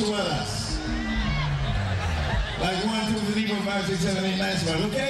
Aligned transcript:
to 0.00 0.14
others. 0.14 0.78
Like 2.60 2.84
one, 2.86 3.12
two, 3.12 3.20
three, 3.32 3.46
four, 3.48 3.56
five, 3.64 3.84
six, 3.86 4.00
seven, 4.00 4.24
eight, 4.24 4.38
nine, 4.38 4.56
ten. 4.56 4.82
Okay? 4.84 5.09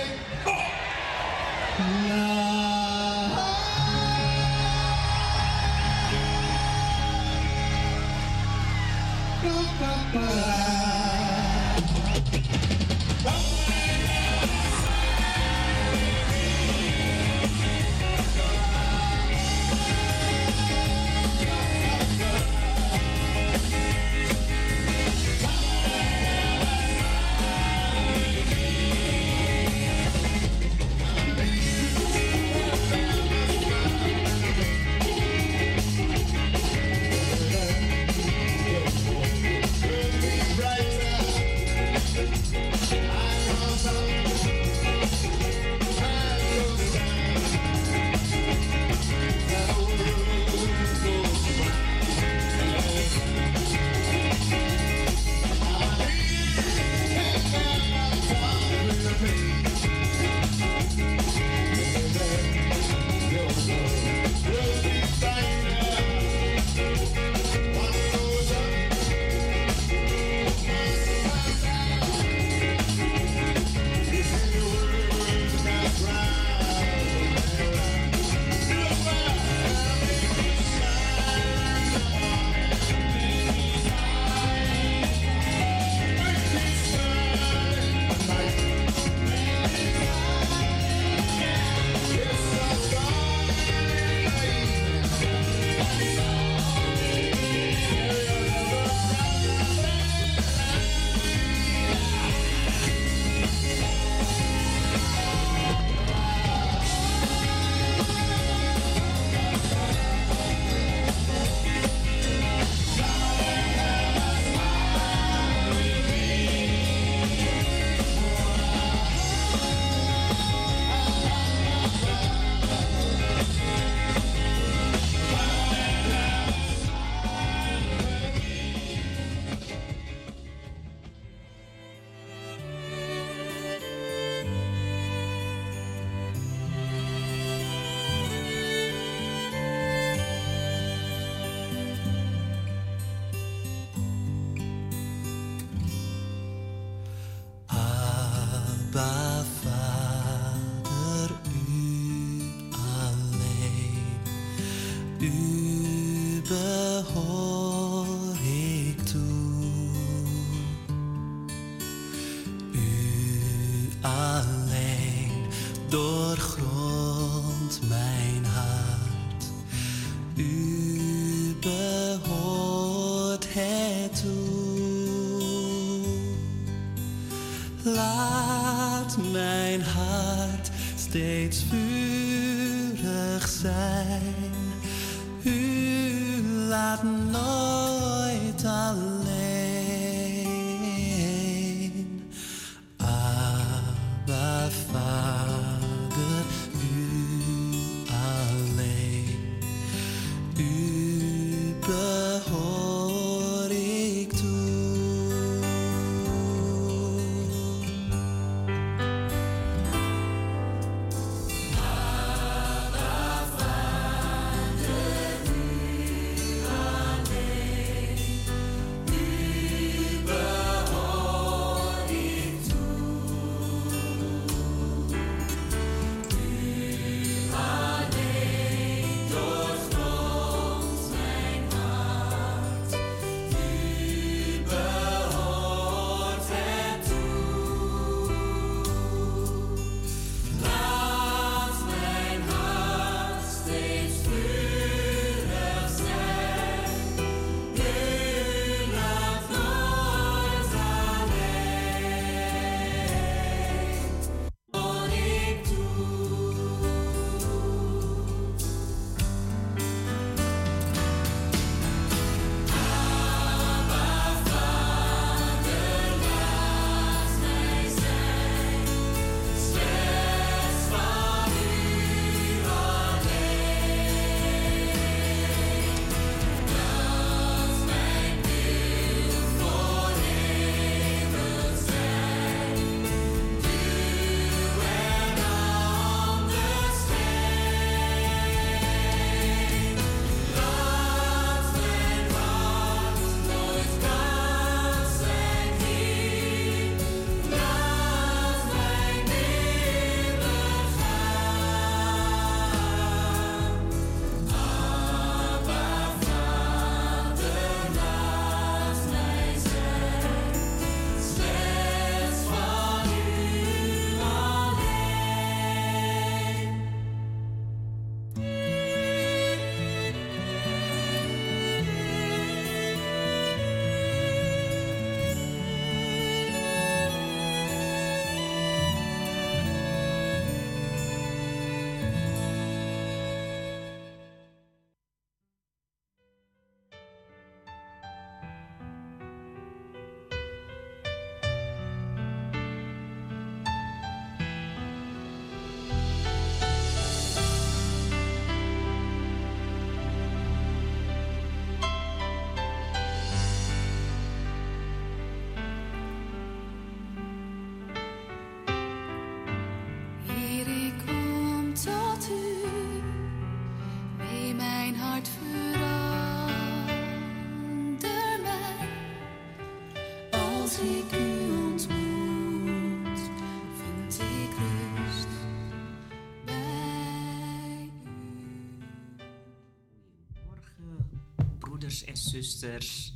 Broeders 381.90 382.04
en 382.04 382.16
zusters, 382.16 383.14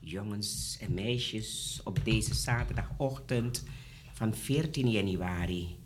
jongens 0.00 0.78
en 0.80 0.94
meisjes, 0.94 1.80
op 1.84 2.04
deze 2.04 2.34
zaterdagochtend 2.34 3.64
van 4.12 4.34
14 4.34 4.90
januari. 4.90 5.76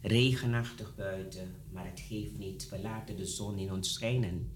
Regenachtig 0.00 0.94
buiten, 0.96 1.54
maar 1.72 1.84
het 1.84 2.00
geeft 2.00 2.38
niet. 2.38 2.68
We 2.68 2.80
laten 2.80 3.16
de 3.16 3.26
zon 3.26 3.58
in 3.58 3.72
ons 3.72 3.92
schijnen. 3.92 4.52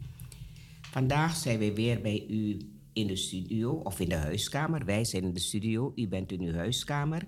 Vandaag 0.81 1.37
zijn 1.37 1.59
we 1.59 1.75
weer 1.75 2.01
bij 2.01 2.27
u 2.29 2.59
in 2.93 3.07
de 3.07 3.17
studio 3.17 3.73
of 3.73 4.01
in 4.01 4.09
de 4.09 4.15
huiskamer. 4.15 4.85
Wij 4.85 5.05
zijn 5.05 5.23
in 5.23 5.35
de 5.35 5.41
studio, 5.41 5.93
u 5.97 6.09
bent 6.09 6.33
in 6.33 6.41
uw 6.41 6.53
huiskamer. 6.53 7.27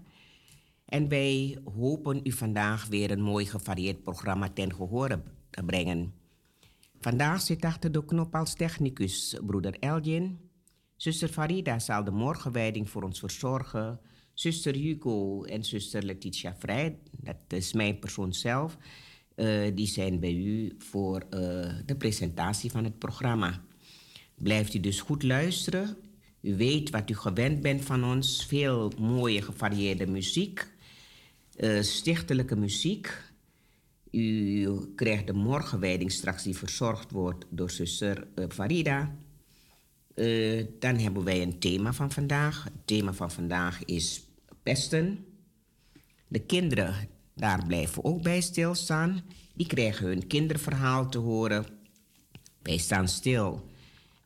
En 0.85 1.09
wij 1.09 1.59
hopen 1.77 2.21
u 2.23 2.33
vandaag 2.33 2.87
weer 2.87 3.11
een 3.11 3.23
mooi 3.23 3.47
gevarieerd 3.47 4.03
programma 4.03 4.49
ten 4.49 4.75
gehore 4.75 5.23
te 5.51 5.63
brengen. 5.63 6.16
Vandaag 7.01 7.41
zit 7.41 7.65
achter 7.65 7.93
de 7.93 8.05
knop 8.05 8.35
als 8.35 8.55
technicus 8.55 9.37
broeder 9.47 9.77
Elgin. 9.79 10.39
Zuster 10.97 11.29
Farida 11.29 11.79
zal 11.79 12.05
de 12.05 12.11
morgenwijding 12.11 12.91
voor 12.91 13.03
ons 13.03 13.19
verzorgen. 13.19 14.01
Zuster 14.35 14.75
Hugo 14.75 15.45
en 15.45 15.65
zuster 15.65 16.03
Letitia 16.03 16.57
Vrij, 16.59 16.99
dat 17.11 17.37
is 17.49 17.73
mijn 17.73 17.99
persoon 17.99 18.33
zelf, 18.33 18.77
eh, 19.35 19.75
die 19.75 19.87
zijn 19.87 20.21
bij 20.21 20.35
u 20.35 20.75
voor 20.79 21.21
eh, 21.31 21.41
de 21.87 21.97
presentatie 21.99 22.71
van 22.71 22.85
het 22.85 22.99
programma. 22.99 23.63
Blijft 24.35 24.75
u 24.75 24.81
dus 24.81 25.01
goed 25.01 25.23
luisteren. 25.23 25.97
U 26.41 26.57
weet 26.57 26.91
wat 26.91 27.11
u 27.11 27.15
gewend 27.15 27.61
bent 27.61 27.85
van 27.85 28.05
ons. 28.05 28.47
Veel 28.47 28.93
mooie 28.99 29.43
gevarieerde 29.43 30.07
muziek. 30.07 30.75
eh, 31.57 31.83
stichtelijke 31.83 32.57
muziek. 32.57 33.23
U 34.17 34.69
krijgt 34.95 35.27
de 35.27 35.33
morgenwijding 35.33 36.13
straks 36.13 36.43
die 36.43 36.57
verzorgd 36.57 37.11
wordt 37.11 37.45
door 37.49 37.71
zuster 37.71 38.29
eh, 38.35 38.45
Farida. 38.49 39.17
Eh, 40.15 40.67
dan 40.79 40.97
hebben 40.97 41.25
wij 41.25 41.43
een 41.43 41.59
thema 41.59 41.93
van 41.93 42.11
vandaag. 42.11 42.65
Het 42.65 42.73
thema 42.85 43.13
van 43.13 43.31
vandaag 43.31 43.85
is 43.85 44.23
pesten. 44.63 45.25
De 46.29 46.39
kinderen, 46.39 46.95
daar 47.35 47.67
blijven 47.67 48.05
ook 48.05 48.23
bij 48.23 48.41
stilstaan. 48.41 49.23
Die 49.55 49.67
krijgen 49.67 50.07
hun 50.07 50.27
kinderverhaal 50.27 51.09
te 51.09 51.19
horen. 51.19 51.67
Wij 52.63 52.77
staan 52.79 53.09
stil 53.09 53.71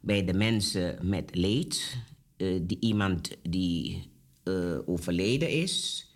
bij 0.00 0.24
de 0.24 0.34
mensen 0.34 1.08
met 1.08 1.34
leed. 1.34 1.96
eh, 2.36 2.58
die, 2.62 2.76
iemand 2.80 3.36
die 3.42 4.08
overleden 4.86 5.50
is. 5.50 6.06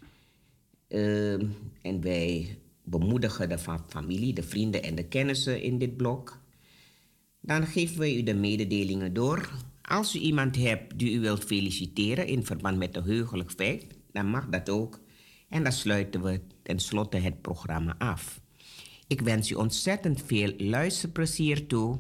Eh, 0.89 1.33
en 1.83 2.01
wij 2.01 2.59
bemoedigen 2.85 3.49
de 3.49 3.59
fa- 3.59 3.85
familie, 3.89 4.33
de 4.33 4.43
vrienden 4.43 4.83
en 4.83 4.95
de 4.95 5.05
kennissen 5.09 5.63
in 5.63 5.79
dit 5.79 5.97
blok. 5.97 6.43
Dan 7.41 7.67
geven 7.67 7.99
wij 7.99 8.17
u 8.17 8.23
de 8.23 8.35
mededelingen 8.35 9.13
door. 9.13 9.51
Als 9.83 10.17
u 10.17 10.19
iemand 10.19 10.57
hebt 10.57 10.99
die 10.99 11.13
u 11.13 11.21
wilt 11.21 11.45
feliciteren 11.45 12.27
in 12.27 12.45
verband 12.45 12.79
met 12.79 12.97
een 12.97 13.03
heugelijk 13.03 13.51
feit, 13.51 13.87
dan 14.13 14.27
mag 14.27 14.49
dat 14.49 14.71
ook. 14.71 15.01
En 15.49 15.63
dan 15.63 15.73
sluiten 15.73 16.23
we 16.23 16.41
tenslotte 16.63 17.17
het 17.17 17.41
programma 17.43 17.95
af. 17.99 18.41
Ik 19.07 19.21
wens 19.21 19.51
u 19.51 19.55
ontzettend 19.55 20.23
veel 20.23 20.53
luisterplezier 20.59 21.67
toe. 21.67 21.99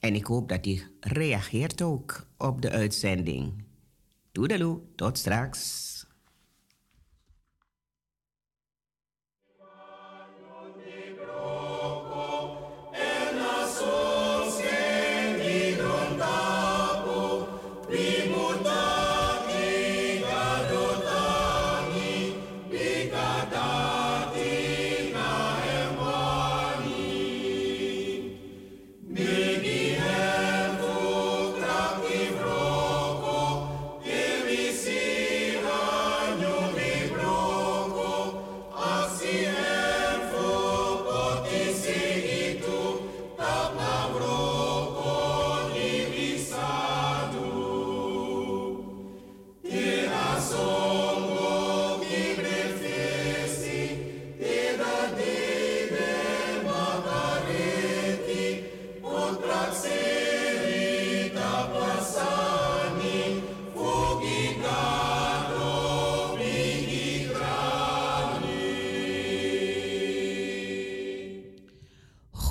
En 0.00 0.14
ik 0.14 0.24
hoop 0.26 0.48
dat 0.48 0.66
u 0.66 0.82
reageert 1.00 1.82
ook 1.82 2.26
op 2.38 2.62
de 2.62 2.70
uitzending. 2.70 3.64
Toedeloe, 4.32 4.80
tot 4.96 5.18
straks. 5.18 5.89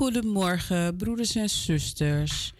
Goedemorgen, 0.10 0.96
broeders 0.96 1.36
en 1.36 1.50
zusters. 1.50 2.54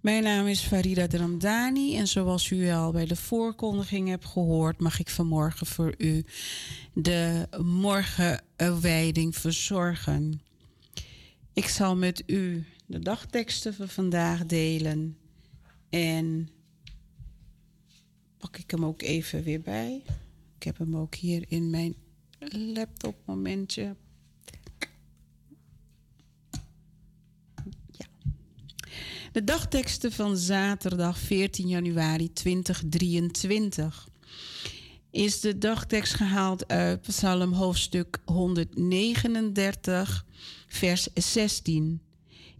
Mijn 0.00 0.22
naam 0.22 0.46
is 0.46 0.60
Farida 0.60 1.06
Dramdani 1.06 1.96
en 1.96 2.08
zoals 2.08 2.50
u 2.50 2.70
al 2.70 2.92
bij 2.92 3.06
de 3.06 3.16
voorkondiging 3.16 4.08
hebt 4.08 4.24
gehoord, 4.24 4.80
mag 4.80 5.00
ik 5.00 5.08
vanmorgen 5.08 5.66
voor 5.66 5.94
u 5.98 6.24
de 6.92 7.48
morgenwijding 7.64 9.36
verzorgen. 9.36 10.42
Ik 11.52 11.68
zal 11.68 11.96
met 11.96 12.22
u 12.26 12.64
de 12.86 12.98
dagteksten 12.98 13.74
van 13.74 13.88
vandaag 13.88 14.46
delen 14.46 15.16
en 15.90 16.48
pak 18.38 18.56
ik 18.56 18.70
hem 18.70 18.84
ook 18.84 19.02
even 19.02 19.42
weer 19.42 19.60
bij. 19.60 20.02
Ik 20.56 20.62
heb 20.62 20.78
hem 20.78 20.96
ook 20.96 21.14
hier 21.14 21.44
in 21.48 21.70
mijn 21.70 21.94
laptop 22.50 23.16
momentje. 23.24 23.96
De 29.32 29.44
dagteksten 29.44 30.12
van 30.12 30.36
zaterdag 30.36 31.18
14 31.18 31.68
januari 31.68 32.32
2023 32.32 34.08
is 35.10 35.40
de 35.40 35.58
dagtekst 35.58 36.14
gehaald 36.14 36.68
uit 36.68 37.00
Psalm 37.00 37.52
hoofdstuk 37.52 38.18
139, 38.24 40.26
vers 40.66 41.08
16. 41.14 42.00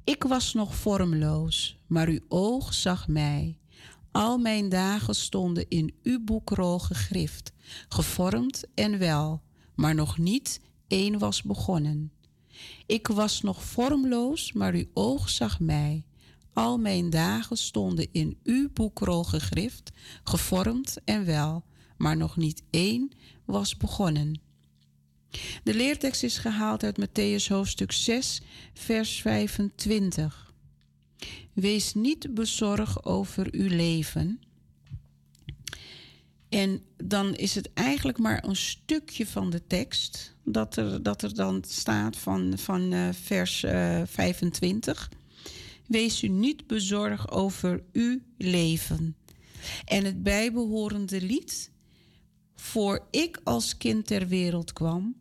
Ik 0.04 0.22
was 0.22 0.54
nog 0.54 0.74
vormloos, 0.74 1.78
maar 1.86 2.08
uw 2.08 2.20
oog 2.28 2.74
zag 2.74 3.08
mij. 3.08 3.58
Al 4.10 4.38
mijn 4.38 4.68
dagen 4.68 5.14
stonden 5.14 5.68
in 5.68 5.94
uw 6.02 6.24
boekrol 6.24 6.78
gegrift, 6.78 7.52
gevormd 7.88 8.64
en 8.74 8.98
wel, 8.98 9.42
maar 9.74 9.94
nog 9.94 10.18
niet 10.18 10.60
één 10.88 11.18
was 11.18 11.42
begonnen. 11.42 12.12
Ik 12.86 13.06
was 13.06 13.40
nog 13.40 13.64
vormloos, 13.64 14.52
maar 14.52 14.74
uw 14.74 14.86
oog 14.92 15.28
zag 15.28 15.60
mij. 15.60 16.04
Al 16.52 16.78
mijn 16.78 17.10
dagen 17.10 17.56
stonden 17.56 18.08
in 18.12 18.38
uw 18.44 18.68
boekrol 18.72 19.24
gegrift, 19.24 19.90
gevormd 20.24 20.96
en 21.04 21.24
wel, 21.24 21.64
maar 21.96 22.16
nog 22.16 22.36
niet 22.36 22.62
één 22.70 23.10
was 23.44 23.76
begonnen. 23.76 24.40
De 25.64 25.74
leertekst 25.74 26.22
is 26.22 26.38
gehaald 26.38 26.84
uit 26.84 27.00
Matthäus 27.00 27.48
hoofdstuk 27.48 27.92
6, 27.92 28.42
vers 28.74 29.20
25. 29.20 30.52
Wees 31.52 31.94
niet 31.94 32.34
bezorgd 32.34 33.04
over 33.04 33.48
uw 33.50 33.68
leven. 33.68 34.40
En 36.48 36.82
dan 36.96 37.34
is 37.34 37.54
het 37.54 37.72
eigenlijk 37.72 38.18
maar 38.18 38.44
een 38.44 38.56
stukje 38.56 39.26
van 39.26 39.50
de 39.50 39.66
tekst 39.66 40.34
dat 40.44 40.76
er, 40.76 41.02
dat 41.02 41.22
er 41.22 41.34
dan 41.34 41.64
staat 41.66 42.16
van, 42.16 42.58
van 42.58 42.92
uh, 42.92 43.08
vers 43.12 43.62
uh, 43.62 44.02
25. 44.04 45.10
Wees 45.92 46.22
u 46.22 46.28
niet 46.28 46.66
bezorgd 46.66 47.30
over 47.30 47.82
uw 47.92 48.20
leven. 48.36 49.16
En 49.84 50.04
het 50.04 50.22
bijbehorende 50.22 51.20
lied. 51.20 51.70
Voor 52.54 53.06
ik 53.10 53.40
als 53.44 53.76
kind 53.76 54.06
ter 54.06 54.28
wereld 54.28 54.72
kwam, 54.72 55.16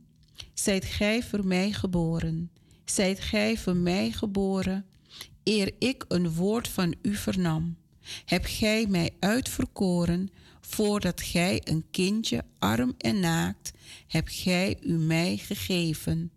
zijt 0.53 0.85
gij 0.85 1.23
voor 1.23 1.45
mij 1.45 1.71
geboren. 1.71 2.51
Zijt 2.85 3.19
gij 3.19 3.57
voor 3.57 3.75
mij 3.75 4.11
geboren. 4.11 4.85
eer 5.43 5.73
ik 5.79 6.05
een 6.07 6.33
woord 6.33 6.67
van 6.67 6.95
u 7.01 7.15
vernam. 7.15 7.77
Heb 8.25 8.43
gij 8.45 8.85
mij 8.89 9.09
uitverkoren, 9.19 10.29
voordat 10.61 11.21
gij 11.21 11.61
een 11.63 11.85
kindje 11.91 12.43
arm 12.59 12.93
en 12.97 13.19
naakt, 13.19 13.71
heb 14.07 14.27
gij 14.27 14.77
u 14.81 14.93
mij 14.93 15.37
gegeven. 15.37 16.31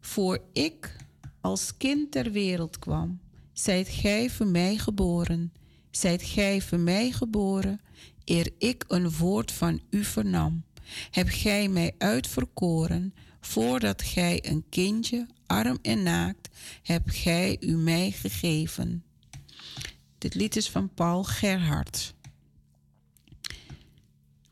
Voor 0.00 0.38
ik 0.52 1.03
als 1.44 1.76
kind 1.76 2.10
ter 2.10 2.30
wereld 2.30 2.78
kwam, 2.78 3.20
zijt 3.52 3.88
gij 3.88 4.30
voor 4.30 4.46
mij 4.46 4.78
geboren. 4.78 5.52
Zijt 5.90 6.22
gij 6.22 6.60
voor 6.60 6.78
mij 6.78 7.12
geboren, 7.12 7.80
eer 8.24 8.52
ik 8.58 8.84
een 8.88 9.10
woord 9.10 9.52
van 9.52 9.80
u 9.90 10.04
vernam. 10.04 10.64
Heb 11.10 11.28
gij 11.28 11.68
mij 11.68 11.94
uitverkoren, 11.98 13.14
voordat 13.40 14.02
gij 14.02 14.44
een 14.46 14.64
kindje, 14.68 15.26
arm 15.46 15.78
en 15.82 16.02
naakt, 16.02 16.48
heb 16.82 17.02
gij 17.06 17.56
u 17.60 17.76
mij 17.76 18.10
gegeven. 18.10 19.04
Dit 20.18 20.34
lied 20.34 20.56
is 20.56 20.70
van 20.70 20.94
Paul 20.94 21.24
Gerhard. 21.24 22.14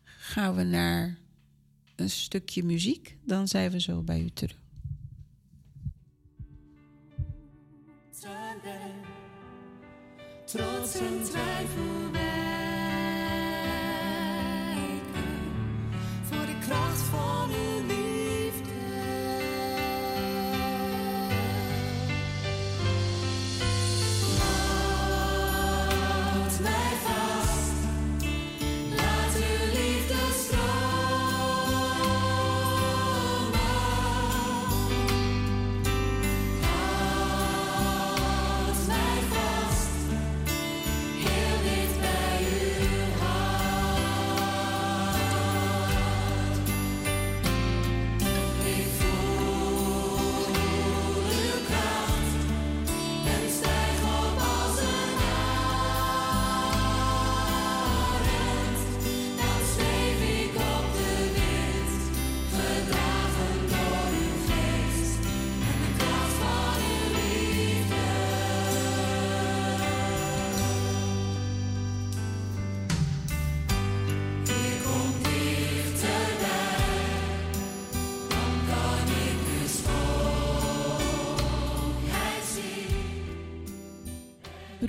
Gaan 0.04 0.54
we 0.54 0.62
naar 0.62 1.18
een 1.96 2.10
stukje 2.10 2.64
muziek, 2.64 3.16
dan 3.24 3.48
zijn 3.48 3.70
we 3.70 3.80
zo 3.80 4.02
bij 4.02 4.20
u 4.20 4.30
terug. 4.30 4.61
Trots 10.44 10.94
en 10.94 11.22
twijfel 11.22 12.10
wijken 12.12 12.42
voor 16.22 16.46
de 16.46 16.58
kracht 16.66 17.00
van 17.00 17.50
uw 17.50 17.86
liefde. 17.86 18.11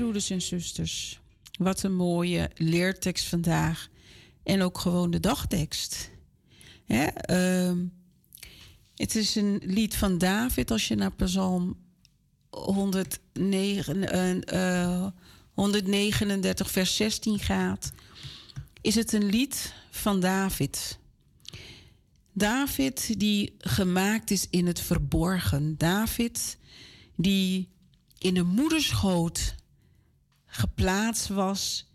Broeders 0.04 0.30
en 0.30 0.42
zusters, 0.42 1.20
wat 1.60 1.84
een 1.84 1.96
mooie 1.96 2.50
leertekst 2.56 3.26
vandaag. 3.26 3.90
En 4.44 4.62
ook 4.62 4.78
gewoon 4.78 5.12
de 5.12 5.20
dagtekst. 5.20 6.10
Hè, 6.86 7.06
ehm, 7.06 7.78
het 8.96 9.16
is 9.16 9.36
een 9.36 9.62
lied 9.66 9.96
van 9.96 10.18
David. 10.18 10.72
Als 10.72 10.88
je 10.88 10.96
naar 10.96 11.12
Psalm 11.12 11.78
109, 12.50 14.10
eh, 14.10 14.92
eh, 14.96 15.08
139, 15.54 16.72
vers 16.72 16.96
16 16.96 17.40
gaat, 17.40 17.92
is 18.82 18.96
het 18.96 19.14
een 19.14 19.26
lied 19.26 19.74
van 19.92 20.20
David. 20.20 21.00
David 22.34 23.20
die 23.20 23.56
gemaakt 23.58 24.32
is 24.32 24.48
in 24.50 24.68
het 24.68 24.80
verborgen. 24.80 25.78
David 25.78 26.58
die 27.16 27.68
in 28.18 28.34
de 28.34 28.44
moederschoot 28.44 29.56
geplaatst 30.56 31.28
was, 31.28 31.92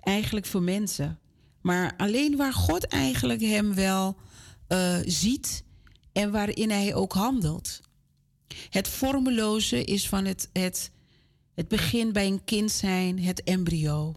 eigenlijk 0.00 0.46
voor 0.46 0.62
mensen. 0.62 1.18
Maar 1.60 1.94
alleen 1.96 2.36
waar 2.36 2.52
God 2.52 2.86
eigenlijk 2.86 3.40
hem 3.40 3.74
wel 3.74 4.16
eh, 4.66 4.98
ziet 5.04 5.64
en 6.12 6.30
waarin 6.30 6.70
hij 6.70 6.94
ook 6.94 7.12
handelt. 7.12 7.80
Het 8.70 8.88
vormeloze 8.88 9.84
is 9.84 10.08
van 10.08 10.24
het, 10.24 10.50
het, 10.52 10.90
het 11.54 11.68
begin 11.68 12.12
bij 12.12 12.26
een 12.26 12.44
kind 12.44 12.70
zijn, 12.70 13.22
het 13.22 13.42
embryo. 13.42 14.14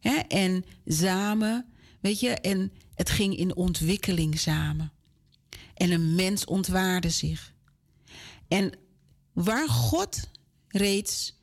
Hè? 0.00 0.14
En 0.14 0.64
samen, 0.84 1.66
weet 2.00 2.20
je, 2.20 2.30
en 2.30 2.72
het 2.94 3.10
ging 3.10 3.36
in 3.36 3.56
ontwikkeling 3.56 4.38
samen. 4.38 4.92
En 5.74 5.90
een 5.90 6.14
mens 6.14 6.44
ontwaarde 6.44 7.10
zich. 7.10 7.54
En 8.48 8.72
waar 9.32 9.68
God 9.68 10.28
reeds 10.68 11.35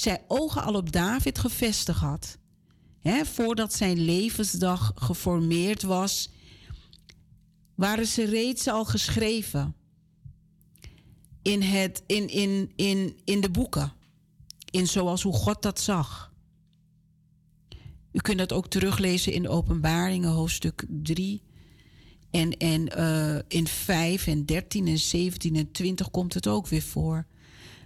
zijn 0.00 0.20
ogen 0.26 0.62
al 0.62 0.74
op 0.74 0.92
David 0.92 1.38
gevestigd 1.38 2.00
had, 2.00 2.38
voordat 3.22 3.72
zijn 3.72 3.98
levensdag 3.98 4.92
geformeerd 4.94 5.82
was, 5.82 6.30
waren 7.74 8.06
ze 8.06 8.24
reeds 8.24 8.68
al 8.68 8.84
geschreven 8.84 9.74
in, 11.42 11.62
het, 11.62 12.02
in, 12.06 12.28
in, 12.28 12.72
in, 12.76 13.18
in 13.24 13.40
de 13.40 13.50
boeken, 13.50 13.92
in 14.70 14.86
zoals 14.86 15.22
hoe 15.22 15.32
God 15.32 15.62
dat 15.62 15.80
zag. 15.80 16.32
U 18.12 18.18
kunt 18.18 18.38
dat 18.38 18.52
ook 18.52 18.68
teruglezen 18.68 19.32
in 19.32 19.48
Openbaringen, 19.48 20.30
hoofdstuk 20.30 20.84
3. 20.88 21.42
En, 22.30 22.56
en 22.56 22.88
eh, 22.88 23.38
in 23.48 23.66
5 23.66 24.26
en 24.26 24.46
13 24.46 24.86
en 24.86 24.98
17 24.98 25.56
en 25.56 25.70
20 25.70 26.10
komt 26.10 26.34
het 26.34 26.46
ook 26.46 26.66
weer 26.66 26.82
voor. 26.82 27.26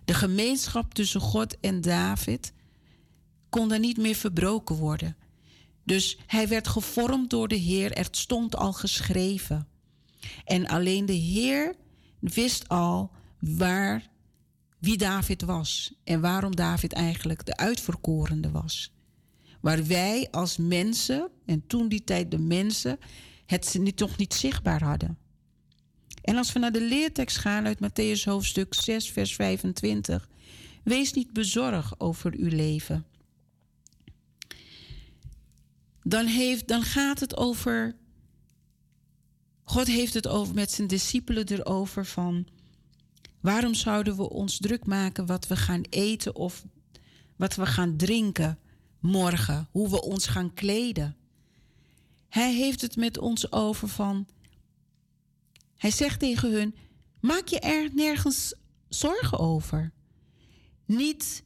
De 0.05 0.15
gemeenschap 0.15 0.95
tussen 0.95 1.21
God 1.21 1.61
en 1.61 1.81
David 1.81 2.53
kon 3.49 3.69
daar 3.69 3.79
niet 3.79 3.97
meer 3.97 4.15
verbroken 4.15 4.77
worden. 4.77 5.17
Dus 5.85 6.19
hij 6.27 6.49
werd 6.49 6.69
gevormd 6.69 7.31
door 7.31 7.49
de 7.49 7.55
Heer. 7.55 7.91
Het 7.91 8.17
stond 8.17 8.57
al 8.57 8.73
geschreven. 8.73 9.69
En 10.45 10.67
alleen 10.67 11.07
de 11.07 11.13
Heer 11.13 11.75
wist 12.19 12.69
al 12.69 13.11
waar, 13.39 14.11
wie 14.79 14.97
David 14.97 15.43
was. 15.43 15.95
En 16.05 16.21
waarom 16.21 16.57
David 16.57 16.93
eigenlijk 16.93 17.47
de 17.47 17.57
uitverkorende 17.57 18.51
was. 18.51 18.93
Waar 19.61 19.87
wij 19.87 20.29
als 20.31 20.57
mensen, 20.57 21.29
en 21.47 21.67
toen 21.67 21.89
die 21.89 22.05
tijd 22.05 22.31
de 22.31 22.39
mensen, 22.39 22.99
het 23.47 23.97
toch 23.97 24.17
niet 24.17 24.35
zichtbaar 24.35 24.85
hadden. 24.85 25.19
En 26.23 26.37
als 26.37 26.53
we 26.53 26.59
naar 26.59 26.73
de 26.73 26.81
leertekst 26.81 27.39
gaan 27.39 27.67
uit 27.67 27.79
Matthäus 27.79 28.25
hoofdstuk 28.25 28.75
6, 28.75 29.11
vers 29.11 29.35
25. 29.35 30.29
Wees 30.83 31.13
niet 31.13 31.33
bezorgd 31.33 32.01
over 32.01 32.33
uw 32.37 32.49
leven. 32.49 33.07
Dan, 36.03 36.27
heeft, 36.27 36.69
dan 36.69 36.83
gaat 36.83 37.21
het 37.21 37.37
over. 37.37 37.97
God 39.65 39.87
heeft 39.87 40.15
het 40.15 40.29
over 40.29 40.55
met 40.55 40.71
zijn 40.71 40.89
discipelen 40.89 41.49
erover 41.49 42.07
van. 42.07 42.47
Waarom 43.41 43.75
zouden 43.75 44.17
we 44.17 44.31
ons 44.31 44.59
druk 44.59 44.87
maken 44.87 45.27
wat 45.27 45.47
we 45.47 45.57
gaan 45.57 45.83
eten 45.91 46.35
of 46.37 46.65
wat 47.37 47.55
we 47.55 47.67
gaan 47.67 47.97
drinken 47.97 48.59
morgen? 49.01 49.69
Hoe 49.71 49.91
we 49.91 50.03
ons 50.03 50.27
gaan 50.27 50.55
kleden? 50.55 51.17
Hij 52.29 52.55
heeft 52.55 52.81
het 52.81 52.97
met 52.97 53.19
ons 53.19 53.53
over 53.53 53.89
van. 53.89 54.27
Hij 55.83 55.91
zegt 55.91 56.21
tegen 56.21 56.53
hun: 56.53 56.75
maak 57.21 57.47
je 57.47 57.61
er 57.61 57.95
nergens 57.95 58.55
zorgen 58.89 59.39
over. 59.39 59.93
Niet 60.87 61.45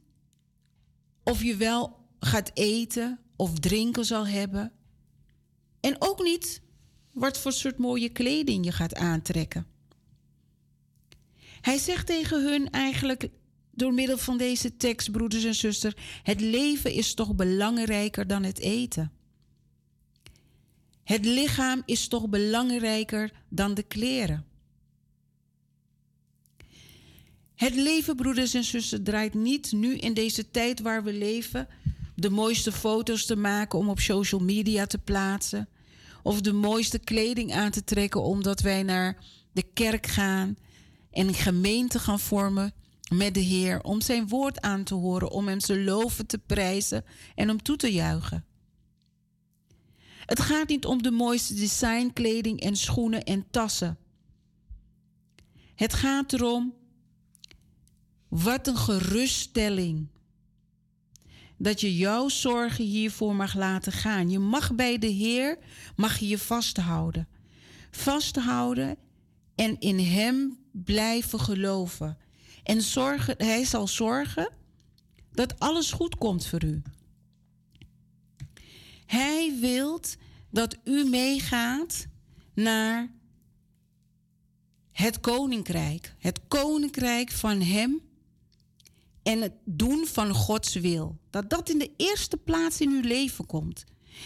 of 1.23 1.43
je 1.43 1.57
wel 1.57 2.09
gaat 2.21 2.51
eten 2.55 3.21
of 3.37 3.59
drinken 3.59 4.05
zal 4.05 4.27
hebben. 4.27 4.73
En 5.81 5.97
ook 5.99 6.23
niet 6.23 6.63
wat 7.13 7.39
voor 7.39 7.53
soort 7.53 7.79
mooie 7.79 8.09
kleding 8.09 8.65
je 8.65 8.73
gaat 8.73 8.95
aantrekken. 8.95 9.67
Hij 11.61 11.79
zegt 11.79 12.07
tegen 12.07 12.43
hun 12.43 12.71
eigenlijk 12.71 13.29
door 13.71 13.95
middel 13.95 14.19
van 14.19 14.39
deze 14.39 14.77
tekst, 14.77 15.11
broeders 15.11 15.45
en 15.45 15.55
zusters, 15.55 15.95
het 16.23 16.41
leven 16.41 16.93
is 16.93 17.15
toch 17.15 17.35
belangrijker 17.35 18.27
dan 18.27 18.43
het 18.43 18.59
eten. 18.59 19.16
Het 21.07 21.25
lichaam 21.25 21.83
is 21.85 22.09
toch 22.09 22.29
belangrijker 22.29 23.33
dan 23.49 23.75
de 23.75 23.83
kleren. 23.83 24.45
Het 27.55 27.75
leven, 27.75 28.17
broeders 28.17 28.55
en 28.55 28.65
zussen, 28.65 29.05
draait 29.05 29.35
niet 29.35 29.73
nu 29.73 29.97
in 29.97 30.15
deze 30.15 30.51
tijd 30.51 30.81
waar 30.81 31.05
we 31.05 31.13
leven 31.13 31.69
de 32.15 32.31
mooiste 32.31 32.73
foto's 32.73 33.27
te 33.27 33.37
maken 33.37 33.79
om 33.79 33.89
op 33.89 34.01
social 34.01 34.41
media 34.41 34.87
te 34.87 34.99
plaatsen. 34.99 35.69
Of 36.23 36.41
de 36.41 36.53
mooiste 36.53 36.99
kleding 36.99 37.55
aan 37.55 37.71
te 37.71 37.85
trekken 37.85 38.23
omdat 38.23 38.61
wij 38.61 38.83
naar 38.83 39.25
de 39.53 39.65
kerk 39.75 40.07
gaan 40.07 40.57
en 41.11 41.29
een 41.29 41.35
gemeente 41.35 41.99
gaan 41.99 42.21
vormen 42.21 42.75
met 43.15 43.35
de 43.35 43.41
Heer. 43.41 43.83
Om 43.83 44.01
zijn 44.01 44.29
woord 44.29 44.61
aan 44.61 44.85
te 44.85 44.95
horen, 44.95 45.31
om 45.31 45.49
hem 45.49 45.59
te 45.59 45.81
loven, 45.81 46.27
te 46.27 46.39
prijzen 46.39 47.05
en 47.35 47.51
om 47.51 47.63
toe 47.63 47.77
te 47.77 47.93
juichen. 47.93 48.46
Het 50.27 50.41
gaat 50.41 50.69
niet 50.69 50.87
om 50.87 51.03
de 51.03 51.11
mooiste 51.11 51.55
designkleding 51.55 52.61
en 52.61 52.77
schoenen 52.77 53.25
en 53.25 53.47
tassen. 53.51 53.99
Het 55.75 55.95
gaat 55.95 56.33
erom 56.33 56.75
wat 58.29 58.67
een 58.67 58.77
geruststelling. 58.77 60.09
Dat 61.59 61.81
je 61.81 61.97
jouw 61.97 62.29
zorgen 62.29 62.85
hiervoor 62.85 63.35
mag 63.35 63.55
laten 63.55 63.93
gaan. 63.93 64.31
Je 64.31 64.39
mag 64.39 64.75
bij 64.75 64.99
de 64.99 65.07
Heer, 65.07 65.59
mag 65.97 66.19
je 66.19 66.29
je 66.29 66.39
vasthouden. 66.39 67.29
Vasthouden 67.91 68.97
en 69.55 69.81
in 69.81 69.99
Hem 69.99 70.59
blijven 70.73 71.41
geloven. 71.41 72.19
En 72.63 72.83
zorgen, 72.83 73.35
Hij 73.39 73.65
zal 73.65 73.89
zorgen 73.89 74.53
dat 75.33 75.59
alles 75.59 75.93
goed 75.93 76.17
komt 76.17 76.47
voor 76.47 76.65
u. 76.65 76.83
Hij 79.07 79.57
wilt 79.61 80.17
dat 80.51 80.77
u 80.85 81.05
meegaat 81.05 82.07
naar 82.55 83.11
het 84.93 85.21
koninkrijk. 85.21 86.15
Het 86.19 86.41
koninkrijk 86.49 87.31
van 87.31 87.61
Hem 87.61 88.01
en 89.23 89.41
het 89.41 89.53
doen 89.65 90.07
van 90.07 90.35
Gods 90.35 90.75
wil. 90.75 91.19
Dat 91.31 91.51
dat 91.51 91.69
in 91.69 91.79
de 91.79 91.91
eerste 91.97 92.37
plaats 92.37 92.81
in 92.81 92.91
uw 92.91 93.01
leven 93.01 93.47
komt. 93.47 93.85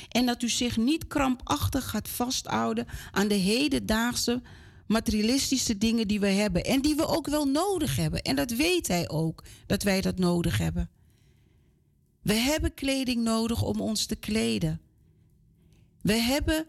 En 0.09 0.27
dat 0.27 0.43
u 0.43 0.49
zich 0.49 0.77
niet 0.77 1.07
krampachtig 1.07 1.90
gaat 1.90 2.09
vasthouden 2.09 2.87
aan 3.11 3.29
de 3.29 3.35
hedendaagse 3.35 4.43
materialistische 4.87 5.79
dingen 5.79 6.09
die 6.09 6.21
we 6.21 6.27
hebben. 6.27 6.64
En 6.64 6.81
die 6.81 6.95
we 6.95 7.07
ook 7.07 7.27
wel 7.27 7.45
nodig 7.45 7.97
hebben. 7.97 8.23
En 8.23 8.37
dat 8.37 8.51
weet 8.51 8.88
Hij 8.88 9.09
ook, 9.09 9.45
dat 9.66 9.83
wij 9.83 10.01
dat 10.01 10.19
nodig 10.19 10.59
hebben. 10.59 10.90
We 12.22 12.35
hebben 12.35 12.74
kleding 12.74 13.22
nodig 13.22 13.62
om 13.62 13.80
ons 13.80 14.06
te 14.06 14.16
kleden. 14.16 14.80
We 16.02 16.14
hebben 16.14 16.66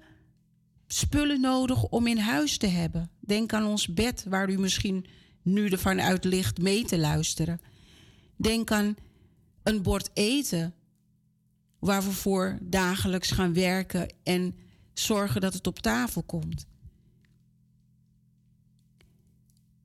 spullen 0.88 1.42
nodig 1.42 1.84
om 1.84 2.08
in 2.08 2.18
huis 2.18 2.58
te 2.58 2.68
hebben. 2.68 3.10
Denk 3.20 3.54
aan 3.54 3.66
ons 3.66 3.94
bed, 3.94 4.26
waar 4.30 4.50
u 4.50 4.60
misschien 4.60 5.06
nu 5.42 5.68
ervan 5.68 6.02
uit 6.02 6.24
ligt 6.24 6.62
mee 6.62 6.86
te 6.86 6.98
luisteren. 6.98 7.62
Denk 8.36 8.72
aan 8.72 8.96
een 9.64 9.82
bord 9.82 10.10
eten, 10.14 10.74
waar 11.80 12.04
we 12.04 12.12
voor 12.12 12.58
dagelijks 12.62 13.32
gaan 13.32 13.54
werken 13.54 14.14
en 14.24 14.56
zorgen 14.94 15.42
dat 15.42 15.54
het 15.54 15.68
op 15.68 15.80
tafel 15.80 16.24
komt. 16.24 16.66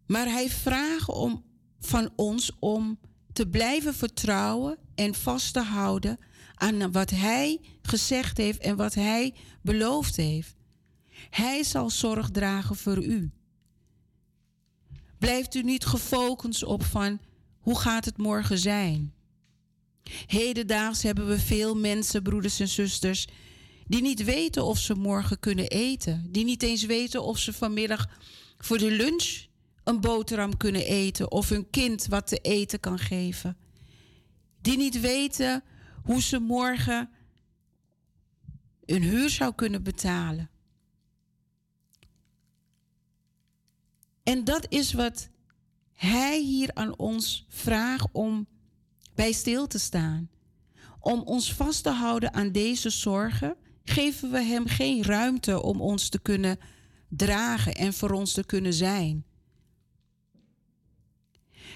Maar 0.07 0.27
hij 0.27 0.51
vraagt 0.51 1.09
om, 1.09 1.45
van 1.79 2.11
ons 2.17 2.53
om 2.59 2.99
te 3.33 3.49
blijven 3.49 3.95
vertrouwen 3.95 4.79
en 4.97 5.15
vast 5.15 5.53
te 5.53 5.63
houden 5.63 6.19
aan 6.55 6.93
wat 6.93 7.11
hij 7.11 7.61
gezegd 7.83 8.37
heeft 8.37 8.59
en 8.59 8.77
wat 8.77 8.95
hij 8.95 9.35
beloofd 9.63 10.17
heeft. 10.17 10.55
Hij 11.31 11.63
zal 11.63 11.91
zorg 11.91 12.31
dragen 12.31 12.77
voor 12.77 13.05
u. 13.05 13.31
Blijft 15.19 15.55
u 15.55 15.63
niet 15.63 15.85
gefocust 15.85 16.65
op 16.65 16.85
van 16.85 17.21
hoe 17.59 17.79
gaat 17.79 18.05
het 18.05 18.17
morgen 18.17 18.59
zijn? 18.59 19.15
Hedendaags 20.27 21.03
hebben 21.03 21.27
we 21.27 21.39
veel 21.39 21.77
mensen, 21.77 22.23
broeders 22.23 22.61
en 22.61 22.69
zusters, 22.69 23.27
die 23.87 24.03
niet 24.03 24.25
weten 24.25 24.65
of 24.65 24.79
ze 24.79 24.95
morgen 24.95 25.39
kunnen 25.39 25.69
eten. 25.69 26.29
Die 26.31 26.45
niet 26.45 26.63
eens 26.63 26.85
weten 26.85 27.23
of 27.23 27.39
ze 27.39 27.53
vanmiddag 27.53 28.09
voor 28.59 28.79
de 28.79 28.91
lunch 28.91 29.45
een 29.85 30.01
boterham 30.01 30.57
kunnen 30.57 30.87
eten 30.87 31.31
of 31.31 31.49
hun 31.49 31.71
kind 31.71 32.07
wat 32.07 32.27
te 32.27 32.39
eten 32.39 32.81
kan 32.81 32.99
geven. 32.99 33.57
Die 34.67 34.77
niet 34.77 35.01
weten 35.01 35.63
hoe 36.03 36.23
ze 36.23 36.39
morgen 36.39 37.11
hun 38.85 39.03
huur 39.03 39.31
zou 39.31 39.55
kunnen 39.55 39.83
betalen. 39.83 40.51
En 44.23 44.45
dat 44.45 44.67
is 44.69 44.93
wat 44.93 45.29
Hij 45.93 46.41
hier 46.41 46.71
aan 46.75 46.99
ons 46.99 47.47
vraagt 47.49 48.09
om 48.13 48.47
bij 49.15 49.33
stil 49.33 49.67
te 49.67 49.79
staan. 49.79 50.31
Om 51.01 51.21
ons 51.21 51.53
vast 51.53 51.83
te 51.83 51.91
houden 51.91 52.35
aan 52.35 52.53
deze 52.53 52.91
zorgen, 52.91 53.57
geven 53.85 54.31
we 54.31 54.43
Hem 54.43 54.67
geen 54.67 55.03
ruimte 55.03 55.63
om 55.63 55.81
ons 55.81 56.09
te 56.09 56.19
kunnen 56.19 56.59
dragen 57.09 57.75
en 57.75 57.93
voor 57.93 58.11
ons 58.11 58.33
te 58.33 58.45
kunnen 58.45 58.75
zijn. 58.75 59.25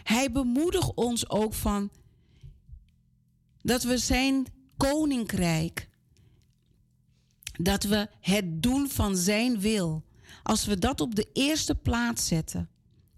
Hij 0.02 0.32
bemoedigt 0.32 0.94
ons 0.94 1.28
ook 1.28 1.54
van 1.54 1.90
dat 3.62 3.82
we 3.82 3.98
zijn 3.98 4.46
koninkrijk, 4.76 5.88
dat 7.52 7.82
we 7.82 8.08
het 8.20 8.62
doen 8.62 8.88
van 8.88 9.16
zijn 9.16 9.60
wil, 9.60 10.04
als 10.42 10.64
we 10.64 10.78
dat 10.78 11.00
op 11.00 11.14
de 11.14 11.28
eerste 11.32 11.74
plaats 11.74 12.26
zetten 12.26 12.68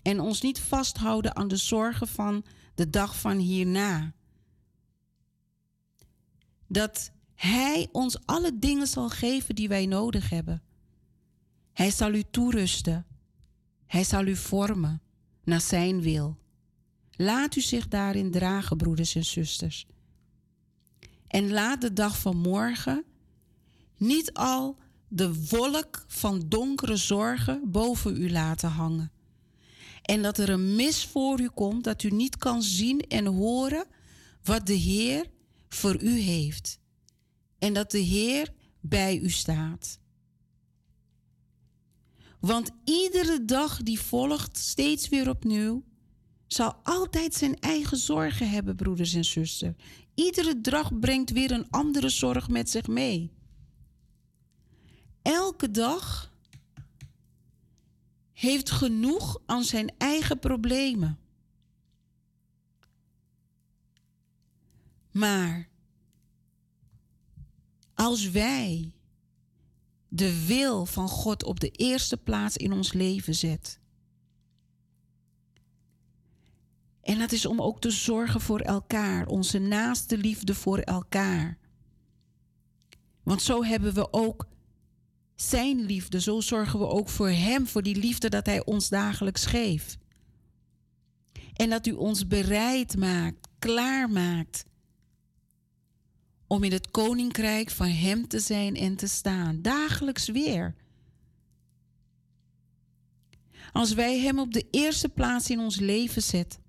en 0.02 0.20
ons 0.20 0.40
niet 0.40 0.60
vasthouden 0.60 1.36
aan 1.36 1.48
de 1.48 1.56
zorgen 1.56 2.08
van 2.08 2.44
de 2.74 2.90
dag 2.90 3.20
van 3.20 3.38
hierna, 3.38 4.12
dat 6.66 7.10
Hij 7.34 7.88
ons 7.92 8.26
alle 8.26 8.58
dingen 8.58 8.86
zal 8.86 9.08
geven 9.08 9.54
die 9.54 9.68
wij 9.68 9.86
nodig 9.86 10.30
hebben. 10.30 10.62
Hij 11.72 11.90
zal 11.90 12.12
u 12.12 12.22
toerusten. 12.30 13.06
Hij 13.86 14.04
zal 14.04 14.26
u 14.26 14.36
vormen 14.36 15.02
naar 15.44 15.60
Zijn 15.60 16.00
wil. 16.00 16.36
Laat 17.10 17.56
u 17.56 17.60
zich 17.60 17.88
daarin 17.88 18.30
dragen, 18.30 18.76
broeders 18.76 19.14
en 19.14 19.24
zusters. 19.24 19.86
En 21.32 21.50
laat 21.50 21.80
de 21.80 21.92
dag 21.92 22.18
van 22.18 22.36
morgen 22.36 23.04
niet 23.96 24.32
al 24.32 24.76
de 25.08 25.46
wolk 25.48 26.04
van 26.06 26.48
donkere 26.48 26.96
zorgen 26.96 27.70
boven 27.70 28.16
u 28.16 28.30
laten 28.30 28.70
hangen. 28.70 29.12
En 30.02 30.22
dat 30.22 30.38
er 30.38 30.48
een 30.48 30.76
mis 30.76 31.04
voor 31.06 31.40
u 31.40 31.48
komt 31.48 31.84
dat 31.84 32.02
u 32.02 32.10
niet 32.10 32.36
kan 32.36 32.62
zien 32.62 33.00
en 33.00 33.26
horen 33.26 33.86
wat 34.42 34.66
de 34.66 34.72
Heer 34.72 35.26
voor 35.68 36.02
u 36.02 36.18
heeft. 36.18 36.78
En 37.58 37.72
dat 37.72 37.90
de 37.90 37.98
Heer 37.98 38.52
bij 38.80 39.18
u 39.18 39.30
staat. 39.30 39.98
Want 42.40 42.70
iedere 42.84 43.44
dag 43.44 43.82
die 43.82 44.00
volgt 44.00 44.58
steeds 44.58 45.08
weer 45.08 45.28
opnieuw, 45.28 45.84
zal 46.52 46.74
altijd 46.82 47.34
zijn 47.34 47.58
eigen 47.60 47.96
zorgen 47.96 48.50
hebben, 48.50 48.76
broeders 48.76 49.14
en 49.14 49.24
zusters. 49.24 49.72
Iedere 50.14 50.60
dag 50.60 50.98
brengt 50.98 51.30
weer 51.30 51.50
een 51.50 51.70
andere 51.70 52.08
zorg 52.08 52.48
met 52.48 52.70
zich 52.70 52.86
mee. 52.86 53.30
Elke 55.22 55.70
dag 55.70 56.32
heeft 58.32 58.70
genoeg 58.70 59.38
aan 59.46 59.64
zijn 59.64 59.92
eigen 59.98 60.38
problemen. 60.38 61.18
Maar 65.10 65.68
als 67.94 68.30
wij 68.30 68.92
de 70.08 70.46
wil 70.46 70.86
van 70.86 71.08
God 71.08 71.44
op 71.44 71.60
de 71.60 71.70
eerste 71.70 72.16
plaats 72.16 72.56
in 72.56 72.72
ons 72.72 72.92
leven 72.92 73.34
zetten, 73.34 73.81
En 77.02 77.18
dat 77.18 77.32
is 77.32 77.46
om 77.46 77.60
ook 77.60 77.80
te 77.80 77.90
zorgen 77.90 78.40
voor 78.40 78.60
elkaar, 78.60 79.26
onze 79.26 79.58
naaste 79.58 80.18
liefde 80.18 80.54
voor 80.54 80.78
elkaar. 80.78 81.58
Want 83.22 83.42
zo 83.42 83.64
hebben 83.64 83.94
we 83.94 84.12
ook 84.12 84.46
zijn 85.34 85.80
liefde, 85.80 86.20
zo 86.20 86.40
zorgen 86.40 86.78
we 86.78 86.86
ook 86.86 87.08
voor 87.08 87.30
Hem, 87.30 87.66
voor 87.66 87.82
die 87.82 87.96
liefde 87.96 88.28
dat 88.28 88.46
Hij 88.46 88.64
ons 88.64 88.88
dagelijks 88.88 89.46
geeft. 89.46 89.98
En 91.52 91.70
dat 91.70 91.86
U 91.86 91.92
ons 91.92 92.26
bereid 92.26 92.96
maakt, 92.96 93.48
klaar 93.58 94.10
maakt 94.10 94.64
om 96.46 96.64
in 96.64 96.72
het 96.72 96.90
koninkrijk 96.90 97.70
van 97.70 97.88
Hem 97.88 98.28
te 98.28 98.38
zijn 98.38 98.76
en 98.76 98.96
te 98.96 99.06
staan, 99.06 99.62
dagelijks 99.62 100.28
weer. 100.28 100.74
Als 103.72 103.92
wij 103.92 104.18
Hem 104.18 104.38
op 104.38 104.52
de 104.52 104.66
eerste 104.70 105.08
plaats 105.08 105.50
in 105.50 105.58
ons 105.58 105.78
leven 105.78 106.22
zetten, 106.22 106.61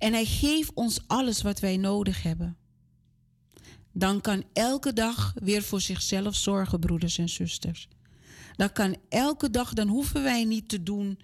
en 0.00 0.12
Hij 0.12 0.24
geeft 0.24 0.74
ons 0.74 1.00
alles 1.06 1.42
wat 1.42 1.60
wij 1.60 1.76
nodig 1.76 2.22
hebben. 2.22 2.56
Dan 3.92 4.20
kan 4.20 4.44
elke 4.52 4.92
dag 4.92 5.34
weer 5.34 5.62
voor 5.62 5.80
zichzelf 5.80 6.34
zorgen, 6.34 6.80
broeders 6.80 7.18
en 7.18 7.28
zusters. 7.28 7.88
Dan 8.56 8.72
kan 8.72 8.96
elke 9.08 9.50
dag, 9.50 9.72
dan 9.72 9.88
hoeven 9.88 10.22
wij 10.22 10.44
niet 10.44 10.68
te 10.68 10.82
doen 10.82 11.18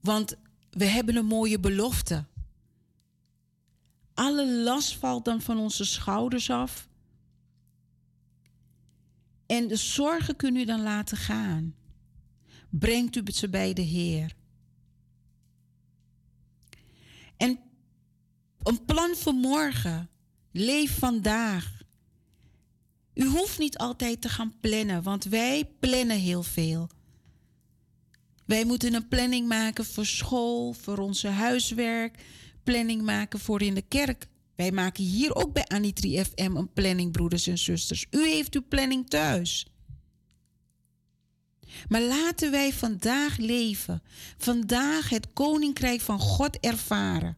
Want 0.00 0.36
we 0.70 0.84
hebben 0.84 1.16
een 1.16 1.26
mooie 1.26 1.60
belofte. 1.60 2.24
Alle 4.14 4.52
last 4.52 4.96
valt 4.96 5.24
dan 5.24 5.40
van 5.40 5.58
onze 5.58 5.84
schouders 5.84 6.50
af. 6.50 6.88
En 9.46 9.68
de 9.68 9.76
zorgen 9.76 10.36
kunt 10.36 10.56
u 10.56 10.64
dan 10.64 10.82
laten 10.82 11.16
gaan. 11.16 11.74
Brengt 12.70 13.16
u 13.16 13.22
ze 13.32 13.48
bij 13.48 13.72
de 13.72 13.82
Heer. 13.82 14.34
En 17.40 17.58
een 18.62 18.84
plan 18.84 19.14
voor 19.16 19.34
morgen. 19.34 20.08
Leef 20.52 20.98
vandaag. 20.98 21.82
U 23.14 23.26
hoeft 23.26 23.58
niet 23.58 23.78
altijd 23.78 24.20
te 24.20 24.28
gaan 24.28 24.54
plannen, 24.60 25.02
want 25.02 25.24
wij 25.24 25.70
plannen 25.80 26.18
heel 26.18 26.42
veel. 26.42 26.88
Wij 28.46 28.64
moeten 28.64 28.94
een 28.94 29.08
planning 29.08 29.48
maken 29.48 29.84
voor 29.84 30.06
school, 30.06 30.72
voor 30.72 30.98
onze 30.98 31.28
huiswerk, 31.28 32.24
planning 32.62 33.02
maken 33.02 33.38
voor 33.38 33.62
in 33.62 33.74
de 33.74 33.82
kerk. 33.88 34.26
Wij 34.56 34.72
maken 34.72 35.04
hier 35.04 35.34
ook 35.34 35.52
bij 35.52 35.64
Anitri 35.64 36.24
FM 36.24 36.56
een 36.56 36.72
planning, 36.72 37.12
broeders 37.12 37.46
en 37.46 37.58
zusters. 37.58 38.06
U 38.10 38.28
heeft 38.28 38.54
uw 38.54 38.64
planning 38.68 39.08
thuis. 39.08 39.66
Maar 41.88 42.02
laten 42.02 42.50
wij 42.50 42.72
vandaag 42.72 43.36
leven, 43.36 44.02
vandaag 44.38 45.08
het 45.08 45.32
koninkrijk 45.32 46.00
van 46.00 46.18
God 46.18 46.58
ervaren. 46.58 47.36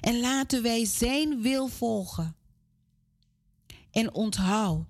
En 0.00 0.20
laten 0.20 0.62
wij 0.62 0.84
Zijn 0.84 1.42
wil 1.42 1.68
volgen. 1.68 2.36
En 3.90 4.14
onthoud, 4.14 4.86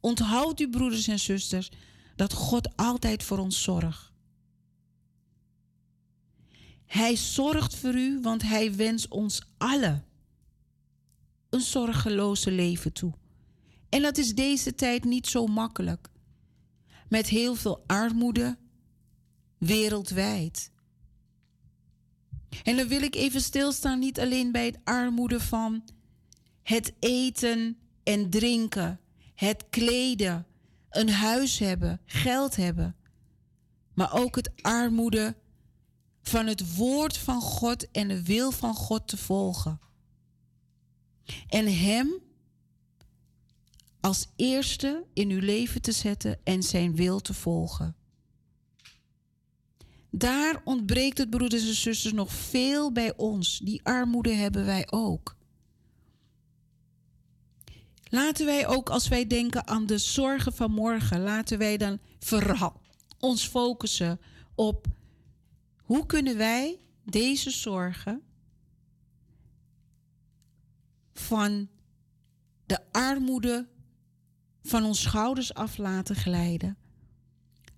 onthoud 0.00 0.60
u 0.60 0.68
broeders 0.68 1.08
en 1.08 1.18
zusters, 1.18 1.70
dat 2.16 2.32
God 2.32 2.76
altijd 2.76 3.22
voor 3.22 3.38
ons 3.38 3.62
zorgt. 3.62 4.10
Hij 6.86 7.16
zorgt 7.16 7.76
voor 7.76 7.94
u, 7.94 8.20
want 8.20 8.42
Hij 8.42 8.74
wenst 8.76 9.08
ons 9.08 9.42
allen 9.58 10.04
een 11.50 11.60
zorgeloze 11.60 12.50
leven 12.50 12.92
toe. 12.92 13.12
En 13.88 14.02
dat 14.02 14.18
is 14.18 14.34
deze 14.34 14.74
tijd 14.74 15.04
niet 15.04 15.26
zo 15.26 15.46
makkelijk. 15.46 16.09
Met 17.10 17.28
heel 17.28 17.54
veel 17.54 17.84
armoede 17.86 18.58
wereldwijd. 19.58 20.70
En 22.62 22.76
dan 22.76 22.88
wil 22.88 23.02
ik 23.02 23.14
even 23.14 23.40
stilstaan 23.40 23.98
niet 23.98 24.20
alleen 24.20 24.52
bij 24.52 24.66
het 24.66 24.78
armoede 24.84 25.40
van 25.40 25.84
het 26.62 26.92
eten 26.98 27.78
en 28.02 28.30
drinken, 28.30 29.00
het 29.34 29.64
kleden, 29.70 30.46
een 30.90 31.10
huis 31.10 31.58
hebben, 31.58 32.00
geld 32.06 32.56
hebben, 32.56 32.96
maar 33.94 34.12
ook 34.12 34.36
het 34.36 34.50
armoede 34.62 35.36
van 36.22 36.46
het 36.46 36.76
woord 36.76 37.18
van 37.18 37.40
God 37.40 37.90
en 37.90 38.08
de 38.08 38.22
wil 38.22 38.50
van 38.50 38.74
God 38.74 39.08
te 39.08 39.16
volgen. 39.16 39.80
En 41.48 41.78
Hem 41.78 42.12
als 44.00 44.26
eerste 44.36 45.04
in 45.12 45.30
uw 45.30 45.40
leven 45.40 45.82
te 45.82 45.92
zetten 45.92 46.38
en 46.44 46.62
Zijn 46.62 46.96
wil 46.96 47.20
te 47.20 47.34
volgen. 47.34 47.94
Daar 50.10 50.60
ontbreekt 50.64 51.18
het, 51.18 51.30
broeders 51.30 51.68
en 51.68 51.74
zusters, 51.74 52.12
nog 52.12 52.32
veel 52.32 52.92
bij 52.92 53.16
ons. 53.16 53.58
Die 53.58 53.80
armoede 53.84 54.32
hebben 54.32 54.64
wij 54.64 54.86
ook. 54.90 55.36
Laten 58.08 58.46
wij 58.46 58.66
ook 58.66 58.90
als 58.90 59.08
wij 59.08 59.26
denken 59.26 59.66
aan 59.66 59.86
de 59.86 59.98
zorgen 59.98 60.52
van 60.52 60.70
morgen, 60.70 61.20
laten 61.20 61.58
wij 61.58 61.76
dan 61.76 61.98
vooral 62.18 62.80
ons 63.18 63.48
focussen 63.48 64.20
op 64.54 64.86
hoe 65.76 66.06
kunnen 66.06 66.36
wij 66.36 66.78
deze 67.04 67.50
zorgen 67.50 68.22
van 71.12 71.68
de 72.66 72.92
armoede 72.92 73.68
van 74.62 74.84
ons 74.84 75.02
schouders 75.02 75.54
af 75.54 75.76
laten 75.76 76.16
glijden 76.16 76.76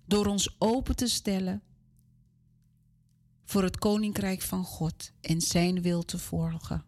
door 0.05 0.25
ons 0.25 0.55
open 0.57 0.95
te 0.95 1.07
stellen 1.07 1.61
voor 3.43 3.63
het 3.63 3.77
koninkrijk 3.77 4.41
van 4.41 4.63
God 4.63 5.11
en 5.21 5.41
zijn 5.41 5.81
wil 5.81 6.03
te 6.03 6.17
volgen. 6.17 6.85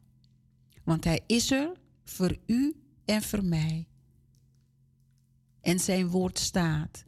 Want 0.83 1.03
hij 1.03 1.23
is 1.27 1.51
er 1.51 1.71
voor 2.03 2.37
u 2.45 2.75
en 3.05 3.21
voor 3.21 3.43
mij. 3.43 3.87
En 5.61 5.79
zijn 5.79 6.07
woord 6.07 6.39
staat. 6.39 7.05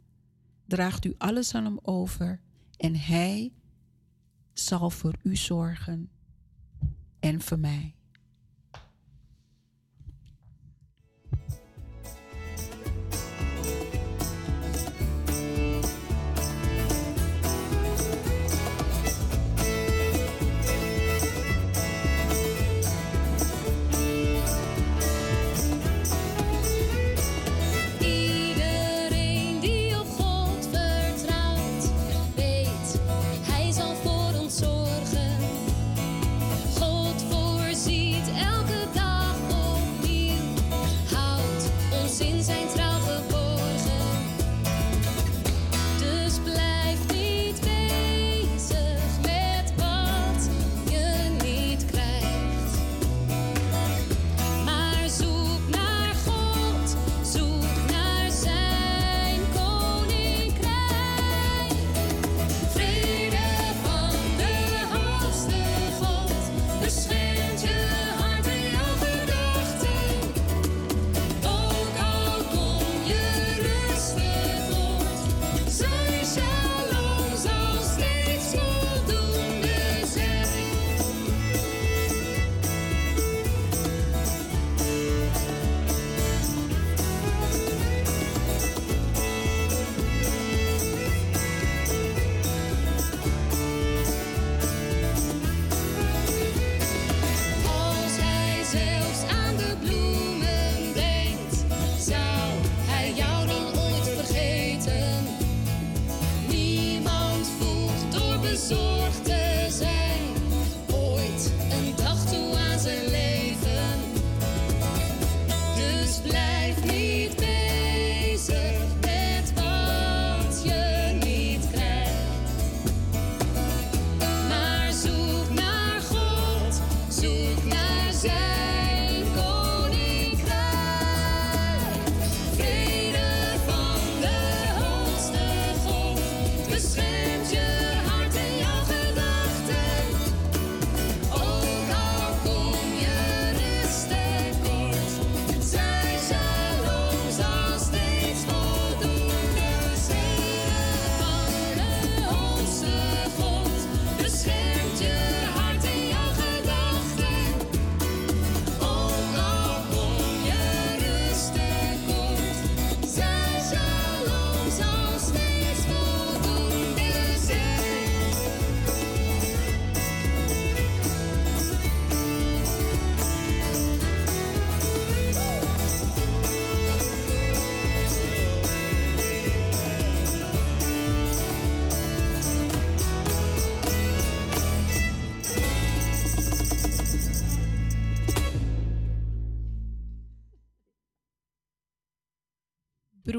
Draagt 0.66 1.04
u 1.04 1.14
alles 1.18 1.54
aan 1.54 1.64
hem 1.64 1.78
over 1.82 2.40
en 2.76 2.96
hij 2.96 3.52
zal 4.52 4.90
voor 4.90 5.14
u 5.22 5.36
zorgen 5.36 6.10
en 7.20 7.40
voor 7.40 7.58
mij. 7.58 7.97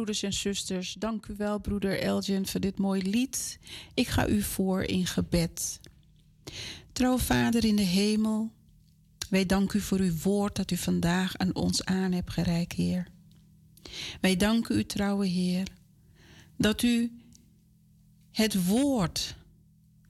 Broeders 0.09 0.35
en 0.35 0.41
zusters, 0.41 0.93
dank 0.93 1.25
u 1.25 1.33
wel, 1.37 1.59
broeder 1.59 1.99
Elgin, 2.01 2.47
voor 2.47 2.59
dit 2.59 2.77
mooie 2.77 3.01
lied. 3.01 3.59
Ik 3.93 4.07
ga 4.07 4.27
u 4.27 4.41
voor 4.41 4.83
in 4.83 5.05
gebed. 5.05 5.79
Trouwe 6.91 7.19
Vader 7.19 7.65
in 7.65 7.75
de 7.75 7.81
hemel, 7.81 8.51
wij 9.29 9.45
danken 9.45 9.79
u 9.79 9.81
voor 9.81 9.99
uw 9.99 10.17
woord 10.23 10.55
dat 10.55 10.71
u 10.71 10.77
vandaag 10.77 11.37
aan 11.37 11.55
ons 11.55 11.85
aan 11.85 12.11
hebt 12.11 12.31
gereikt, 12.31 12.73
Heer. 12.73 13.07
Wij 14.21 14.35
danken 14.35 14.77
u, 14.77 14.85
trouwe 14.85 15.25
Heer, 15.25 15.67
dat 16.57 16.81
u 16.81 17.11
het 18.31 18.65
woord 18.65 19.35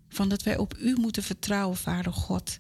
van 0.10 0.30
dat 0.30 0.44
wij 0.44 0.58
op 0.58 0.78
u 0.78 0.96
moeten 1.00 1.24
vertrouwen, 1.24 1.78
Vader 1.78 2.14
God, 2.14 2.60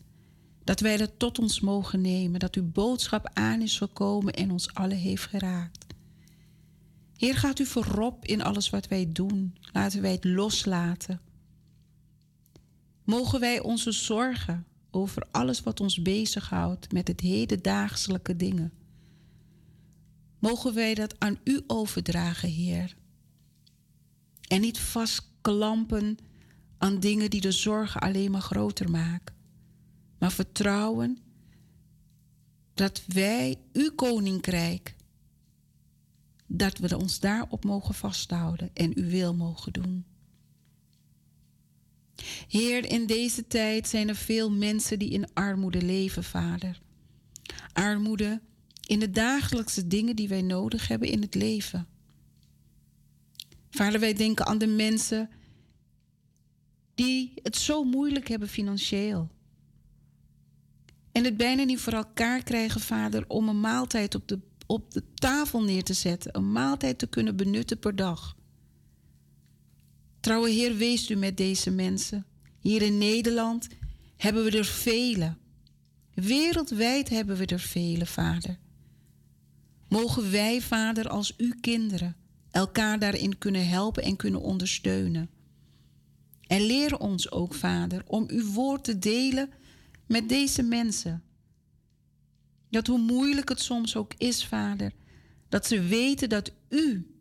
dat 0.63 0.79
wij 0.79 0.97
dat 0.97 1.11
tot 1.17 1.39
ons 1.39 1.59
mogen 1.59 2.01
nemen, 2.01 2.39
dat 2.39 2.55
uw 2.55 2.71
boodschap 2.71 3.29
aan 3.33 3.61
is 3.61 3.77
gekomen 3.77 4.33
en 4.33 4.51
ons 4.51 4.73
alle 4.73 4.93
heeft 4.95 5.25
geraakt. 5.25 5.78
Heer, 7.19 7.35
gaat 7.35 7.59
u 7.59 7.65
voorop 7.65 8.25
in 8.25 8.41
alles 8.41 8.69
wat 8.69 8.87
wij 8.87 9.11
doen. 9.11 9.55
Laten 9.71 10.01
wij 10.01 10.11
het 10.11 10.23
loslaten. 10.23 11.21
Mogen 13.03 13.39
wij 13.39 13.59
onze 13.59 13.91
zorgen 13.91 14.65
over 14.91 15.27
alles 15.31 15.61
wat 15.61 15.79
ons 15.79 16.01
bezighoudt 16.01 16.91
met 16.91 17.07
het 17.07 17.19
hedendaagselijke 17.19 18.35
dingen. 18.35 18.73
Mogen 20.39 20.73
wij 20.73 20.93
dat 20.93 21.19
aan 21.19 21.39
u 21.43 21.61
overdragen, 21.67 22.49
Heer. 22.49 22.95
En 24.47 24.61
niet 24.61 24.79
vastklampen 24.79 26.17
aan 26.77 26.99
dingen 26.99 27.29
die 27.29 27.41
de 27.41 27.51
zorgen 27.51 28.01
alleen 28.01 28.31
maar 28.31 28.41
groter 28.41 28.89
maken. 28.89 29.35
Maar 30.19 30.31
vertrouwen 30.31 31.17
dat 32.73 33.03
wij 33.07 33.55
uw 33.73 33.91
koninkrijk 33.95 34.97
dat 36.51 36.77
we 36.77 36.97
ons 36.97 37.19
daarop 37.19 37.63
mogen 37.63 37.93
vasthouden 37.93 38.69
en 38.73 38.97
uw 38.97 39.09
wil 39.09 39.35
mogen 39.35 39.73
doen. 39.73 40.05
Heer, 42.47 42.85
in 42.85 43.05
deze 43.05 43.47
tijd 43.47 43.87
zijn 43.87 44.09
er 44.09 44.15
veel 44.15 44.51
mensen 44.51 44.99
die 44.99 45.09
in 45.09 45.33
armoede 45.33 45.81
leven, 45.81 46.23
Vader. 46.23 46.81
Armoede 47.73 48.41
in 48.85 48.99
de 48.99 49.11
dagelijkse 49.11 49.87
dingen 49.87 50.15
die 50.15 50.27
wij 50.27 50.41
nodig 50.41 50.87
hebben 50.87 51.07
in 51.07 51.21
het 51.21 51.35
leven. 51.35 51.87
Vader, 53.69 53.99
wij 53.99 54.13
denken 54.13 54.45
aan 54.45 54.57
de 54.57 54.67
mensen 54.67 55.29
die 56.95 57.33
het 57.43 57.55
zo 57.55 57.83
moeilijk 57.83 58.27
hebben 58.27 58.47
financieel. 58.47 59.29
En 61.11 61.23
het 61.23 61.37
bijna 61.37 61.63
niet 61.63 61.79
voor 61.79 61.93
elkaar 61.93 62.43
krijgen, 62.43 62.81
Vader, 62.81 63.25
om 63.27 63.49
een 63.49 63.59
maaltijd 63.59 64.15
op 64.15 64.27
de 64.27 64.39
op 64.69 64.91
de 64.91 65.03
tafel 65.13 65.63
neer 65.63 65.83
te 65.83 65.93
zetten, 65.93 66.37
een 66.37 66.51
maaltijd 66.51 66.99
te 66.99 67.07
kunnen 67.07 67.35
benutten 67.35 67.79
per 67.79 67.95
dag. 67.95 68.37
Trouwe 70.19 70.49
Heer, 70.49 70.75
wees 70.75 71.09
u 71.09 71.15
met 71.15 71.37
deze 71.37 71.71
mensen. 71.71 72.25
Hier 72.59 72.81
in 72.81 72.97
Nederland 72.97 73.67
hebben 74.17 74.43
we 74.43 74.57
er 74.57 74.65
vele. 74.65 75.35
Wereldwijd 76.13 77.09
hebben 77.09 77.37
we 77.37 77.45
er 77.45 77.59
vele, 77.59 78.05
Vader. 78.05 78.57
Mogen 79.87 80.31
wij, 80.31 80.61
Vader, 80.61 81.09
als 81.09 81.35
uw 81.37 81.53
kinderen, 81.61 82.15
elkaar 82.51 82.99
daarin 82.99 83.37
kunnen 83.37 83.67
helpen 83.67 84.03
en 84.03 84.15
kunnen 84.15 84.41
ondersteunen. 84.41 85.29
En 86.47 86.61
leer 86.61 86.99
ons 86.99 87.31
ook, 87.31 87.53
Vader, 87.53 88.03
om 88.05 88.25
uw 88.27 88.51
woord 88.51 88.83
te 88.83 88.99
delen 88.99 89.49
met 90.07 90.29
deze 90.29 90.63
mensen. 90.63 91.23
Dat 92.69 92.87
hoe 92.87 92.99
moeilijk 92.99 93.49
het 93.49 93.59
soms 93.61 93.95
ook 93.95 94.13
is, 94.17 94.45
Vader, 94.45 94.91
dat 95.49 95.65
ze 95.65 95.81
weten 95.81 96.29
dat 96.29 96.51
U 96.69 97.13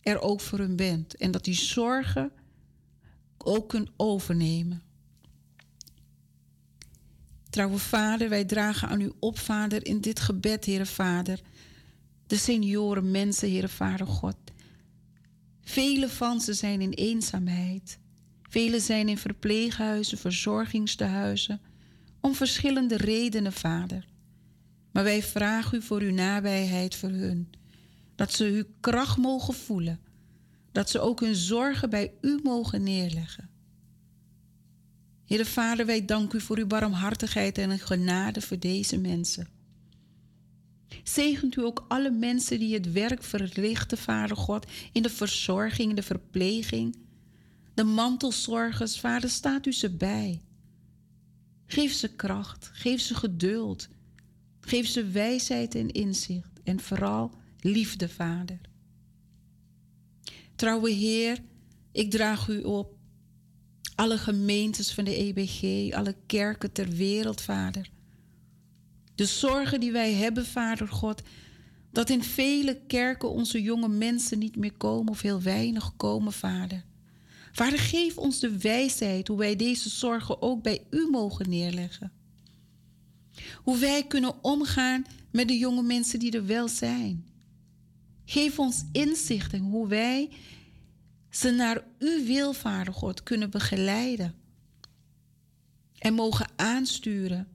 er 0.00 0.20
ook 0.20 0.40
voor 0.40 0.58
hun 0.58 0.76
bent 0.76 1.16
en 1.16 1.30
dat 1.30 1.44
die 1.44 1.54
zorgen 1.54 2.32
ook 3.38 3.68
kunt 3.68 3.90
overnemen. 3.96 4.82
Trouwe 7.50 7.78
Vader, 7.78 8.28
wij 8.28 8.44
dragen 8.44 8.88
aan 8.88 9.00
U 9.00 9.12
op, 9.18 9.38
Vader, 9.38 9.86
in 9.86 10.00
dit 10.00 10.20
gebed, 10.20 10.66
Heere 10.66 10.86
Vader. 10.86 11.40
De 12.26 12.36
senioren, 12.36 13.10
mensen, 13.10 13.50
Heere 13.50 13.68
Vader 13.68 14.06
God. 14.06 14.36
Vele 15.60 16.08
van 16.08 16.40
ze 16.40 16.54
zijn 16.54 16.80
in 16.80 16.90
eenzaamheid. 16.90 17.98
Vele 18.42 18.80
zijn 18.80 19.08
in 19.08 19.18
verpleeghuizen, 19.18 20.18
verzorgingstehuizen. 20.18 21.60
Om 22.20 22.34
verschillende 22.34 22.96
redenen, 22.96 23.52
Vader. 23.52 24.06
Maar 24.92 25.04
wij 25.04 25.22
vragen 25.22 25.78
u 25.78 25.82
voor 25.82 26.00
uw 26.00 26.12
nabijheid 26.12 26.94
voor 26.94 27.08
hun. 27.08 27.52
Dat 28.14 28.32
ze 28.32 28.44
uw 28.44 28.64
kracht 28.80 29.16
mogen 29.16 29.54
voelen. 29.54 30.00
Dat 30.72 30.90
ze 30.90 31.00
ook 31.00 31.20
hun 31.20 31.34
zorgen 31.34 31.90
bij 31.90 32.12
u 32.20 32.40
mogen 32.42 32.82
neerleggen. 32.82 33.48
Heere 35.24 35.44
Vader, 35.44 35.86
wij 35.86 36.04
danken 36.04 36.38
u 36.38 36.42
voor 36.42 36.58
uw 36.58 36.66
barmhartigheid 36.66 37.58
en 37.58 37.78
genade 37.78 38.40
voor 38.40 38.58
deze 38.58 38.98
mensen. 38.98 39.48
Zegent 41.02 41.56
u 41.56 41.62
ook 41.62 41.84
alle 41.88 42.10
mensen 42.10 42.58
die 42.58 42.74
het 42.74 42.92
werk 42.92 43.22
verrichten, 43.22 43.98
Vader 43.98 44.36
God, 44.36 44.66
in 44.92 45.02
de 45.02 45.10
verzorging, 45.10 45.94
de 45.94 46.02
verpleging, 46.02 46.96
de 47.74 47.84
mantelzorgers, 47.84 49.00
Vader, 49.00 49.30
staat 49.30 49.66
u 49.66 49.72
ze 49.72 49.90
bij. 49.90 50.40
Geef 51.66 51.92
ze 51.92 52.08
kracht, 52.08 52.70
geef 52.72 53.00
ze 53.00 53.14
geduld, 53.14 53.88
Geef 54.70 54.88
ze 54.88 55.04
wijsheid 55.04 55.74
en 55.74 55.90
inzicht 55.90 56.60
en 56.64 56.80
vooral 56.80 57.30
liefde, 57.60 58.08
Vader. 58.08 58.60
Trouwe 60.56 60.90
Heer, 60.90 61.38
ik 61.92 62.10
draag 62.10 62.48
u 62.48 62.62
op. 62.62 62.94
Alle 63.94 64.18
gemeentes 64.18 64.92
van 64.92 65.04
de 65.04 65.14
EBG, 65.16 65.92
alle 65.94 66.16
kerken 66.26 66.72
ter 66.72 66.88
wereld, 66.88 67.40
Vader. 67.40 67.90
De 69.14 69.24
zorgen 69.24 69.80
die 69.80 69.92
wij 69.92 70.12
hebben, 70.12 70.46
Vader 70.46 70.88
God, 70.88 71.22
dat 71.92 72.10
in 72.10 72.22
vele 72.22 72.80
kerken 72.86 73.30
onze 73.30 73.62
jonge 73.62 73.88
mensen 73.88 74.38
niet 74.38 74.56
meer 74.56 74.74
komen 74.76 75.12
of 75.12 75.20
heel 75.20 75.42
weinig 75.42 75.96
komen, 75.96 76.32
Vader. 76.32 76.84
Vader, 77.52 77.78
geef 77.78 78.18
ons 78.18 78.40
de 78.40 78.58
wijsheid 78.58 79.28
hoe 79.28 79.38
wij 79.38 79.56
deze 79.56 79.88
zorgen 79.88 80.42
ook 80.42 80.62
bij 80.62 80.86
u 80.90 81.08
mogen 81.10 81.48
neerleggen. 81.48 82.19
Hoe 83.62 83.78
wij 83.78 84.06
kunnen 84.06 84.44
omgaan 84.44 85.04
met 85.30 85.48
de 85.48 85.58
jonge 85.58 85.82
mensen 85.82 86.18
die 86.18 86.32
er 86.32 86.46
wel 86.46 86.68
zijn. 86.68 87.24
Geef 88.24 88.58
ons 88.58 88.84
inzicht 88.92 89.52
in 89.52 89.62
hoe 89.62 89.88
wij 89.88 90.30
ze 91.30 91.50
naar 91.50 91.84
uw 91.98 92.24
wil, 92.24 92.52
Vader 92.52 92.92
God, 92.92 93.22
kunnen 93.22 93.50
begeleiden. 93.50 94.34
En 95.98 96.14
mogen 96.14 96.48
aansturen. 96.56 97.48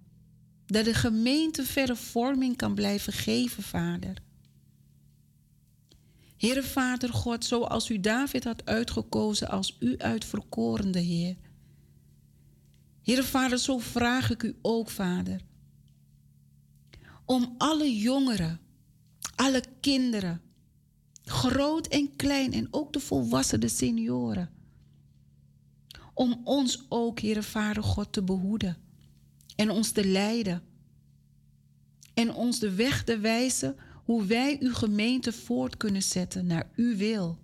Dat 0.65 0.85
de 0.85 0.93
gemeente 0.93 1.63
verre 1.63 1.95
vorming 1.95 2.57
kan 2.57 2.75
blijven 2.75 3.13
geven, 3.13 3.63
Vader. 3.63 4.23
Heere 6.37 6.63
Vader 6.63 7.13
God, 7.13 7.45
zoals 7.45 7.89
u 7.89 7.99
David 7.99 8.43
had 8.43 8.65
uitgekozen 8.65 9.49
als 9.49 9.77
u 9.79 9.97
uitverkorende 9.97 10.99
Heer. 10.99 11.35
Heere 13.01 13.23
Vader, 13.23 13.57
zo 13.57 13.77
vraag 13.77 14.31
ik 14.31 14.43
u 14.43 14.55
ook, 14.61 14.89
Vader 14.89 15.41
om 17.25 17.55
alle 17.57 17.97
jongeren, 17.97 18.59
alle 19.35 19.63
kinderen, 19.79 20.41
groot 21.23 21.87
en 21.87 22.15
klein 22.15 22.53
en 22.53 22.67
ook 22.71 22.93
de 22.93 22.99
volwassenen, 22.99 23.61
de 23.61 23.67
senioren, 23.67 24.49
om 26.13 26.41
ons 26.43 26.85
ook, 26.89 27.19
Heere 27.19 27.43
Vader 27.43 27.83
God, 27.83 28.13
te 28.13 28.23
behoeden 28.23 28.77
en 29.55 29.69
ons 29.69 29.91
te 29.91 30.07
leiden 30.07 30.63
en 32.13 32.33
ons 32.33 32.59
de 32.59 32.75
weg 32.75 33.03
te 33.03 33.19
wijzen 33.19 33.75
hoe 34.03 34.25
wij 34.25 34.57
uw 34.59 34.73
gemeente 34.73 35.33
voort 35.33 35.77
kunnen 35.77 36.03
zetten 36.03 36.45
naar 36.45 36.69
uw 36.75 36.95
wil. 36.95 37.37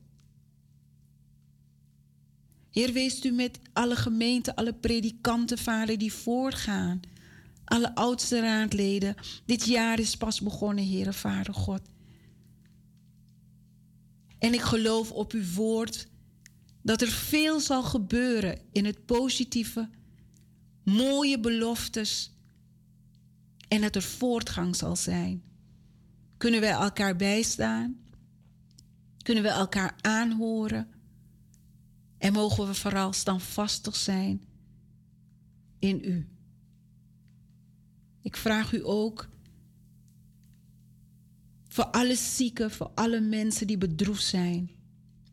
Heer, 2.69 2.93
wees 2.93 3.25
u 3.25 3.31
met 3.31 3.59
alle 3.73 3.95
gemeenten, 3.95 4.55
alle 4.55 4.73
predikanten, 4.73 5.57
vader, 5.57 5.97
die 5.97 6.13
voortgaan 6.13 6.99
alle 7.71 7.95
oudste 7.95 8.39
raadleden. 8.39 9.15
Dit 9.45 9.65
jaar 9.65 9.99
is 9.99 10.17
pas 10.17 10.41
begonnen, 10.41 10.87
Heere 10.87 11.13
Vader 11.13 11.53
God. 11.53 11.81
En 14.39 14.53
ik 14.53 14.61
geloof 14.61 15.11
op 15.11 15.31
uw 15.31 15.53
woord 15.53 16.07
dat 16.81 17.01
er 17.01 17.07
veel 17.07 17.59
zal 17.59 17.83
gebeuren 17.83 18.59
in 18.71 18.85
het 18.85 19.05
positieve, 19.05 19.89
mooie 20.83 21.39
beloftes 21.39 22.31
en 23.67 23.81
dat 23.81 23.95
er 23.95 24.01
voortgang 24.01 24.75
zal 24.75 24.95
zijn. 24.95 25.43
Kunnen 26.37 26.61
wij 26.61 26.71
elkaar 26.71 27.15
bijstaan? 27.15 27.99
Kunnen 29.23 29.43
we 29.43 29.49
elkaar 29.49 29.95
aanhoren? 30.01 30.87
En 32.17 32.33
mogen 32.33 32.67
we 32.67 32.73
vooral 32.73 33.13
standvastig 33.13 33.95
zijn 33.95 34.43
in 35.79 36.01
u. 36.03 36.30
Ik 38.21 38.35
vraag 38.35 38.73
u 38.73 38.85
ook 38.85 39.29
Voor 41.71 41.85
alle 41.85 42.15
zieken, 42.15 42.71
voor 42.71 42.91
alle 42.95 43.19
mensen 43.19 43.67
die 43.67 43.77
bedroefd 43.77 44.23
zijn. 44.23 44.71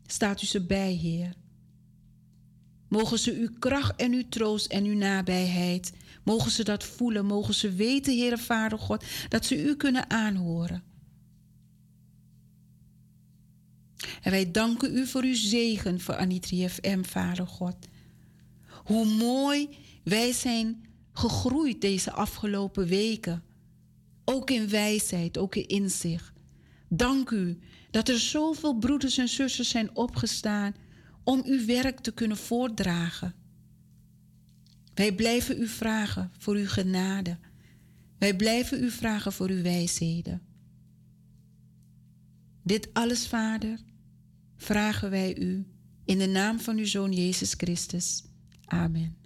Staat 0.05 0.41
u 0.41 0.45
ze 0.45 0.65
bij, 0.65 0.93
Heer. 0.93 1.33
Mogen 2.87 3.19
ze 3.19 3.33
uw 3.33 3.49
kracht 3.59 3.95
en 3.95 4.13
uw 4.13 4.29
troost 4.29 4.65
en 4.65 4.85
uw 4.85 4.95
nabijheid, 4.95 5.93
mogen 6.23 6.51
ze 6.51 6.63
dat 6.63 6.83
voelen, 6.83 7.25
mogen 7.25 7.53
ze 7.53 7.71
weten, 7.71 8.17
Heere 8.17 8.37
Vader 8.37 8.79
God, 8.79 9.03
dat 9.29 9.45
ze 9.45 9.63
u 9.63 9.75
kunnen 9.75 10.09
aanhoren. 10.09 10.83
En 14.21 14.31
wij 14.31 14.51
danken 14.51 14.95
u 14.95 15.07
voor 15.07 15.23
uw 15.23 15.35
zegen 15.35 15.99
voor 15.99 16.15
Anitri 16.15 16.69
FM, 16.69 17.03
Vader 17.03 17.47
God. 17.47 17.75
Hoe 18.83 19.05
mooi 19.05 19.69
wij 20.03 20.31
zijn 20.31 20.88
gegroeid 21.13 21.81
deze 21.81 22.11
afgelopen 22.11 22.87
weken. 22.87 23.43
Ook 24.25 24.49
in 24.49 24.69
wijsheid, 24.69 25.37
ook 25.37 25.55
in 25.55 25.67
inzicht. 25.67 26.33
Dank 26.89 27.29
u 27.29 27.59
dat 27.91 28.09
er 28.09 28.19
zoveel 28.19 28.77
broeders 28.77 29.17
en 29.17 29.27
zusters 29.27 29.69
zijn 29.69 29.95
opgestaan 29.95 30.75
om 31.23 31.41
uw 31.45 31.65
werk 31.65 31.99
te 31.99 32.11
kunnen 32.11 32.37
voortdragen. 32.37 33.33
Wij 34.93 35.15
blijven 35.15 35.61
u 35.61 35.67
vragen 35.67 36.31
voor 36.37 36.55
uw 36.55 36.67
genade. 36.67 37.37
Wij 38.17 38.35
blijven 38.35 38.83
u 38.83 38.91
vragen 38.91 39.33
voor 39.33 39.49
uw 39.49 39.61
wijsheden. 39.61 40.41
Dit 42.63 42.93
alles, 42.93 43.27
Vader, 43.27 43.79
vragen 44.55 45.09
wij 45.09 45.37
u 45.37 45.67
in 46.05 46.17
de 46.17 46.27
naam 46.27 46.59
van 46.59 46.77
uw 46.77 46.85
Zoon 46.85 47.11
Jezus 47.11 47.53
Christus. 47.53 48.23
Amen. 48.65 49.18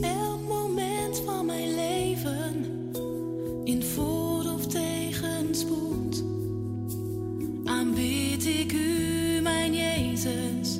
Elk 0.00 0.40
moment 0.48 1.22
van 1.24 1.46
mijn 1.46 1.74
leven, 1.74 2.64
in 3.64 3.82
voor- 3.82 4.52
of 4.54 4.66
tegenspoed, 4.66 6.24
aanbid 7.64 8.46
ik 8.46 8.72
u, 8.72 9.40
mijn 9.42 9.74
Jezus, 9.74 10.78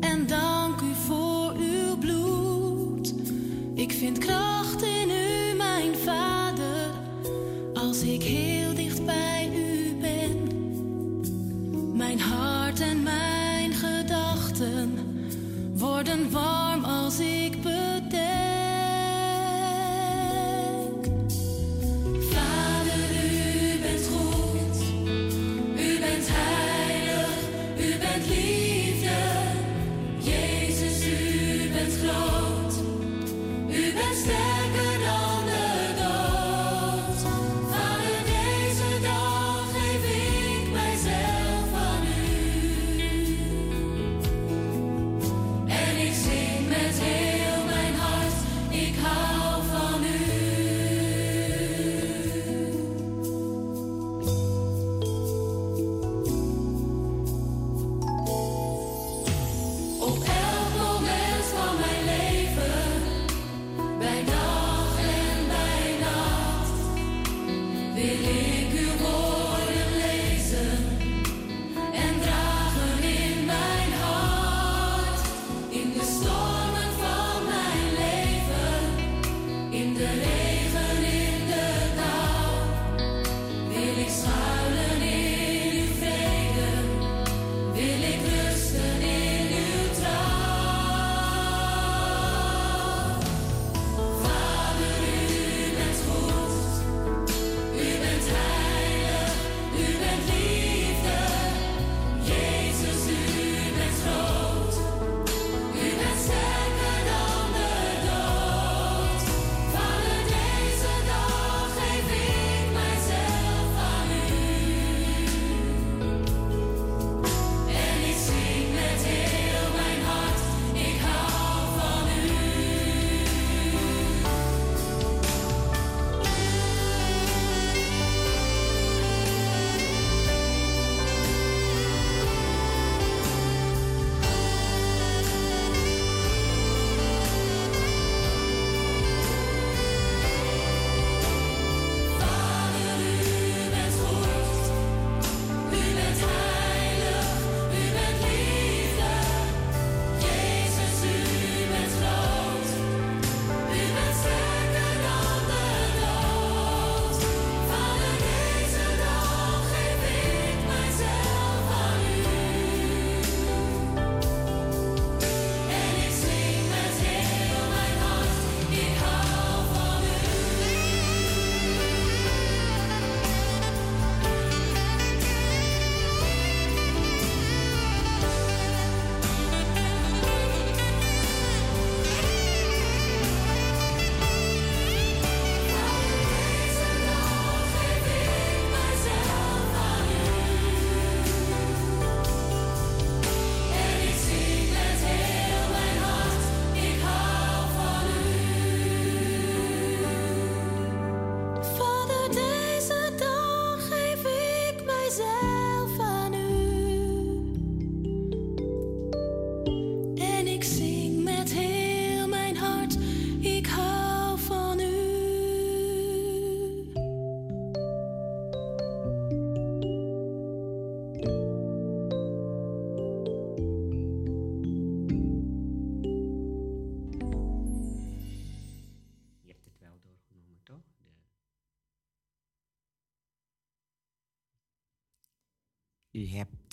en 0.00 0.26
dank 0.26 0.80
u 0.80 0.94
voor 1.06 1.52
uw 1.56 1.96
bloed. 1.98 3.14
Ik 3.74 3.92
vind 3.92 4.18
kracht 4.18 4.82
in 4.82 5.10
u, 5.10 5.56
mijn 5.56 5.94
Vader, 5.96 6.90
als 7.74 8.02
ik 8.02 8.22
heel 8.22 8.74
dicht 8.74 9.04
bij 9.04 9.50
u 9.54 9.94
ben. 10.00 10.48
Mijn 11.96 12.20
hart 12.20 12.80
en 12.80 13.02
mijn 13.02 13.72
gedachten 13.72 15.03
worden 15.84 16.30
warm 16.30 16.84
als 16.84 17.18
ik 17.18 17.62
bedenk. 17.62 18.43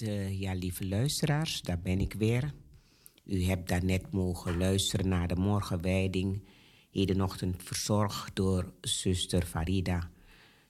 Uh, 0.01 0.39
ja, 0.39 0.53
lieve 0.53 0.87
luisteraars, 0.87 1.61
daar 1.61 1.79
ben 1.79 1.99
ik 1.99 2.13
weer. 2.13 2.53
U 3.25 3.43
hebt 3.43 3.69
daarnet 3.69 4.11
mogen 4.11 4.57
luisteren 4.57 5.07
naar 5.07 5.27
de 5.27 5.35
morgenwijding. 5.35 6.43
Hedenochtend 6.91 7.63
verzorgd 7.63 8.35
door 8.35 8.73
zuster 8.81 9.45
Farida. 9.45 10.09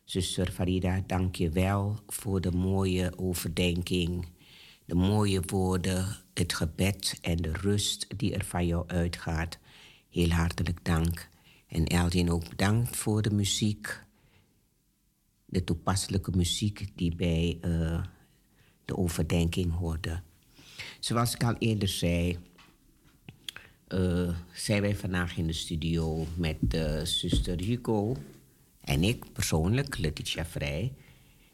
Zuster 0.03 0.51
Farida, 0.51 1.03
dank 1.07 1.35
je 1.35 1.49
wel 1.49 1.99
voor 2.07 2.41
de 2.41 2.51
mooie 2.51 3.17
overdenking. 3.17 4.27
De 4.85 4.95
mooie 4.95 5.41
woorden, 5.45 6.17
het 6.33 6.53
gebed 6.53 7.17
en 7.21 7.37
de 7.37 7.51
rust 7.51 8.07
die 8.17 8.33
er 8.33 8.45
van 8.45 8.65
jou 8.65 8.87
uitgaat. 8.87 9.59
Heel 10.09 10.29
hartelijk 10.29 10.85
dank. 10.85 11.29
En 11.67 11.85
Eldin 11.85 12.31
ook 12.31 12.49
bedankt 12.49 12.95
voor 12.95 13.21
de 13.21 13.31
muziek. 13.31 14.03
De 15.45 15.63
toepasselijke 15.63 16.31
muziek 16.31 16.87
die 16.95 17.15
bij 17.15 17.57
uh, 17.61 18.03
de 18.91 18.97
overdenking 18.97 19.77
hoorde. 19.77 20.21
Zoals 20.99 21.33
ik 21.33 21.43
al 21.43 21.55
eerder 21.57 21.87
zei, 21.87 22.37
uh, 23.89 24.29
zijn 24.53 24.81
wij 24.81 24.95
vandaag 24.95 25.37
in 25.37 25.47
de 25.47 25.53
studio 25.53 26.25
met 26.35 26.57
uh, 26.75 27.01
zuster 27.01 27.61
Hugo 27.61 28.15
en 28.81 29.03
ik 29.03 29.31
persoonlijk, 29.33 29.97
Letitia 29.97 30.45
Vrij. 30.45 30.93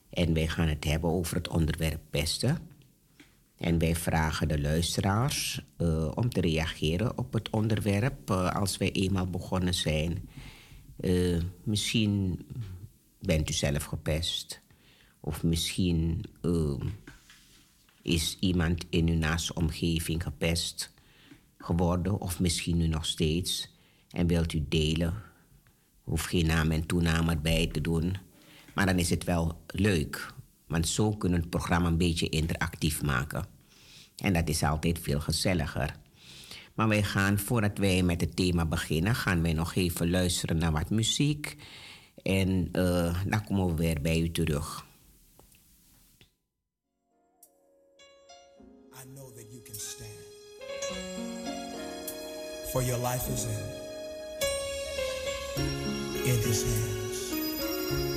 En 0.10 0.34
wij 0.34 0.48
gaan 0.48 0.68
het 0.68 0.84
hebben 0.84 1.10
over 1.10 1.36
het 1.36 1.48
onderwerp 1.48 2.00
pesten. 2.10 2.58
En 3.58 3.78
wij 3.78 3.96
vragen 3.96 4.48
de 4.48 4.62
luisteraars 4.62 5.62
uh, 5.78 6.12
om 6.16 6.30
te 6.30 6.42
reageren 6.42 7.18
op 7.18 7.34
het 7.34 7.50
onderwerp 7.50 8.32
als 8.32 8.78
wij 8.78 8.92
eenmaal 8.92 9.28
begonnen 9.28 9.74
zijn. 9.74 10.30
misschien 11.64 12.46
bent 13.20 13.50
u 13.50 13.54
zelf 13.54 13.84
gepest. 13.84 14.62
Of 15.20 15.44
misschien 15.44 16.26
is 18.08 18.38
iemand 18.40 18.86
in 18.90 19.08
uw 19.10 19.18
naaste 19.18 19.54
omgeving 19.54 20.24
gepest 20.24 20.94
geworden, 21.58 22.20
of 22.20 22.40
misschien 22.40 22.78
nu 22.78 22.88
nog 22.88 23.06
steeds, 23.06 23.70
en 24.10 24.28
wilt 24.28 24.54
u 24.54 24.66
delen. 24.70 25.14
Hoef 26.04 26.24
geen 26.24 26.46
naam 26.46 26.72
en 26.72 26.86
toenaam 26.86 27.30
erbij 27.30 27.68
te 27.68 27.82
doen. 27.82 28.18
Maar 28.74 28.86
dan 28.86 29.00
is 29.00 29.10
het 29.10 29.24
wel 29.24 29.62
leuk, 29.68 30.34
want 30.68 30.88
zo 30.88 31.10
kunnen 31.10 31.38
we 31.38 31.44
het 31.46 31.56
programma 31.56 31.88
een 31.88 31.98
beetje 31.98 32.30
interactief 32.30 33.02
maken. 33.04 33.46
En 34.18 34.34
dat 34.34 34.50
is 34.50 34.64
altijd 34.64 35.00
veel 35.00 35.20
gezelliger. 35.20 35.96
Maar 36.74 36.88
wij 36.88 37.04
gaan, 37.04 37.40
voordat 37.40 37.78
wij 37.78 38.04
met 38.04 38.22
het 38.22 38.36
thema 38.36 38.66
beginnen, 38.66 39.16
gaan 39.16 39.42
wij 39.42 39.54
nog 39.54 39.76
even 39.76 40.10
luisteren 40.10 40.58
naar 40.58 40.72
wat 40.72 40.90
muziek. 40.90 41.56
En 42.24 42.70
uh, 42.74 43.24
dan 43.26 43.44
komen 43.44 43.68
we 43.68 43.74
weer 43.74 44.02
bij 44.02 44.20
u 44.20 44.32
terug. 44.32 44.87
For 52.72 52.82
your 52.82 52.98
life 52.98 53.30
is 53.30 53.46
in, 53.46 53.64
in 56.20 56.38
his 56.42 56.64
hands. 56.64 58.17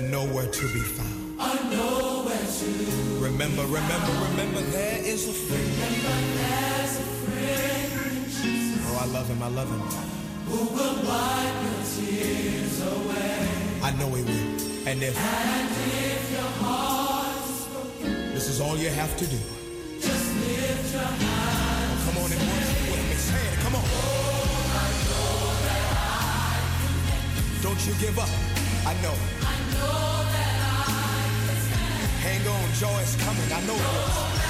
They're 0.00 0.10
nowhere 0.10 0.46
to 0.46 0.62
be 0.72 0.80
found. 0.80 1.38
Remember, 3.20 3.62
remember, 3.62 4.12
remember, 4.30 4.60
there 4.72 4.98
is 5.02 5.28
a 5.28 5.32
friend. 5.32 5.72
Oh, 8.86 8.98
I 9.00 9.06
love 9.06 9.28
him, 9.28 9.42
I 9.42 9.48
love 9.48 9.68
him. 9.68 9.80
who 10.48 10.58
will 10.74 10.96
wipe 11.06 11.62
your 11.64 11.82
tears 11.94 12.80
away. 12.80 13.48
I 13.82 13.90
know 13.98 14.08
he 14.14 14.22
will. 14.22 14.88
And 14.88 15.02
if 15.02 15.16
And 15.18 15.70
if 15.92 16.32
your 16.32 16.50
heart 16.64 17.50
is 17.50 17.66
broken, 17.66 18.34
this 18.34 18.48
is 18.48 18.60
all 18.60 18.76
you 18.76 18.88
have 18.90 19.16
to 19.16 19.26
do, 19.26 19.38
just 20.00 20.34
lift 20.36 20.92
your 20.92 21.02
hand. 21.02 22.00
come 22.04 22.24
on 22.24 22.32
and 22.32 22.40
worship 22.40 22.80
with 22.90 23.04
me. 23.10 23.16
Come 23.62 23.74
on. 23.74 23.84
Don't 27.62 27.86
you 27.86 27.94
give 28.00 28.18
up. 28.18 28.30
I 28.86 28.94
know 29.02 29.39
joy 32.80 32.96
is 33.04 33.14
coming. 33.20 33.44
I 33.52 33.60
know 33.68 33.76
no 33.76 33.92
this. 34.00 34.40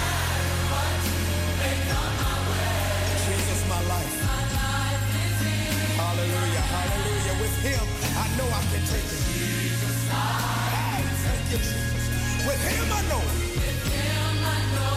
Jesus, 3.26 3.60
my 3.66 3.82
life. 3.90 4.14
my 4.22 4.38
life. 4.54 5.02
is 5.18 5.38
him. 5.42 5.98
Hallelujah, 5.98 6.64
hallelujah. 6.70 7.34
With 7.42 7.56
him, 7.66 7.84
I 8.14 8.26
know 8.38 8.46
I 8.54 8.62
can 8.70 8.82
take 8.86 9.02
it. 9.02 9.22
Jesus, 9.34 9.98
I 10.14 11.02
thank 11.26 11.42
you, 11.50 11.58
Jesus. 11.58 12.04
With 12.46 12.62
him, 12.70 12.86
I 12.86 13.02
know. 13.10 13.18
With 13.18 13.82
him, 13.98 14.38
I 14.46 14.58
know. 14.78 14.94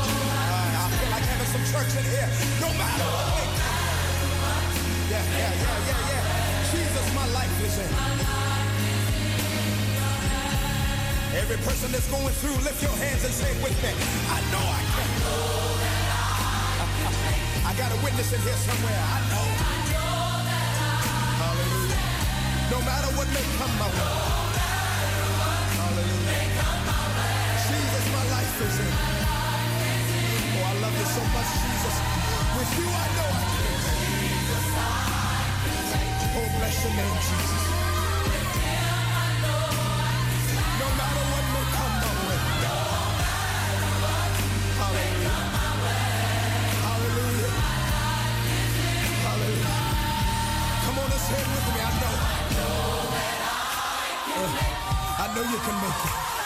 I, 0.53 0.77
I 0.77 0.93
feel 0.93 1.09
like 1.09 1.25
having 1.25 1.49
some 1.57 1.65
church 1.73 1.89
in 1.97 2.05
here. 2.13 2.29
No 2.61 2.69
matter 2.77 3.01
no 3.01 3.09
what. 3.17 3.49
Yeah, 5.09 5.25
yeah, 5.41 5.53
yeah, 5.57 5.89
yeah, 5.89 6.05
yeah. 6.05 6.69
Jesus, 6.69 7.05
my 7.17 7.25
life 7.33 7.65
is 7.65 7.81
in. 7.81 8.52
Every 11.33 11.57
person 11.65 11.91
that's 11.91 12.05
going 12.13 12.29
through, 12.41 12.53
lift 12.61 12.77
your 12.83 12.93
hands 13.01 13.25
and 13.25 13.33
say 13.33 13.49
it 13.49 13.57
with 13.63 13.73
me. 13.81 13.89
I 13.89 14.37
know 14.53 14.61
I 14.61 14.81
can. 14.93 15.09
I 17.69 17.73
got 17.73 17.89
a 17.89 17.97
witness 18.05 18.29
in 18.33 18.41
here 18.45 18.53
somewhere. 18.53 18.93
I 18.93 19.17
know. 19.33 19.47
that 19.49 19.65
I 19.65 20.93
Hallelujah. 21.41 22.01
No 22.69 22.79
matter 22.85 23.09
what 23.17 23.25
may 23.33 23.41
come 23.57 23.73
my 23.81 23.89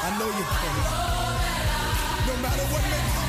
I 0.07 0.17
know 0.17 0.25
you 0.27 0.45
can. 0.45 0.77
No 2.27 2.41
matter 2.41 2.63
what 2.71 2.81
may 2.83 3.03
come 3.11 3.26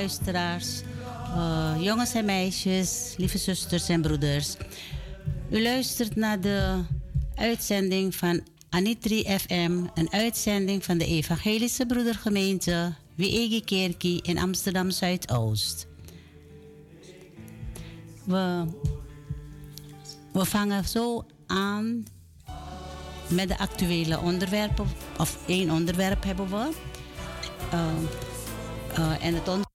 luisteraars, 0.00 0.80
eh, 1.34 1.74
jongens 1.80 2.14
en 2.14 2.24
meisjes, 2.24 3.14
lieve 3.16 3.38
zusters 3.38 3.88
en 3.88 4.00
broeders. 4.02 4.56
U 5.50 5.62
luistert 5.62 6.16
naar 6.16 6.40
de 6.40 6.82
uitzending 7.34 8.14
van 8.14 8.40
Anitri 8.70 9.38
FM, 9.38 9.84
een 9.94 10.12
uitzending 10.12 10.84
van 10.84 10.98
de 10.98 11.06
Evangelische 11.06 11.86
Broedergemeente 11.86 12.94
Wiegi 13.14 13.64
Kerkie 13.64 14.22
in 14.22 14.38
Amsterdam 14.38 14.90
Zuidoost. 14.90 15.86
We, 18.24 18.64
we 20.32 20.44
vangen 20.44 20.84
zo 20.84 21.26
aan 21.46 22.04
met 23.28 23.48
de 23.48 23.58
actuele 23.58 24.18
onderwerpen, 24.20 24.86
of 25.18 25.38
één 25.46 25.70
onderwerp 25.70 26.24
hebben 26.24 26.48
we. 26.50 26.70
Eh, 27.70 27.90
eh, 28.94 29.24
en 29.24 29.34
het 29.34 29.48
on- 29.48 29.69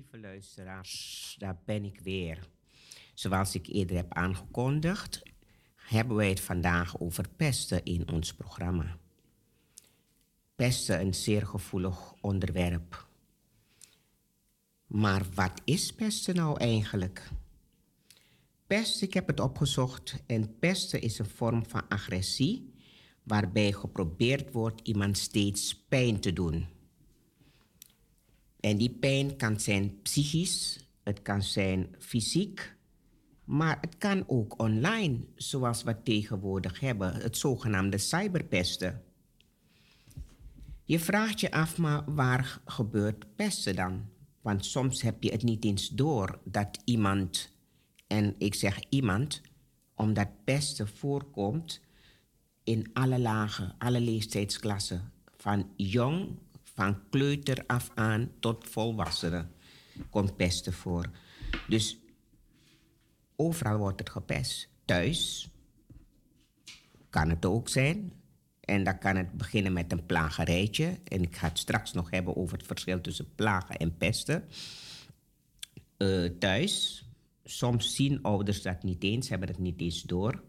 lieve 0.00 0.18
luisteraars, 0.18 1.36
daar 1.38 1.58
ben 1.64 1.84
ik 1.84 2.00
weer. 2.00 2.48
Zoals 3.14 3.54
ik 3.54 3.66
eerder 3.66 3.96
heb 3.96 4.12
aangekondigd, 4.14 5.22
hebben 5.74 6.16
wij 6.16 6.28
het 6.28 6.40
vandaag 6.40 7.00
over 7.00 7.28
pesten 7.36 7.84
in 7.84 8.10
ons 8.10 8.34
programma. 8.34 8.98
Pesten 10.54 11.00
een 11.00 11.14
zeer 11.14 11.46
gevoelig 11.46 12.14
onderwerp. 12.20 13.08
Maar 14.86 15.26
wat 15.34 15.60
is 15.64 15.92
pesten 15.92 16.34
nou 16.34 16.58
eigenlijk? 16.58 17.30
Pesten, 18.66 19.06
ik 19.06 19.14
heb 19.14 19.26
het 19.26 19.40
opgezocht, 19.40 20.22
en 20.26 20.58
pesten 20.58 21.00
is 21.00 21.18
een 21.18 21.28
vorm 21.28 21.66
van 21.66 21.88
agressie 21.88 22.74
waarbij 23.22 23.72
geprobeerd 23.72 24.52
wordt 24.52 24.80
iemand 24.88 25.18
steeds 25.18 25.84
pijn 25.88 26.20
te 26.20 26.32
doen. 26.32 26.79
En 28.60 28.76
die 28.76 28.90
pijn 28.90 29.36
kan 29.36 29.60
zijn 29.60 30.02
psychisch, 30.02 30.88
het 31.02 31.22
kan 31.22 31.42
zijn 31.42 31.94
fysiek, 31.98 32.76
maar 33.44 33.78
het 33.80 33.98
kan 33.98 34.24
ook 34.26 34.62
online, 34.62 35.18
zoals 35.34 35.82
we 35.82 36.02
tegenwoordig 36.02 36.80
hebben, 36.80 37.14
het 37.14 37.36
zogenaamde 37.36 37.98
cyberpesten. 37.98 39.02
Je 40.84 40.98
vraagt 40.98 41.40
je 41.40 41.50
af, 41.50 41.78
maar 41.78 42.14
waar 42.14 42.60
gebeurt 42.64 43.36
pesten 43.36 43.76
dan? 43.76 44.08
Want 44.40 44.64
soms 44.64 45.02
heb 45.02 45.22
je 45.22 45.30
het 45.30 45.42
niet 45.42 45.64
eens 45.64 45.88
door 45.88 46.38
dat 46.44 46.78
iemand, 46.84 47.54
en 48.06 48.34
ik 48.38 48.54
zeg 48.54 48.80
iemand, 48.88 49.40
omdat 49.94 50.44
pesten 50.44 50.88
voorkomt 50.88 51.80
in 52.64 52.90
alle 52.92 53.18
lagen, 53.18 53.74
alle 53.78 54.00
leeftijdsklassen, 54.00 55.12
van 55.36 55.70
jong, 55.76 56.28
van 56.80 57.08
kleuter 57.10 57.64
af 57.66 57.90
aan 57.94 58.30
tot 58.38 58.68
volwassenen, 58.68 59.52
komt 60.10 60.36
pesten 60.36 60.72
voor. 60.72 61.10
Dus 61.68 61.98
overal 63.36 63.78
wordt 63.78 63.98
het 63.98 64.10
gepest. 64.10 64.68
Thuis 64.84 65.48
kan 67.10 67.28
het 67.28 67.44
ook 67.44 67.68
zijn. 67.68 68.12
En 68.60 68.84
dan 68.84 68.98
kan 68.98 69.16
het 69.16 69.32
beginnen 69.32 69.72
met 69.72 69.92
een 69.92 70.06
plagerijtje. 70.06 70.98
En 71.04 71.22
ik 71.22 71.36
ga 71.36 71.48
het 71.48 71.58
straks 71.58 71.92
nog 71.92 72.10
hebben 72.10 72.36
over 72.36 72.56
het 72.56 72.66
verschil 72.66 73.00
tussen 73.00 73.34
plagen 73.34 73.76
en 73.76 73.96
pesten. 73.96 74.44
Eh, 75.96 76.24
thuis, 76.38 77.04
soms 77.44 77.94
zien 77.94 78.22
ouders 78.22 78.62
dat 78.62 78.82
niet 78.82 79.02
eens, 79.02 79.28
hebben 79.28 79.48
het 79.48 79.58
niet 79.58 79.80
eens 79.80 80.02
door. 80.02 80.42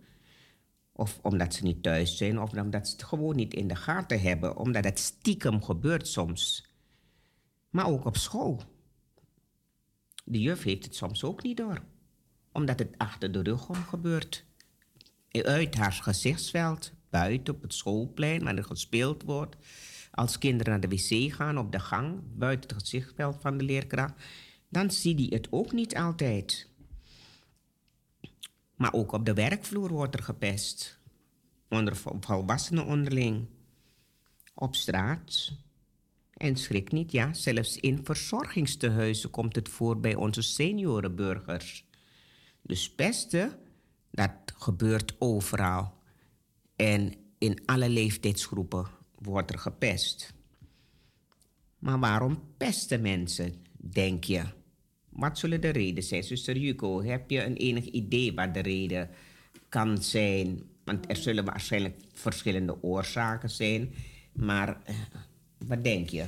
Of 1.02 1.20
omdat 1.22 1.54
ze 1.54 1.64
niet 1.64 1.84
thuis 1.84 2.18
zijn, 2.18 2.42
of 2.42 2.54
omdat 2.54 2.88
ze 2.88 2.94
het 2.94 3.04
gewoon 3.04 3.36
niet 3.36 3.54
in 3.54 3.68
de 3.68 3.76
gaten 3.76 4.22
hebben, 4.22 4.58
omdat 4.58 4.84
het 4.84 5.00
stiekem 5.00 5.64
gebeurt 5.64 6.08
soms. 6.08 6.66
Maar 7.70 7.88
ook 7.88 8.06
op 8.06 8.18
school. 8.18 8.64
De 10.24 10.40
juf 10.40 10.64
heeft 10.64 10.84
het 10.84 10.96
soms 10.96 11.24
ook 11.24 11.44
niet 11.44 11.58
door, 11.58 11.82
omdat 12.52 12.80
het 12.80 12.98
achter 12.98 13.32
de 13.32 13.42
rug 13.42 13.70
om 13.70 13.76
gebeurt. 13.76 14.46
Uit 15.32 15.76
haar 15.76 15.92
gezichtsveld, 15.92 16.92
buiten 17.10 17.54
op 17.54 17.62
het 17.62 17.74
schoolplein 17.74 18.44
waar 18.44 18.58
er 18.58 18.64
gespeeld 18.64 19.24
wordt. 19.24 19.56
Als 20.12 20.38
kinderen 20.38 20.72
naar 20.72 20.90
de 20.90 20.96
wc 20.96 21.34
gaan 21.34 21.58
op 21.58 21.72
de 21.72 21.80
gang, 21.80 22.20
buiten 22.36 22.70
het 22.70 22.82
gezichtsveld 22.82 23.38
van 23.40 23.58
de 23.58 23.64
leerkracht, 23.64 24.14
dan 24.70 24.92
zie 24.92 25.16
die 25.16 25.30
het 25.34 25.48
ook 25.52 25.72
niet 25.72 25.96
altijd. 25.96 26.71
Maar 28.82 28.94
ook 28.94 29.12
op 29.12 29.26
de 29.26 29.34
werkvloer 29.34 29.90
wordt 29.90 30.16
er 30.16 30.24
gepest. 30.24 31.00
Onder 31.70 31.96
vol- 31.96 32.18
volwassenen 32.20 32.86
onderling. 32.86 33.46
Op 34.54 34.76
straat. 34.76 35.54
En 36.34 36.56
schrik 36.56 36.92
niet, 36.92 37.12
ja, 37.12 37.34
zelfs 37.34 37.78
in 37.78 38.06
verzorgingstehuizen 38.06 39.30
komt 39.30 39.56
het 39.56 39.70
voor 39.70 40.00
bij 40.00 40.16
onze 40.16 40.42
seniorenburgers. 40.42 41.86
Dus 42.62 42.92
pesten, 42.92 43.60
dat 44.12 44.32
gebeurt 44.58 45.16
overal. 45.20 45.94
En 46.76 47.14
in 47.38 47.66
alle 47.66 47.90
leeftijdsgroepen 47.90 48.88
wordt 49.16 49.52
er 49.52 49.60
gepest. 49.60 50.34
Maar 51.80 52.00
waarom 52.00 52.44
pesten 52.58 53.02
mensen, 53.02 53.66
denk 53.78 54.24
je? 54.24 54.44
Wat 55.12 55.38
zullen 55.38 55.62
de 55.62 55.70
redenen 55.70 56.04
zijn? 56.04 56.24
Zuster 56.24 56.56
Hugo, 56.56 57.04
heb 57.04 57.30
je 57.30 57.44
een 57.46 57.56
enig 57.56 57.86
idee 57.86 58.34
wat 58.34 58.54
de 58.54 58.60
reden 58.60 59.10
kan 59.70 60.02
zijn? 60.04 60.62
Want 60.84 61.10
er 61.10 61.16
zullen 61.16 61.46
waarschijnlijk 61.46 61.96
verschillende 62.14 62.84
oorzaken 62.84 63.50
zijn. 63.50 63.94
Maar 64.34 64.78
eh, 64.84 64.96
wat 65.68 65.84
denk 65.84 66.10
je? 66.10 66.26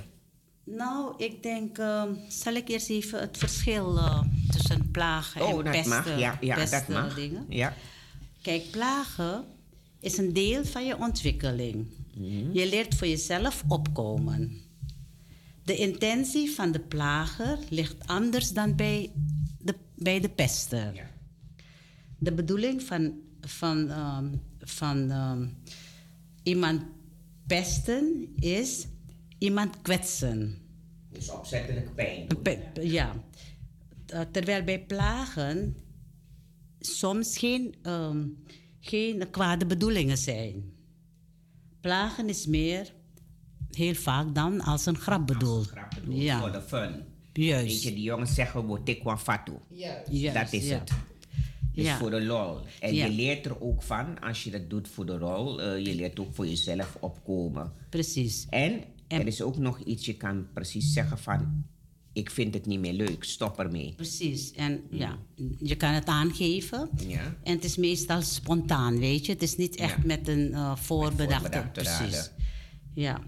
Nou, 0.63 1.13
ik 1.17 1.43
denk, 1.43 1.77
eh, 1.77 2.03
zal 2.27 2.53
ik 2.53 2.67
eerst 2.67 2.89
even 2.89 3.19
het 3.19 3.37
verschil 3.37 3.97
eh, 3.97 4.21
tussen 4.51 4.91
plagen 4.91 5.41
en 5.41 5.47
Oh, 5.47 5.63
dat 5.63 5.71
pesten, 5.71 5.89
mag. 5.89 6.19
Ja, 6.19 6.37
ja 6.41 6.65
dat 6.65 6.87
mag. 6.87 7.15
dingen. 7.15 7.45
Ja. 7.49 7.73
Kijk, 8.41 8.71
plagen 8.71 9.43
is 9.99 10.17
een 10.17 10.33
deel 10.33 10.65
van 10.65 10.85
je 10.85 10.97
ontwikkeling. 10.97 11.85
Mhm. 12.17 12.51
Je 12.51 12.69
leert 12.69 12.95
voor 12.95 13.07
jezelf 13.07 13.63
opkomen. 13.67 14.61
De 15.63 15.75
intentie 15.75 16.51
van 16.51 16.71
de 16.71 16.79
plager 16.79 17.59
ligt 17.69 18.07
anders 18.07 18.51
dan 18.51 18.75
bij 18.75 19.11
de, 19.59 19.75
bij 19.95 20.19
de 20.19 20.29
pester. 20.29 20.95
Ja. 20.95 21.09
De 22.17 22.33
bedoeling 22.33 22.81
van, 22.81 23.13
van, 23.41 23.89
ehm, 23.89 24.35
van 24.59 25.11
ehm, 25.11 25.47
iemand 26.43 26.81
pesten 27.47 28.33
is 28.35 28.87
iemand 29.37 29.81
kwetsen. 29.81 30.57
Dus 31.11 31.29
opzettelijk 31.29 31.95
pijn. 31.95 32.27
Pe- 32.41 32.81
ja. 32.81 33.23
Uh, 34.13 34.21
terwijl 34.31 34.63
bij 34.63 34.85
plagen 34.85 35.75
soms 36.79 37.37
geen, 37.37 37.75
ehm, 37.81 38.27
geen 38.79 39.29
kwade 39.29 39.65
bedoelingen 39.65 40.17
zijn. 40.17 40.73
Plagen 41.81 42.29
is 42.29 42.45
meer, 42.45 42.93
heel 43.75 43.93
vaak 43.93 44.35
dan, 44.35 44.61
als 44.61 44.85
een 44.85 44.97
grap 44.97 45.27
bedoeld. 45.27 45.67
Grap 45.67 45.89
bedoeld, 45.99 46.21
Ja. 46.21 46.39
Voor 46.39 46.51
de 46.51 46.61
fun. 46.61 46.91
Juist. 47.33 47.65
Weet 47.65 47.83
je, 47.83 47.93
die 47.93 48.03
jongens 48.03 48.33
zeggen, 48.33 48.71
we 48.71 48.83
tikwa 48.83 49.17
fatu. 49.17 49.51
Juist, 49.69 50.33
Dat 50.33 50.53
is 50.53 50.67
ja. 50.67 50.77
het. 50.79 50.91
Dus 51.73 51.85
Ja. 51.85 51.97
voor 51.97 52.09
de 52.09 52.21
lol. 52.21 52.57
En 52.79 52.93
Ja. 52.95 53.05
je 53.05 53.11
leert 53.11 53.45
er 53.45 53.61
ook 53.61 53.83
van, 53.83 54.19
als 54.19 54.43
je 54.43 54.51
dat 54.51 54.69
doet 54.69 54.87
voor 54.87 55.05
de 55.05 55.17
rol, 55.17 55.61
eh, 55.61 55.85
je 55.85 55.95
leert 55.95 56.19
ook 56.19 56.35
voor 56.35 56.47
jezelf 56.47 56.97
opkomen. 56.99 57.71
Precies. 57.89 58.45
En, 58.49 58.83
En- 59.07 59.19
er 59.21 59.27
is 59.27 59.41
ook 59.41 59.57
nog 59.57 59.79
iets, 59.79 60.05
je 60.05 60.13
kan 60.17 60.47
precies 60.53 60.93
zeggen 60.93 61.17
van, 61.17 61.63
ik 62.13 62.29
vind 62.29 62.53
het 62.53 62.65
niet 62.65 62.79
meer 62.79 62.93
leuk, 62.93 63.23
stop 63.23 63.59
ermee. 63.59 63.93
Precies. 63.95 64.51
En 64.51 64.81
ja, 64.91 65.17
je 65.59 65.75
kan 65.75 65.93
het 65.93 66.05
aangeven. 66.05 66.89
Ja. 67.07 67.35
En 67.43 67.55
het 67.55 67.63
is 67.63 67.77
meestal 67.77 68.21
spontaan, 68.21 68.99
weet 68.99 69.25
je. 69.25 69.31
Het 69.31 69.41
is 69.41 69.55
niet 69.55 69.75
echt 69.75 70.03
met 70.03 70.27
een 70.27 70.53
eh, 70.53 70.75
voorbedachte... 70.75 71.39
voorbedachte 71.41 71.81
precies. 71.81 72.15
raden. 72.15 72.31
Ja. 72.93 73.19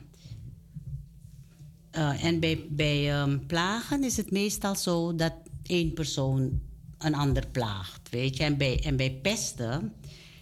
Eh, 1.95 2.23
en 2.23 2.39
bij, 2.39 2.65
bij 2.69 3.11
ehm, 3.11 3.39
plagen 3.47 4.03
is 4.03 4.17
het 4.17 4.31
meestal 4.31 4.75
zo 4.75 5.15
dat 5.15 5.33
één 5.63 5.93
persoon 5.93 6.59
een 6.97 7.15
ander 7.15 7.47
plaagt, 7.51 8.09
weet 8.09 8.37
je. 8.37 8.43
En 8.43 8.57
bij, 8.57 8.83
en 8.83 8.95
bij 8.95 9.11
pesten 9.11 9.93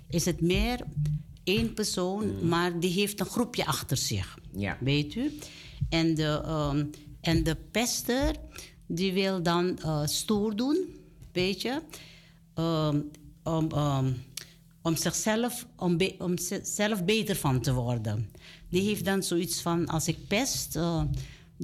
is 0.07 0.25
het 0.25 0.41
meer 0.41 0.79
één 1.43 1.73
persoon, 1.73 2.47
maar 2.47 2.79
die 2.79 2.91
heeft 2.91 3.19
een 3.19 3.25
groepje 3.25 3.65
achter 3.65 3.97
zich. 3.97 4.37
Ja. 4.55 4.77
Weet 4.79 5.15
u? 5.15 5.37
En 5.89 6.15
de, 6.15 6.41
ehm, 6.45 6.85
en 7.21 7.43
de 7.43 7.55
pester, 7.71 8.35
die 8.87 9.13
wil 9.13 9.43
dan 9.43 9.79
eh, 9.79 10.05
stoer 10.05 10.55
doen, 10.55 10.77
weet 11.31 11.61
je? 11.61 11.81
Ehm, 12.53 12.99
om, 13.43 13.69
om 14.81 14.95
zichzelf, 14.95 15.67
om, 15.77 15.97
be- 15.97 16.15
om 16.17 16.33
zelf 16.63 17.03
beter 17.05 17.35
van 17.35 17.61
te 17.61 17.73
worden. 17.73 18.29
Die 18.69 18.81
heeft 18.81 19.05
dan 19.05 19.23
zoiets 19.23 19.61
van, 19.61 19.87
als 19.87 20.07
ik 20.07 20.27
pest, 20.27 20.75
eh, 20.75 21.03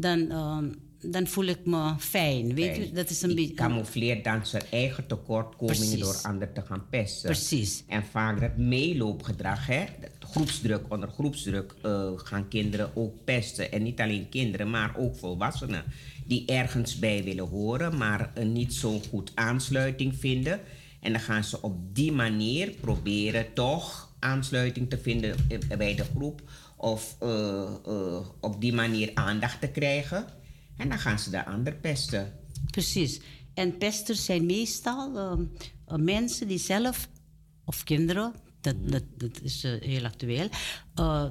dan, 0.01 0.31
ehm, 0.31 0.69
dan 1.01 1.27
voel 1.27 1.45
ik 1.45 1.65
me 1.65 1.93
fijn. 1.97 2.53
Weet 2.53 2.77
u? 2.77 2.91
Dat 2.91 3.09
is 3.09 3.21
een 3.21 3.35
beetje... 3.35 3.53
camoufleert 3.53 4.23
dan 4.23 4.45
zijn 4.45 4.63
eigen 4.71 5.07
tekortkomingen 5.07 5.77
Precies. 5.77 5.99
door 5.99 6.19
anderen 6.23 6.53
te 6.53 6.61
gaan 6.61 6.85
pesten. 6.89 7.29
Precies. 7.29 7.83
En 7.87 8.05
vaak 8.05 8.41
dat 8.41 8.57
meeloopgedrag, 8.57 9.65
hè, 9.67 9.85
dat 10.01 10.29
groepsdruk, 10.29 10.81
onder 10.89 11.09
groepsdruk 11.09 11.75
eh, 11.81 12.11
gaan 12.15 12.47
kinderen 12.47 12.95
ook 12.95 13.23
pesten. 13.23 13.71
En 13.71 13.83
niet 13.83 13.99
alleen 13.99 14.29
kinderen, 14.29 14.69
maar 14.69 14.95
ook 14.97 15.15
volwassenen. 15.15 15.83
Die 16.25 16.45
ergens 16.45 16.99
bij 16.99 17.23
willen 17.23 17.47
horen, 17.47 17.97
maar 17.97 18.31
een 18.33 18.53
niet 18.53 18.73
zo 18.73 19.01
goed 19.09 19.31
aansluiting 19.35 20.15
vinden. 20.15 20.59
En 21.01 21.11
dan 21.11 21.21
gaan 21.21 21.43
ze 21.43 21.61
op 21.61 21.95
die 21.95 22.11
manier 22.11 22.69
proberen 22.69 23.53
toch 23.53 24.09
aansluiting 24.19 24.89
te 24.89 24.97
vinden 24.97 25.35
eh, 25.49 25.77
bij 25.77 25.95
de 25.95 26.05
groep. 26.15 26.41
Of 26.81 27.15
eh, 27.19 27.61
eh, 27.85 28.27
op 28.39 28.61
die 28.61 28.73
manier 28.73 29.11
aandacht 29.13 29.61
te 29.61 29.67
krijgen. 29.67 30.25
En 30.77 30.89
dan 30.89 30.99
gaan 30.99 31.19
ze 31.19 31.29
de 31.29 31.45
ander 31.45 31.75
pesten. 31.75 32.33
Precies. 32.71 33.19
En 33.53 33.77
pesters 33.77 34.25
zijn 34.25 34.45
meestal 34.45 35.17
ehm, 35.17 35.43
eh, 35.85 35.97
mensen 35.97 36.47
die 36.47 36.57
zelf, 36.57 37.09
of 37.65 37.83
kinderen, 37.83 38.33
dat, 38.61 38.75
dat, 38.89 39.03
dat 39.17 39.41
is 39.41 39.63
heel 39.63 40.05
actueel, 40.05 40.49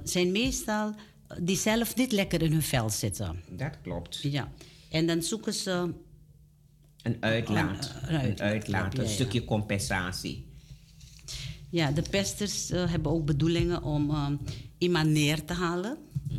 zijn 0.05 0.33
meestal 0.33 0.95
die 1.41 1.57
zelf 1.57 1.97
niet 1.97 2.13
lekker 2.13 2.43
in 2.43 2.53
hun 2.53 2.63
vel 2.63 2.91
zitten. 2.91 3.43
Dat 3.51 3.81
klopt. 3.83 4.19
Ja. 4.23 4.53
En 4.91 5.07
dan 5.07 5.23
zoeken 5.23 5.55
ze 5.55 5.95
Een 7.03 7.17
uitlaat. 7.21 7.95
Een, 8.03 8.15
Een, 8.15 8.21
uitlaat, 8.21 8.41
uitlaat, 8.41 8.93
ja, 8.93 9.03
een 9.03 9.09
ja. 9.09 9.15
stukje 9.15 9.45
compensatie. 9.45 10.47
Ja, 11.71 11.91
de 11.91 12.03
pesters 12.11 12.69
hebben 12.69 13.13
ook 13.13 13.25
bedoelingen 13.25 13.83
om 13.83 14.11
ehm, 14.11 14.37
iemand 14.79 15.09
neer 15.09 15.45
te 15.45 15.53
halen, 15.53 15.97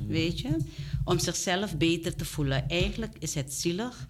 weet 0.08 0.40
je. 0.40 0.58
Om 1.04 1.20
zichzelf 1.20 1.78
beter 1.78 2.16
te 2.16 2.26
voelen. 2.26 2.70
Eigenlijk 2.70 3.16
is 3.20 3.34
het 3.34 3.54
zielig. 3.54 4.08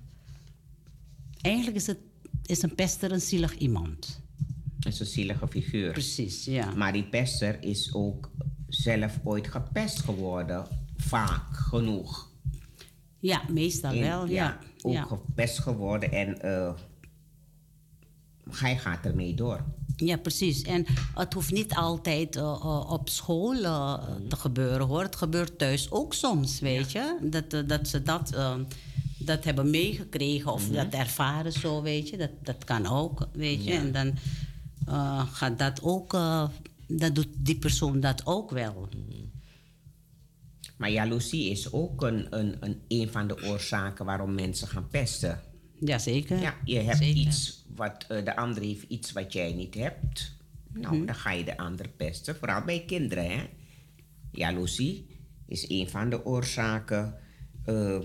Eigenlijk 1.41 1.75
is, 1.75 1.87
het, 1.87 1.99
is 2.45 2.61
een 2.61 2.75
pester 2.75 3.11
een 3.11 3.21
zielig 3.21 3.57
iemand. 3.57 4.21
Dat 4.77 4.93
is 4.93 4.99
een 4.99 5.05
zielige 5.05 5.47
figuur. 5.47 5.91
Precies, 5.91 6.45
ja. 6.45 6.71
Maar 6.75 6.93
die 6.93 7.03
pester 7.03 7.63
is 7.63 7.93
ook 7.93 8.31
zelf 8.67 9.19
ooit 9.23 9.47
gepest 9.47 9.99
geworden. 9.99 10.67
Vaak 10.97 11.55
genoeg. 11.57 12.31
Ja, 13.19 13.43
meestal 13.49 13.93
En, 13.93 13.99
wel, 13.99 14.27
ja. 14.27 14.59
Ook 14.81 14.93
ja. 14.93 15.03
gepest 15.03 15.59
geworden 15.59 16.11
en 16.11 16.41
eh, 16.41 16.73
hij 18.49 18.77
gaat 18.77 19.05
ermee 19.05 19.33
door. 19.33 19.65
Ja, 19.99 20.17
precies. 20.17 20.61
En 20.61 20.85
het 21.15 21.33
hoeft 21.33 21.51
niet 21.51 21.73
altijd 21.73 22.35
eh, 22.35 22.41
eh, 22.41 22.91
op 22.91 23.09
school 23.09 23.63
eh, 23.63 24.03
te 24.27 24.35
gebeuren, 24.35 24.87
hoor. 24.87 25.01
Het 25.01 25.15
gebeurt 25.15 25.57
thuis 25.57 25.91
ook 25.91 26.13
soms, 26.13 26.59
weet 26.59 26.91
je. 26.91 27.17
Dat, 27.21 27.69
dat 27.69 27.87
ze 27.87 28.03
dat, 28.03 28.33
dat 29.17 29.43
hebben 29.43 29.69
meegekregen 29.69 30.53
of 30.53 30.67
dat 30.67 30.93
ervaren 30.93 31.51
zo, 31.51 31.81
weet 31.81 32.09
je. 32.09 32.17
Dat, 32.17 32.31
dat 32.43 32.63
kan 32.63 32.85
ook, 32.87 33.27
weet 33.33 33.65
je. 33.65 33.71
En 33.71 33.91
dan 33.91 34.17
gaat 35.31 35.59
dat 35.59 35.81
ook... 35.83 36.11
dat 36.87 37.15
doet 37.15 37.27
die 37.37 37.57
persoon 37.57 37.99
dat 37.99 38.25
ook 38.25 38.51
wel. 38.51 38.89
Maar 40.77 40.91
jaloezie 40.91 41.49
is 41.49 41.71
ook 41.71 42.01
een, 42.01 42.27
een, 42.29 42.55
een, 42.59 42.81
een 42.87 43.11
van 43.11 43.27
de 43.27 43.43
oorzaken 43.43 44.05
waarom 44.05 44.33
mensen 44.33 44.67
gaan 44.67 44.87
pesten. 44.87 45.41
Jazeker. 45.79 46.39
Ja, 46.39 46.55
je 46.63 46.79
hebt 46.79 46.97
Zeker. 46.97 47.21
iets 47.21 47.58
wat 47.79 48.05
eh, 48.07 48.25
de 48.25 48.35
ander 48.35 48.61
heeft 48.63 48.83
iets 48.83 49.11
wat 49.11 49.33
jij 49.33 49.53
niet 49.53 49.75
hebt. 49.75 50.37
Nou, 50.73 50.95
Mhm. 50.95 51.05
dan 51.05 51.15
ga 51.15 51.31
je 51.31 51.43
de 51.43 51.57
ander 51.57 51.89
pesten. 51.89 52.35
Vooral 52.35 52.63
bij 52.63 52.83
kinderen, 52.85 53.29
hè. 53.31 53.43
Jaloezie 54.31 55.07
is 55.45 55.69
een 55.69 55.89
van 55.89 56.09
de 56.09 56.25
oorzaken. 56.25 57.15
eh, 57.65 57.95
eh, 57.95 58.01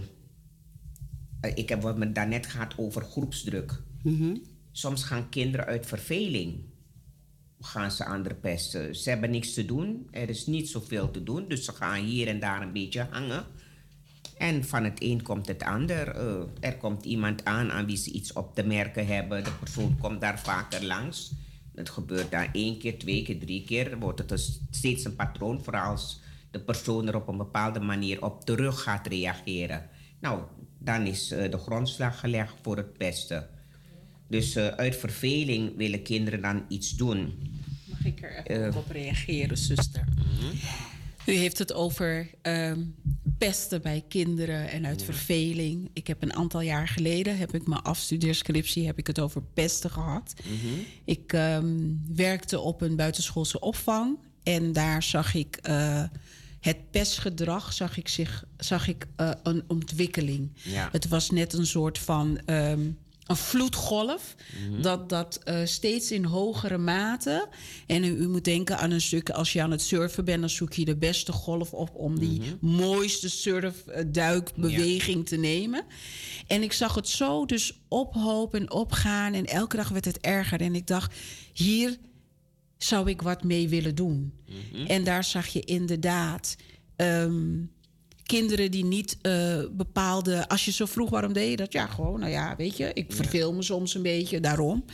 ik 1.55 1.69
heb 1.69 1.83
wat 1.83 1.99
me 1.99 2.13
daarnet 2.13 2.47
gehad 2.47 2.79
over 2.79 3.03
groepsdruk. 3.03 3.83
Mhm. 4.03 4.37
Soms 4.73 5.05
gaan 5.05 5.29
kinderen 5.29 5.67
uit 5.67 5.87
verveling 5.87 6.65
gaan 7.61 7.91
ze 7.93 8.05
anderen 8.05 8.41
pesten. 8.41 8.97
Ze 8.97 9.09
hebben 9.11 9.31
niks 9.31 9.55
te 9.55 9.65
doen. 9.65 10.09
Er 10.11 10.29
is 10.29 10.47
niet 10.47 10.69
zoveel 10.69 11.11
te 11.11 11.23
doen. 11.23 11.49
Dus 11.49 11.65
ze 11.65 11.73
gaan 11.73 12.05
hier 12.05 12.29
en 12.29 12.41
daar 12.41 12.63
een 12.63 12.73
beetje 12.73 13.07
hangen. 13.11 13.45
En 14.37 14.65
van 14.65 14.85
het 14.85 15.03
een 15.03 15.23
komt 15.23 15.47
het 15.47 15.63
ander. 15.63 16.09
Eh, 16.09 16.43
er 16.61 16.77
komt 16.77 17.05
iemand 17.05 17.45
aan 17.45 17.73
aan 17.73 17.87
wie 17.87 17.97
ze 17.97 18.11
iets 18.11 18.33
op 18.33 18.55
te 18.55 18.63
merken 18.63 19.07
hebben. 19.07 19.45
De 19.45 19.53
persoon 19.53 19.97
komt 19.99 20.21
daar 20.21 20.41
vaker 20.41 20.85
langs. 20.85 21.33
Het 21.75 21.91
gebeurt 21.91 22.31
daar 22.31 22.49
één 22.53 22.79
keer, 22.79 22.99
twee 22.99 23.23
keer, 23.23 23.39
drie 23.39 23.65
keer. 23.65 23.91
Dan 23.91 24.01
wordt 24.01 24.19
het 24.19 24.29
dus 24.29 24.61
steeds 24.71 25.05
een 25.05 25.17
patroon. 25.17 25.65
Vooral 25.65 25.91
als 25.91 26.21
de 26.51 26.61
persoon 26.61 27.09
er 27.09 27.17
op 27.17 27.29
een 27.29 27.37
bepaalde 27.37 27.81
manier 27.81 28.25
op 28.25 28.45
terug 28.45 28.83
gaat 28.83 29.07
reageren. 29.07 29.89
Nou, 30.21 30.43
dan 30.79 31.07
is 31.07 31.31
eh, 31.31 31.51
de 31.51 31.59
grondslag 31.59 32.21
gelegd 32.21 32.55
voor 32.63 32.77
het 32.77 32.99
pesten. 32.99 33.49
Dus 34.29 34.55
eh, 34.55 34.67
uit 34.67 34.97
verveling 34.97 35.77
willen 35.77 36.03
kinderen 36.03 36.41
dan 36.41 36.65
iets 36.69 36.91
doen. 36.91 37.53
Mag 37.85 38.05
ik 38.05 38.23
er 38.23 38.47
even 38.47 38.67
ook 38.67 38.77
op 38.77 38.91
reageren, 38.91 39.59
zuster? 39.59 40.05
U 41.27 41.33
heeft 41.33 41.59
het 41.59 41.73
over 41.73 42.31
ehm, 42.43 42.81
pesten 43.39 43.83
bij 43.83 44.05
kinderen 44.09 44.71
en 44.71 44.87
uit 44.87 45.03
verveling. 45.03 45.91
Ik 45.93 46.07
heb 46.07 46.23
een 46.23 46.35
aantal 46.35 46.61
jaar 46.61 46.89
geleden, 46.89 47.39
heb 47.39 47.55
ik 47.55 47.67
mijn 47.67 47.83
afstudeerscriptie, 47.83 48.87
heb 48.87 48.99
ik 48.99 49.07
het 49.07 49.21
over 49.21 49.43
pesten 49.55 49.91
gehad. 49.91 50.35
Ik 51.05 51.33
ehm, 51.33 51.93
werkte 52.15 52.61
op 52.61 52.81
een 52.81 52.97
buitenschoolse 52.97 53.61
opvang 53.61 54.19
en 54.43 54.73
daar 54.73 55.03
zag 55.03 55.35
ik 55.35 55.57
eh, 55.57 56.05
het 56.61 56.91
pestgedrag, 56.91 57.73
zag 57.73 57.97
ik, 57.97 58.09
zich, 58.09 58.45
zag 58.57 58.89
ik 58.89 59.07
eh, 59.17 59.31
een 59.43 59.65
ontwikkeling. 59.67 60.51
Ja. 60.63 60.89
Het 60.93 61.09
was 61.09 61.31
net 61.31 61.53
een 61.53 61.67
soort 61.67 61.99
van 61.99 62.39
ehm, 62.45 62.81
een 63.27 63.37
vloedgolf. 63.37 64.35
Dat, 64.81 65.09
dat 65.09 65.41
eh, 65.45 65.61
steeds 65.65 66.11
in 66.11 66.25
hogere 66.25 66.79
mate. 66.79 67.49
En 67.87 68.05
u, 68.05 68.09
u 68.09 68.29
moet 68.29 68.45
denken 68.45 68.79
aan 68.79 68.91
een 68.91 69.01
stuk. 69.01 69.31
Als 69.31 69.53
je 69.53 69.63
aan 69.63 69.71
het 69.71 69.83
surfen 69.83 70.25
bent, 70.25 70.41
dan 70.41 70.51
zoek 70.51 70.73
je 70.73 70.85
de 70.85 70.97
beste 70.97 71.33
golf 71.33 71.73
op 71.73 71.95
om 71.95 72.19
die 72.19 72.41
mooiste 72.61 73.31
surfduikbeweging 73.31 75.27
te 75.27 75.37
nemen. 75.37 75.85
En 76.47 76.63
ik 76.63 76.73
zag 76.73 76.95
het 76.95 77.09
zo 77.09 77.47
dus 77.47 77.81
ophopen 77.89 78.61
en 78.61 78.71
opgaan. 78.71 79.35
En 79.35 79.47
elke 79.47 79.77
dag 79.77 79.89
werd 79.89 80.05
het 80.05 80.19
erger. 80.21 80.61
En 80.61 80.75
ik 80.75 80.87
dacht, 80.87 81.15
hier 81.53 81.99
zou 82.77 83.09
ik 83.09 83.23
wat 83.23 83.43
mee 83.43 83.69
willen 83.69 83.95
doen. 83.95 84.33
En 84.87 85.05
daar 85.05 85.25
zag 85.25 85.47
je 85.47 85.61
inderdaad 85.61 86.57
ehm, 86.97 87.63
kinderen 88.27 88.71
die 88.71 88.85
niet 88.85 89.17
eh, 89.21 89.59
bepaalde. 89.71 90.49
Als 90.49 90.65
je 90.65 90.73
zo 90.73 90.87
vroeg, 90.87 91.11
waarom 91.11 91.33
deed 91.33 91.51
je 91.51 91.57
dat? 91.57 91.73
Ja, 91.73 91.87
gewoon, 91.87 92.21
nou 92.21 92.33
ja, 92.33 92.57
weet 92.57 92.77
je, 92.77 92.91
ik 92.95 93.13
verveel 93.13 93.53
me 93.53 93.63
soms 93.63 93.95
een 93.95 94.03
beetje 94.03 94.41
daarom. 94.41 94.85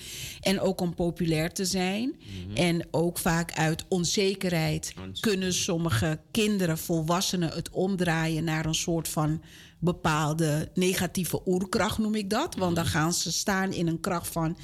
En 0.41 0.61
ook 0.61 0.81
om 0.81 0.95
populair 0.95 1.53
te 1.53 1.65
zijn. 1.65 2.21
En 2.55 2.87
ook 2.91 3.19
vaak 3.19 3.53
uit 3.53 3.85
onzekerheid 3.89 4.95
kunnen 5.21 5.53
sommige 5.53 6.21
kinderen, 6.31 6.79
volwassenen, 6.79 7.51
het 7.53 7.71
omdraaien 7.71 8.45
naar 8.45 8.67
een 8.67 8.75
soort 8.75 9.09
van 9.09 9.43
bepaalde 9.81 10.69
negatieve 10.75 11.41
oerkracht, 11.47 11.99
noem 11.99 12.15
ik 12.15 12.31
dat. 12.31 12.55
Want 12.55 12.77
dan 12.77 12.87
gaan 12.87 13.13
ze 13.13 13.33
staan 13.33 13.73
in 13.73 13.87
een 13.87 14.01
kracht 14.01 14.29
van. 14.29 14.57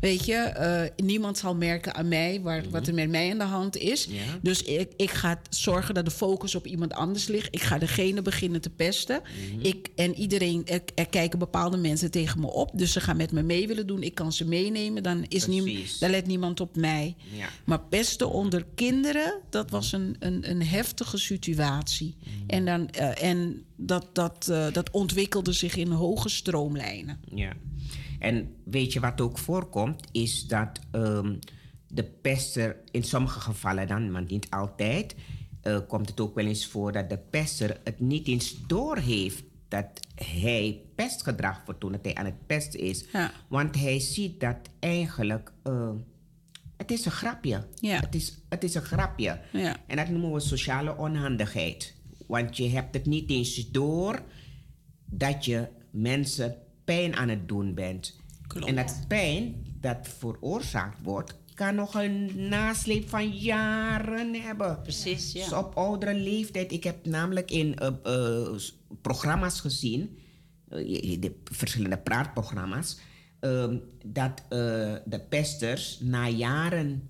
Weet 0.00 0.24
je, 0.24 0.34
eh, 0.34 1.06
niemand 1.06 1.38
zal 1.38 1.54
merken 1.54 1.94
aan 1.94 2.08
mij 2.08 2.40
waar, 2.42 2.64
wat 2.70 2.86
er 2.86 2.94
met 2.94 3.10
mij 3.10 3.30
aan 3.30 3.38
de 3.38 3.44
hand 3.44 3.76
is. 3.76 4.04
Ja. 4.04 4.20
Dus 4.42 4.62
ik, 4.62 4.92
ik 4.96 5.10
ga 5.10 5.40
zorgen 5.50 5.94
dat 5.94 6.04
de 6.04 6.10
focus 6.10 6.54
op 6.54 6.66
iemand 6.66 6.92
anders 6.92 7.26
ligt. 7.26 7.48
Ik 7.50 7.62
ga 7.62 7.78
degene 7.78 8.22
beginnen 8.22 8.60
te 8.60 8.70
pesten. 8.70 9.22
ik, 9.58 9.88
en 9.96 10.14
iedereen, 10.14 10.66
er, 10.66 10.82
er 10.94 11.08
kijken 11.08 11.38
bepaalde 11.38 11.76
mensen 11.76 12.10
tegen 12.10 12.40
me 12.40 12.46
op. 12.46 12.70
Dus 12.74 12.92
ze 12.92 13.00
gaan 13.00 13.16
met 13.16 13.32
me 13.32 13.42
mee 13.42 13.66
willen 13.66 13.86
doen. 13.86 14.02
Ik 14.02 14.14
kan 14.14 14.32
ze 14.32 14.44
meenemen. 14.44 15.02
Dan, 15.02 15.24
is 15.28 15.46
niem, 15.46 15.64
Precies. 15.64 15.98
dan 15.98 16.10
let 16.10 16.26
niemand 16.26 16.60
op 16.60 16.76
mij. 16.76 17.16
Ja. 17.36 17.48
Maar 17.64 17.80
pesten 17.80 18.30
onder 18.30 18.64
kinderen, 18.74 19.40
dat 19.50 19.70
was 19.70 19.92
een, 19.92 20.16
een, 20.18 20.50
een 20.50 20.62
heftige 20.62 21.18
situatie. 21.18 22.16
En, 22.46 22.64
dan, 22.64 22.90
eh, 22.90 23.30
en 23.30 23.64
dat, 23.76 24.08
dat, 24.12 24.48
eh, 24.66 24.72
dat 24.72 24.90
ontwikkelde 24.90 25.52
zich 25.52 25.76
in 25.76 25.90
hoge 25.90 26.28
stroomlijnen. 26.28 27.20
Ja. 27.34 27.52
En 28.18 28.54
weet 28.64 28.92
je 28.92 29.00
wat 29.00 29.20
ook 29.20 29.38
voorkomt, 29.38 30.08
is 30.12 30.46
dat 30.46 30.80
ehm, 30.90 31.36
de 31.88 32.04
pester 32.04 32.76
in 32.90 33.02
sommige 33.02 33.40
gevallen 33.40 33.86
dan, 33.86 34.10
maar 34.10 34.24
niet 34.28 34.50
altijd, 34.50 35.14
eh, 35.60 35.78
komt 35.88 36.08
het 36.08 36.20
ook 36.20 36.34
wel 36.34 36.46
eens 36.46 36.66
voor 36.66 36.92
dat 36.92 37.10
de 37.10 37.18
pester 37.18 37.80
het 37.84 38.00
niet 38.00 38.28
eens 38.28 38.66
doorheeft 38.66 39.44
dat 39.68 39.86
hij 40.14 40.82
pestgedrag 40.94 41.62
vertoont, 41.64 41.92
dat 41.92 42.04
hij 42.04 42.14
aan 42.14 42.24
het 42.24 42.46
pesten 42.46 42.80
is. 42.80 43.04
Ja. 43.12 43.32
Want 43.48 43.74
hij 43.74 44.00
ziet 44.00 44.40
dat 44.40 44.56
eigenlijk, 44.78 45.52
eh, 45.62 45.90
het 46.76 46.90
is 46.90 47.04
een 47.04 47.12
grapje. 47.12 47.66
Ja. 47.74 48.00
Het, 48.00 48.14
is, 48.14 48.38
het 48.48 48.64
is 48.64 48.74
een 48.74 48.82
grapje. 48.82 49.40
Ja. 49.52 49.76
En 49.86 49.96
dat 49.96 50.08
noemen 50.08 50.32
we 50.32 50.40
sociale 50.40 50.96
onhandigheid. 50.96 51.94
Want 52.26 52.56
je 52.56 52.68
hebt 52.68 52.94
het 52.94 53.06
niet 53.06 53.30
eens 53.30 53.70
door 53.70 54.22
dat 55.04 55.44
je 55.44 55.68
mensen 55.90 56.56
pijn 56.84 57.16
aan 57.16 57.28
het 57.28 57.48
doen 57.48 57.74
bent. 57.74 58.16
Klopt. 58.46 58.66
En 58.66 58.74
dat 58.74 59.04
pijn 59.08 59.66
dat 59.80 60.08
veroorzaakt 60.18 61.02
wordt, 61.02 61.34
kan 61.54 61.74
nog 61.74 61.94
een 61.94 62.48
nasleep 62.48 63.08
van 63.08 63.30
jaren 63.30 64.34
hebben. 64.34 64.82
Precies, 64.82 65.32
ja. 65.32 65.44
Dus 65.44 65.52
op 65.52 65.74
oudere 65.76 66.14
leeftijd. 66.14 66.72
Ik 66.72 66.84
heb 66.84 67.06
namelijk 67.06 67.50
in 67.50 67.78
eh, 67.78 67.88
eh, 68.02 68.58
programma's 69.00 69.60
gezien, 69.60 70.18
eh, 70.68 71.20
de 71.20 71.40
verschillende 71.44 71.98
praatprogramma's, 71.98 72.98
ehm, 73.40 73.76
dat 74.04 74.42
de 75.04 75.20
pesters 75.28 75.98
na 76.00 76.28
jaren 76.28 77.08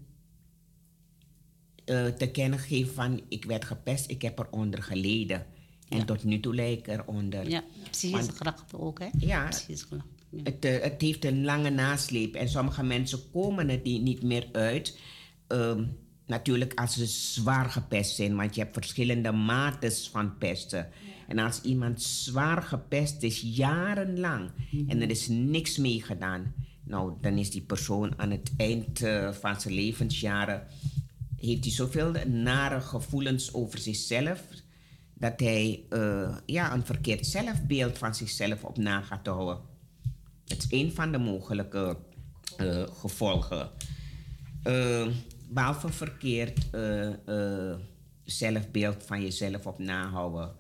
te 2.18 2.28
kennen 2.32 2.58
geven 2.58 2.94
van 2.94 3.20
ik 3.28 3.44
werd 3.44 3.64
gepest, 3.64 4.10
ik 4.10 4.22
heb 4.22 4.38
eronder 4.38 4.82
geleden. 4.82 5.46
En 5.94 6.00
Ja. 6.00 6.04
tot 6.04 6.24
nu 6.24 6.40
toe 6.40 6.54
lijk 6.54 6.78
ik 6.78 6.88
eronder. 6.88 7.48
Ja, 7.48 7.62
psychische 7.90 8.26
Want- 8.26 8.38
klachten 8.38 8.80
ook, 8.80 8.98
hè? 8.98 9.08
Ja. 9.18 9.48
Psychische 9.48 9.86
klachten. 9.88 10.10
Ja. 10.30 10.40
Het, 10.42 10.64
eh, 10.64 10.82
het 10.82 11.00
heeft 11.00 11.24
een 11.24 11.44
lange 11.44 11.70
nasleep 11.70 12.34
en 12.34 12.48
sommige 12.48 12.82
mensen 12.82 13.18
komen 13.32 13.68
er 13.68 13.82
die 13.82 14.00
niet 14.00 14.22
meer 14.22 14.46
uit. 14.52 14.98
Ehm, 15.46 15.84
natuurlijk 16.26 16.74
als 16.80 16.94
ze 16.94 17.06
zwaar 17.06 17.70
gepest 17.70 18.14
zijn, 18.14 18.36
want 18.36 18.54
je 18.54 18.60
hebt 18.60 18.74
verschillende 18.74 19.32
mates 19.32 20.08
van 20.08 20.38
pesten. 20.38 20.88
En 21.28 21.38
als 21.38 21.60
iemand 21.60 22.02
zwaar 22.02 22.62
gepest 22.62 23.22
is, 23.22 23.40
jarenlang, 23.44 24.50
en 24.88 25.00
er 25.02 25.10
is 25.10 25.28
niks 25.28 25.76
mee 25.76 26.02
gedaan, 26.02 26.54
nou, 26.84 27.12
dan 27.20 27.38
is 27.38 27.50
die 27.50 27.62
persoon 27.62 28.18
aan 28.18 28.30
het 28.30 28.50
eind 28.56 29.02
eh, 29.02 29.32
van 29.32 29.60
zijn 29.60 29.74
levensjaren, 29.74 30.66
heeft 31.36 31.64
hij 31.64 31.72
zoveel 31.72 32.12
nare 32.26 32.80
gevoelens 32.80 33.54
over 33.54 33.78
zichzelf, 33.78 34.42
dat 35.14 35.40
hij 35.40 35.84
eh, 35.88 36.36
ja, 36.46 36.72
een 36.72 36.84
verkeerd 36.84 37.26
zelfbeeld 37.26 37.98
van 37.98 38.14
zichzelf 38.14 38.64
op 38.64 38.76
na 38.76 39.00
gaat 39.00 39.26
houden. 39.26 39.58
Het 40.46 40.58
is 40.58 40.66
een 40.80 40.92
van 40.92 41.12
de 41.12 41.18
mogelijke 41.18 41.96
eh, 42.56 42.82
gevolgen. 42.98 43.70
Eh, 44.62 45.08
behalve 45.48 45.88
verkeerd 45.88 46.66
zelfbeeld 48.24 49.02
van 49.02 49.22
jezelf 49.22 49.66
op 49.66 49.78
nahouden, 49.78 50.54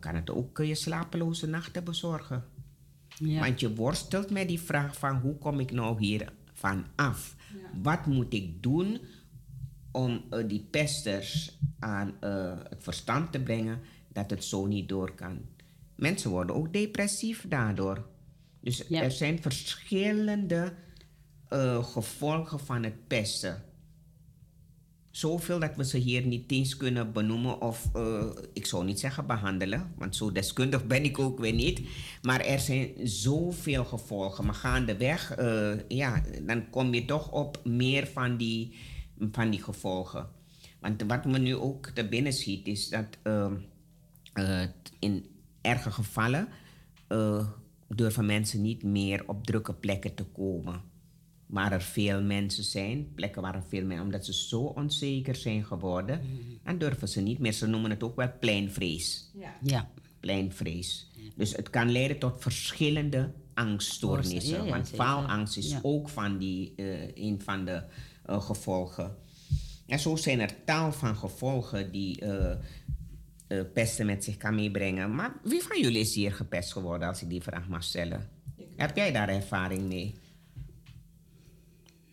kan 0.00 0.14
het 0.14 0.30
ook 0.30 0.58
je 0.58 0.74
slapeloze 0.74 1.46
nachten 1.46 1.84
bezorgen. 1.84 2.44
Ja. 3.18 3.40
Want 3.40 3.60
je 3.60 3.74
worstelt 3.74 4.30
met 4.30 4.48
die 4.48 4.60
vraag 4.60 4.98
van 4.98 5.16
hoe 5.16 5.38
kom 5.38 5.60
ik 5.60 5.72
nou 5.72 5.98
hier 5.98 6.32
van 6.52 6.84
af? 6.94 7.36
Wat 7.82 8.06
moet 8.06 8.34
ik 8.34 8.62
doen 8.62 9.00
om 9.94 10.24
eh, 10.30 10.48
die 10.48 10.66
pesters 10.70 11.58
aan 11.78 12.14
eh, 12.20 12.52
het 12.68 12.82
verstand 12.82 13.32
te 13.32 13.40
brengen 13.40 13.80
dat 14.12 14.30
het 14.30 14.44
zo 14.44 14.66
niet 14.66 14.88
door 14.88 15.14
kan? 15.14 15.38
Mensen 15.94 16.30
worden 16.30 16.56
ook 16.56 16.72
depressief 16.72 17.44
daardoor. 17.48 18.04
Dus 18.60 18.84
Ja. 18.88 19.02
er 19.02 19.10
zijn 19.10 19.42
verschillende 19.42 20.72
eh, 21.48 21.84
gevolgen 21.84 22.58
van 22.60 22.82
het 22.82 23.06
pesten. 23.06 23.62
Zoveel 25.10 25.58
dat 25.58 25.76
we 25.76 25.84
ze 25.84 25.98
hier 25.98 26.26
niet 26.26 26.50
eens 26.50 26.76
kunnen 26.76 27.12
benoemen 27.12 27.60
of 27.60 27.90
ik 28.52 28.66
zou 28.66 28.84
niet 28.84 29.00
zeggen 29.00 29.26
behandelen, 29.26 29.92
want 29.96 30.16
zo 30.16 30.32
deskundig 30.32 30.86
ben 30.86 31.04
ik 31.04 31.18
ook 31.18 31.38
weer 31.38 31.52
niet. 31.52 31.80
Maar 32.22 32.40
er 32.40 32.58
zijn 32.60 32.88
zoveel 33.02 33.84
gevolgen. 33.84 34.44
Maar 34.44 34.54
gaandeweg, 34.54 35.36
ja, 35.88 36.22
dan 36.42 36.70
kom 36.70 36.94
je 36.94 37.04
toch 37.04 37.30
op 37.32 37.60
meer 37.64 38.06
van 38.06 38.36
die, 38.36 38.74
van 39.30 39.50
die 39.50 39.62
gevolgen. 39.62 40.28
Want 40.80 41.02
wat 41.06 41.24
me 41.24 41.38
nu 41.38 41.54
ook 41.54 41.86
te 41.86 42.08
binnen 42.08 42.32
schiet 42.32 42.66
is 42.66 42.88
dat 42.88 43.06
eh, 43.22 43.50
eh, 44.32 44.68
in 44.98 45.26
erge 45.60 45.90
gevallen 45.90 46.48
eh, 47.08 47.48
durven 47.88 48.26
mensen 48.26 48.62
niet 48.62 48.82
meer 48.82 49.22
op 49.28 49.46
drukke 49.46 49.74
plekken 49.74 50.14
te 50.14 50.24
komen 50.24 50.80
waar 51.46 51.72
er 51.72 51.82
veel 51.82 52.22
mensen 52.22 52.64
zijn, 52.64 53.14
plekken 53.14 53.42
waar 53.42 53.54
er 53.54 53.62
veel 53.68 53.84
mensen, 53.84 54.04
omdat 54.04 54.24
ze 54.24 54.34
zo 54.34 54.60
onzeker 54.60 55.34
zijn 55.34 55.64
geworden, 55.64 56.20
dan 56.64 56.78
durven 56.78 57.08
ze 57.08 57.20
niet 57.20 57.38
meer. 57.38 57.52
Ze 57.52 57.66
noemen 57.66 57.90
het 57.90 58.02
ook 58.02 58.16
wel 58.16 58.30
pleinvrees. 58.40 59.30
Ja. 59.62 59.90
Pleinvrees. 60.20 61.10
Dus 61.36 61.56
het 61.56 61.70
kan 61.70 61.92
leiden 61.92 62.18
tot 62.18 62.42
verschillende 62.42 63.32
angststoornissen. 63.54 64.58
Ja, 64.58 64.64
ja, 64.64 64.70
want 64.70 64.88
faalangst 64.88 65.56
is 65.56 65.70
Ja. 65.70 65.78
ook 65.82 66.08
van 66.08 66.38
die, 66.38 66.72
eh, 66.76 67.08
een 67.14 67.40
van 67.40 67.64
de 67.64 67.82
eh, 68.24 68.40
gevolgen. 68.40 69.16
En 69.86 69.98
zo 69.98 70.16
zijn 70.16 70.40
er 70.40 70.64
tal 70.64 70.92
van 70.92 71.16
gevolgen 71.16 71.92
die 71.92 72.20
eh, 72.20 72.56
eh, 73.46 73.64
pesten 73.72 74.06
met 74.06 74.24
zich 74.24 74.36
kan 74.36 74.54
meebrengen. 74.54 75.14
Maar 75.14 75.34
wie 75.42 75.62
van 75.62 75.80
jullie 75.80 76.00
is 76.00 76.14
hier 76.14 76.32
gepest 76.32 76.72
geworden, 76.72 77.08
als 77.08 77.22
ik 77.22 77.28
die 77.28 77.42
vraag 77.42 77.68
mag 77.68 77.82
stellen? 77.82 78.28
Heb 78.76 78.96
jij 78.96 79.12
daar 79.12 79.28
ervaring 79.28 79.82
mee? 79.82 80.14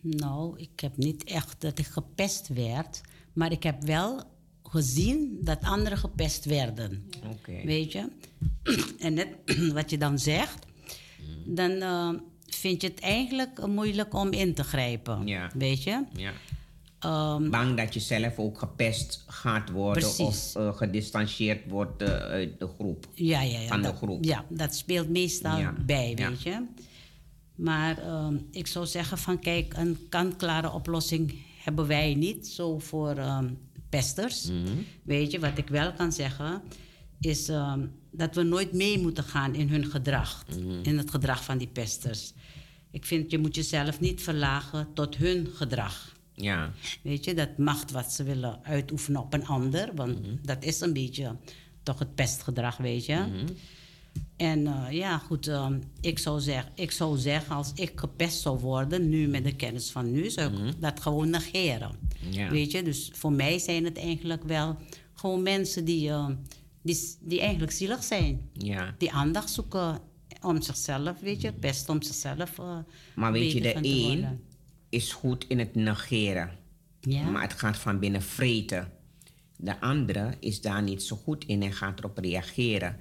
Nou, 0.00 0.58
ik 0.58 0.80
heb 0.80 0.96
niet 0.96 1.24
echt 1.24 1.60
dat 1.60 1.78
ik 1.78 1.86
gepest 1.86 2.48
werd, 2.48 3.00
maar 3.32 3.52
ik 3.52 3.62
heb 3.62 3.82
wel 3.82 4.22
gezien 4.62 5.38
dat 5.42 5.60
anderen 5.60 5.98
gepest 5.98 6.44
werden. 6.44 7.10
Oké. 7.32 7.64
Weet 7.64 7.92
je? 7.92 8.08
En 8.98 9.14
net 9.14 9.28
wat 9.72 9.90
je 9.90 9.98
dan 9.98 10.18
zegt, 10.18 10.66
dan 11.44 11.82
vind 12.54 12.82
je 12.82 12.88
het 12.88 13.00
eigenlijk 13.00 13.66
moeilijk 13.66 14.14
om 14.14 14.32
in 14.32 14.54
te 14.54 14.64
grijpen. 14.64 15.26
Ja. 15.26 15.50
Weet 15.54 15.82
je? 15.82 16.02
Ja. 16.16 16.32
Ehm, 16.98 17.50
Bang 17.50 17.76
dat 17.76 17.94
je 17.94 18.00
zelf 18.00 18.38
ook 18.38 18.58
gepest 18.58 19.24
gaat 19.26 19.70
worden 19.70 20.02
Precies. 20.02 20.52
of 20.56 20.56
eh, 20.56 20.76
gedistanceerd 20.76 21.68
wordt 21.70 22.02
eh, 22.02 22.08
uit 22.08 22.58
de 22.58 22.68
groep. 22.78 23.06
ja, 23.14 23.42
ja, 23.42 23.58
ja, 23.60 23.66
Van 23.66 23.76
de 23.82 23.88
dat, 23.88 23.96
groep. 23.96 24.24
Ja, 24.24 24.44
dat 24.48 24.74
speelt 24.74 25.08
meestal 25.08 25.58
Ja, 25.58 25.74
bij, 25.86 26.14
weet 26.16 26.42
je? 26.42 26.66
Maar 27.54 27.98
ehm, 27.98 28.36
ik 28.50 28.66
zou 28.66 28.86
zeggen 28.86 29.18
van 29.18 29.38
kijk, 29.38 29.74
een 29.76 29.98
kant-klare 30.08 30.72
oplossing 30.72 31.34
hebben 31.58 31.86
wij 31.86 32.14
niet 32.14 32.46
zo 32.48 32.78
voor 32.78 33.16
ehm, 33.16 33.48
pesters. 33.88 34.44
Mhm. 34.46 34.76
Weet 35.02 35.30
je, 35.30 35.38
wat 35.38 35.58
ik 35.58 35.68
wel 35.68 35.92
kan 35.92 36.12
zeggen 36.12 36.62
is 37.20 37.48
dat 38.12 38.34
we 38.34 38.42
nooit 38.42 38.72
mee 38.72 38.98
moeten 38.98 39.24
gaan 39.24 39.54
in 39.54 39.68
hun 39.68 39.86
gedrag. 39.86 40.44
Mhm. 40.58 40.70
In 40.82 40.98
het 40.98 41.10
gedrag 41.10 41.44
van 41.44 41.58
die 41.58 41.66
pesters. 41.68 42.32
Ik 42.90 43.04
vind, 43.06 43.30
je 43.30 43.38
moet 43.38 43.54
jezelf 43.54 44.00
niet 44.00 44.22
verlagen 44.22 44.86
tot 44.94 45.16
hun 45.16 45.48
gedrag. 45.54 46.12
Ja, 46.34 46.72
Weet 47.02 47.24
je, 47.24 47.34
dat 47.34 47.58
macht 47.58 47.90
wat 47.90 48.12
ze 48.12 48.22
willen 48.22 48.58
uitoefenen 48.62 49.20
op 49.20 49.32
een 49.34 49.46
ander. 49.46 49.90
Want 49.94 50.20
Mhm. 50.20 50.36
dat 50.42 50.64
is 50.64 50.80
een 50.80 50.92
beetje 50.92 51.36
toch 51.82 51.98
het 51.98 52.14
pestgedrag, 52.14 52.76
weet 52.76 53.06
je. 53.06 53.24
En 54.36 54.66
eh, 54.66 54.86
ja, 54.90 55.18
goed, 55.18 55.46
ehm, 55.46 55.78
ik, 56.00 56.18
zou 56.18 56.40
zeggen, 56.40 56.72
ik 56.74 56.90
zou 56.90 57.18
zeggen, 57.18 57.54
als 57.56 57.72
ik 57.74 57.92
gepest 57.94 58.40
zou 58.40 58.58
worden, 58.58 59.08
nu 59.08 59.26
met 59.28 59.44
de 59.44 59.54
kennis 59.56 59.90
van 59.90 60.10
nu, 60.12 60.30
zou 60.30 60.66
ik 60.66 60.80
dat 60.80 61.00
gewoon 61.00 61.30
negeren. 61.30 61.90
Mhm. 62.22 62.32
Ja. 62.32 62.50
Weet 62.50 62.70
je, 62.70 62.82
dus 62.82 63.10
voor 63.12 63.32
mij 63.32 63.58
zijn 63.58 63.84
het 63.84 63.96
eigenlijk 63.98 64.42
wel 64.44 64.76
gewoon 65.14 65.42
mensen 65.42 65.84
die, 65.84 66.08
eh, 66.08 66.28
die, 66.82 67.16
die 67.20 67.40
eigenlijk 67.40 67.72
zielig 67.72 68.02
zijn. 68.02 68.40
ja. 68.52 68.94
Die 68.98 69.12
aandacht 69.12 69.50
zoeken 69.50 70.00
om 70.40 70.62
zichzelf, 70.62 71.20
weet 71.20 71.40
je, 71.40 71.52
om 71.86 72.02
zichzelf. 72.02 72.58
eh, 72.58 72.78
Maar 73.14 73.32
weet 73.32 73.52
je, 73.52 73.60
de 73.60 73.74
een 73.76 74.40
is 74.88 75.12
goed 75.12 75.44
in 75.48 75.58
het 75.58 75.74
negeren. 75.74 76.50
Ja. 77.00 77.30
Maar 77.30 77.42
het 77.42 77.52
gaat 77.52 77.76
van 77.76 77.98
binnen 77.98 78.22
vreten. 78.22 78.90
De 79.56 79.80
andere 79.80 80.34
is 80.40 80.60
daar 80.60 80.82
niet 80.82 81.02
zo 81.02 81.16
goed 81.16 81.44
in 81.44 81.62
en 81.62 81.72
gaat 81.72 81.98
erop 81.98 82.18
reageren. 82.18 82.96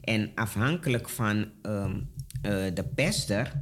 En 0.00 0.30
afhankelijk 0.34 1.08
van 1.08 1.50
ehm, 1.62 2.00
eh, 2.42 2.74
de 2.74 2.84
pester, 2.94 3.60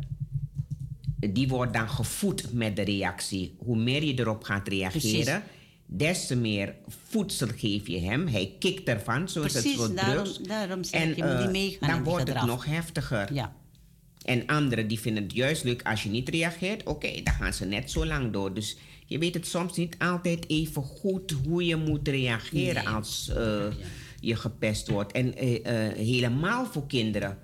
die 1.30 1.48
wordt 1.48 1.72
dan 1.72 1.88
gevoed 1.88 2.52
met 2.52 2.76
de 2.76 2.82
reactie. 2.82 3.54
Hoe 3.58 3.76
meer 3.76 4.04
je 4.04 4.18
erop 4.18 4.44
gaat 4.44 4.68
reageren, 4.68 5.42
des 5.90 6.26
te 6.26 6.36
meer 6.36 6.74
voedsel 6.86 7.48
geef 7.56 7.86
je 7.86 7.98
hem. 8.00 8.26
Hij 8.26 8.56
kikt 8.58 8.88
ervan, 8.88 9.28
zoals 9.28 9.52
het 9.52 9.62
Precies, 9.62 9.94
daarom- 9.94 10.24
drugs. 10.24 10.38
daarom 10.38 10.84
zeg 10.84 11.00
en 11.00 11.10
ik, 11.10 11.18
eh, 11.18 11.50
meegaan 11.50 11.88
dan 11.88 12.04
wordt 12.04 12.28
het 12.28 12.46
nog 12.46 12.64
heftiger. 12.64 13.34
Ja. 13.34 13.56
En 14.24 14.46
anderen 14.46 14.88
die 14.88 15.00
vinden 15.00 15.22
het 15.22 15.32
juist 15.32 15.64
leuk 15.64 15.82
als 15.82 16.02
je 16.02 16.08
niet 16.08 16.28
reageert. 16.28 16.82
Oké, 16.86 17.22
dan 17.24 17.34
gaan 17.34 17.52
ze 17.52 17.64
net 17.64 17.90
zo 17.90 18.06
lang 18.06 18.32
door. 18.32 18.54
Dus 18.54 18.76
je 19.06 19.18
weet 19.18 19.34
het 19.34 19.46
soms 19.46 19.76
niet 19.76 19.96
altijd 19.98 20.48
even 20.50 20.82
goed 20.82 21.30
hoe 21.46 21.64
je 21.66 21.76
moet 21.76 22.08
reageren 22.08 22.86
als 22.86 23.28
eh, 23.36 23.64
je 24.20 24.36
gepest 24.36 24.88
wordt. 24.88 25.12
En 25.12 25.36
eh, 25.36 25.92
helemaal 25.96 26.66
voor 26.66 26.86
kinderen. 26.86 27.38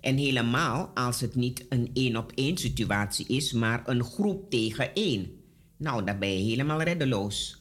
En 0.00 0.16
helemaal 0.16 0.90
als 0.94 1.20
het 1.20 1.34
niet 1.34 1.64
een 1.68 1.90
één 1.94 2.16
op 2.16 2.32
één 2.34 2.56
situatie 2.56 3.26
is, 3.28 3.52
maar 3.52 3.82
een 3.86 4.04
groep 4.04 4.50
tegen 4.50 4.94
één. 4.94 5.30
Nou, 5.76 6.04
dan 6.04 6.18
ben 6.18 6.32
je 6.38 6.50
helemaal 6.50 6.82
reddeloos. 6.82 7.59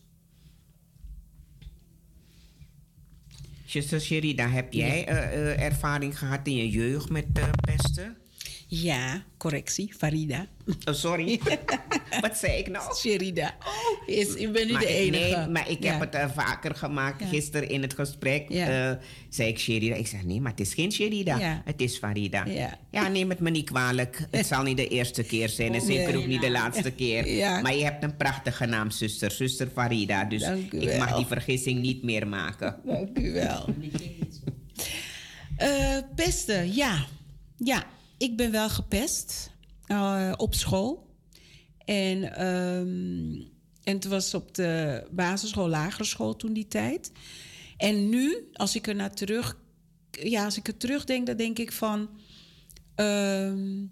Zuster 3.70 4.02
Sherida, 4.02 4.48
heb 4.48 4.74
jij 4.74 5.06
eh, 5.08 5.18
eh, 5.18 5.64
ervaring 5.64 6.20
gehad 6.20 6.48
in 6.48 6.56
je 6.56 6.70
jeugd 6.70 7.10
met 7.10 7.26
eh, 7.34 7.44
pesten? 7.62 8.18
Ja, 8.72 9.24
correctie, 9.38 9.94
Farida. 9.98 10.46
Oh, 10.88 10.94
sorry. 10.94 11.40
Wat 12.22 12.38
zei 12.38 12.58
ik 12.60 12.70
nou? 12.70 12.96
Sherida. 12.96 13.56
Is, 14.06 14.34
ik 14.34 14.52
ben 14.52 14.66
nu 14.68 14.72
Maar 14.74 14.82
de 14.82 14.88
ik- 14.88 14.96
enige. 15.14 15.36
Nee, 15.38 15.48
maar 15.48 15.70
ik 15.70 15.84
Ja. 15.84 15.92
heb 15.92 16.00
het 16.00 16.16
eh, 16.16 16.30
vaker 16.36 16.76
gemaakt. 16.76 17.20
Ja. 17.22 17.28
Gisteren 17.28 17.70
in 17.70 17.82
het 17.82 17.94
gesprek 17.94 18.50
Ja. 18.50 18.90
eh, 18.92 18.98
zei 19.30 19.50
ik 19.50 19.60
Sherida. 19.60 19.96
Ik 19.96 20.08
zeg 20.08 20.24
nee, 20.24 20.42
maar 20.42 20.52
het 20.52 20.60
is 20.60 20.74
geen 20.74 20.92
Sherida. 20.92 21.38
Ja. 21.38 21.62
Het 21.66 21.82
is 21.82 21.98
Farida. 21.98 22.46
Ja. 22.92 23.08
neem 23.08 23.30
het 23.30 23.40
me 23.40 23.50
niet 23.50 23.66
kwalijk. 23.70 24.28
Het 24.32 24.46
zal 24.46 24.64
niet 24.64 24.78
de 24.78 24.88
eerste 24.88 25.24
keer 25.24 25.50
zijn 25.50 25.74
en 25.74 25.82
zeker 25.92 26.18
ook 26.18 26.26
niet 26.28 26.42
de 26.42 26.52
laatste 26.52 26.92
keer. 26.92 27.28
Ja. 27.28 27.62
Maar 27.62 27.76
je 27.76 27.84
hebt 27.84 28.04
een 28.04 28.16
prachtige 28.18 28.66
naam, 28.66 28.92
zuster. 28.92 29.32
Zuster 29.32 29.68
Farida. 29.74 30.24
Dus 30.26 30.42
Dank 30.42 30.74
u 30.74 30.82
ik 30.82 30.98
mag 30.98 31.16
die 31.16 31.26
vergissing 31.26 31.82
niet 31.82 32.04
meer 32.04 32.28
maken. 32.28 32.76
Dank 32.86 33.18
u 33.18 33.32
wel. 33.34 33.66
Eh, 35.58 35.98
pesten, 36.16 36.74
ja. 36.76 37.06
Ja, 37.58 37.84
ik 38.20 38.38
ben 38.38 38.52
wel 38.52 38.70
gepest 38.70 39.52
eh, 39.86 40.32
op 40.38 40.54
school. 40.54 41.08
En, 41.86 42.36
ehm, 42.36 43.42
en 43.84 43.96
het 43.96 44.06
was 44.06 44.34
op 44.34 44.56
de 44.56 45.04
basisschool, 45.12 45.70
lagere 45.70 46.04
school 46.04 46.36
toen 46.36 46.54
die 46.54 46.68
tijd. 46.68 47.12
En 47.78 48.10
nu, 48.10 48.50
als 48.54 48.76
ik 48.76 48.88
er 48.88 48.96
naar 48.96 49.14
terug... 49.14 49.58
Ja, 50.12 50.46
als 50.46 50.58
ik 50.58 50.68
er 50.68 50.78
terugdenk, 50.78 51.26
dan 51.26 51.38
denk 51.38 51.60
ik 51.60 51.72
van... 51.72 52.10
ehm, 52.96 53.86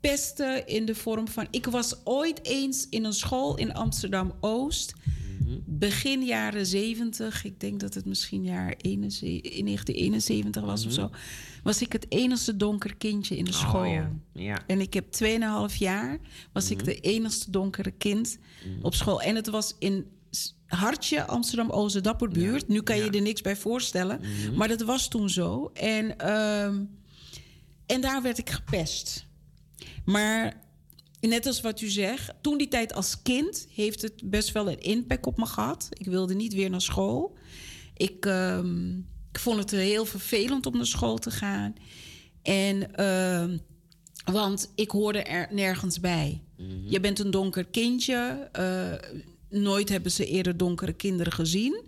pesten 0.00 0.66
in 0.66 0.84
de 0.84 0.94
vorm 0.94 1.28
van... 1.28 1.46
Ik 1.50 1.66
was 1.66 1.96
ooit 2.04 2.44
eens 2.44 2.88
in 2.88 3.04
een 3.04 3.12
school 3.12 3.56
in 3.56 3.74
Amsterdam-Oost... 3.74 4.94
Begin 5.64 6.24
jaren 6.24 6.66
70, 6.66 7.44
ik 7.44 7.60
denk 7.60 7.80
dat 7.80 7.94
het 7.94 8.04
misschien 8.04 8.44
jaar 8.44 8.74
71, 8.76 9.52
in 9.52 9.64
1971 9.64 10.62
was 10.62 10.86
of 10.86 10.92
zo... 10.92 11.10
was 11.66 11.82
ik 11.82 11.92
het 11.92 12.06
enigste 12.08 12.56
donker 12.56 12.96
kindje 12.96 13.36
in 13.36 13.44
de 13.44 13.52
school. 13.52 13.80
Oh, 13.80 13.92
ja. 13.92 14.10
Ja. 14.32 14.66
En 14.66 14.80
ik 14.80 14.94
heb 14.94 15.06
2,5 15.70 15.76
jaar 15.78 16.18
was 16.52 16.70
ik 16.70 16.84
de 16.84 17.00
enigste 17.00 17.50
donkere 17.50 17.90
kind 17.90 18.38
op 18.82 18.94
school. 18.94 19.22
En 19.22 19.34
het 19.34 19.48
was 19.48 19.74
in 19.78 20.06
Hartje, 20.66 21.26
Amsterdam-Oost, 21.26 22.02
Dapperbuurt. 22.02 22.68
Nu 22.68 22.82
kan 22.82 22.96
je 22.96 23.10
er 23.10 23.22
niks 23.22 23.40
bij 23.40 23.56
voorstellen. 23.56 24.20
Maar 24.54 24.68
dat 24.68 24.80
was 24.82 25.08
toen 25.08 25.30
zo. 25.30 25.70
En, 25.74 26.18
ehm, 26.18 26.84
en 27.86 28.00
daar 28.00 28.22
werd 28.22 28.38
ik 28.38 28.50
gepest. 28.50 29.24
maar 30.04 30.64
net 31.20 31.46
als 31.46 31.60
wat 31.60 31.80
u 31.80 31.88
zegt, 31.88 32.32
toen 32.40 32.58
die 32.58 32.68
tijd 32.68 32.94
als 32.94 33.22
kind 33.22 33.66
heeft 33.70 34.02
het 34.02 34.30
best 34.30 34.52
wel 34.52 34.70
een 34.70 34.80
impact 34.80 35.26
op 35.26 35.36
me 35.36 35.46
gehad. 35.46 35.88
Ik 35.90 36.06
wilde 36.06 36.34
niet 36.34 36.54
weer 36.54 36.70
naar 36.70 36.80
school. 36.80 37.36
Ik, 37.94 38.26
ehm, 38.26 39.00
ik 39.36 39.42
vond 39.42 39.58
het 39.58 39.70
heel 39.70 40.04
vervelend 40.04 40.66
om 40.66 40.76
naar 40.76 40.86
school 40.86 41.18
te 41.18 41.30
gaan. 41.30 41.74
En, 42.42 42.94
ehm, 42.94 43.58
want 44.32 44.72
ik 44.74 44.90
hoorde 44.90 45.22
er 45.22 45.48
nergens 45.50 46.00
bij. 46.00 46.42
Je 46.88 47.00
bent 47.00 47.18
een 47.18 47.30
donker 47.30 47.64
kindje. 47.66 48.48
eh, 48.52 48.92
nooit 49.48 49.88
hebben 49.88 50.10
ze 50.12 50.26
eerder 50.26 50.56
donkere 50.56 50.92
kinderen 50.92 51.32
gezien. 51.32 51.82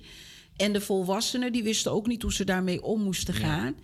En 0.56 0.72
de 0.72 0.80
volwassenen 0.80 1.52
die 1.52 1.62
wisten 1.62 1.92
ook 1.92 2.06
niet 2.06 2.22
hoe 2.22 2.32
ze 2.32 2.44
daarmee 2.44 2.82
om 2.82 3.02
moesten 3.02 3.34
gaan. 3.34 3.74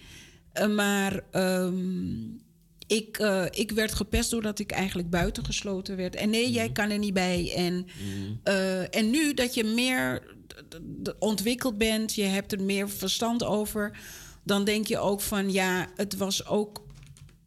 Eh, 0.52 0.68
maar 0.68 1.20
ehm, 1.30 2.24
ik, 2.86 3.18
eh, 3.18 3.44
ik 3.50 3.70
werd 3.70 3.94
gepest 3.94 4.30
doordat 4.30 4.58
ik 4.58 4.70
eigenlijk 4.70 5.10
buitengesloten 5.10 5.96
werd. 5.96 6.14
En 6.14 6.30
nee, 6.30 6.50
jij 6.50 6.72
kan 6.72 6.90
er 6.90 6.98
niet 6.98 7.14
bij. 7.14 7.52
En, 7.56 7.86
eh, 8.42 8.96
en 8.96 9.10
nu 9.10 9.34
dat 9.34 9.54
je 9.54 9.64
meer 9.64 10.34
ontwikkeld 11.18 11.78
bent, 11.78 12.14
je 12.14 12.22
hebt 12.22 12.53
er 12.53 12.62
meer 12.62 12.90
verstand 12.90 13.45
over, 13.45 13.99
dan 14.42 14.64
denk 14.64 14.86
je 14.86 14.99
ook 14.99 15.20
van 15.20 15.53
ja, 15.53 15.86
het 15.97 16.16
was 16.16 16.47
ook 16.47 16.82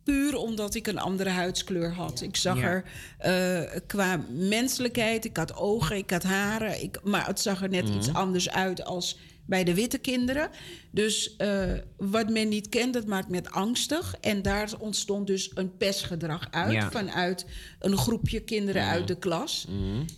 puur 0.03 0.35
omdat 0.35 0.75
ik 0.75 0.87
een 0.87 0.99
andere 0.99 1.29
huidskleur 1.29 1.93
had. 1.93 2.21
Ik 2.21 2.35
zag 2.35 2.57
Ja. 2.57 2.63
er 2.63 2.83
eh, 3.17 3.79
qua 3.87 4.21
menselijkheid, 4.29 5.25
ik 5.25 5.37
had 5.37 5.55
ogen, 5.55 5.97
ik 5.97 6.09
had 6.09 6.23
haren, 6.23 6.83
ik, 6.83 6.99
maar 7.03 7.27
het 7.27 7.39
zag 7.39 7.61
er 7.61 7.69
net 7.69 7.89
iets 7.89 8.13
anders 8.13 8.49
uit 8.49 8.83
als 8.85 9.19
bij 9.45 9.63
de 9.63 9.73
witte 9.73 9.97
kinderen. 9.97 10.49
Dus 10.91 11.35
eh, 11.35 11.71
wat 11.97 12.29
men 12.29 12.47
niet 12.49 12.69
kent, 12.69 12.93
dat 12.93 13.05
maakt 13.05 13.29
met 13.29 13.51
angstig. 13.51 14.15
En 14.21 14.41
daar 14.41 14.69
ontstond 14.79 15.27
dus 15.27 15.51
een 15.53 15.77
pestgedrag 15.77 16.47
uit 16.51 16.71
Ja. 16.73 16.91
vanuit 16.91 17.45
een 17.79 17.97
groepje 17.97 18.39
kinderen 18.39 18.83
uit 18.83 19.07
de 19.07 19.17
klas. 19.17 19.67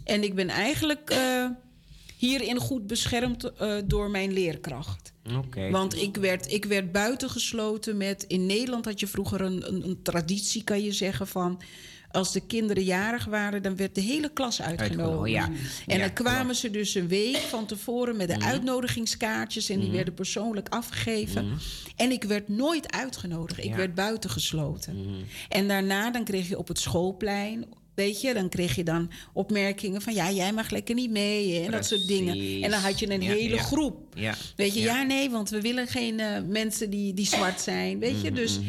En 0.03 0.23
ik 0.23 0.35
ben 0.35 0.49
eigenlijk 0.49 1.09
eh, 1.09 1.45
hierin 2.19 2.57
goed 2.57 2.87
beschermd 2.87 3.43
eh, 3.53 3.75
door 3.85 4.09
mijn 4.09 4.33
leerkracht. 4.33 5.13
Want 5.71 5.95
ik 6.01 6.15
werd, 6.17 6.51
ik 6.51 6.65
werd 6.65 6.91
buitengesloten 6.91 7.97
met... 7.97 8.23
In 8.27 8.45
Nederland 8.45 8.85
had 8.85 8.99
je 8.99 9.07
vroeger 9.07 9.41
een, 9.41 9.67
een, 9.67 9.83
een 9.87 10.01
traditie, 10.01 10.63
kan 10.63 10.83
je 10.83 10.91
zeggen, 10.91 11.27
van... 11.27 11.61
Als 12.11 12.31
de 12.33 12.39
kinderen 12.45 12.83
jarig 12.83 13.25
waren, 13.25 13.61
dan 13.61 13.75
werd 13.75 13.95
de 13.95 14.01
hele 14.01 14.29
klas 14.33 14.61
uitgenodigd. 14.61 15.31
Ja. 15.35 15.45
En 15.87 15.97
Ja, 15.97 15.97
dan 15.97 16.13
kwamen 16.13 16.41
klopt. 16.43 16.57
ze 16.57 16.71
dus 16.71 16.95
een 16.95 17.07
week 17.07 17.35
van 17.37 17.65
tevoren 17.65 18.17
met 18.17 18.27
de 18.27 18.35
Mhm. 18.35 18.43
uitnodigingskaartjes... 18.47 19.69
en 19.69 19.79
die 19.79 19.91
werden 19.91 20.13
persoonlijk 20.13 20.69
afgegeven. 20.69 21.57
En 21.95 22.11
ik 22.11 22.23
werd 22.23 22.47
nooit 22.47 22.91
uitgenodigd. 22.91 23.57
Ik 23.59 23.63
Ja. 23.63 23.69
Mhm. 23.69 23.79
werd 23.79 23.95
buitengesloten. 23.95 25.23
En 25.49 25.67
daarna 25.67 26.11
dan 26.11 26.23
kreeg 26.23 26.47
je 26.49 26.57
op 26.57 26.67
het 26.67 26.79
schoolplein... 26.79 27.65
Weet 27.99 28.21
je, 28.21 28.33
dan 28.33 28.49
kreeg 28.49 28.75
je 28.75 28.83
dan 28.83 29.11
opmerkingen 29.33 30.01
van... 30.01 30.13
ja, 30.13 30.31
jij 30.31 30.53
mag 30.53 30.69
lekker 30.69 30.95
niet 30.95 31.09
mee 31.11 31.59
en 31.65 31.71
dat 31.71 31.85
soort 31.85 32.07
dingen. 32.07 32.63
En 32.63 32.69
dan 32.71 32.79
had 32.79 32.99
je 32.99 33.11
een 33.11 33.21
Ja, 33.21 33.31
hele 33.31 33.55
ja. 33.55 33.61
groep. 33.61 33.97
Ja. 34.13 34.35
Weet 34.55 34.73
je, 34.73 34.79
Ja. 34.79 34.95
ja, 34.97 35.03
nee, 35.03 35.29
want 35.29 35.49
we 35.49 35.61
willen 35.61 35.87
geen 35.87 36.19
eh, 36.19 36.41
mensen 36.47 36.89
die, 36.89 37.13
die 37.13 37.25
zwart 37.25 37.61
zijn. 37.61 37.99
Weet 37.99 38.21
je, 38.21 38.31
dus 38.31 38.59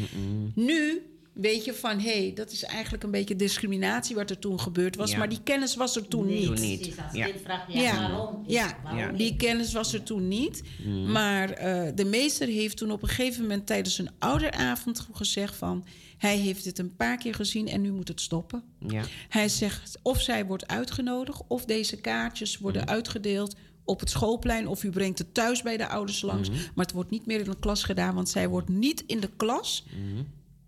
nu 0.55 1.01
weet 1.33 1.65
je 1.65 1.73
van... 1.73 1.99
hé, 1.99 2.11
hey, 2.21 2.31
dat 2.35 2.51
is 2.51 2.63
eigenlijk 2.63 3.03
een 3.03 3.11
beetje 3.11 3.35
discriminatie 3.35 4.15
wat 4.15 4.29
er 4.29 4.39
toen 4.39 4.59
gebeurd 4.59 4.95
was. 4.95 5.11
Ja. 5.11 5.17
Maar 5.17 5.29
die 5.29 5.41
kennis 5.43 5.75
was 5.75 5.95
er 5.95 6.07
toen 6.07 6.25
Nee, 6.25 6.39
niet. 6.39 6.47
Precies, 6.49 6.87
als 6.97 7.13
Ja. 7.17 7.27
vraagt, 7.43 7.73
waarom? 7.73 8.43
ja. 8.47 8.77
Waarom 8.83 8.99
Ja. 8.99 9.11
die 9.11 9.35
kennis 9.35 9.73
was 9.73 9.93
er 9.93 10.03
toen 10.03 10.27
niet. 10.27 10.61
Maar 11.07 11.49
eh, 11.49 11.91
de 11.95 12.05
meester 12.05 12.47
heeft 12.47 12.77
toen 12.77 12.91
op 12.91 13.01
een 13.03 13.09
gegeven 13.09 13.41
moment 13.41 13.65
tijdens 13.67 13.97
een 13.97 14.09
ouderavond 14.19 15.07
gezegd 15.11 15.55
van... 15.55 15.85
hij 16.21 16.37
heeft 16.37 16.63
dit 16.63 16.79
een 16.79 16.95
paar 16.95 17.17
keer 17.17 17.33
gezien 17.35 17.67
en 17.67 17.81
nu 17.81 17.91
moet 17.91 18.07
het 18.07 18.21
stoppen. 18.21 18.63
Ja. 18.87 19.03
Hij 19.29 19.49
zegt 19.49 19.99
of 20.01 20.21
zij 20.21 20.45
wordt 20.45 20.67
uitgenodigd 20.67 21.41
of 21.47 21.65
deze 21.65 21.95
kaartjes 22.01 22.57
worden 22.57 22.87
uitgedeeld 22.87 23.55
op 23.83 23.99
het 23.99 24.09
schoolplein 24.09 24.67
of 24.67 24.83
u 24.83 24.89
brengt 24.89 25.17
het 25.19 25.33
thuis 25.33 25.61
bij 25.61 25.77
de 25.77 25.87
ouders 25.87 26.21
langs. 26.21 26.49
Maar 26.49 26.85
het 26.85 26.91
wordt 26.91 27.09
niet 27.09 27.25
meer 27.25 27.39
in 27.39 27.49
de 27.49 27.59
klas 27.59 27.83
gedaan, 27.83 28.15
want 28.15 28.29
zij 28.29 28.47
wordt 28.49 28.69
niet 28.69 29.03
in 29.07 29.19
de 29.19 29.29
klas 29.37 29.85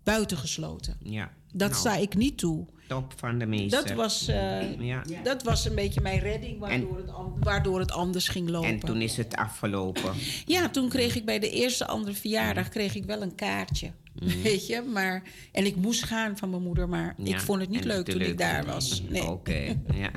buitengesloten. 0.02 0.96
Ja. 1.02 1.32
Dat 1.52 1.68
Nou, 1.68 1.80
sta 1.80 1.96
ik 1.96 2.14
niet 2.14 2.38
toe. 2.38 2.66
Top 2.88 3.12
van 3.16 3.38
de 3.38 3.46
meester. 3.46 3.86
Dat 3.86 3.96
was, 3.96 4.28
eh, 4.28 4.80
Ja. 4.80 5.02
dat 5.22 5.42
was 5.42 5.64
een 5.64 5.74
beetje 5.74 6.00
mijn 6.00 6.18
redding, 6.18 6.58
waardoor, 6.58 6.96
het, 6.96 7.10
waardoor 7.40 7.78
het 7.80 7.92
anders 7.92 8.28
ging 8.28 8.48
lopen. 8.48 8.68
En 8.68 8.78
toen 8.78 9.00
is 9.02 9.16
het 9.16 9.36
afgelopen. 9.36 10.12
Ja, 10.46 10.68
toen 10.68 10.88
kreeg 10.88 11.16
ik 11.16 11.24
bij 11.24 11.38
de 11.38 11.50
eerste 11.50 11.86
andere 11.86 12.14
verjaardag 12.14 12.68
kreeg 12.68 12.94
ik 12.94 13.04
wel 13.04 13.22
een 13.22 13.34
kaartje. 13.34 13.90
Weet 14.42 14.66
je, 14.66 14.82
maar... 14.82 15.22
En 15.52 15.66
ik 15.66 15.76
moest 15.76 16.04
gaan 16.04 16.38
van 16.38 16.50
mijn 16.50 16.62
moeder, 16.62 16.88
maar 16.88 17.14
Ja, 17.16 17.34
ik 17.34 17.40
vond 17.40 17.60
het 17.60 17.70
niet 17.70 17.84
leuk 17.84 18.04
toen 18.04 18.20
ik 18.20 18.38
daar 18.38 18.64
was. 18.64 19.02
Nee. 19.08 19.24
Oké, 19.24 19.80
ja. 19.94 20.10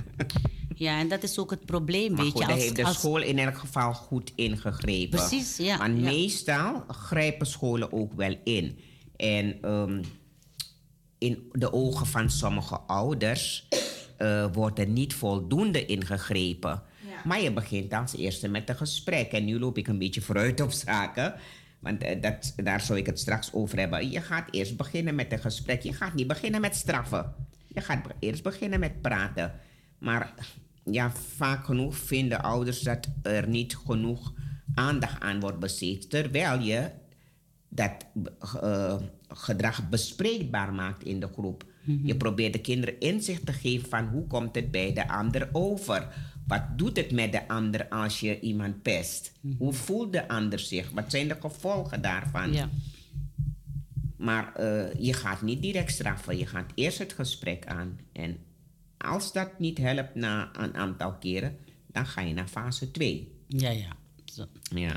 Ja, 0.75 0.99
en 0.99 1.07
dat 1.07 1.23
is 1.23 1.39
ook 1.39 1.49
het 1.49 1.65
probleem, 1.65 2.11
Maar 2.13 2.23
weet 2.23 2.31
goed, 2.31 2.41
je. 2.41 2.47
daar 2.47 2.55
Als, 2.55 2.63
heeft 2.63 2.75
de 2.75 2.83
als, 2.83 2.97
school 2.97 3.21
in 3.21 3.39
elk 3.39 3.57
geval 3.57 3.93
goed 3.93 4.31
ingegrepen. 4.35 5.19
Precies, 5.19 5.57
ja, 5.57 5.85
ja. 5.85 5.87
meestal 5.87 6.83
grijpen 6.87 7.47
scholen 7.47 7.91
ook 7.91 8.13
wel 8.13 8.35
in. 8.43 8.79
En 9.15 9.57
ehm, 9.61 10.03
in 11.17 11.49
de 11.51 11.73
ogen 11.73 12.05
van 12.05 12.29
sommige 12.29 12.79
ouders 12.79 13.67
eh, 14.17 14.45
wordt 14.53 14.79
er 14.79 14.87
niet 14.87 15.13
voldoende 15.13 15.85
ingegrepen. 15.85 16.83
Maar 17.23 17.41
je 17.41 17.51
begint 17.51 17.93
als 17.93 18.15
eerste 18.15 18.47
met 18.47 18.69
een 18.69 18.75
gesprek. 18.75 19.31
En 19.31 19.45
nu 19.45 19.59
loop 19.59 19.77
ik 19.77 19.87
een 19.87 19.97
beetje 19.97 20.21
vooruit 20.21 20.61
op 20.61 20.71
zaken. 20.71 21.33
Want 21.79 22.03
eh, 22.03 22.21
dat, 22.21 22.53
daar 22.55 22.81
zou 22.81 22.99
ik 22.99 23.05
het 23.05 23.19
straks 23.19 23.53
over 23.53 23.79
hebben. 23.79 24.11
Je 24.11 24.21
gaat 24.21 24.47
eerst 24.51 24.77
beginnen 24.77 25.15
met 25.15 25.31
een 25.31 25.39
gesprek. 25.39 25.81
Je 25.81 25.93
gaat 25.93 26.13
niet 26.13 26.27
beginnen 26.27 26.61
met 26.61 26.75
straffen. 26.75 27.33
Je 27.67 27.81
gaat 27.81 28.05
eerst 28.19 28.43
beginnen 28.43 28.79
met 28.79 29.01
praten. 29.01 29.53
Maar 29.97 30.33
ja, 30.83 31.11
vaak 31.11 31.65
genoeg 31.65 31.97
vinden 31.97 32.41
ouders 32.41 32.79
dat 32.79 33.07
er 33.21 33.47
niet 33.47 33.77
genoeg 33.85 34.33
aandacht 34.73 35.21
aan 35.21 35.39
wordt 35.39 35.59
besteed. 35.59 36.09
Terwijl 36.09 36.59
je 36.59 36.91
dat 37.69 38.05
eh, 38.61 38.95
gedrag 39.27 39.89
bespreekbaar 39.89 40.73
maakt 40.73 41.03
in 41.03 41.19
de 41.19 41.27
groep. 41.27 41.65
Je 42.03 42.17
probeert 42.17 42.53
de 42.53 42.61
kinderen 42.61 42.99
inzicht 42.99 43.45
te 43.45 43.53
geven 43.53 43.89
van 43.89 44.07
hoe 44.07 44.27
komt 44.27 44.55
het 44.55 44.71
bij 44.71 44.93
de 44.93 45.07
ander 45.07 45.49
over. 45.51 46.07
Wat 46.47 46.63
doet 46.75 46.97
het 46.97 47.11
met 47.11 47.31
de 47.31 47.47
ander 47.47 47.87
als 47.87 48.19
je 48.19 48.39
iemand 48.39 48.81
pest? 48.81 49.31
Hoe 49.57 49.73
voelt 49.73 50.13
de 50.13 50.27
ander 50.27 50.59
zich? 50.59 50.89
Wat 50.89 51.11
zijn 51.11 51.27
de 51.27 51.37
gevolgen 51.39 52.01
daarvan? 52.01 52.53
ja. 52.53 52.69
Maar 54.17 54.55
eh, 54.55 54.93
je 54.99 55.13
gaat 55.13 55.41
niet 55.41 55.61
direct 55.61 55.91
straffen. 55.91 56.37
Je 56.37 56.45
gaat 56.45 56.71
eerst 56.75 56.97
het 56.97 57.13
gesprek 57.13 57.65
aan. 57.65 57.99
En 58.11 58.37
als 58.97 59.33
dat 59.33 59.59
niet 59.59 59.77
helpt 59.77 60.15
na 60.15 60.49
een 60.53 60.75
aantal 60.75 61.13
keren, 61.13 61.57
dan 61.87 62.05
ga 62.05 62.21
je 62.21 62.33
naar 62.33 62.47
fase 62.47 62.91
2. 62.91 63.31
ja, 63.47 63.69
ja. 63.69 63.95
Zo. 64.25 64.45
Ja. 64.61 64.95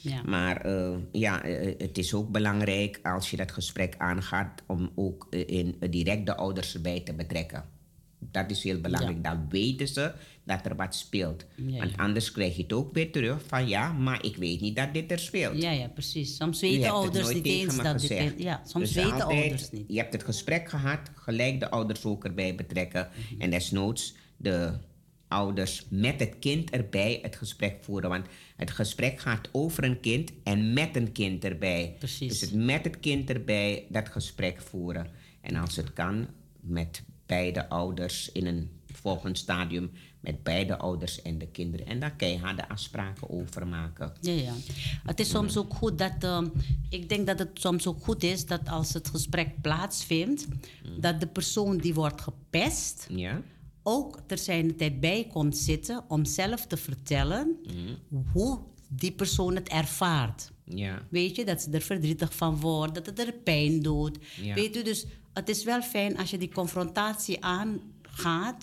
ja. 0.00 0.22
Maar 0.22 0.60
eh, 0.60 0.96
ja, 1.12 1.42
eh, 1.42 1.74
het 1.78 1.98
is 1.98 2.14
ook 2.14 2.30
belangrijk 2.30 3.00
als 3.02 3.30
je 3.30 3.36
dat 3.36 3.52
gesprek 3.52 3.94
aangaat 3.98 4.62
om 4.66 4.90
ook 4.94 5.26
in, 5.30 5.76
direct 5.90 6.26
de 6.26 6.36
ouders 6.36 6.74
erbij 6.74 7.00
te 7.00 7.14
betrekken. 7.14 7.64
Dat 8.18 8.50
is 8.50 8.62
heel 8.62 8.80
belangrijk. 8.80 9.24
Dan 9.24 9.46
weten 9.48 9.88
ze 9.88 10.12
dat 10.46 10.66
er 10.66 10.76
wat 10.76 10.94
speelt. 10.94 11.44
Ja, 11.66 11.78
Want 11.78 11.96
anders 11.96 12.32
krijg 12.32 12.56
je 12.56 12.62
het 12.62 12.72
ook 12.72 12.94
weer 12.94 13.12
terug 13.12 13.42
van 13.46 13.68
ja, 13.68 13.92
maar 13.92 14.24
ik 14.24 14.36
weet 14.36 14.60
niet 14.60 14.76
dat 14.76 14.94
dit 14.94 15.10
er 15.10 15.18
speelt. 15.18 15.62
Ja, 15.62 15.70
ja, 15.70 15.88
precies. 15.88 16.36
Soms 16.36 16.60
weten 16.60 16.90
ouders 16.90 17.32
niet 17.34 17.46
eens 17.46 17.76
dat 17.76 17.86
gezegd. 17.86 18.26
kind- 18.28 18.42
Ja, 18.42 18.62
soms 18.66 18.84
Dus 18.84 18.94
weten 18.94 19.12
altijd, 19.12 19.40
ouders 19.40 19.70
niet. 19.70 19.84
Je 19.88 19.96
hebt 19.98 20.12
het 20.12 20.24
gesprek 20.24 20.68
gehad, 20.68 21.00
gelijk 21.14 21.60
de 21.60 21.70
ouders 21.70 22.04
ook 22.04 22.24
erbij 22.24 22.54
betrekken. 22.54 23.08
Mhm. 23.30 23.40
En 23.40 23.50
desnoods 23.50 24.14
de 24.36 24.72
ouders 25.28 25.86
met 25.90 26.20
het 26.20 26.38
kind 26.38 26.70
erbij 26.70 27.18
het 27.22 27.36
gesprek 27.36 27.76
voeren. 27.80 28.10
Want 28.10 28.26
het 28.56 28.70
gesprek 28.70 29.20
gaat 29.20 29.48
over 29.52 29.84
een 29.84 30.00
kind 30.00 30.32
en 30.44 30.72
met 30.72 30.96
een 30.96 31.12
kind 31.12 31.44
erbij. 31.44 31.94
Precies. 31.98 32.28
Dus 32.28 32.40
het 32.40 32.54
met 32.54 32.84
het 32.84 33.00
kind 33.00 33.30
erbij 33.30 33.84
dat 33.88 34.08
gesprek 34.08 34.60
voeren. 34.60 35.06
En 35.40 35.56
als 35.56 35.76
het 35.76 35.92
kan, 35.92 36.26
met 36.60 37.02
beide 37.26 37.68
ouders 37.68 38.32
in 38.32 38.46
een 38.46 38.70
volgend 38.92 39.38
stadium. 39.38 39.90
Met 40.26 40.42
beide 40.42 40.78
ouders 40.78 41.22
en 41.22 41.38
de 41.38 41.46
kinderen. 41.46 41.86
En 41.86 42.00
daar 42.00 42.10
keiharde 42.16 42.68
afspraken 42.68 43.30
over 43.30 43.66
maken. 43.66 44.12
Ja, 44.20 44.32
ja. 44.32 44.52
Het 45.04 45.20
is 45.20 45.28
soms 45.28 45.56
ook 45.56 45.74
goed 45.74 45.98
dat. 45.98 46.12
ehm, 46.20 46.48
ik 46.90 47.08
denk 47.08 47.26
dat 47.26 47.38
het 47.38 47.50
soms 47.54 47.86
ook 47.86 48.04
goed 48.04 48.22
is 48.22 48.46
dat 48.46 48.68
als 48.68 48.92
het 48.92 49.08
gesprek 49.08 49.60
plaatsvindt, 49.60 50.46
dat 51.00 51.20
de 51.20 51.26
persoon 51.26 51.76
die 51.76 51.94
wordt 51.94 52.20
gepest 52.20 53.06
Ja? 53.10 53.42
ook 53.82 54.20
ter 54.26 54.38
zijn 54.38 54.76
tijd 54.76 55.00
bij 55.00 55.26
komt 55.32 55.56
zitten 55.56 56.04
om 56.08 56.24
zelf 56.24 56.66
te 56.66 56.76
vertellen 56.76 57.56
hoe 58.32 58.58
die 58.88 59.12
persoon 59.12 59.54
het 59.54 59.68
ervaart. 59.68 60.52
Ja. 60.64 61.02
Weet 61.08 61.36
je, 61.36 61.44
dat 61.44 61.62
ze 61.62 61.70
er 61.70 61.80
verdrietig 61.80 62.34
van 62.34 62.60
wordt, 62.60 62.94
dat 62.94 63.06
het 63.06 63.18
er 63.18 63.32
pijn 63.32 63.82
doet. 63.82 64.18
Ja. 64.42 64.54
Weet 64.54 64.76
u, 64.76 64.82
dus 64.82 65.06
het 65.32 65.48
is 65.48 65.64
wel 65.64 65.82
fijn 65.82 66.18
als 66.18 66.30
je 66.30 66.38
die 66.38 66.52
confrontatie 66.52 67.44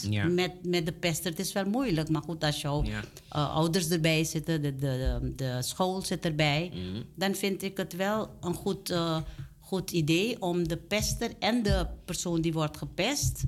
Ja. 0.10 0.26
met, 0.28 0.52
met 0.66 0.86
de 0.86 0.92
pester. 0.92 1.30
Het 1.32 1.40
is 1.40 1.54
wel 1.54 1.66
moeilijk, 1.66 2.10
maar 2.10 2.22
goed, 2.22 2.44
als 2.44 2.62
jouw 2.62 2.84
Ja. 2.84 3.02
eh, 3.30 3.56
ouders 3.56 3.90
erbij 3.90 4.24
zitten, 4.24 4.62
de, 4.62 4.76
de, 4.76 5.20
de, 5.36 5.58
school 5.62 6.02
zit 6.02 6.26
erbij, 6.26 6.72
Mhm. 6.74 7.02
dan 7.16 7.36
vind 7.36 7.64
ik 7.64 7.78
het 7.78 7.96
wel 7.96 8.30
een 8.42 8.54
goed, 8.54 8.90
eh, 8.90 9.18
goed 9.60 9.92
idee 9.92 10.42
om 10.42 10.68
de 10.68 10.78
pester 10.78 11.32
en 11.40 11.64
de 11.64 11.88
persoon 12.06 12.42
die 12.42 12.54
wordt 12.54 12.78
gepest 12.78 13.44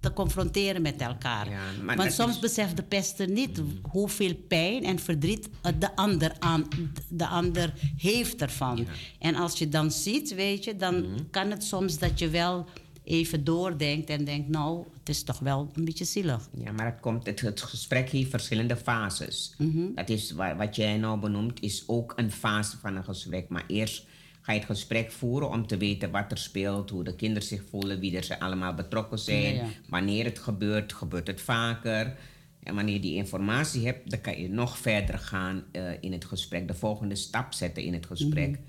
te 0.00 0.12
confronteren 0.12 0.82
met 0.82 1.00
elkaar. 1.00 1.50
Ja, 1.50 1.94
Want 1.96 2.12
soms 2.12 2.34
is- 2.34 2.38
beseft 2.40 2.76
de 2.76 2.82
pester 2.82 3.28
niet 3.28 3.62
hoeveel 3.82 4.34
pijn 4.48 4.84
en 4.84 4.98
verdriet 4.98 5.48
de 5.78 5.96
ander, 5.96 6.32
aan, 6.38 6.68
de 7.08 7.26
ander 7.26 7.72
heeft 7.96 8.42
ervan. 8.42 8.86
En 9.18 9.34
als 9.34 9.58
je 9.58 9.68
dan 9.68 9.90
ziet, 9.90 10.34
weet 10.34 10.64
je, 10.64 10.76
dan 10.76 11.00
Mhm. 11.00 11.20
kan 11.30 11.50
het 11.50 11.64
soms 11.64 11.98
dat 11.98 12.18
je 12.18 12.28
wel 12.28 12.66
even 13.12 13.44
doordenkt 13.44 14.10
en 14.10 14.24
denkt, 14.24 14.48
nou, 14.48 14.84
het 14.98 15.08
is 15.08 15.22
toch 15.22 15.38
wel 15.38 15.70
een 15.74 15.84
beetje 15.84 16.04
zielig. 16.04 16.48
Ja, 16.56 16.72
maar 16.72 16.86
het, 16.86 17.00
komt, 17.00 17.26
het, 17.26 17.40
het 17.40 17.60
gesprek 17.62 18.08
heeft 18.10 18.30
verschillende 18.30 18.76
fases. 18.76 19.54
Dat 19.94 20.08
is 20.08 20.30
wa- 20.30 20.56
wat 20.56 20.76
jij 20.76 20.96
nou 20.98 21.20
benoemt, 21.20 21.60
is 21.62 21.84
ook 21.86 22.12
een 22.16 22.30
fase 22.32 22.76
van 22.78 22.96
een 22.96 23.04
gesprek. 23.04 23.48
Maar 23.48 23.64
eerst 23.66 24.06
ga 24.40 24.52
je 24.52 24.58
het 24.58 24.68
gesprek 24.68 25.10
voeren 25.12 25.48
om 25.50 25.66
te 25.66 25.76
weten 25.76 26.10
wat 26.10 26.30
er 26.30 26.38
speelt, 26.38 26.90
hoe 26.90 27.04
de 27.04 27.14
kinderen 27.16 27.48
zich 27.48 27.62
voelen, 27.70 28.00
wie 28.00 28.16
er 28.16 28.24
ze 28.24 28.40
allemaal 28.40 28.74
betrokken 28.74 29.18
zijn. 29.18 29.54
Ja, 29.54 29.62
ja. 29.62 29.68
Wanneer 29.88 30.24
het 30.24 30.38
gebeurt, 30.38 30.92
gebeurt 30.92 31.26
het 31.26 31.40
vaker. 31.40 32.16
En 32.62 32.74
wanneer 32.74 32.94
je 32.94 33.00
die 33.00 33.14
informatie 33.14 33.86
hebt, 33.86 34.10
dan 34.10 34.20
kan 34.20 34.40
je 34.40 34.48
nog 34.48 34.78
verder 34.78 35.18
gaan 35.18 35.64
eh, 35.72 35.82
in 36.00 36.12
het 36.12 36.24
gesprek, 36.24 36.68
de 36.68 36.74
volgende 36.74 37.14
stap 37.14 37.52
zetten 37.52 37.82
in 37.82 37.92
het 37.92 38.06
gesprek. 38.06 38.50
Mhm. 38.50 38.60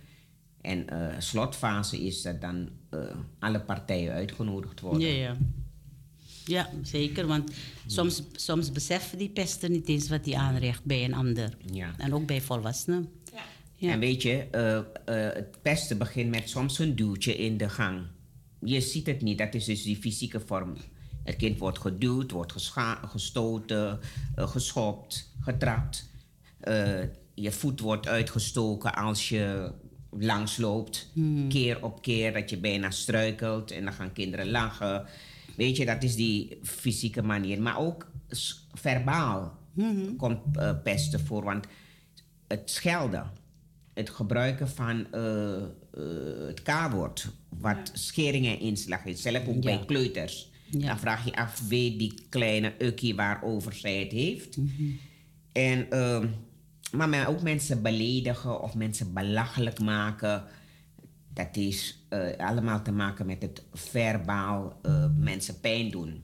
En 0.64 0.90
eh 0.90 1.20
slotfase 1.20 2.06
is 2.06 2.22
dat 2.22 2.42
dan 2.42 2.70
eh, 2.90 3.00
alle 3.40 3.62
partijen 3.62 4.14
uitgenodigd 4.14 4.80
worden. 4.80 5.02
Ja, 5.08 5.14
ja. 5.24 5.38
Ja, 6.46 6.70
zeker. 6.82 7.28
Want 7.28 7.52
soms, 7.88 8.24
soms 8.32 8.72
beseffen 8.72 9.18
die 9.18 9.30
pester 9.30 9.70
niet 9.70 9.88
eens 9.88 10.10
wat 10.10 10.26
hij 10.26 10.36
aanricht 10.36 10.84
bij 10.86 11.04
een 11.04 11.14
ander. 11.14 11.58
Ja. 11.72 11.94
En 11.98 12.14
ook 12.14 12.26
bij 12.26 12.42
volwassenen. 12.42 13.10
Ja. 13.76 13.92
En 13.92 14.00
weet 14.00 14.22
je, 14.22 14.48
eh, 14.52 14.78
eh, 14.78 14.84
het 15.36 15.62
pesten 15.62 15.98
begint 15.98 16.30
met 16.30 16.50
soms 16.50 16.80
een 16.80 16.96
duwtje 16.96 17.36
in 17.38 17.58
de 17.58 17.70
gang. 17.70 18.02
Je 18.60 18.82
ziet 18.82 19.06
het 19.08 19.22
niet, 19.22 19.38
dat 19.38 19.54
is 19.54 19.66
dus 19.66 19.84
die 19.84 19.96
fysieke 19.98 20.40
vorm. 20.40 20.74
Het 21.24 21.36
kind 21.36 21.60
wordt 21.60 21.80
geduwd, 21.80 22.32
wordt 22.32 22.52
gescha- 22.52 23.00
gestoten, 23.08 24.00
eh, 24.36 24.48
geschopt, 24.48 25.30
getrapt. 25.42 26.10
Eh, 26.60 27.00
je 27.34 27.52
voet 27.52 27.80
wordt 27.80 28.08
uitgestoken 28.08 28.96
als 28.96 29.30
je 29.30 29.72
langsloopt. 30.20 31.12
Keer 31.50 31.84
op 31.84 32.02
keer 32.02 32.34
dat 32.34 32.50
je 32.50 32.58
bijna 32.58 32.92
struikelt 32.92 33.72
en 33.72 33.84
dan 33.84 33.94
gaan 33.94 34.14
kinderen 34.14 34.50
lachen. 34.50 35.06
Weet 35.56 35.78
je, 35.78 35.86
dat 35.86 36.04
is 36.04 36.16
die 36.16 36.58
fysieke 36.64 37.22
manier. 37.22 37.62
Maar 37.62 37.78
ook 37.78 38.12
verbaal 38.74 39.58
komt 40.18 40.40
eh, 40.58 40.74
pesten 40.84 41.20
voor. 41.20 41.44
Want 41.44 41.68
het 42.48 42.70
schelden, 42.70 43.32
het 43.94 44.10
gebruiken 44.10 44.70
van 44.70 45.12
eh, 45.12 45.56
eh, 45.56 45.64
het 46.48 46.62
K-woord, 46.62 47.28
wat 47.50 47.92
schering 47.94 48.46
en 48.46 48.60
inslag 48.60 49.06
is, 49.06 49.22
zelfs 49.22 49.48
ook 49.48 49.62
bij 49.62 49.84
kleuters. 49.86 50.52
Ja. 50.70 50.88
Dan 50.88 51.00
vraag 51.00 51.26
je 51.26 51.36
af, 51.36 51.68
weet 51.68 52.00
die 52.00 52.14
kleine 52.30 52.74
ukkie 52.78 53.16
waarover 53.16 53.74
zij 53.74 54.00
het 54.00 54.12
heeft? 54.12 54.58
En, 55.52 55.90
ehm, 55.90 56.28
maar 56.96 57.10
men 57.10 57.28
ook 57.28 57.42
mensen 57.42 57.82
beledigen 57.82 58.62
of 58.62 58.76
mensen 58.76 59.14
belachelijk 59.14 59.80
maken. 59.80 60.44
Dat 61.34 61.56
is 61.56 62.06
eh, 62.10 62.38
allemaal 62.38 62.82
te 62.82 62.92
maken 62.92 63.26
met 63.26 63.42
het 63.42 63.64
verbaal 63.74 64.80
eh, 64.82 65.06
mensen 65.18 65.60
pijn 65.60 65.92
doen. 65.92 66.24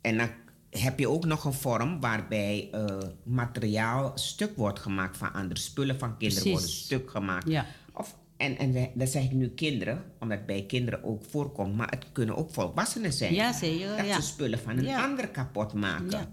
En 0.00 0.16
dan 0.18 0.28
heb 0.70 0.98
je 0.98 1.08
ook 1.08 1.24
nog 1.24 1.44
een 1.44 1.52
vorm 1.52 2.00
waarbij 2.00 2.68
eh, 2.72 2.96
materiaal 3.24 4.12
stuk 4.14 4.56
wordt 4.56 4.78
gemaakt 4.78 5.16
van 5.16 5.32
andere 5.32 5.60
spullen 5.60 5.98
van 5.98 6.16
kinderen 6.16 6.42
Precies. 6.42 6.60
worden 6.60 6.76
stuk 6.84 7.10
gemaakt. 7.10 7.48
Ja. 7.48 7.66
Of, 7.94 8.16
en 8.36 8.58
en 8.58 8.72
we- 8.72 8.90
dat 8.94 9.08
zeg 9.08 9.22
ik 9.24 9.32
nu 9.32 9.48
kinderen, 9.48 10.04
omdat 10.18 10.38
het 10.38 10.46
bij 10.46 10.64
kinderen 10.66 11.04
ook 11.04 11.24
voorkomt, 11.24 11.76
maar 11.76 11.90
het 11.90 12.06
kunnen 12.12 12.36
ook 12.36 12.50
volwassenen 12.50 13.12
zijn. 13.12 13.34
Ja, 13.34 13.52
zeker, 13.52 13.96
Dat 13.96 14.06
ja. 14.06 14.14
ze 14.14 14.22
spullen 14.22 14.58
van 14.58 14.78
een 14.78 14.84
Ja. 14.84 15.04
ander 15.04 15.28
kapot 15.28 15.72
maken. 15.72 16.10
Ja. 16.10 16.30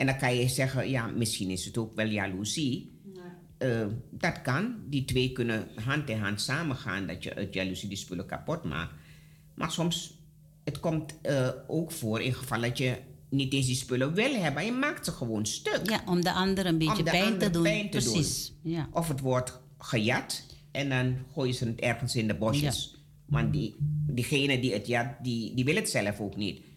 En 0.00 0.06
dan 0.06 0.18
kan 0.18 0.34
je 0.34 0.48
zeggen, 0.48 0.90
ja, 0.90 1.06
misschien 1.06 1.50
is 1.50 1.64
het 1.64 1.78
ook 1.78 1.94
wel 1.94 2.06
jaloezie. 2.06 2.98
Eh, 3.58 3.86
dat 4.10 4.42
kan. 4.42 4.74
Die 4.88 5.04
twee 5.04 5.32
kunnen 5.32 5.68
hand 5.84 6.08
in 6.08 6.18
hand 6.18 6.40
samengaan 6.40 7.06
dat 7.06 7.22
je 7.22 7.34
uit 7.34 7.54
jaloezie 7.54 7.88
die 7.88 7.98
spullen 7.98 8.26
kapot 8.26 8.64
maakt. 8.64 8.92
Maar 9.54 9.70
soms, 9.70 10.18
het 10.64 10.80
komt 10.80 11.14
eh, 11.22 11.48
ook 11.66 11.92
voor 11.92 12.20
in 12.20 12.34
geval 12.34 12.60
dat 12.60 12.78
je 12.78 12.96
niet 13.28 13.52
eens 13.52 13.66
die 13.66 13.74
spullen 13.74 14.14
wil 14.14 14.34
hebben. 14.34 14.64
Je 14.64 14.72
maakt 14.72 15.04
ze 15.04 15.12
gewoon 15.12 15.46
stuk. 15.46 15.80
Ja, 15.90 16.02
om 16.06 16.22
de 16.22 16.32
ander 16.32 16.66
een 16.66 16.78
beetje 16.78 17.02
te 17.02 17.02
doen. 17.02 17.12
pijn 17.12 17.38
te 17.38 17.50
doen. 17.50 17.88
Precies. 17.90 18.52
Ja. 18.62 18.88
Of 18.92 19.08
het 19.08 19.20
wordt 19.20 19.60
gejat 19.78 20.46
en 20.70 20.88
dan 20.88 21.16
gooien 21.32 21.54
ze 21.54 21.64
het 21.64 21.80
ergens 21.80 22.16
in 22.16 22.26
de 22.26 22.34
bosjes. 22.34 22.96
Want 23.26 23.52
die, 23.52 23.76
diegene 24.06 24.60
die 24.60 24.72
het 24.72 24.86
jat, 24.86 25.06
die, 25.22 25.54
die 25.54 25.64
wil 25.64 25.74
het 25.74 25.90
zelf 25.90 26.20
ook 26.20 26.36
niet. 26.36 26.68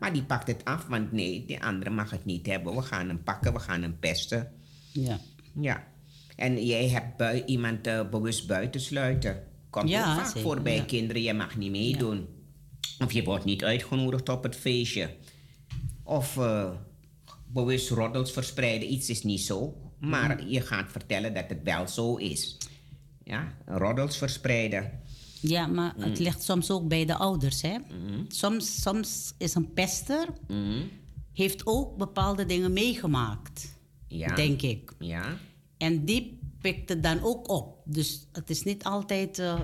Maar 0.00 0.12
die 0.12 0.22
pakt 0.22 0.46
het 0.46 0.64
af, 0.64 0.86
want 0.86 1.12
nee, 1.12 1.44
die 1.46 1.62
andere 1.62 1.90
mag 1.90 2.10
het 2.10 2.24
niet 2.24 2.46
hebben. 2.46 2.74
We 2.74 2.82
gaan 2.82 3.08
hem 3.08 3.22
pakken, 3.22 3.52
we 3.52 3.58
gaan 3.58 3.82
hem 3.82 3.98
pesten. 3.98 4.52
Ja. 4.92 5.20
Ja. 5.60 5.86
En 6.36 6.66
jij 6.66 6.88
hebt 6.88 7.16
bui- 7.16 7.42
iemand 7.46 7.86
eh, 7.86 8.08
bewust 8.08 8.46
buitensluiten. 8.46 9.42
Komt 9.70 9.88
Ja, 9.88 10.16
vaak 10.16 10.26
zeker, 10.26 10.40
voor 10.40 10.60
bij 10.62 10.76
ja. 10.76 10.82
kinderen, 10.82 11.22
je 11.22 11.34
mag 11.34 11.56
niet 11.56 11.70
meedoen. 11.70 12.26
Of 13.04 13.12
je 13.12 13.24
wordt 13.24 13.44
niet 13.44 13.64
uitgenodigd 13.64 14.28
op 14.28 14.42
het 14.42 14.56
feestje. 14.56 15.10
Of 16.02 16.36
eh, 16.36 16.70
bewust 17.46 17.90
roddels 17.90 18.32
verspreiden, 18.32 18.92
iets 18.92 19.08
is 19.10 19.22
niet 19.22 19.40
zo. 19.40 19.76
Maar 19.98 20.36
Mhm. 20.36 20.48
je 20.48 20.60
gaat 20.60 20.90
vertellen 20.90 21.34
dat 21.34 21.44
het 21.48 21.62
wel 21.62 21.88
zo 21.88 22.16
is. 22.16 22.58
Ja, 23.24 23.54
roddels 23.66 24.16
verspreiden. 24.18 25.00
Ja, 25.40 25.66
maar 25.66 25.94
het 25.98 26.18
Mm. 26.18 26.24
ligt 26.24 26.42
soms 26.42 26.70
ook 26.70 26.88
bij 26.88 27.04
de 27.04 27.14
ouders. 27.16 27.62
Hè? 27.62 27.76
Soms, 28.28 28.82
soms 28.82 29.32
is 29.38 29.54
een 29.54 29.72
pester, 29.72 30.26
Mhm. 30.48 30.82
heeft 31.32 31.66
ook 31.66 31.96
bepaalde 31.96 32.46
dingen 32.46 32.72
meegemaakt, 32.72 33.78
Ja. 34.08 34.34
denk 34.34 34.62
ik. 34.62 34.92
Ja. 34.98 35.36
En 35.78 36.04
die 36.04 36.38
pikt 36.60 36.88
het 36.88 37.02
dan 37.02 37.22
ook 37.22 37.48
op. 37.50 37.78
Dus 37.84 38.26
het 38.32 38.50
is 38.50 38.62
niet 38.62 38.84
altijd 38.84 39.38
eh, 39.38 39.60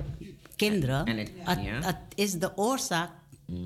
kinderen. 0.57 1.05
En 1.05 1.17
het- 1.19 1.31
het, 1.39 1.63
ja. 1.65 1.81
het 1.83 1.97
is 2.15 2.33
de 2.33 2.57
oorzaak, 2.57 3.11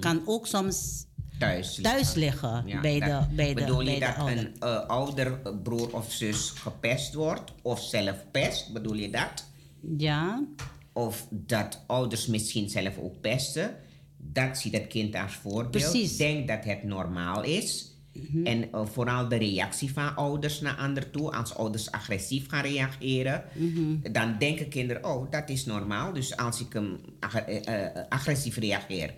kan 0.00 0.22
ook 0.26 0.46
soms 0.46 1.04
Thuis. 1.38 1.78
thuis 1.82 2.14
liggen 2.14 2.62
Ja, 2.66 2.80
bij, 2.80 3.00
dat- 3.00 3.28
de, 3.28 3.34
bij, 3.34 3.54
de, 3.54 3.60
bedoel 3.60 3.84
bij 3.84 3.94
je 3.94 4.00
dat 4.00 4.16
ouder. 4.16 4.38
een 4.38 4.60
eh, 4.60 4.86
ouder 4.86 5.40
eh, 5.44 5.52
broer 5.62 5.94
of 5.94 6.12
zus 6.12 6.50
gepest 6.50 7.14
wordt 7.14 7.52
of 7.62 7.80
zelf 7.82 8.24
pest? 8.30 8.72
Bedoel 8.72 8.94
je 8.94 9.10
dat? 9.10 9.44
Ja, 9.98 10.44
Of 11.00 11.26
dat 11.30 11.84
ouders 11.86 12.26
misschien 12.26 12.68
zelf 12.68 12.98
ook 12.98 13.20
pesten? 13.20 13.74
Dat 14.16 14.58
ziet 14.58 14.72
het 14.72 14.86
kind 14.86 15.14
als 15.14 15.34
voorbeeld. 15.34 15.70
Precies. 15.70 16.16
Denkt 16.16 16.48
dat 16.48 16.64
het 16.64 16.82
normaal 16.84 17.42
is. 17.42 17.94
En 18.44 18.72
eh, 18.72 18.86
vooral 18.86 19.28
de 19.28 19.36
reactie 19.36 19.92
van 19.92 20.16
ouders 20.16 20.60
naar 20.60 20.76
anderen 20.76 21.10
toe. 21.10 21.32
Als 21.32 21.54
ouders 21.54 21.90
agressief 21.90 22.48
gaan 22.48 22.62
reageren, 22.62 23.44
dan 24.12 24.36
denken 24.38 24.68
kinderen: 24.68 25.04
oh, 25.04 25.30
dat 25.30 25.48
is 25.48 25.64
normaal. 25.64 26.12
Dus 26.12 26.36
als 26.36 26.60
ik 26.60 26.72
hem 26.72 26.98
ag- 27.20 27.34
eh, 27.34 27.86
eh, 27.86 28.04
agressief 28.08 28.56
reageer, 28.56 29.14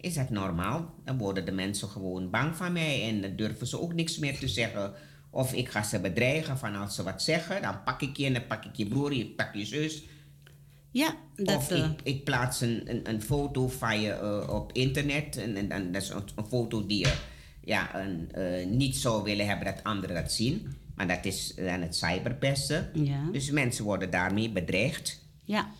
is 0.00 0.14
dat 0.14 0.30
normaal? 0.30 0.94
Dan 1.04 1.18
worden 1.18 1.44
de 1.44 1.52
mensen 1.52 1.88
gewoon 1.88 2.30
bang 2.30 2.56
van 2.56 2.72
mij 2.72 3.02
en 3.08 3.20
dan 3.20 3.36
durven 3.36 3.66
ze 3.66 3.80
ook 3.80 3.94
niks 3.94 4.18
meer 4.18 4.38
te 4.38 4.48
zeggen. 4.48 4.92
Of 5.30 5.52
ik 5.52 5.68
ga 5.68 5.82
ze 5.82 6.00
bedreigen 6.00 6.58
van 6.58 6.74
als 6.74 6.94
ze 6.94 7.02
wat 7.02 7.22
zeggen, 7.22 7.62
dan 7.62 7.82
pak 7.84 8.02
ik 8.02 8.16
je 8.16 8.26
en 8.26 8.32
dan 8.32 8.46
pak 8.46 8.64
ik 8.64 8.74
je 8.76 8.86
broer, 8.86 9.14
je 9.14 9.26
pak 9.26 9.54
je 9.54 9.64
zus. 9.64 10.02
Ja 10.94 11.16
dat, 11.36 11.56
of 11.56 11.70
eh, 11.70 11.84
ik, 11.84 12.00
ik 12.02 12.24
plaats 12.24 12.60
een, 12.60 12.82
een, 12.90 13.08
een 13.08 13.22
foto 13.22 13.68
van 13.68 14.00
je 14.00 14.10
eh, 14.10 14.54
op 14.54 14.72
internet 14.72 15.36
en, 15.36 15.56
en, 15.56 15.68
dan 15.68 15.92
dat 15.92 16.02
is 16.02 16.08
een, 16.08 16.22
een 16.36 16.46
foto 16.46 16.86
die 16.86 16.98
je 16.98 17.14
ja, 17.64 18.00
een, 18.00 18.32
eh, 18.32 18.66
niet 18.66 18.96
zou 18.96 19.22
willen 19.22 19.46
hebben 19.46 19.66
dat 19.74 19.84
anderen 19.84 20.16
dat 20.16 20.32
zien. 20.32 20.74
Maar 20.94 21.08
dat 21.08 21.24
is 21.24 21.52
dan 21.56 21.80
het 21.80 21.96
cyberpesten. 21.96 22.90
Ja. 22.94 23.28
Dus 23.32 23.50
mensen 23.50 23.84
worden 23.84 24.10
daarmee 24.10 24.50
bedreigd. 24.50 25.22
Ja. 25.44 25.70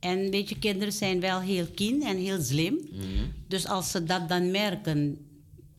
En 0.00 0.30
weet 0.30 0.48
je, 0.48 0.58
kinderen 0.58 0.92
zijn 0.92 1.20
wel 1.20 1.40
heel 1.40 1.66
keen 1.74 2.02
en 2.02 2.16
heel 2.16 2.42
slim. 2.42 2.78
Mhm. 2.92 3.04
Dus 3.48 3.66
als 3.66 3.90
ze 3.90 4.04
dat 4.04 4.28
dan 4.28 4.50
merken 4.50 5.18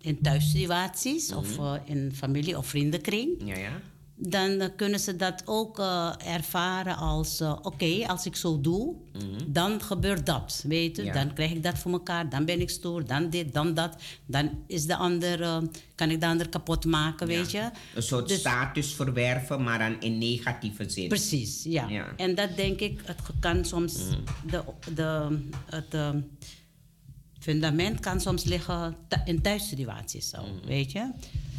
in 0.02 0.22
thuissituaties 0.22 1.32
of 1.34 1.58
Mhm. 1.58 1.66
eh, 1.76 1.80
in 1.86 2.12
familie- 2.16 2.56
of 2.58 2.68
vriendenkring, 2.68 3.30
Ja, 3.46 3.58
ja. 3.58 3.82
Dan 4.18 4.72
kunnen 4.76 5.00
ze 5.00 5.16
dat 5.16 5.42
ook 5.46 5.80
eh, 5.80 6.14
ervaren 6.26 6.96
als: 6.98 7.40
eh, 7.40 7.56
oké, 7.62 8.08
als 8.08 8.26
ik 8.26 8.36
zo 8.36 8.62
doe, 8.62 8.96
dan 9.48 9.82
gebeurt 9.82 10.26
dat. 10.26 10.64
Weet 10.68 10.96
je, 10.96 11.02
Mhm. 11.04 11.14
Ja. 11.18 11.24
dan 11.24 11.34
krijg 11.34 11.52
ik 11.52 11.64
dat 11.64 11.78
voor 11.78 11.92
elkaar, 11.92 12.30
dan 12.30 12.46
ben 12.46 12.62
ik 12.62 12.70
stoer, 12.70 13.06
dan 13.06 13.30
dit, 13.30 13.54
dan 13.54 13.74
dat. 13.74 13.96
Dan 14.26 14.50
is 14.68 14.86
de 14.86 14.96
ander, 14.96 15.42
eh, 15.42 15.58
kan 15.96 16.10
ik 16.10 16.20
de 16.20 16.28
ander 16.28 16.50
kapot 16.50 16.86
maken, 16.86 17.28
weet 17.28 17.52
je. 17.52 17.70
Een 17.96 18.04
soort 18.04 18.28
Dus- 18.28 18.40
status 18.40 18.94
verwerven, 18.94 19.64
maar 19.64 19.80
dan 19.80 20.02
in 20.02 20.18
negatieve 20.18 20.90
zin. 20.90 21.08
Precies, 21.08 21.64
ja. 21.64 21.88
Ja. 21.90 22.06
En 22.18 22.36
dat 22.36 22.56
denk 22.56 22.80
ik, 22.80 23.02
het 23.06 23.20
kan 23.40 23.66
soms, 23.66 23.94
de, 24.50 24.64
de, 24.94 25.38
het 25.66 25.96
fundament 27.40 28.00
kan 28.00 28.22
soms 28.22 28.44
liggen 28.44 28.96
in 29.26 29.42
thuissituaties 29.42 30.30
zo, 30.30 30.42
Mm. 30.42 30.68
weet 30.68 30.92
je. 30.92 31.12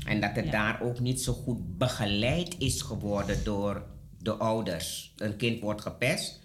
En 0.07 0.21
dat 0.21 0.31
het 0.35 0.45
Ja. 0.45 0.51
daar 0.51 0.81
ook 0.83 1.01
niet 1.01 1.21
zo 1.23 1.33
goed 1.33 1.79
begeleid 1.79 2.55
is 2.59 2.83
geworden 2.83 3.45
door 3.45 3.87
de 4.19 4.33
ouders. 4.35 5.13
Een 5.17 5.37
kind 5.37 5.61
wordt 5.61 5.81
gepest. 5.81 6.41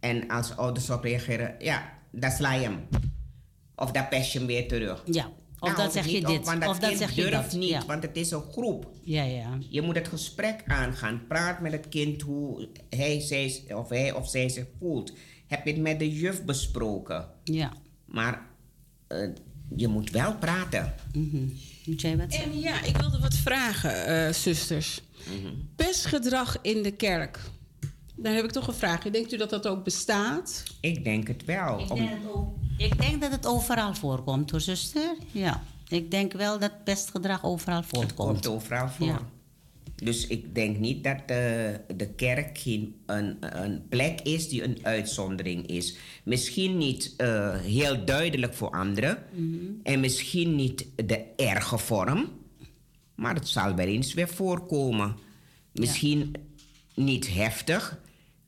En 0.00 0.28
als 0.28 0.56
ouders 0.56 0.90
op 0.90 1.02
reageren, 1.02 1.54
ja, 1.58 1.92
dan 2.10 2.30
sla 2.30 2.54
je 2.54 2.62
hem. 2.62 2.88
Of 3.76 3.90
dan 3.90 4.08
pest 4.08 4.32
je 4.32 4.38
hem 4.38 4.46
weer 4.46 4.68
terug. 4.68 5.02
Ja. 5.06 5.26
Of 5.58 5.68
Nou, 5.68 5.74
dan 5.76 5.84
het 5.84 5.92
zeg 5.94 6.06
je 6.06 6.24
dit. 6.26 6.44
want 6.44 6.60
dat 6.60 6.70
Of 6.70 6.78
kind 6.78 6.98
zeg 6.98 7.10
je 7.12 7.22
durft 7.22 7.50
dat. 7.50 7.60
niet, 7.60 7.68
Ja. 7.68 7.86
want 7.86 8.02
het 8.02 8.16
is 8.16 8.30
een 8.30 8.42
groep. 8.52 8.86
ja, 9.02 9.22
ja. 9.22 9.58
Je 9.68 9.82
moet 9.82 9.94
het 9.94 10.08
gesprek 10.08 10.62
aangaan. 10.66 11.26
Praat 11.28 11.60
met 11.60 11.72
het 11.72 11.88
kind 11.88 12.22
hoe 12.22 12.68
hij, 12.90 13.20
zij, 13.20 13.64
of 13.74 13.88
hij 13.88 14.12
of 14.12 14.28
zij 14.30 14.48
zich 14.48 14.66
voelt. 14.78 15.12
Heb 15.46 15.64
je 15.66 15.72
het 15.72 15.80
met 15.80 15.98
de 15.98 16.12
juf 16.12 16.44
besproken? 16.44 17.28
Ja. 17.44 17.72
Maar 18.04 18.46
eh, 19.06 19.28
je 19.76 19.88
moet 19.88 20.10
wel 20.10 20.34
praten. 20.36 20.94
Mhm. 21.12 21.46
Moet 21.84 22.00
jij 22.00 22.16
wat 22.16 22.32
zeggen? 22.32 22.52
En 22.52 22.60
ja, 22.60 22.82
ik 22.82 22.96
wilde 22.96 23.18
wat 23.18 23.34
vragen, 23.34 24.06
eh, 24.06 24.32
zusters. 24.32 25.00
Mhm. 25.26 25.52
Pestgedrag 25.76 26.58
in 26.62 26.82
de 26.82 26.90
kerk. 26.90 27.38
Dan 28.16 28.32
heb 28.32 28.44
ik 28.44 28.50
toch 28.50 28.66
een 28.68 28.74
vraag. 28.74 29.02
Denkt 29.02 29.32
u 29.32 29.36
dat 29.36 29.50
dat 29.50 29.66
ook 29.66 29.84
bestaat? 29.84 30.62
Ik 30.80 31.04
denk 31.04 31.28
het 31.28 31.44
wel. 31.44 31.80
Ik 31.80 31.90
Om- 31.90 31.96
denk, 31.98 32.10
het 32.10 32.32
ook- 32.34 32.54
ik 32.76 33.00
denk 33.00 33.20
dat 33.20 33.30
het 33.30 33.46
overal 33.46 33.94
voorkomt, 33.94 34.50
hoor, 34.50 34.60
zuster. 34.60 35.14
Ja. 35.30 35.62
Ik 35.88 36.10
denk 36.10 36.32
wel 36.32 36.58
dat 36.58 36.84
pestgedrag 36.84 37.44
overal 37.44 37.82
het 37.90 38.14
komt 38.14 38.46
overal 38.46 38.88
voor. 38.88 39.06
Ja. 39.06 39.20
Dus 39.94 40.26
ik 40.26 40.54
denk 40.54 40.78
niet 40.78 41.04
dat 41.04 41.28
de, 41.28 41.80
de 41.96 42.08
kerk 42.08 42.58
geen, 42.58 42.96
een, 43.06 43.36
een 43.62 43.88
plek 43.88 44.20
is 44.20 44.48
die 44.48 44.62
een 44.62 44.78
uitzondering 44.82 45.66
is. 45.66 45.96
Misschien 46.24 46.78
niet 46.78 47.14
eh, 47.16 47.56
heel 47.58 48.04
duidelijk 48.04 48.54
voor 48.54 48.70
anderen. 48.70 49.18
En 49.82 50.00
misschien 50.00 50.56
niet 50.56 50.86
de 50.96 51.24
erge 51.36 51.78
vorm. 51.78 52.30
Maar 53.14 53.34
het 53.34 53.48
zal 53.48 53.74
wel 53.74 53.86
eens 53.86 54.14
weer 54.14 54.28
voorkomen. 54.28 55.16
Misschien 55.72 56.34
niet 56.94 57.34
heftig. 57.34 58.00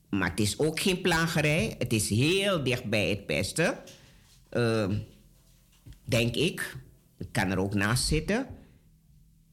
Maar 0.08 0.30
het 0.30 0.40
is 0.40 0.58
ook 0.58 0.80
geen 0.80 1.00
plagerij. 1.00 1.74
Het 1.78 1.92
is 1.92 2.08
heel 2.08 2.62
dicht 2.62 2.84
bij 2.84 3.08
het 3.08 3.26
pesten. 3.26 3.78
Ehm, 4.48 4.98
denk 6.04 6.34
ik. 6.34 6.76
Ik 7.18 7.28
kan 7.32 7.50
er 7.50 7.58
ook 7.58 7.74
naast 7.74 8.04
zitten. 8.04 8.46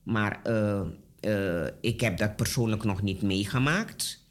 Maar 0.03 0.39
eh, 0.43 0.81
eh, 1.21 1.65
ik 1.81 2.01
heb 2.01 2.17
dat 2.17 2.35
persoonlijk 2.35 2.83
nog 2.83 3.01
niet 3.01 3.21
meegemaakt. 3.21 4.25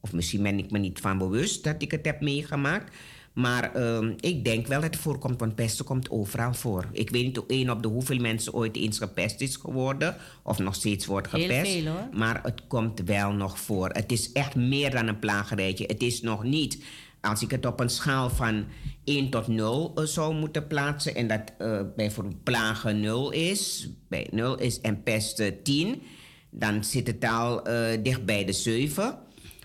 Of 0.00 0.12
misschien 0.12 0.42
ben 0.42 0.58
ik 0.58 0.70
me 0.70 0.78
niet 0.78 1.00
van 1.00 1.18
bewust 1.18 1.64
dat 1.64 1.82
ik 1.82 1.90
het 1.90 2.04
heb 2.04 2.20
meegemaakt. 2.20 2.94
Maar 3.32 3.74
eh, 3.74 4.08
ik 4.20 4.44
denk 4.44 4.66
wel 4.66 4.80
dat 4.80 4.94
het 4.94 5.02
voorkomt, 5.02 5.40
want 5.40 5.54
pesten 5.54 5.84
komt 5.84 6.10
overal 6.10 6.54
voor. 6.54 6.88
Ik 6.92 7.10
weet 7.10 7.24
niet 7.24 7.46
één 7.46 7.70
op 7.70 7.82
de 7.82 7.88
hoeveel 7.88 8.18
mensen 8.18 8.54
ooit 8.54 8.76
eens 8.76 8.98
gepest 8.98 9.40
is 9.40 9.56
geworden. 9.56 10.16
Of 10.42 10.58
nog 10.58 10.74
steeds 10.74 11.06
wordt 11.06 11.30
Heel 11.30 11.40
gepest. 11.40 11.72
veel, 11.72 11.92
hoor. 11.92 12.08
Maar 12.12 12.40
het 12.42 12.62
komt 12.66 13.00
wel 13.04 13.32
nog 13.32 13.58
voor. 13.58 13.88
Het 13.88 14.12
is 14.12 14.32
echt 14.32 14.54
meer 14.54 14.90
dan 14.90 15.06
een 15.08 15.18
plagerijtje. 15.18 15.84
Het 15.86 16.02
is 16.02 16.20
nog 16.20 16.44
niet. 16.44 16.82
Als 17.20 17.42
ik 17.42 17.50
het 17.50 17.66
op 17.66 17.80
een 17.80 17.90
schaal 17.90 18.30
van 18.30 18.64
1 19.04 19.30
tot 19.30 19.46
0 19.46 19.92
eh, 19.94 20.04
zou 20.04 20.34
moeten 20.34 20.66
plaatsen. 20.66 21.14
En 21.14 21.28
dat 21.28 21.52
eh 21.58 21.80
bijvoorbeeld 21.96 22.42
plagen 22.42 23.00
0 23.00 23.30
is. 23.30 23.88
Bij 24.08 24.26
0 24.30 24.58
is 24.58 24.80
en 24.80 25.02
pesten 25.02 25.62
10. 25.62 26.02
Dan 26.50 26.84
zit 26.84 27.06
het 27.06 27.24
al 27.24 27.64
eh, 27.66 28.02
dicht 28.02 28.24
bij 28.24 28.44
de 28.44 28.52
7. 28.52 29.18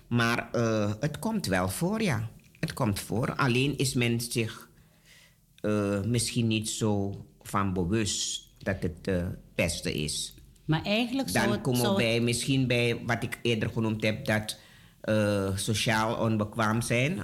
Maar 0.08 0.50
eh, 0.52 0.94
het 1.00 1.20
komt 1.20 1.46
wel 1.46 1.70
voor, 1.70 2.02
ja. 2.02 2.30
Het 2.60 2.74
komt 2.74 3.00
voor. 3.00 3.36
Alleen 3.36 3.78
is 3.78 3.94
men 3.94 4.22
zich 4.22 4.70
eh, 5.62 6.02
misschien 6.02 6.48
niet 6.48 6.70
zo 6.70 7.26
van 7.42 7.74
bewust 7.74 8.50
dat 8.58 8.76
het 8.80 9.08
eh, 9.08 9.26
pesten 9.56 9.94
is. 9.94 10.34
Maar 10.66 10.84
eigenlijk 10.84 11.34
Dan 11.34 11.52
het... 11.52 11.62
komen 11.62 11.82
we 11.82 11.88
het- 11.88 11.98
bij, 11.98 12.20
misschien 12.22 12.68
bij 12.68 13.02
wat 13.06 13.24
ik 13.24 13.40
eerder 13.42 13.70
genoemd 13.70 14.04
heb, 14.04 14.26
dat 14.26 14.58
sociaal 15.56 16.16
onbekwaam 16.16 16.82
zijn. 16.82 17.20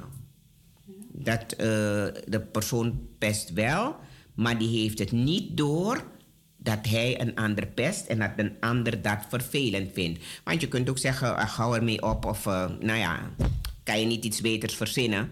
Dat 1.12 1.50
de 1.50 2.48
persoon 2.52 3.00
pest 3.18 3.54
wel, 3.54 3.96
maar 4.34 4.58
die 4.58 4.80
heeft 4.82 5.00
het 5.00 5.12
niet 5.12 5.58
door 5.58 6.04
dat 6.64 6.88
hij 6.88 7.22
een 7.22 7.36
ander 7.36 7.68
pest 7.68 8.06
en 8.08 8.20
dat 8.20 8.32
een 8.36 8.52
ander 8.60 9.02
dat 9.02 9.20
vervelend 9.30 9.94
vindt. 9.94 10.24
Want 10.44 10.62
je 10.62 10.68
kunt 10.68 10.90
ook 10.90 10.98
zeggen, 10.98 11.36
ah, 11.38 11.50
hou 11.50 11.76
ermee 11.76 12.02
op 12.04 12.26
of 12.26 12.46
eh, 12.46 12.70
nou 12.80 13.00
ja, 13.00 13.32
kan 13.84 14.00
je 14.00 14.06
niet 14.06 14.26
iets 14.26 14.42
beters 14.42 14.76
verzinnen. 14.76 15.32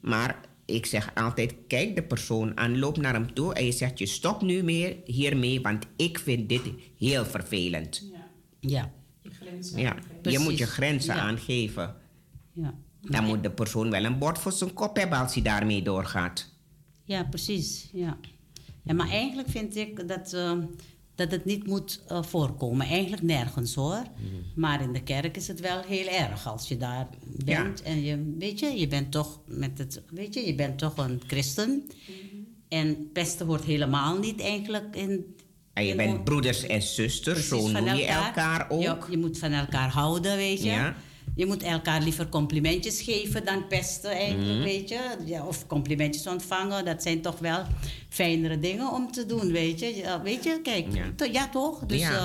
Maar 0.00 0.40
ik 0.64 0.86
zeg 0.86 1.10
altijd, 1.14 1.54
kijk 1.68 1.94
de 1.94 2.02
persoon 2.02 2.56
aan, 2.56 2.78
loop 2.78 2.96
naar 2.96 3.12
hem 3.14 3.34
toe 3.34 3.54
en 3.54 3.64
je 3.64 3.72
zegt, 3.72 3.98
je 3.98 4.06
stopt 4.06 4.42
nu 4.42 4.62
meer 4.62 4.96
hiermee, 5.04 5.60
want 5.60 5.86
ik 5.96 6.18
vind 6.18 6.48
dit 6.48 6.62
heel 6.98 7.24
vervelend. 7.24 8.08
Ja. 8.60 8.90
Ja, 9.76 9.94
je 9.94 10.18
Precies. 10.22 10.42
moet 10.44 10.58
je 10.58 10.66
grenzen 10.66 11.14
Ja. 11.14 11.20
aangeven. 11.20 11.94
Ja. 12.52 12.74
Dan 13.00 13.24
moet 13.24 13.42
de 13.42 13.50
persoon 13.50 13.90
wel 13.90 14.04
een 14.04 14.18
bord 14.18 14.38
voor 14.38 14.52
zijn 14.52 14.72
kop 14.72 14.96
hebben 14.96 15.18
als 15.18 15.34
hij 15.34 15.42
daarmee 15.42 15.82
doorgaat. 15.82 16.50
Ja, 17.04 17.24
precies. 17.24 17.88
Ja. 17.92 18.16
Ja, 18.82 18.94
maar 18.94 19.08
eigenlijk 19.08 19.48
vind 19.48 19.76
ik 19.76 20.08
dat, 20.08 20.32
eh, 20.32 20.52
dat 21.14 21.30
het 21.30 21.44
niet 21.44 21.66
moet 21.66 22.02
eh, 22.08 22.22
voorkomen. 22.22 22.86
Eigenlijk 22.86 23.22
nergens 23.22 23.74
hoor. 23.74 24.02
Mhm. 24.02 24.60
Maar 24.60 24.82
in 24.82 24.92
de 24.92 25.02
kerk 25.02 25.36
is 25.36 25.48
het 25.48 25.60
wel 25.60 25.82
heel 25.82 26.06
erg 26.06 26.46
als 26.46 26.68
je 26.68 26.76
daar 26.76 27.08
bent. 27.44 27.82
En 27.82 28.02
je, 28.02 28.34
weet 28.38 28.58
je, 28.58 28.66
je 28.66 28.86
bent 28.86 29.10
toch 29.10 29.40
met 29.46 29.78
het, 29.78 30.02
weet 30.10 30.34
je, 30.34 30.46
je 30.46 30.54
bent 30.54 30.78
toch 30.78 30.96
een 30.96 31.20
christen. 31.26 31.86
En 32.68 33.10
pesten 33.12 33.46
hoort 33.46 33.64
helemaal 33.64 34.18
niet 34.18 34.40
eigenlijk 34.40 34.96
in. 34.96 35.36
En 35.72 35.84
je 35.84 35.90
in 35.90 35.96
bent 35.96 36.24
broeders 36.24 36.66
en 36.66 36.82
zusters, 36.82 37.48
zo 37.48 37.68
noem 37.68 37.94
je 37.94 38.06
elkaar 38.06 38.70
ook. 38.70 38.82
Ja, 38.82 38.98
je 39.10 39.18
moet 39.18 39.38
van 39.38 39.52
elkaar 39.52 39.90
houden, 39.90 40.36
weet 40.36 40.62
je. 40.62 40.70
Ja. 40.70 40.96
Je 41.34 41.46
moet 41.46 41.62
elkaar 41.62 42.02
liever 42.02 42.28
complimentjes 42.28 43.00
geven 43.00 43.44
dan 43.44 43.66
pesten, 43.66 44.10
eigenlijk, 44.10 44.50
Mhm. 44.54 44.62
weet 44.62 44.88
je. 44.88 45.16
Ja, 45.24 45.46
of 45.46 45.66
complimentjes 45.66 46.26
ontvangen, 46.26 46.84
dat 46.84 47.02
zijn 47.02 47.20
toch 47.22 47.38
wel 47.38 47.62
fijnere 48.08 48.58
dingen 48.58 48.92
om 48.92 49.12
te 49.12 49.26
doen, 49.26 49.52
weet 49.52 49.80
je. 49.80 49.96
Ja, 49.96 50.22
weet 50.22 50.44
je, 50.44 50.60
kijk, 50.62 50.86
Ja. 50.94 51.04
to- 51.16 51.24
ja, 51.32 51.48
toch? 51.48 51.78
Dus, 51.86 52.00
eh, 52.00 52.24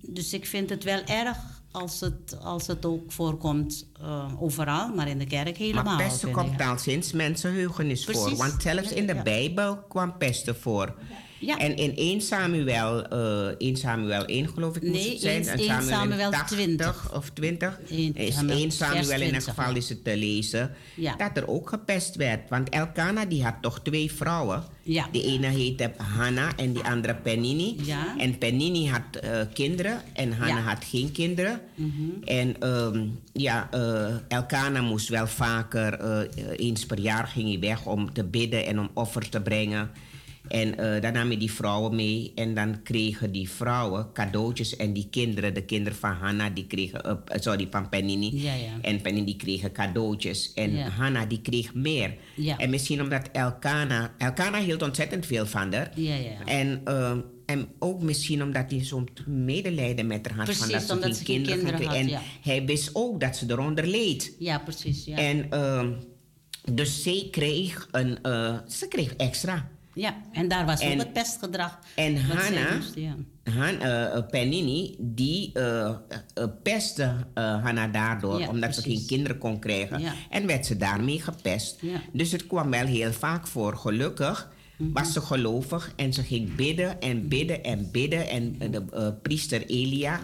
dus 0.00 0.32
ik 0.32 0.46
vind 0.46 0.70
het 0.70 0.84
wel 0.84 1.00
erg 1.04 1.36
als 1.70 2.00
het, 2.00 2.36
als 2.42 2.66
het 2.66 2.84
ook 2.86 3.12
voorkomt 3.12 3.86
eh, 4.00 4.42
overal, 4.42 4.88
maar 4.94 5.08
in 5.08 5.18
de 5.18 5.26
kerk 5.26 5.56
helemaal. 5.56 5.84
maar 5.84 5.96
pesten 5.96 6.30
komt 6.30 6.60
al 6.60 6.78
sinds 6.78 7.12
mensenheugenis 7.12 8.04
voor. 8.04 8.14
Precies. 8.14 8.38
Want 8.38 8.62
zelfs 8.62 8.92
in 8.92 9.06
de. 9.06 9.14
Bijbel 9.22 9.76
kwam 9.88 10.16
pesten 10.18 10.56
voor. 10.56 10.94
Ja. 11.40 11.58
En 11.58 11.76
in 11.76 11.96
1 11.96 12.20
Samuel, 12.20 13.06
eh 13.08 13.54
1 13.58 13.76
Samuel 13.76 14.24
1 14.24 14.48
geloof 14.48 14.76
ik 14.76 14.82
moest 14.82 14.94
Nee, 14.94 15.10
het 15.12 15.20
zijn. 15.46 15.58
1 15.58 15.68
en 15.70 15.82
Samuel 15.82 16.30
80 16.30 16.56
20. 16.56 17.14
of 17.14 17.30
20. 17.30 17.78
1 17.90 18.14
is 18.14 18.34
Samuel, 18.34 18.56
1 18.58 18.70
Samuel 18.70 19.02
in 19.04 19.10
elk 19.10 19.18
20, 19.20 19.44
geval 19.44 19.76
is 19.76 19.88
het 19.88 20.04
te 20.04 20.16
lezen. 20.16 20.74
Ja. 20.94 21.16
Dat 21.16 21.36
er 21.36 21.48
ook 21.48 21.68
gepest 21.68 22.16
werd. 22.16 22.48
Want 22.48 22.68
Elkana 22.68 23.24
die 23.24 23.44
had 23.44 23.54
toch 23.60 23.80
twee 23.82 24.12
vrouwen. 24.12 24.64
Ja. 24.82 25.06
De 25.12 25.22
ene 25.22 25.46
heette 25.46 25.90
Hanna 25.96 26.48
en 26.56 26.72
die 26.72 26.82
andere 26.82 27.14
Penini. 27.14 27.76
Ja. 27.82 28.14
En 28.18 28.38
Penini 28.38 28.88
had 28.88 29.16
eh, 29.22 29.40
kinderen 29.52 30.00
en 30.12 30.32
Hanna 30.32 30.56
Ja. 30.56 30.62
had 30.62 30.84
geen 30.84 31.12
kinderen. 31.12 31.60
Mhm. 31.74 31.90
En 32.24 32.56
ehm, 32.60 33.06
ja, 33.32 33.68
eh, 33.70 34.14
Elkana 34.28 34.80
moest 34.82 35.08
wel 35.08 35.26
vaker, 35.26 36.00
eens 36.56 36.86
per 36.86 36.98
jaar 37.00 37.26
ging 37.26 37.48
hij 37.48 37.58
weg 37.60 37.86
om 37.86 38.12
te 38.12 38.24
bidden 38.24 38.66
en 38.66 38.78
om 38.78 38.90
offers 38.94 39.28
te 39.28 39.40
brengen. 39.40 39.90
En 40.48 40.78
eh, 40.78 41.02
dan 41.02 41.12
nam 41.12 41.26
hij 41.28 41.38
die 41.38 41.52
vrouwen 41.52 41.94
mee 41.94 42.32
en 42.34 42.54
dan 42.54 42.82
kregen 42.82 43.32
die 43.32 43.50
vrouwen 43.50 44.12
cadeautjes 44.12 44.76
en 44.76 44.92
die 44.92 45.08
kinderen, 45.10 45.54
de 45.54 45.64
kinderen 45.64 45.98
van 45.98 46.12
Hanna, 46.12 46.50
die 46.50 46.66
kregen, 46.66 47.04
eh, 47.04 47.40
sorry, 47.40 47.66
van 47.70 47.88
Penini. 47.88 48.42
Ja, 48.42 48.54
ja. 48.54 48.72
En 48.80 49.00
Penini 49.00 49.24
die 49.24 49.36
kregen 49.36 49.72
cadeautjes 49.72 50.52
en 50.54 50.76
Ja. 50.76 50.88
Hanna 50.88 51.26
die 51.26 51.40
kreeg 51.40 51.74
meer. 51.74 52.14
En 52.56 52.70
misschien 52.70 53.02
omdat 53.02 53.28
Elkana, 53.32 54.14
Elkana 54.18 54.60
hield 54.60 54.82
ontzettend 54.82 55.26
veel 55.26 55.46
van 55.46 55.72
haar. 55.72 55.90
Ja, 55.94 56.14
ja. 56.14 56.44
En, 56.44 56.80
eh, 56.84 57.12
en 57.46 57.68
ook 57.78 58.02
misschien 58.02 58.42
omdat 58.42 58.70
hij 58.70 58.84
zo'n 58.84 59.08
medelijden 59.26 60.06
met 60.06 60.28
haar 60.28 60.46
had. 60.46 60.56
van 60.56 60.68
dat 60.68 60.82
ze 60.82 60.92
omdat 60.92 61.08
geen 61.08 61.16
ze 61.16 61.24
kinderen, 61.24 61.84
had, 61.84 61.94
En 61.94 62.08
ja. 62.08 62.20
hij 62.42 62.64
wist 62.64 62.90
ook 62.92 63.20
dat 63.20 63.36
ze 63.36 63.44
eronder 63.48 63.86
leed. 63.86 64.34
Ja, 64.38 64.58
precies. 64.58 65.04
Ja. 65.04 65.16
En 65.16 65.50
ehm, 65.50 65.92
dus 66.72 67.02
zij 67.02 67.28
kreeg, 67.30 67.88
een, 67.90 68.18
ze 68.68 68.88
kreeg 68.88 69.14
extra. 69.14 69.70
Ja, 70.00 70.20
en 70.32 70.48
daar 70.48 70.66
was 70.66 70.80
En- 70.80 70.92
ook 70.92 70.98
het 70.98 71.12
pestgedrag. 71.12 71.78
En 71.94 72.16
Hanna, 72.22 72.78
ja. 72.94 73.16
Han, 73.52 73.80
eh, 73.80 74.16
eh, 74.16 74.26
Penini, 74.30 74.94
die 74.98 75.52
eh, 75.52 75.94
pestte 76.62 77.26
Hanna 77.34 77.88
daardoor, 77.88 78.40
Ja, 78.40 78.48
omdat 78.48 78.74
ze 78.74 78.82
geen 78.82 79.06
kinderen 79.06 79.38
kon 79.38 79.58
krijgen. 79.58 80.00
Ja. 80.00 80.12
En 80.30 80.46
werd 80.46 80.66
ze 80.66 80.76
daarmee 80.76 81.20
gepest. 81.20 81.82
Mhm. 81.82 81.94
Dus 82.12 82.32
het 82.32 82.46
kwam 82.46 82.70
wel 82.70 82.86
heel 82.86 83.12
vaak 83.12 83.46
voor. 83.46 83.76
Gelukkig 83.76 84.50
was 84.78 85.12
ze 85.12 85.20
gelovig 85.20 85.92
en 85.96 86.12
ze 86.12 86.22
ging 86.22 86.54
bidden 86.54 87.00
en 87.00 87.28
bidden 87.28 87.64
en 87.64 87.88
bidden. 87.92 88.28
En 88.28 88.58
de 88.70 89.14
priester 89.22 89.66
Elia, 89.66 90.20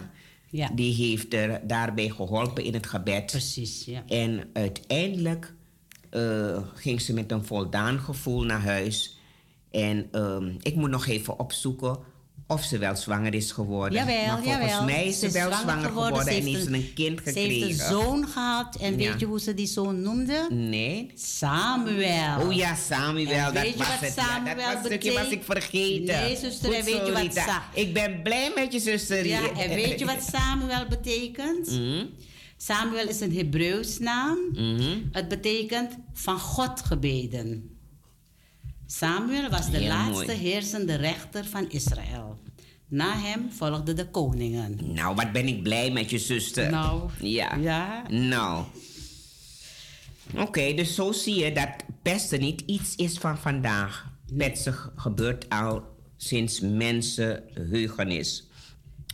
Ja. 0.49 0.69
die 0.75 0.93
heeft 0.93 1.33
er 1.33 1.59
daarbij 1.67 2.09
geholpen 2.09 2.63
in 2.63 2.73
het 2.73 2.87
gebed. 2.87 3.25
Precies, 3.25 3.85
ja. 3.85 4.03
En 4.07 4.49
uiteindelijk 4.53 5.53
ging 6.75 7.01
ze 7.01 7.13
met 7.13 7.31
een 7.31 7.45
voldaan 7.45 7.99
gevoel 7.99 8.43
naar 8.43 8.61
huis. 8.63 9.16
En 9.71 10.07
ehm, 10.11 10.51
ik 10.61 10.75
moet 10.75 10.89
nog 10.89 11.07
even 11.07 11.39
opzoeken 11.39 11.97
of 12.47 12.63
ze 12.63 12.77
wel 12.77 12.95
zwanger 12.95 13.33
is 13.33 13.51
geworden. 13.51 13.99
Jawel, 13.99 14.25
maar 14.25 14.43
volgens 14.43 14.71
jawel. 14.71 14.83
mij 14.85 15.07
is 15.07 15.19
ze, 15.19 15.31
wel 15.31 15.51
zwanger 15.53 15.87
geworden, 15.89 16.23
Ze 16.23 16.29
en 16.29 16.43
heeft 16.43 16.63
ze 16.63 16.73
een 16.73 16.93
kind 16.93 17.17
Ze 17.17 17.23
gekregen. 17.23 17.67
heeft 17.67 17.79
een 17.79 17.85
zoon 17.85 18.27
gehad. 18.27 18.75
En 18.75 18.91
Ja. 18.99 19.11
weet 19.11 19.19
je 19.19 19.25
hoe 19.25 19.39
ze 19.39 19.53
die 19.53 19.67
zoon 19.67 20.01
noemde? 20.01 20.47
Nee. 20.49 21.11
Samuel. 21.15 22.39
Oh 22.41 22.53
ja, 22.53 22.75
Samuel, 22.75 23.27
En 23.31 23.53
dat 23.53 23.63
weet 23.63 23.71
je 23.71 23.77
was 23.77 23.87
wat 23.87 23.99
het. 23.99 24.13
Samuel 24.13 24.57
ja, 24.57 24.65
dat 24.65 24.73
was, 24.81 24.85
stukje 24.85 25.11
was 25.13 25.29
ik 25.29 25.43
vergeten. 25.43 26.05
Nee, 26.21 26.35
zuster, 26.37 26.67
Goed 26.67 26.75
en 26.77 26.85
weet 26.85 26.95
zo, 26.95 27.05
je 27.05 27.11
wat 27.11 27.21
Rita. 27.21 27.63
Ik 27.73 27.93
ben 27.93 28.21
blij 28.21 28.51
met 28.55 28.73
je 28.73 28.79
zuster. 28.79 29.25
Ja, 29.25 29.51
en 29.57 29.69
weet 29.69 29.99
je 29.99 30.05
wat 30.05 30.29
Samuel 30.33 30.85
betekent? 30.89 31.71
Mhm. 31.71 32.05
Samuel 32.57 33.07
is 33.07 33.19
een 33.19 33.35
Hebreeuws 33.35 33.99
naam. 33.99 34.37
Mhm. 34.53 34.97
Het 35.11 35.27
betekent 35.27 35.97
van 36.13 36.39
God 36.39 36.81
gebeden. 36.81 37.76
Samuel 38.87 39.49
was 39.49 39.69
de 39.71 39.77
Heel 39.77 39.87
laatste 39.87 40.25
mooi. 40.25 40.37
heersende 40.37 40.95
rechter 40.95 41.45
van 41.45 41.69
Israël. 41.69 42.39
Na 42.87 43.17
hem 43.19 43.51
volgden 43.51 43.95
de 43.95 44.09
koningen. 44.09 44.79
Nou, 44.93 45.15
wat 45.15 45.31
ben 45.31 45.47
ik 45.47 45.63
blij 45.63 45.91
met 45.91 46.09
je 46.09 46.19
zuster. 46.19 46.69
Nou, 46.71 47.09
Ja. 47.19 47.55
ja. 47.55 48.03
Nou. 48.09 48.63
Oké, 50.35 50.73
dus 50.73 50.95
zo 50.95 51.11
zie 51.11 51.35
je 51.35 51.51
dat 51.53 51.69
pesten 52.01 52.39
niet 52.39 52.61
iets 52.65 52.95
is 52.95 53.17
van 53.17 53.37
vandaag. 53.37 54.11
Pesten 54.37 54.75
gebeurt 54.95 55.49
al 55.49 55.83
sinds 56.17 56.59
mensenheugenis. 56.59 58.47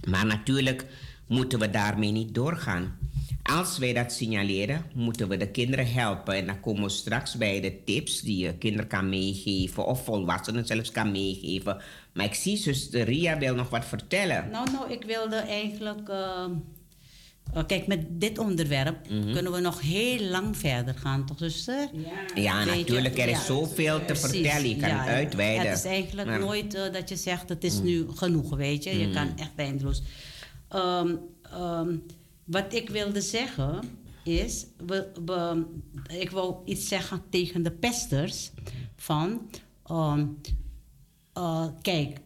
Maar 0.08 0.26
natuurlijk 0.26 0.86
moeten 1.28 1.60
we 1.60 1.70
daarmee 1.70 2.12
niet 2.12 2.34
doorgaan. 2.34 2.98
Als 3.44 3.78
wij 3.78 3.94
dat 3.94 4.12
signaleren, 4.12 4.86
moeten 4.94 5.28
we 5.28 5.38
de 5.38 5.48
kinderen 5.52 5.92
helpen. 5.94 6.36
En 6.36 6.46
dan 6.46 6.60
komen 6.60 6.84
we 6.84 6.90
straks 6.90 7.36
bij 7.36 7.62
de 7.62 7.84
tips 7.84 8.22
die 8.22 8.38
je 8.38 8.58
kinderen 8.58 8.88
kan 8.88 9.10
meegeven, 9.10 9.86
of 9.86 10.04
volwassenen 10.04 10.66
zelfs 10.66 10.92
kan 10.92 11.12
meegeven. 11.12 11.82
Maar 12.14 12.26
ik 12.26 12.34
zie 12.34 12.58
zuster 12.58 13.04
Ria 13.04 13.38
wil 13.38 13.56
nog 13.56 13.70
wat 13.70 13.86
vertellen. 13.86 14.50
Nou, 14.52 14.72
nou, 14.72 14.92
ik 14.92 15.04
wilde 15.04 15.36
eigenlijk. 15.36 16.10
eh, 16.10 16.46
eh, 17.54 17.64
kijk, 17.68 17.88
met 17.88 18.06
dit 18.10 18.38
onderwerp 18.38 19.10
Mhm. 19.10 19.34
kunnen 19.34 19.52
we 19.52 19.60
nog 19.60 19.82
heel 19.82 20.20
lang 20.30 20.58
verder 20.58 20.94
gaan, 20.96 21.26
toch, 21.26 21.38
zuster? 21.38 21.90
Ja, 22.36 22.60
je, 22.62 22.66
natuurlijk, 22.76 23.18
er 23.18 23.28
is 23.28 23.38
ja. 23.38 23.44
zoveel 23.44 23.98
te 24.00 24.06
Precies, 24.06 24.22
vertellen. 24.30 24.70
Je 24.70 24.76
kan 24.78 24.90
ja, 24.90 24.98
het 25.00 25.08
uitweiden. 25.08 25.68
Het 25.70 25.78
is 25.78 25.86
eigenlijk 25.86 26.28
Maar- 26.28 26.40
nooit 26.40 26.74
eh, 26.74 26.94
dat 26.94 27.10
je 27.10 27.16
zegt: 27.16 27.50
het 27.50 27.64
is 27.64 27.80
nu 27.82 28.06
genoeg, 28.16 28.56
weet 28.56 28.84
je? 28.84 29.00
Je 29.00 29.10
kan 29.10 29.38
echt 29.38 29.52
eindeloos. 29.56 30.02
Ehm, 30.70 31.16
ehm, 31.52 31.96
wat 32.46 32.74
ik 32.74 32.90
wilde 32.90 33.22
zeggen 33.22 33.82
is: 34.24 34.66
we, 34.86 35.12
we- 35.26 35.66
ik 36.20 36.30
wil 36.32 36.62
iets 36.66 36.88
zeggen 36.88 37.22
tegen 37.30 37.64
de 37.64 37.72
pesters: 37.72 38.52
van 38.96 39.50
ehm, 39.86 40.26
eh, 41.34 41.68
kijk, 41.82 42.18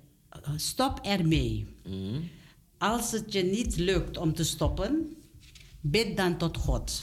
stop 0.56 1.00
ermee. 1.04 1.66
Mm. 1.88 2.30
Als 2.78 3.12
het 3.12 3.34
je 3.34 3.44
niet 3.44 3.78
lukt 3.78 4.18
om 4.18 4.34
te 4.34 4.44
stoppen, 4.44 5.16
bid 5.82 6.18
dan 6.18 6.38
tot 6.38 6.58
God. 6.58 7.02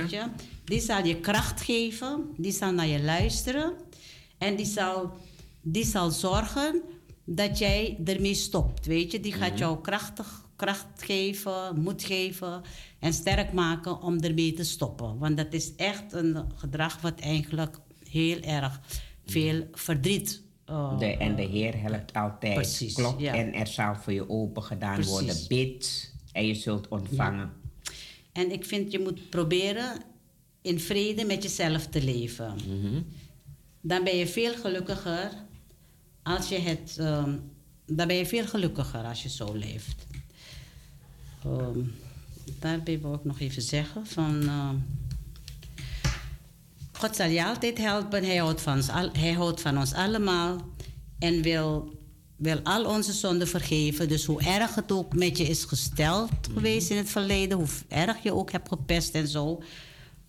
Weet 0.00 0.10
je? 0.10 0.24
Die 0.64 0.80
zal 0.80 1.04
je 1.06 1.20
kracht 1.20 1.60
geven, 1.60 2.26
die 2.36 2.52
zal 2.52 2.72
naar 2.72 2.86
je 2.86 3.02
luisteren 3.02 3.72
en 4.38 4.56
die 4.56 4.66
zal, 4.66 5.10
die 5.60 5.84
zal 5.84 6.10
zorgen 6.10 6.82
dat 7.24 7.58
jij 7.58 7.98
ermee 8.04 8.34
stopt. 8.34 8.86
Weet 8.86 9.12
je? 9.12 9.20
Die 9.20 9.32
gaat 9.32 9.58
jou 9.58 9.80
krachtig, 9.80 10.41
kracht 10.62 10.86
geven, 11.02 11.80
moed 11.80 12.04
geven 12.04 12.62
en 12.98 13.12
sterk 13.12 13.52
maken 13.52 14.02
om 14.02 14.20
ermee 14.20 14.52
te 14.52 14.64
stoppen. 14.64 15.18
Want 15.18 15.36
dat 15.36 15.52
is 15.52 15.74
echt 15.76 16.12
een 16.12 16.36
gedrag 16.56 17.00
wat 17.00 17.20
eigenlijk 17.20 17.76
heel 18.08 18.40
erg 18.40 18.80
veel 19.26 19.66
verdriet. 19.72 20.42
eh, 20.64 20.98
De, 20.98 21.16
en 21.16 21.36
de 21.36 21.42
Heer 21.42 21.80
helpt 21.80 22.12
altijd. 22.12 22.54
Precies, 22.54 22.94
Klopt. 22.94 23.20
ja. 23.20 23.34
En 23.34 23.54
er 23.54 23.66
zal 23.66 23.94
voor 23.94 24.12
je 24.12 24.28
open 24.30 24.62
gedaan 24.62 24.94
Precies. 24.94 25.10
worden. 25.12 25.36
Bid 25.48 26.12
en 26.32 26.46
je 26.46 26.54
zult 26.54 26.88
ontvangen. 26.88 27.52
En 28.32 28.52
ik 28.52 28.64
vind 28.64 28.92
je 28.92 28.98
moet 28.98 29.30
proberen 29.30 30.00
in 30.62 30.80
vrede 30.80 31.24
met 31.24 31.42
jezelf 31.42 31.86
te 31.86 32.02
leven. 32.04 32.54
Dan 33.80 34.04
ben 34.04 34.16
je 34.16 34.26
veel 34.26 34.54
gelukkiger 34.54 35.30
als 36.22 36.48
je 36.48 36.58
het. 36.58 36.96
ehm, 36.98 37.36
dan 37.86 38.06
ben 38.06 38.16
je 38.16 38.26
veel 38.26 38.46
gelukkiger 38.46 39.04
als 39.04 39.22
je 39.22 39.28
zo 39.28 39.52
leeft. 39.54 40.06
Ehm, 41.44 41.78
daarbij 42.58 43.00
wil 43.00 43.14
ik 43.14 43.24
nog 43.24 43.40
even 43.40 43.62
zeggen 43.62 44.06
van. 44.06 44.42
ehm, 44.48 44.76
God 46.92 47.16
zal 47.16 47.28
je 47.28 47.44
altijd 47.44 47.78
helpen. 47.78 48.24
Hij 48.24 48.36
houdt 48.36 48.60
van 48.60 48.76
ons, 48.76 48.88
al, 48.88 49.08
hij 49.12 49.32
houdt 49.32 49.60
van 49.60 49.78
ons 49.78 49.92
allemaal. 49.92 50.56
En 51.18 51.42
wil, 51.42 51.98
wil 52.36 52.60
al 52.62 52.84
onze 52.84 53.12
zonden 53.12 53.48
vergeven. 53.48 54.08
Dus 54.08 54.24
hoe 54.24 54.42
erg 54.42 54.74
het 54.74 54.92
ook 54.92 55.14
met 55.16 55.38
je 55.38 55.44
is 55.44 55.64
gesteld 55.64 56.30
geweest 56.54 56.90
in 56.90 56.96
het 56.96 57.08
verleden. 57.10 57.58
Hoe 57.58 57.68
erg 57.88 58.22
je 58.22 58.34
ook 58.34 58.52
hebt 58.52 58.68
gepest 58.68 59.14
en 59.14 59.28
zo. 59.28 59.62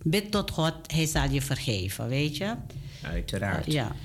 Bid 0.03 0.31
tot 0.31 0.52
God. 0.52 0.73
Hij 0.88 1.06
zal 1.06 1.30
je 1.30 1.41
vergeven, 1.41 2.07
weet 2.07 2.38
je. 2.38 2.56
Uiteraard. 3.02 3.72
Ja. 3.72 3.95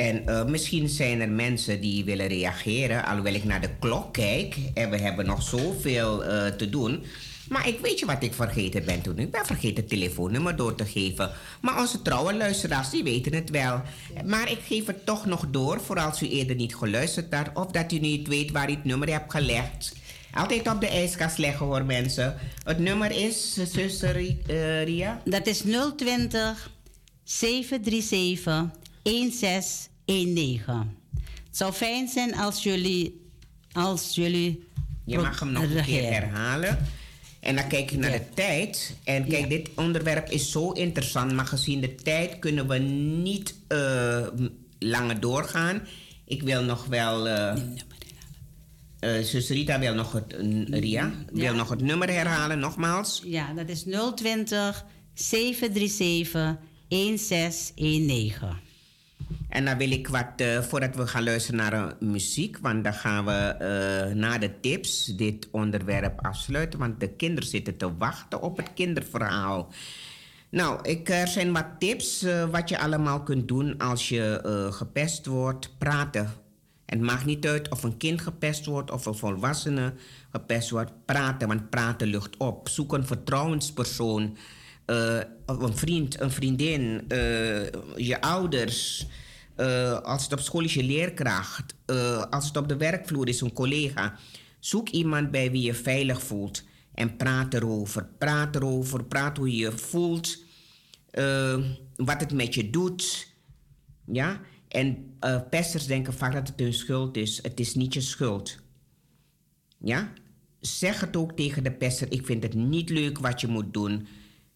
En 0.00 0.26
eh, 0.26 0.44
misschien 0.44 0.88
zijn 0.88 1.20
er 1.20 1.28
mensen 1.28 1.80
die 1.80 2.04
willen 2.04 2.26
reageren, 2.26 3.04
alhoewel 3.04 3.34
ik 3.34 3.44
naar 3.44 3.60
de 3.60 3.70
klok 3.78 4.12
kijk 4.12 4.56
en 4.74 4.90
we 4.90 4.96
hebben 4.96 5.26
nog 5.26 5.42
zoveel 5.42 6.24
eh, 6.24 6.46
te 6.46 6.70
doen. 6.70 7.04
Maar 7.48 7.68
ik 7.68 7.78
weet 7.80 7.98
je 7.98 8.06
wat 8.06 8.22
ik 8.22 8.34
vergeten 8.34 8.84
ben 8.84 9.00
toen. 9.00 9.18
Ik 9.18 9.30
ben 9.30 9.46
vergeten 9.46 9.76
het 9.76 9.88
telefoonnummer 9.88 10.56
door 10.56 10.74
te 10.74 10.84
geven. 10.84 11.30
Maar 11.60 11.78
onze 11.78 12.02
trouwe 12.02 12.34
luisteraars, 12.34 12.90
die 12.90 13.02
weten 13.02 13.34
het 13.34 13.50
wel. 13.50 13.82
Maar 14.24 14.50
ik 14.50 14.58
geef 14.66 14.86
het 14.86 15.06
toch 15.06 15.26
nog 15.26 15.46
door, 15.50 15.80
voor 15.80 16.00
als 16.00 16.22
u 16.22 16.28
eerder 16.28 16.56
niet 16.56 16.76
geluisterd 16.76 17.34
had... 17.34 17.50
of 17.54 17.66
dat 17.66 17.92
u 17.92 17.98
niet 17.98 18.28
weet 18.28 18.50
waar 18.50 18.70
u 18.70 18.72
het 18.72 18.84
nummer 18.84 19.10
hebt 19.10 19.32
gelegd. 19.32 19.94
Altijd 20.34 20.68
op 20.68 20.80
de 20.80 20.88
ijskast 20.88 21.38
leggen 21.38 21.66
hoor 21.66 21.84
mensen. 21.84 22.36
Het 22.64 22.78
nummer 22.78 23.10
is, 23.10 23.54
zuster 23.54 24.16
eh, 24.16 24.84
Ria? 24.84 25.20
Dat 25.24 25.46
is 25.46 25.62
020 25.96 26.70
737 27.24 28.78
1619. 29.02 29.89
Het 30.14 31.56
zou 31.56 31.72
fijn 31.72 32.08
zijn 32.08 32.34
als 32.36 32.62
jullie. 32.62 33.20
Als 33.72 34.14
jullie 34.14 34.64
Je 35.04 35.18
mag 35.18 35.40
hem 35.40 35.52
nog 35.52 35.62
een 35.62 35.84
keer 35.84 36.12
herhalen. 36.12 36.78
En 37.40 37.56
dan 37.56 37.68
kijk 37.68 37.90
ik 37.90 37.98
naar 37.98 38.10
Ja. 38.12 38.16
de 38.18 38.24
tijd. 38.34 38.96
En 39.04 39.28
kijk, 39.28 39.42
Ja. 39.42 39.48
dit 39.48 39.68
onderwerp 39.76 40.28
is 40.30 40.50
zo 40.50 40.70
interessant, 40.72 41.32
maar 41.32 41.46
gezien 41.46 41.80
de 41.80 41.94
tijd 41.94 42.38
kunnen 42.38 42.68
we 42.68 42.78
niet 42.78 43.54
eh, 43.68 44.26
langer 44.78 45.20
doorgaan. 45.20 45.82
Ik 46.24 46.42
wil 46.42 46.62
nog 46.62 46.86
wel. 46.86 47.26
zus 49.22 49.48
Rita 49.48 49.78
wil 49.78 49.94
nog 49.94 50.12
het. 50.12 50.34
Ria 50.68 51.12
wil 51.32 51.42
Ja. 51.42 51.52
nog 51.52 51.68
het 51.68 51.80
nummer 51.80 52.08
herhalen, 52.10 52.58
nogmaals. 52.58 53.22
Ja, 53.24 53.52
dat 53.52 53.68
is 53.68 53.82
020 54.14 54.84
737 55.14 56.56
1619. 56.88 58.68
En 59.48 59.64
dan 59.64 59.78
wil 59.78 59.90
ik 59.90 60.08
wat, 60.08 60.32
eh, 60.36 60.62
voordat 60.62 60.94
we 60.94 61.06
gaan 61.06 61.24
luisteren 61.24 61.60
naar 61.60 61.72
eh, 61.72 62.08
muziek, 62.08 62.58
want 62.58 62.84
dan 62.84 62.94
gaan 62.94 63.24
we 63.24 63.32
eh, 63.32 64.14
na 64.14 64.38
de 64.38 64.60
tips 64.60 65.04
dit 65.04 65.48
onderwerp 65.50 66.20
afsluiten, 66.26 66.78
want 66.78 67.00
de 67.00 67.08
kinderen 67.08 67.48
zitten 67.48 67.76
te 67.76 67.96
wachten 67.96 68.42
op 68.42 68.56
het 68.56 68.72
kinderverhaal. 68.74 69.72
Nou, 70.50 70.88
ik, 70.88 71.08
er 71.08 71.28
zijn 71.28 71.52
wat 71.52 71.66
tips 71.78 72.26
wat 72.50 72.68
je 72.68 72.78
allemaal 72.78 73.22
kunt 73.22 73.48
doen 73.48 73.78
als 73.78 74.08
je 74.08 74.68
gepest 74.72 75.26
wordt. 75.26 75.78
Praten. 75.78 76.30
Het 76.86 77.00
maakt 77.00 77.24
niet 77.24 77.46
uit 77.46 77.70
of 77.70 77.82
een 77.82 77.96
kind 77.96 78.20
gepest 78.20 78.66
wordt 78.66 78.90
of 78.90 79.06
een 79.06 79.14
volwassene 79.14 79.92
gepest 80.30 80.70
wordt. 80.70 80.92
Praten, 81.04 81.48
want 81.48 81.70
praten 81.70 82.08
lucht 82.08 82.36
op. 82.36 82.68
Zoek 82.68 82.92
een 82.92 83.06
vertrouwenspersoon. 83.06 84.36
Eh, 84.90 85.20
een 85.46 85.76
vriend, 85.76 86.20
een 86.20 86.30
vriendin, 86.30 87.04
eh, 87.08 87.64
je 87.96 88.20
ouders. 88.20 89.06
eh, 89.56 90.00
als 90.00 90.22
het 90.22 90.32
op 90.32 90.40
school 90.40 90.64
is, 90.64 90.74
je 90.74 90.82
leerkracht. 90.82 91.74
als 92.30 92.46
het 92.46 92.56
op 92.56 92.68
de 92.68 92.76
werkvloer 92.76 93.28
is, 93.28 93.40
een 93.40 93.52
collega. 93.52 94.18
Zoek 94.58 94.88
iemand 94.88 95.30
bij 95.30 95.50
wie 95.50 95.62
je 95.62 95.74
veilig 95.74 96.22
voelt. 96.22 96.64
En 96.94 97.16
praat 97.16 97.54
erover. 97.54 98.08
Praat 98.18 98.56
erover. 98.56 99.04
Praat 99.04 99.36
hoe 99.36 99.50
je 99.50 99.56
je 99.56 99.72
voelt. 99.72 100.38
wat 101.96 102.20
het 102.20 102.32
met 102.32 102.54
je 102.54 102.70
doet. 102.70 103.34
Ja? 104.06 104.40
En 104.68 105.18
pesters 105.50 105.86
denken 105.86 106.12
vaak 106.12 106.32
dat 106.32 106.48
het 106.48 106.60
hun 106.60 106.74
schuld 106.74 107.16
is. 107.16 107.42
Het 107.42 107.60
is 107.60 107.74
niet 107.74 107.94
je 107.94 108.00
schuld. 108.00 108.58
Ja? 109.78 110.12
Zeg 110.60 111.00
het 111.00 111.16
ook 111.16 111.32
tegen 111.36 111.64
de 111.64 111.72
pester. 111.72 112.12
Ik 112.12 112.26
vind 112.26 112.42
het 112.42 112.54
niet 112.54 112.90
leuk 112.90 113.18
wat 113.18 113.40
je 113.40 113.46
moet 113.46 113.72
doen. 113.74 114.06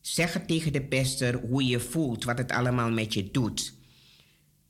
Zeg 0.05 0.33
het 0.33 0.49
tegen 0.49 0.73
de 0.73 0.83
pester 0.83 1.35
hoe 1.35 1.67
je 1.67 1.81
voelt, 1.81 2.25
wat 2.25 2.39
het 2.39 2.53
allemaal 2.53 2.91
met 2.91 3.15
je 3.15 3.31
doet. 3.31 3.75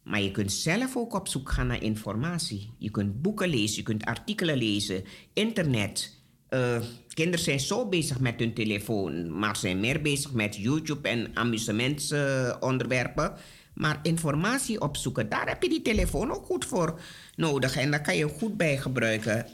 Maar 0.03 0.21
je 0.21 0.31
kunt 0.31 0.53
zelf 0.53 0.97
ook 0.97 1.15
op 1.15 1.29
zoek 1.29 1.51
gaan 1.51 1.67
naar 1.67 1.83
informatie. 1.83 2.71
Je 2.79 2.91
kunt 2.91 3.23
boeken 3.23 3.49
lezen, 3.49 3.77
je 3.77 3.83
kunt 3.83 4.05
artikelen 4.05 4.57
lezen, 4.57 5.05
internet. 5.33 6.19
Eh, 6.49 6.81
kinderen 7.09 7.45
zijn 7.45 7.61
zo 7.61 7.89
bezig 7.89 8.21
met 8.21 8.39
hun 8.39 8.55
telefoon, 8.55 9.39
maar 9.39 9.57
zijn 9.57 9.81
meer 9.81 10.03
bezig 10.03 10.33
met 10.33 10.57
YouTube 10.57 11.09
en 11.09 11.31
amusementsonderwerpen. 11.37 13.35
Maar 13.75 14.01
informatie 14.03 14.81
opzoeken, 14.81 15.29
daar 15.29 15.49
heb 15.49 15.63
je 15.63 15.69
die 15.69 15.83
telefoon 15.83 16.31
ook 16.31 16.45
goed 16.45 16.65
voor 16.65 17.01
nodig. 17.37 17.77
En 17.77 17.91
daar 17.91 18.03
kan 18.03 18.17
je 18.17 18.29
goed 18.29 18.57
bij 18.57 18.77
gebruiken. 18.77 19.47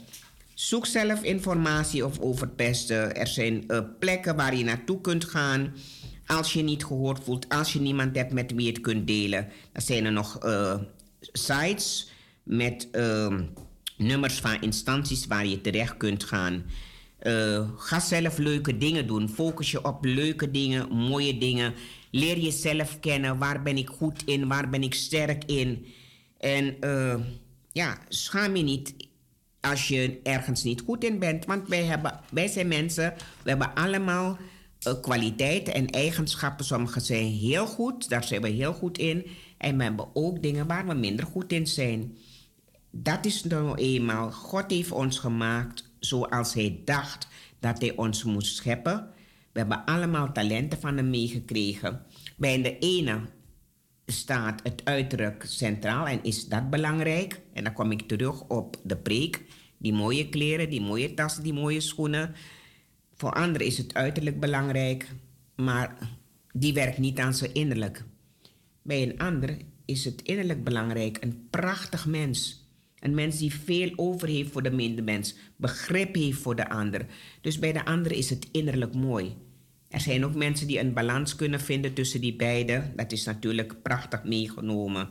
Zoek 0.61 0.85
zelf 0.85 1.23
informatie 1.23 2.05
of 2.05 2.19
over 2.19 2.47
pesten. 2.47 3.15
Er 3.15 3.27
zijn 3.27 3.67
eh, 3.67 3.79
plekken 3.99 4.35
waar 4.35 4.55
je 4.55 4.63
naartoe 4.63 5.01
kunt 5.01 5.25
gaan. 5.25 5.73
Als 6.25 6.53
je 6.53 6.61
niet 6.61 6.85
gehoord 6.85 7.23
voelt, 7.23 7.49
als 7.49 7.73
je 7.73 7.81
niemand 7.81 8.15
hebt 8.15 8.33
met 8.33 8.51
wie 8.51 8.65
je 8.65 8.71
het 8.71 8.81
kunt 8.81 9.07
delen. 9.07 9.47
Dan 9.71 9.81
zijn 9.81 10.05
er 10.05 10.11
nog 10.11 10.39
eh, 10.39 10.79
sites 11.19 12.11
met 12.43 12.87
ehm, 12.91 13.43
nummers 13.97 14.39
van 14.39 14.61
instanties 14.61 15.27
waar 15.27 15.45
je 15.45 15.61
terecht 15.61 15.97
kunt 15.97 16.23
gaan. 16.23 16.63
Eh, 17.19 17.69
ga 17.77 17.99
zelf 17.99 18.37
leuke 18.37 18.77
dingen 18.77 19.07
doen. 19.07 19.29
Focus 19.29 19.71
je 19.71 19.85
op 19.85 20.05
leuke 20.05 20.51
dingen, 20.51 20.91
mooie 20.91 21.37
dingen. 21.37 21.73
Leer 22.11 22.39
jezelf 22.39 22.99
kennen. 22.99 23.37
Waar 23.37 23.61
ben 23.61 23.77
ik 23.77 23.89
goed 23.89 24.23
in? 24.25 24.47
Waar 24.47 24.69
ben 24.69 24.83
ik 24.83 24.93
sterk 24.93 25.43
in? 25.45 25.85
En 26.37 26.75
ja, 27.71 27.97
schaam 28.07 28.55
je 28.55 28.63
niet 28.63 28.93
als 29.61 29.87
je 29.87 30.19
ergens 30.23 30.63
niet 30.63 30.81
goed 30.81 31.03
in 31.03 31.19
bent. 31.19 31.45
Want 31.45 31.67
wij, 31.67 31.99
wij 32.31 32.47
zijn 32.47 32.67
mensen, 32.67 33.13
we 33.43 33.49
hebben 33.49 33.73
allemaal 33.73 34.37
eh, 34.79 34.93
kwaliteiten 35.01 35.73
en 35.73 35.87
eigenschappen. 35.87 36.65
Sommige 36.65 36.99
zijn 36.99 37.25
heel 37.25 37.67
goed, 37.67 38.09
daar 38.09 38.23
zijn 38.23 38.41
we 38.41 38.49
heel 38.49 38.73
goed 38.73 38.97
in. 38.97 39.25
En 39.57 39.77
we 39.77 39.83
hebben 39.83 40.09
ook 40.13 40.41
dingen 40.41 40.67
waar 40.67 40.87
we 40.87 40.93
minder 40.93 41.25
goed 41.25 41.51
in 41.51 41.67
zijn. 41.67 42.17
Dat 42.91 43.25
is 43.25 43.43
nou 43.43 43.75
eenmaal, 43.75 44.31
God 44.31 44.71
heeft 44.71 44.91
ons 44.91 45.19
gemaakt 45.19 45.89
zoals 45.99 46.53
Hij 46.53 46.81
dacht 46.85 47.27
dat 47.59 47.81
Hij 47.81 47.95
ons 47.95 48.23
moest 48.23 48.55
scheppen. 48.55 49.09
We 49.51 49.59
hebben 49.59 49.85
allemaal 49.85 50.31
talenten 50.31 50.79
van 50.79 50.97
Hem 50.97 51.09
meegekregen. 51.09 52.05
Bij 52.37 52.61
de 52.61 52.77
ene 52.79 53.19
staat 54.05 54.59
het 54.63 54.81
uiterlijk 54.83 55.43
centraal 55.47 56.07
en 56.07 56.23
is 56.23 56.47
dat 56.47 56.69
belangrijk. 56.69 57.40
En 57.53 57.63
dan 57.63 57.73
kom 57.73 57.91
ik 57.91 58.01
terug 58.01 58.43
op 58.47 58.77
de 58.83 58.97
preek. 58.97 59.43
Die 59.77 59.93
mooie 59.93 60.29
kleren, 60.29 60.69
die 60.69 60.81
mooie 60.81 61.13
tassen, 61.13 61.43
die 61.43 61.53
mooie 61.53 61.79
schoenen. 61.79 62.33
Voor 63.13 63.33
anderen 63.33 63.67
is 63.67 63.77
het 63.77 63.93
uiterlijk 63.93 64.39
belangrijk, 64.39 65.07
maar 65.55 66.09
die 66.53 66.73
werkt 66.73 66.97
niet 66.97 67.19
aan 67.19 67.33
zijn 67.33 67.53
innerlijk. 67.53 68.03
Bij 68.81 69.01
een 69.01 69.19
ander 69.19 69.57
is 69.85 70.05
het 70.05 70.21
innerlijk 70.21 70.63
belangrijk. 70.63 71.17
Een 71.19 71.47
prachtig 71.49 72.05
mens. 72.05 72.69
Een 72.99 73.13
mens 73.13 73.37
die 73.37 73.53
veel 73.53 73.91
over 73.95 74.27
heeft 74.27 74.51
voor 74.51 74.63
de 74.63 74.71
medemens. 74.71 75.35
Begrip 75.55 76.15
heeft 76.15 76.37
voor 76.37 76.55
de 76.55 76.69
ander. 76.69 77.05
Dus 77.41 77.59
bij 77.59 77.71
de 77.71 77.85
ander 77.85 78.11
is 78.11 78.29
het 78.29 78.47
innerlijk 78.51 78.93
mooi. 78.93 79.35
Er 79.87 79.99
zijn 79.99 80.25
ook 80.25 80.35
mensen 80.35 80.67
die 80.67 80.79
een 80.79 80.93
balans 80.93 81.35
kunnen 81.35 81.59
vinden 81.59 81.93
tussen 81.93 82.21
die 82.21 82.35
beide. 82.35 82.91
Dat 82.95 83.11
is 83.11 83.25
natuurlijk 83.25 83.81
prachtig 83.81 84.23
meegenomen. 84.23 85.09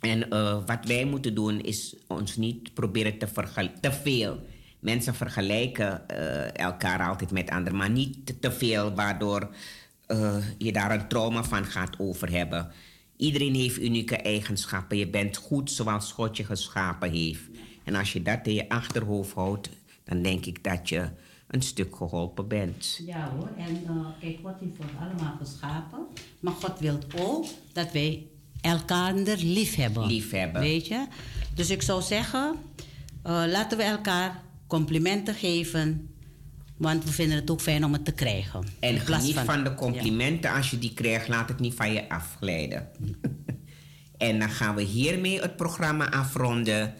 En 0.00 0.30
eh, 0.30 0.58
wat 0.66 0.84
wij 0.84 1.04
moeten 1.04 1.34
doen 1.34 1.60
is 1.60 1.96
ons 2.06 2.36
niet 2.36 2.74
proberen 2.74 3.18
te 3.18 3.26
vergelijken. 3.26 3.80
Te 3.80 3.92
veel. 3.92 4.40
Mensen 4.78 5.14
vergelijken 5.14 6.08
eh, 6.08 6.64
elkaar 6.64 7.08
altijd 7.08 7.30
met 7.30 7.50
anderen, 7.50 7.78
maar 7.78 7.90
niet 7.90 8.40
te, 8.40 8.52
veel, 8.52 8.94
waardoor 8.94 9.54
eh, 10.06 10.36
je 10.58 10.72
daar 10.72 10.90
een 10.90 11.08
trauma 11.08 11.44
van 11.44 11.64
gaat 11.64 11.98
over 11.98 12.30
hebben. 12.30 12.70
Iedereen 13.16 13.54
heeft 13.54 13.80
unieke 13.80 14.16
eigenschappen. 14.16 14.96
Je 14.96 15.08
bent 15.08 15.36
goed 15.36 15.70
zoals 15.70 16.12
God 16.12 16.36
je 16.36 16.44
geschapen 16.44 17.10
heeft. 17.10 17.42
En 17.84 17.94
als 17.94 18.12
je 18.12 18.22
dat 18.22 18.46
in 18.46 18.54
je 18.54 18.68
achterhoofd 18.68 19.32
houdt, 19.34 19.70
dan 20.04 20.22
denk 20.22 20.46
ik 20.46 20.64
dat 20.64 20.88
je 20.88 21.08
een 21.48 21.62
stuk 21.62 21.96
geholpen 21.96 22.48
bent. 22.48 23.00
Ja 23.06 23.30
hoor, 23.30 23.50
en 23.56 23.84
kijk, 24.20 24.38
God 24.42 24.60
heeft 24.60 24.78
ons 24.78 24.90
allemaal 25.00 25.36
geschapen. 25.38 26.06
Maar 26.40 26.52
God 26.52 26.78
wil 26.78 26.98
ook 27.16 27.46
dat 27.72 27.92
wij 27.92 28.26
elkaar 28.60 29.14
lief 29.14 29.74
hebben. 29.74 30.06
Lief 30.06 30.30
hebben. 30.30 30.60
Weet 30.60 30.86
je? 30.86 31.06
Dus 31.54 31.70
ik 31.70 31.82
zou 31.82 32.02
zeggen, 32.02 32.54
eh, 33.22 33.42
laten 33.46 33.78
we 33.78 33.84
elkaar 33.84 34.42
complimenten 34.66 35.34
geven. 35.34 36.10
Want 36.76 37.04
we 37.04 37.12
vinden 37.12 37.36
het 37.36 37.50
ook 37.50 37.60
fijn 37.60 37.84
om 37.84 37.92
het 37.92 38.04
te 38.04 38.12
krijgen. 38.12 38.66
En 38.80 39.00
geniet 39.00 39.38
van, 39.38 39.64
de 39.64 39.74
complimenten. 39.74 40.52
Als 40.52 40.70
je 40.70 40.78
die 40.78 40.94
krijgt, 40.94 41.28
laat 41.28 41.48
het 41.48 41.60
niet 41.60 41.74
van 41.74 41.92
je 41.92 42.08
afglijden. 42.08 42.88
en 44.16 44.38
dan 44.38 44.50
gaan 44.50 44.74
we 44.74 44.82
hiermee 44.82 45.40
het 45.40 45.56
programma 45.56 46.10
afronden. 46.10 46.94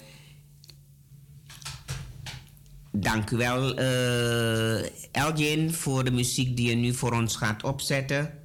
Dank 2.93 3.31
u 3.31 3.37
wel, 3.37 3.77
eh 3.77 4.87
Elgin, 5.13 5.73
voor 5.73 6.05
de 6.05 6.11
muziek 6.11 6.57
die 6.57 6.69
je 6.69 6.75
nu 6.75 6.95
voor 6.95 7.13
ons 7.13 7.37
gaat 7.37 7.65
opzetten. 7.65 8.38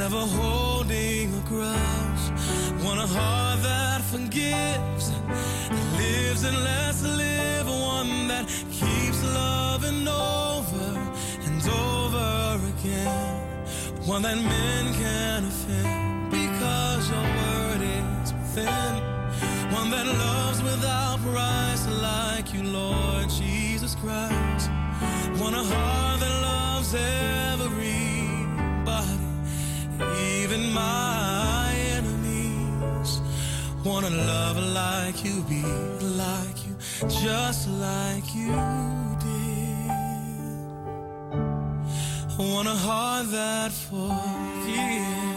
Never 0.00 0.26
holding 0.40 1.28
a 1.34 1.42
grudge. 1.46 2.24
Want 2.82 3.00
a 3.00 3.06
heart 3.06 3.62
that 3.62 4.00
forgives, 4.00 5.10
that 5.10 5.86
lives 6.00 6.42
and 6.42 6.56
lets 6.64 7.02
live, 7.02 7.66
one 7.68 8.28
that 8.28 8.46
keeps 8.78 9.20
loving 9.22 10.08
over 10.08 10.88
and 11.46 11.62
over 11.68 12.58
again, 12.72 13.36
one 14.06 14.22
that 14.22 14.38
men 14.38 14.84
can 14.94 15.44
offend 15.44 16.30
because 16.30 17.02
your 17.12 17.26
word 17.40 17.82
is 17.82 18.32
within, 18.32 18.92
one 19.70 19.90
that 19.90 20.06
loves 20.06 20.62
without 20.62 21.18
price 21.30 21.86
like 22.00 22.54
you, 22.54 22.62
Lord 22.62 23.28
Jesus 23.28 23.94
Christ, 23.96 24.70
want 25.38 25.54
a 25.54 25.64
heart 25.72 26.20
that 26.20 26.34
loves 26.48 26.94
everybody, 26.94 27.89
even 30.42 30.72
my 30.72 31.74
enemies. 31.96 33.20
Wanna 33.84 34.10
love 34.10 34.56
like 34.56 35.24
you, 35.24 35.42
be 35.42 35.62
like 36.22 36.58
you, 36.66 36.74
just 37.08 37.68
like 37.68 38.26
you 38.34 38.52
did. 39.24 39.90
I 42.38 42.42
want 42.52 42.68
a 42.68 42.78
heart 42.86 43.30
that 43.30 43.72
forgives. 43.72 45.29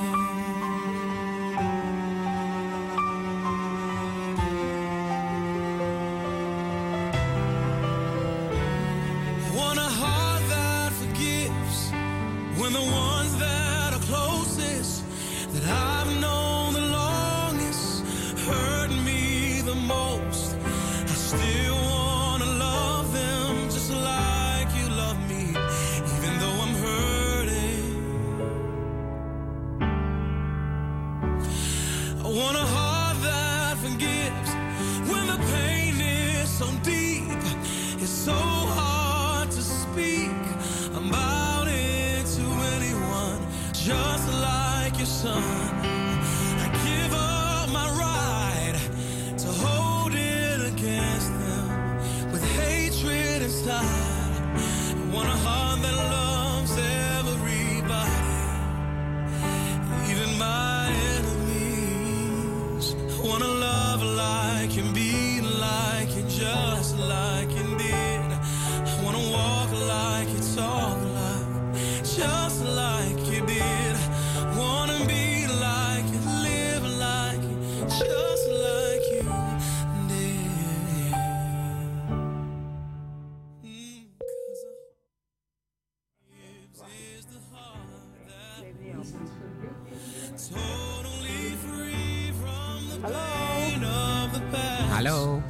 Hallo. 94.90 95.42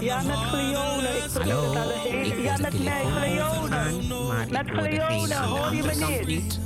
Ja, 0.00 0.22
met 0.22 0.36
Cleone. 0.50 1.08
Ik 1.08 1.30
Hallo. 1.32 1.72
het 1.72 1.76
aan 1.76 1.88
de 1.88 2.18
Ik 2.20 2.42
Ja, 2.42 2.56
de 2.56 2.62
met 2.62 2.84
mij, 2.84 3.02
telefoon 3.02 3.68
Cleone. 3.68 4.46
Met 4.50 4.66
ik 4.66 4.72
hoor 4.72 4.88
degene 4.88 4.96
Cleone, 4.96 5.34
hoor 5.34 5.74
je 5.74 5.82
me 5.82 5.90
andere 5.90 5.98
kant 5.98 6.26
niet? 6.26 6.60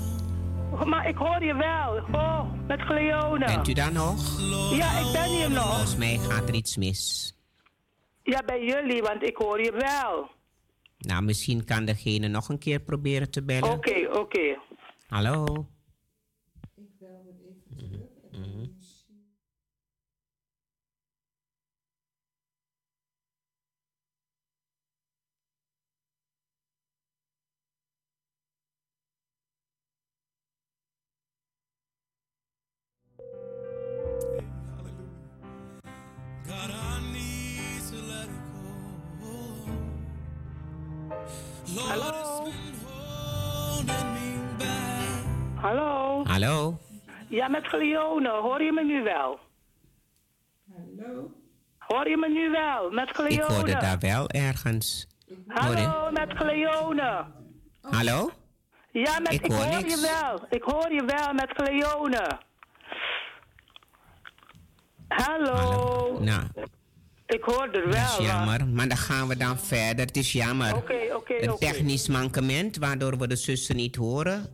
Maar 0.85 1.09
ik 1.09 1.17
hoor 1.17 1.45
je 1.45 1.55
wel. 1.55 2.05
Oh, 2.13 2.53
met 2.67 2.85
Cleone. 2.85 3.47
Bent 3.47 3.69
u 3.69 3.73
daar 3.73 3.93
nog? 3.93 4.41
Ja, 4.73 4.99
ik 4.99 5.13
ben 5.13 5.29
hier 5.29 5.51
nog. 5.51 5.67
Volgens 5.67 5.97
mij 5.97 6.19
gaat 6.19 6.49
er 6.49 6.55
iets 6.55 6.77
mis. 6.77 7.35
Ja, 8.23 8.43
bij 8.47 8.65
jullie, 8.65 9.03
want 9.03 9.23
ik 9.23 9.37
hoor 9.37 9.61
je 9.63 9.73
wel. 9.73 10.31
Nou, 10.99 11.23
misschien 11.23 11.65
kan 11.65 11.85
degene 11.85 12.29
nog 12.29 12.49
een 12.49 12.59
keer 12.59 12.81
proberen 12.81 13.31
te 13.31 13.43
bellen. 13.43 13.71
Oké, 13.71 14.09
oké. 14.13 14.59
Hallo. 15.09 15.67
God, 36.61 36.71
I 36.71 37.01
need 37.13 37.81
to 37.91 37.97
let 38.13 38.29
it 38.29 38.45
go. 39.21 39.31
Lord, 41.75 41.89
Hallo? 41.91 42.11
it's 42.21 42.57
been 42.57 42.75
holding 42.87 44.09
me 44.15 44.29
back. 44.59 45.25
Hallo? 45.63 46.25
Hallo. 46.27 46.79
Ja, 47.29 47.49
met 47.49 47.63
Cleone. 47.69 48.29
Hoor 48.29 48.63
je 48.63 48.73
me 48.73 48.85
nu 48.85 49.03
wel? 49.03 49.39
Hallo? 50.73 51.31
Hoor 51.79 52.09
je 52.09 52.17
me 52.17 52.29
nu 52.29 52.51
wel? 52.51 52.91
Met 52.91 53.13
Cleone. 53.13 53.35
Ik 53.35 53.43
hoorde 53.43 53.73
daar 53.73 53.99
wel 53.99 54.29
ergens. 54.29 55.07
Hallo, 55.47 56.11
met 56.11 56.35
Cleone. 56.35 57.25
Hallo? 57.81 58.31
Ja, 58.93 59.19
met, 59.19 59.33
Ik 59.33 59.45
ik, 59.45 59.53
hoor 59.53 59.65
hoor, 59.65 59.83
niks. 59.83 59.95
je 59.95 60.09
wel. 60.21 60.47
Ik 60.51 60.63
hoor 60.63 60.93
je 60.93 61.05
wel 61.05 61.33
met 61.33 61.53
Cleone. 61.55 62.39
Hallo. 65.15 65.53
Hallo. 65.55 66.21
Nou, 66.21 66.43
Ik 67.27 67.43
hoor 67.43 67.69
er 67.73 67.89
wel. 67.89 67.91
dat 67.91 68.11
is 68.11 68.17
maar- 68.19 68.23
jammer. 68.27 68.67
Maar 68.69 68.89
dan 68.89 68.97
gaan 68.97 69.29
we 69.29 69.37
dan 69.37 69.59
verder. 69.59 70.07
Het 70.07 70.17
is 70.17 70.33
jammer. 70.33 70.77
Oké, 70.77 71.15
oké, 71.17 71.35
Een 71.43 71.57
technisch 71.59 72.09
mankement 72.09 72.77
waardoor 72.77 73.19
we 73.19 73.27
de 73.29 73.37
zussen 73.37 73.77
niet 73.77 73.97
horen. 73.97 74.47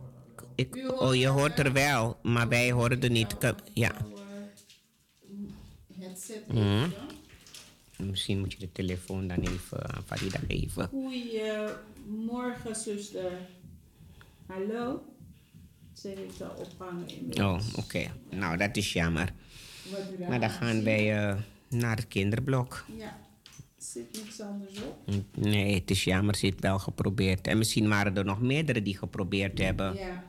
Ik, 0.55 0.91
oh, 0.99 1.15
je 1.15 1.27
hoort 1.27 1.59
er 1.59 1.73
wel, 1.73 2.17
maar 2.23 2.47
wij 2.47 2.71
horen 2.71 3.01
er 3.01 3.09
niet. 3.09 3.35
Ja. 3.73 3.91
Headset. 5.99 6.47
Mhm. 6.53 6.89
Misschien 7.97 8.39
moet 8.39 8.51
je 8.53 8.59
de 8.59 8.71
telefoon 8.71 9.27
dan 9.27 9.37
even 9.39 9.95
aan 9.95 10.03
Farida 10.05 10.39
geven. 10.47 10.87
Goedemorgen, 10.89 12.75
zuster. 12.75 13.31
Hallo? 14.47 15.03
Ze 15.93 16.07
heeft 16.07 16.41
al 16.41 16.49
ophangen 16.57 17.07
inmiddels. 17.07 17.63
Oh, 17.73 17.77
oké. 17.83 18.11
Nou, 18.29 18.57
dat 18.57 18.77
is 18.77 18.93
jammer. 18.93 19.33
Maar 20.29 20.39
dan 20.39 20.49
gaan 20.49 20.83
wij 20.83 21.27
eh, 21.29 21.35
naar 21.69 21.95
het 21.95 22.07
kinderblok. 22.07 22.85
Ja, 22.97 23.17
zit 23.77 24.23
niks 24.23 24.41
anders 24.41 24.81
op. 24.83 24.97
Nee, 25.35 25.73
het 25.75 25.91
is 25.91 26.03
jammer, 26.03 26.35
ze 26.35 26.45
heeft 26.45 26.59
wel 26.61 26.79
geprobeerd. 26.79 27.47
En 27.47 27.57
misschien 27.57 27.87
waren 27.89 28.17
er 28.17 28.25
nog 28.25 28.41
meerdere 28.41 28.81
die 28.81 28.97
geprobeerd 28.97 29.57
hebben. 29.57 29.95
Ja. 29.95 30.23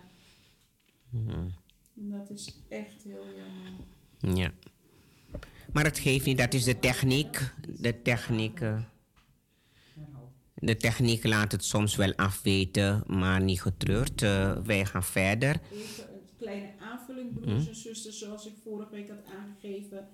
Dat 1.95 2.31
is 2.31 2.55
echt 2.69 3.03
heel 3.05 3.25
jammer. 3.37 4.39
Ja. 4.43 4.51
Maar 5.73 5.85
het 5.85 5.99
geeft 5.99 6.27
niet, 6.27 6.39
dat 6.39 6.55
is 6.55 6.65
de 6.65 6.79
techniek. 6.79 7.53
De 7.79 8.03
techniek. 8.03 8.61
eh, 8.61 8.79
de 10.55 10.77
techniek 10.77 11.25
laat 11.25 11.53
het 11.53 11.65
soms 11.65 11.97
wel 11.97 12.15
afweten, 12.15 13.03
maar 13.07 13.41
niet 13.43 13.63
getreurd. 13.63 14.23
Eh, 14.23 14.57
wij 14.65 14.85
gaan 14.85 15.05
verder. 15.05 15.61
Broers 17.27 17.69
en 17.69 17.77
zusters, 17.77 18.19
zoals 18.19 18.47
ik 18.47 18.53
vorige 18.63 18.91
week 18.91 19.09
had 19.09 19.25
aangegeven. 19.25 20.09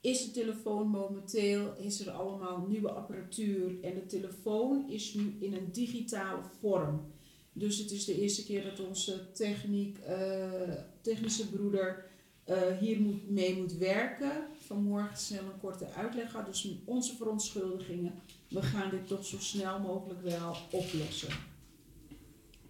Is 0.00 0.24
de 0.24 0.30
telefoon 0.30 0.88
momenteel, 0.88 1.74
is 1.76 2.00
er 2.00 2.10
allemaal 2.10 2.66
nieuwe 2.68 2.90
apparatuur 2.90 3.82
en 3.82 3.94
de 3.94 4.06
telefoon 4.06 4.90
is 4.90 5.14
nu 5.14 5.36
in 5.40 5.54
een 5.54 5.72
digitale 5.72 6.42
vorm. 6.60 7.12
Dus 7.52 7.78
het 7.78 7.90
is 7.90 8.04
de 8.04 8.20
eerste 8.20 8.44
keer 8.44 8.64
dat 8.64 8.86
onze 8.86 9.32
techniek, 9.32 9.98
eh, 9.98 10.72
technische 11.00 11.48
broeder 11.48 12.10
eh, 12.44 12.78
hier 12.80 13.00
moet, 13.00 13.30
mee 13.30 13.56
moet 13.56 13.76
werken. 13.76 14.46
Vanmorgen 14.58 15.16
snel 15.16 15.42
een 15.42 15.60
korte 15.60 15.86
uitleg 15.96 16.32
had, 16.32 16.46
dus 16.46 16.68
onze 16.84 17.16
verontschuldigingen. 17.16 18.14
We 18.48 18.62
gaan 18.62 18.90
dit 18.90 19.06
toch 19.06 19.26
zo 19.26 19.38
snel 19.38 19.80
mogelijk 19.80 20.22
wel 20.22 20.56
oplossen. 20.70 21.28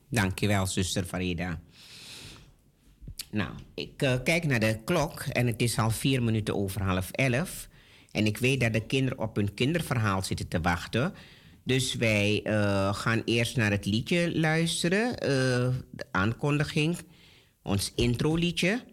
Dankjewel, 0.08 0.66
zuster 0.66 1.04
Farida. 1.04 1.60
Nou, 3.32 3.50
ik 3.74 4.02
eh, 4.02 4.14
kijk 4.24 4.44
naar 4.44 4.60
de 4.60 4.78
klok 4.84 5.20
en 5.20 5.46
het 5.46 5.62
is 5.62 5.78
al 5.78 5.90
vier 5.90 6.22
minuten 6.22 6.56
over 6.56 6.82
half 6.82 7.10
elf. 7.10 7.68
En 8.10 8.26
ik 8.26 8.38
weet 8.38 8.60
dat 8.60 8.72
de 8.72 8.86
kinderen 8.86 9.18
op 9.18 9.36
hun 9.36 9.54
kinderverhaal 9.54 10.22
zitten 10.22 10.48
te 10.48 10.60
wachten. 10.60 11.14
Dus 11.64 11.94
wij 11.94 12.40
eh, 12.44 12.94
gaan 12.94 13.22
eerst 13.24 13.56
naar 13.56 13.70
het 13.70 13.86
liedje 13.86 14.38
luisteren, 14.38 15.18
eh, 15.18 15.28
de 15.90 16.06
aankondiging, 16.10 16.96
ons 17.62 17.92
introliedje. 17.94 18.84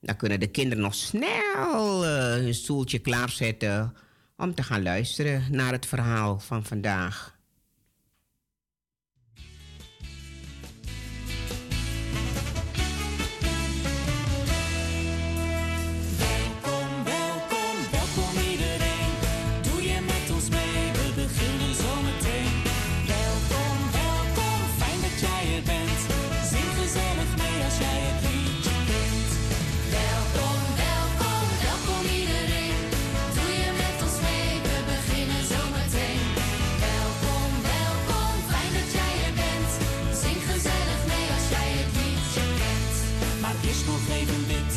Dan 0.00 0.16
kunnen 0.16 0.40
de 0.40 0.50
kinderen 0.50 0.82
nog 0.82 0.94
snel 0.94 2.04
hun 2.04 2.54
stoeltje 2.54 2.98
klaarzetten 2.98 3.94
om 4.36 4.54
te 4.54 4.62
gaan 4.62 4.82
luisteren 4.82 5.44
naar 5.50 5.72
het 5.72 5.86
verhaal 5.86 6.38
van 6.38 6.64
vandaag. 6.64 7.37
Maar 43.58 43.66
eerst 43.66 43.86
nog 43.86 44.08
even 44.18 44.46
dit, 44.46 44.72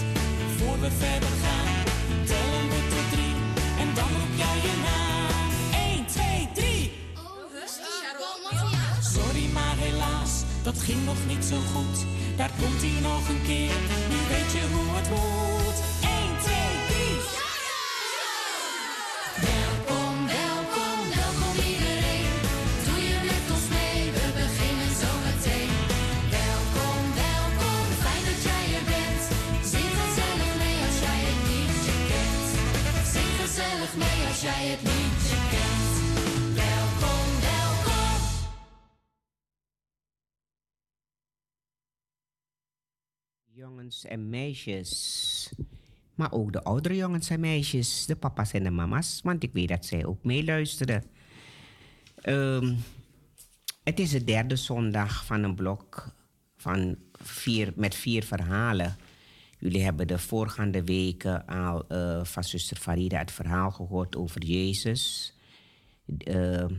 voor 0.58 0.80
we 0.80 0.90
verder 0.92 1.30
gaan. 1.44 1.84
Tellen 2.26 2.70
we 2.70 2.80
tot 2.90 3.08
drie 3.12 3.36
en 3.80 3.90
dan 3.96 4.10
roep 4.20 4.34
jij 4.36 4.56
je 4.66 4.76
naam. 4.88 5.50
1, 5.98 6.06
2, 6.06 6.50
3. 6.54 6.92
Sorry, 9.02 9.46
maar 9.54 9.76
helaas, 9.78 10.44
dat 10.64 10.80
ging 10.80 11.06
nog 11.06 11.18
niet 11.28 11.46
zo 11.46 11.58
goed. 11.74 12.06
Daar 12.38 12.52
komt 12.60 12.82
hij 12.82 13.02
nog 13.02 13.30
een 13.30 13.42
keer, 13.42 13.76
nu 14.10 14.18
weet 14.30 14.52
je 14.52 14.64
hoe 14.74 14.96
het 14.96 15.10
moet. 15.10 15.91
Jongens 43.72 44.06
en 44.06 44.30
meisjes. 44.30 45.54
Maar 46.16 46.32
ook 46.32 46.54
de 46.54 46.64
oudere 46.64 46.96
jongens 46.96 47.30
en 47.30 47.40
meisjes, 47.40 48.06
de 48.06 48.16
papa's 48.16 48.52
en 48.52 48.64
de 48.64 48.70
mama's, 48.70 49.20
want 49.24 49.44
ik 49.44 49.54
weet 49.54 49.68
dat 49.68 49.86
zij 49.86 50.06
ook 50.06 50.24
meeluisteren. 50.24 51.04
Ehm, 52.16 52.76
het 53.84 54.00
is 54.00 54.10
de 54.10 54.24
derde 54.24 54.56
zondag 54.56 55.26
van 55.26 55.44
een 55.44 55.56
blok 55.56 56.16
van 56.56 56.98
vier, 57.12 57.74
met 57.76 57.96
vier 57.96 58.24
verhalen. 58.24 58.96
Jullie 59.58 59.84
hebben 59.84 60.08
de 60.08 60.20
voorgaande 60.20 60.84
weken 60.84 61.46
al 61.46 61.88
eh, 61.88 62.24
van 62.24 62.44
zuster 62.44 62.78
Farida 62.78 63.18
het 63.18 63.32
verhaal 63.32 63.72
gehoord 63.72 64.16
over 64.16 64.44
Jezus. 64.44 65.34
Ehm, 66.18 66.76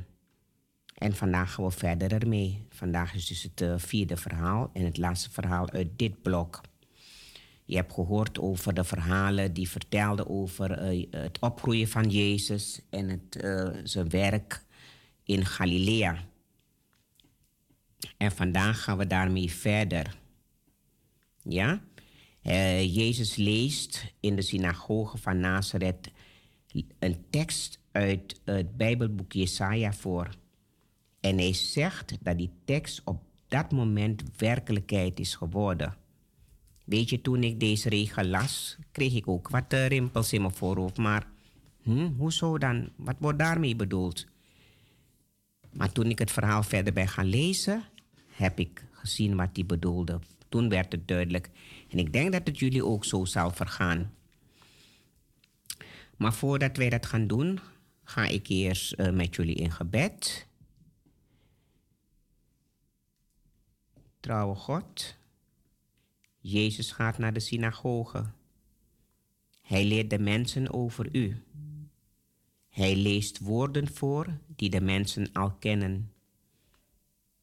en 0.94 1.14
vandaag 1.14 1.55
gaan 1.55 1.64
we 1.64 1.70
verder 1.70 2.12
ermee. 2.12 2.66
Vandaag 2.69 3.14
is 3.14 3.27
dus 3.27 3.43
het 3.43 3.60
eh, 3.60 3.74
vierde 3.77 4.16
verhaal 4.16 4.70
en 4.73 4.85
het 4.85 4.98
laatste 4.98 5.31
verhaal 5.31 5.70
uit 5.70 5.98
dit 5.98 6.23
blok. 6.23 6.60
Je 7.64 7.76
hebt 7.76 7.93
gehoord 7.93 8.39
over 8.39 8.74
de 8.74 8.84
verhalen 8.84 9.52
die 9.52 9.68
vertelden 9.68 10.28
over 10.28 10.70
eh, 10.70 11.06
het 11.10 11.39
opgroeien 11.39 11.89
van 11.89 12.10
Jezus 12.10 12.80
en 12.90 13.09
het, 13.09 13.36
eh, 13.36 13.68
zijn 13.84 14.09
werk 14.09 14.64
in 15.24 15.47
Galilea. 15.47 16.24
En 18.16 18.32
vandaag 18.32 18.82
gaan 18.82 18.98
we 18.98 19.06
daarmee 19.06 19.51
verder. 19.51 20.18
Ja? 21.43 21.82
Eh, 22.43 22.94
Jezus 22.94 23.36
leest 23.36 24.14
in 24.20 24.36
de 24.36 24.43
synagoge 24.43 25.18
van 25.18 25.40
Nazareth 25.40 26.10
een 26.98 27.24
tekst 27.30 27.80
uit 27.93 28.40
het 28.44 28.76
Bijbelboek 28.76 29.32
Jesaja 29.32 29.93
voor. 29.93 30.28
En 31.20 31.39
hij 31.39 31.52
zegt 31.52 32.18
dat 32.20 32.39
die 32.39 32.51
tekst 32.64 33.01
op 33.05 33.22
dat 33.48 33.72
moment 33.72 34.22
werkelijkheid 34.36 35.20
is 35.20 35.34
geworden. 35.34 35.97
Weet 36.84 37.10
je, 37.10 37.20
toen 37.20 37.42
ik 37.42 37.60
deze 37.60 37.88
regel 37.88 38.24
las, 38.24 38.76
kreeg 38.92 39.14
ik 39.14 39.28
ook 39.28 39.48
wat 39.48 39.72
eh, 39.72 39.86
rimpels 39.86 40.32
in 40.32 40.40
mijn 40.40 40.54
voorhoofd. 40.54 40.96
Maar 40.96 41.26
hm, 41.82 42.10
hoezo 42.16 42.59
dan? 42.59 42.88
Wat 42.96 43.16
wordt 43.18 43.38
daarmee 43.38 43.76
bedoeld? 43.76 44.26
Maar 45.72 45.92
toen 45.92 46.06
ik 46.06 46.18
het 46.18 46.30
verhaal 46.30 46.62
verder 46.62 46.92
ben 46.92 47.09
gaan 47.09 47.26
lezen, 47.26 47.84
heb 48.30 48.59
ik 48.59 48.84
gezien 48.90 49.36
wat 49.36 49.48
hij 49.52 49.66
bedoelde. 49.66 50.18
Toen 50.48 50.68
werd 50.68 50.92
het 50.92 51.09
duidelijk. 51.09 51.50
En 51.88 51.98
ik 51.98 52.12
denk 52.12 52.32
dat 52.32 52.46
het 52.46 52.59
jullie 52.59 52.84
ook 52.84 53.04
zo 53.04 53.24
zal 53.24 53.50
vergaan. 53.50 54.14
Maar 56.16 56.32
voordat 56.32 56.76
wij 56.76 56.88
dat 56.88 57.06
gaan 57.06 57.26
doen, 57.26 57.60
ga 58.04 58.24
ik 58.24 58.48
eerst 58.48 58.94
uh, 58.98 59.10
met 59.10 59.34
jullie 59.34 59.54
in 59.54 59.72
gebed. 59.72 60.46
Trouwe 64.20 64.54
God, 64.54 65.16
Jezus 66.43 66.93
gaat 66.93 67.19
naar 67.19 67.32
de 67.32 67.40
synagoge. 67.40 68.31
Hij 69.60 69.85
leert 69.85 70.10
de 70.10 70.19
mensen 70.19 70.73
over 70.73 71.09
u. 71.16 71.43
Hij 72.69 72.97
leest 72.97 73.39
woorden 73.39 73.89
voor 73.89 74.39
die 74.47 74.70
de 74.70 74.81
mensen 74.81 75.32
al 75.32 75.52
kennen. 75.52 76.12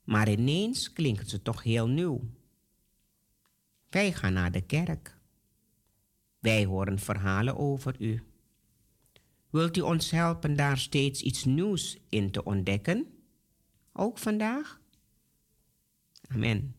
Maar 0.03 0.29
ineens 0.29 0.93
klinken 0.93 1.29
ze 1.29 1.41
toch 1.41 1.63
heel 1.63 1.87
nieuw. 1.87 2.21
Wij 3.89 4.13
gaan 4.13 4.33
naar 4.33 4.51
de 4.51 4.61
kerk. 4.61 5.17
Wij 6.39 6.65
horen 6.65 6.99
verhalen 6.99 7.57
over 7.57 7.95
u. 7.99 8.23
Wilt 9.49 9.77
u 9.77 9.81
ons 9.81 10.11
helpen 10.11 10.55
daar 10.55 10.77
steeds 10.77 11.21
iets 11.21 11.45
nieuws 11.45 11.97
in 12.09 12.31
te 12.31 12.43
ontdekken? 12.43 13.07
Ook 13.93 14.17
vandaag? 14.17 14.79
Amen. 16.27 16.78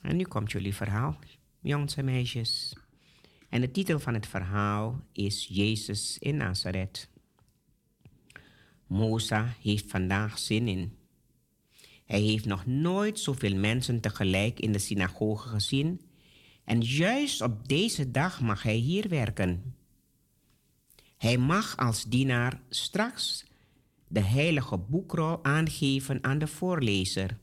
En 0.00 0.16
nu 0.16 0.24
komt 0.24 0.52
jullie 0.52 0.74
verhaal, 0.74 1.18
jongens 1.60 1.96
en 1.96 2.04
meisjes. 2.04 2.76
En 3.48 3.60
de 3.60 3.70
titel 3.70 4.00
van 4.00 4.14
het 4.14 4.26
verhaal 4.26 5.04
is 5.12 5.46
Jezus 5.50 6.18
in 6.18 6.36
Nazareth. 6.36 7.08
Mosa 8.86 9.54
heeft 9.62 9.90
vandaag 9.90 10.38
zin 10.38 10.68
in. 10.68 10.98
Hij 12.04 12.20
heeft 12.20 12.44
nog 12.44 12.66
nooit 12.66 13.18
zoveel 13.18 13.56
mensen 13.56 14.00
tegelijk 14.00 14.60
in 14.60 14.72
de 14.72 14.78
synagoge 14.78 15.48
gezien 15.48 16.00
en 16.64 16.80
juist 16.80 17.40
op 17.40 17.68
deze 17.68 18.10
dag 18.10 18.40
mag 18.40 18.62
hij 18.62 18.74
hier 18.74 19.08
werken. 19.08 19.74
Hij 21.16 21.38
mag 21.38 21.76
als 21.76 22.04
dienaar 22.04 22.60
straks 22.68 23.44
de 24.08 24.20
heilige 24.20 24.78
boekrol 24.78 25.44
aangeven 25.44 26.24
aan 26.24 26.38
de 26.38 26.46
voorlezer. 26.46 27.38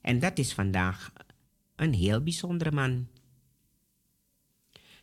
En 0.00 0.18
dat 0.18 0.38
is 0.38 0.52
vandaag 0.52 1.11
een 1.82 1.94
heel 1.94 2.22
bijzondere 2.22 2.72
man. 2.72 3.08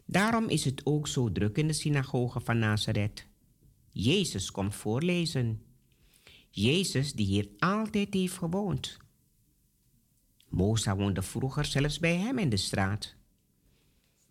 Daarom 0.06 0.50
is 0.50 0.66
het 0.66 0.86
ook 0.86 1.08
zo 1.08 1.32
druk 1.32 1.58
in 1.58 1.68
de 1.68 1.74
synagoge 1.74 2.40
van 2.40 2.60
Nazareth. 2.60 3.28
Jezus 3.92 4.52
komt 4.52 4.76
voorlezen. 4.76 5.62
Jezus 6.50 7.14
die 7.14 7.26
hier 7.26 7.50
altijd 7.60 8.14
heeft 8.14 8.38
gewoond. 8.38 8.98
Mosa 10.48 10.96
woonde 10.96 11.22
vroeger 11.22 11.66
zelfs 11.66 12.00
bij 12.00 12.16
hem 12.16 12.38
in 12.38 12.50
de 12.50 12.58
straat. 12.58 13.16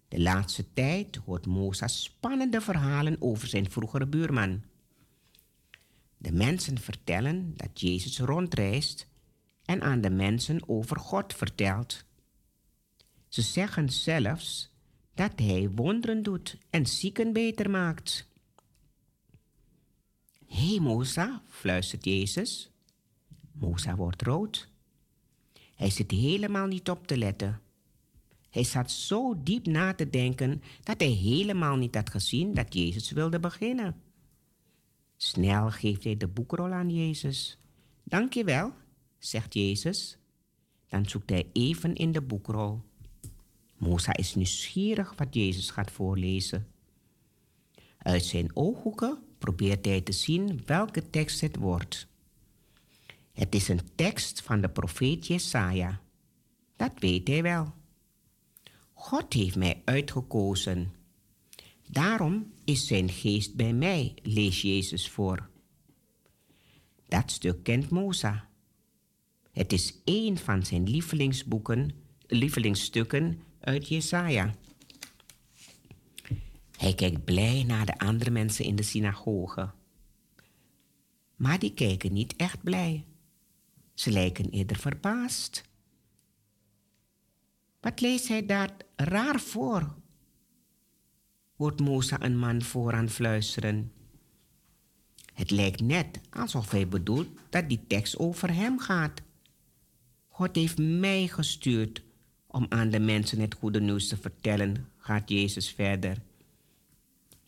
De 0.09 0.21
laatste 0.21 0.73
tijd 0.73 1.17
hoort 1.17 1.47
Mosa 1.47 1.89
spannende 1.89 2.61
verhalen 2.61 3.17
over 3.21 3.49
zijn 3.49 3.71
vroegere 3.71 4.07
buurman. 4.07 4.63
De 6.17 6.33
mensen 6.33 6.79
vertellen 6.79 7.53
dat 7.57 7.81
Jezus 7.81 8.19
rondreist 8.19 9.09
en 9.65 9.83
aan 9.83 10.01
de 10.01 10.11
mensen 10.11 10.69
over 10.69 10.99
God 10.99 11.35
vertelt. 11.35 12.05
Ze 13.29 13.43
zeggen 13.43 13.91
zelfs 13.91 14.71
dat 15.15 15.33
hij 15.37 15.71
wonderen 15.71 16.23
doet 16.23 16.59
en 16.71 16.87
zieken 16.87 17.33
beter 17.33 17.71
maakt. 17.71 18.29
Hé 20.47 20.69
hey, 20.69 20.81
Mosa, 20.81 21.43
fluistert 21.49 22.05
Jezus. 22.05 22.71
Mosa 23.53 23.97
wordt 23.97 24.23
rood. 24.23 24.69
Hij 25.75 25.91
zit 25.91 26.11
helemaal 26.11 26.67
niet 26.67 26.91
op 26.91 27.07
te 27.07 27.17
letten. 27.17 27.61
Hij 28.51 28.65
zat 28.65 28.91
zo 28.91 29.43
diep 29.43 29.67
na 29.67 29.95
te 29.95 30.11
denken 30.11 30.63
dat 30.83 31.01
hij 31.01 31.11
helemaal 31.11 31.77
niet 31.77 31.95
had 31.95 32.11
gezien 32.11 32.55
dat 32.55 32.75
Jezus 32.75 33.11
wilde 33.11 33.41
beginnen. 33.41 33.97
Snel 35.17 35.71
geeft 35.71 36.05
hij 36.05 36.17
de 36.17 36.29
boekrol 36.29 36.73
aan 36.73 36.91
Jezus. 36.91 37.59
Dank 38.05 38.33
je 38.33 38.45
wel, 38.45 38.73
zegt 39.19 39.55
Jezus. 39.55 40.19
Dan 40.89 41.09
zoekt 41.09 41.31
hij 41.31 41.51
even 41.53 41.95
in 41.95 42.13
de 42.13 42.23
boekrol. 42.23 42.83
Mosa 43.79 44.17
is 44.17 44.35
nieuwsgierig 44.35 45.15
wat 45.17 45.35
Jezus 45.35 45.71
gaat 45.71 45.91
voorlezen. 45.91 46.67
Uit 47.99 48.25
zijn 48.25 48.57
ooghoeken 48.57 49.19
probeert 49.39 49.85
hij 49.85 50.01
te 50.01 50.13
zien 50.13 50.63
welke 50.67 51.11
tekst 51.11 51.41
het 51.41 51.57
wordt. 51.57 52.07
Het 53.33 53.55
is 53.55 53.69
een 53.69 53.81
tekst 53.95 54.43
van 54.43 54.61
de 54.61 54.69
profeet 54.69 55.27
Jesaja. 55.27 56.01
Dat 56.77 56.93
weet 56.99 57.29
hij 57.29 57.43
wel. 57.43 57.73
God 58.93 59.33
heeft 59.33 59.57
mij 59.57 59.83
uitgekozen. 59.85 60.93
Daarom 61.89 62.53
is 62.65 62.87
zijn 62.87 63.09
geest 63.11 63.55
bij 63.55 63.73
mij, 63.73 64.15
leest 64.23 64.61
Jezus 64.61 65.09
voor. 65.09 65.49
Dat 67.09 67.31
stuk 67.31 67.63
kent 67.63 67.91
Mosa. 67.91 68.49
Het 69.53 69.73
is 69.73 69.95
een 70.05 70.39
van 70.39 70.65
zijn 70.67 70.89
lievelingsboeken, 70.89 71.91
lievelingsstukken 72.27 73.43
uit 73.69 73.89
Jesaja. 73.89 74.55
Hij 76.77 76.95
kijkt 76.95 77.25
blij 77.25 77.65
naar 77.67 77.87
de 77.87 77.99
andere 77.99 78.31
mensen 78.31 78.65
in 78.65 78.77
de 78.77 78.83
synagoge. 78.83 79.71
Maar 81.37 81.59
die 81.59 81.75
kijken 81.75 82.13
niet 82.13 82.37
echt 82.37 82.63
blij. 82.63 83.05
Ze 83.95 84.11
lijken 84.11 84.51
eerder 84.51 84.77
verbaasd. 84.77 85.63
Wat 87.81 88.01
leest 88.01 88.29
hij 88.29 88.47
daar 88.47 88.77
raar 88.97 89.41
voor? 89.41 89.95
Hoort 91.57 91.81
Moza 91.81 92.23
een 92.23 92.39
man 92.39 92.63
vooraan 92.63 93.09
fluisteren. 93.09 93.93
Het 95.35 95.51
lijkt 95.51 95.81
net 95.81 96.21
alsof 96.31 96.71
hij 96.71 96.89
bedoelt 96.89 97.29
dat 97.51 97.69
die 97.69 97.85
tekst 97.87 98.19
over 98.19 98.55
hem 98.55 98.79
gaat. 98.79 99.23
God 100.29 100.57
heeft 100.57 100.79
mij 100.79 101.29
gestuurd 101.29 102.07
om 102.59 102.67
aan 102.69 102.91
de 102.91 103.01
mensen 103.01 103.41
het 103.41 103.55
goede 103.55 103.81
nieuws 103.81 104.09
te 104.09 104.17
vertellen, 104.17 104.89
gaat 104.97 105.29
Jezus 105.29 105.71
verder. 105.71 106.23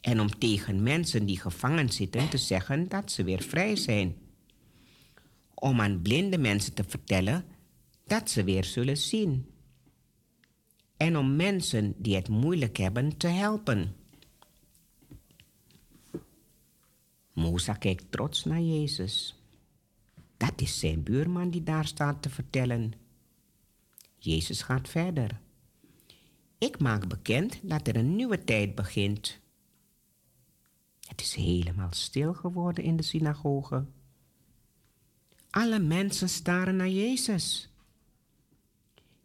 En 0.01 0.20
om 0.20 0.39
tegen 0.39 0.82
mensen 0.82 1.27
die 1.27 1.41
gevangen 1.41 1.89
zitten 1.89 2.28
te 2.28 2.39
zeggen 2.39 2.89
dat 2.89 3.12
ze 3.12 3.24
weer 3.24 3.43
vrij 3.43 3.77
zijn 3.77 4.16
om 5.55 5.81
aan 5.81 6.03
blinde 6.03 6.39
mensen 6.39 6.74
te 6.74 6.85
vertellen 6.85 7.45
dat 8.07 8.31
ze 8.31 8.45
weer 8.45 8.65
zullen 8.65 8.97
zien. 8.97 9.47
En 10.97 11.16
om 11.16 11.37
mensen 11.37 11.95
die 11.97 12.15
het 12.15 12.28
moeilijk 12.28 12.77
hebben 12.77 13.16
te 13.16 13.27
helpen. 13.27 13.95
Moza 17.32 17.74
kijkt 17.74 18.05
trots 18.11 18.45
naar 18.45 18.61
Jezus. 18.61 19.43
Dat 20.37 20.61
is 20.61 20.78
zijn 20.78 21.03
buurman 21.03 21.51
die 21.51 21.62
daar 21.62 21.87
staat 21.87 22.23
te 22.23 22.31
vertellen. 22.31 22.99
Jezus 24.23 24.63
gaat 24.63 24.89
verder. 24.89 25.41
Ik 26.59 26.79
maak 26.79 27.09
bekend 27.09 27.59
dat 27.63 27.89
er 27.89 27.97
een 27.97 28.17
nieuwe 28.17 28.45
tijd 28.45 28.75
begint. 28.75 29.41
Het 31.09 31.21
is 31.21 31.35
helemaal 31.35 31.93
stil 31.93 32.35
geworden 32.35 32.85
in 32.85 32.97
de 32.97 33.03
synagoge. 33.03 33.87
Alle 35.51 35.79
mensen 35.79 36.29
staren 36.29 36.77
naar 36.77 36.89
Jezus. 36.89 37.69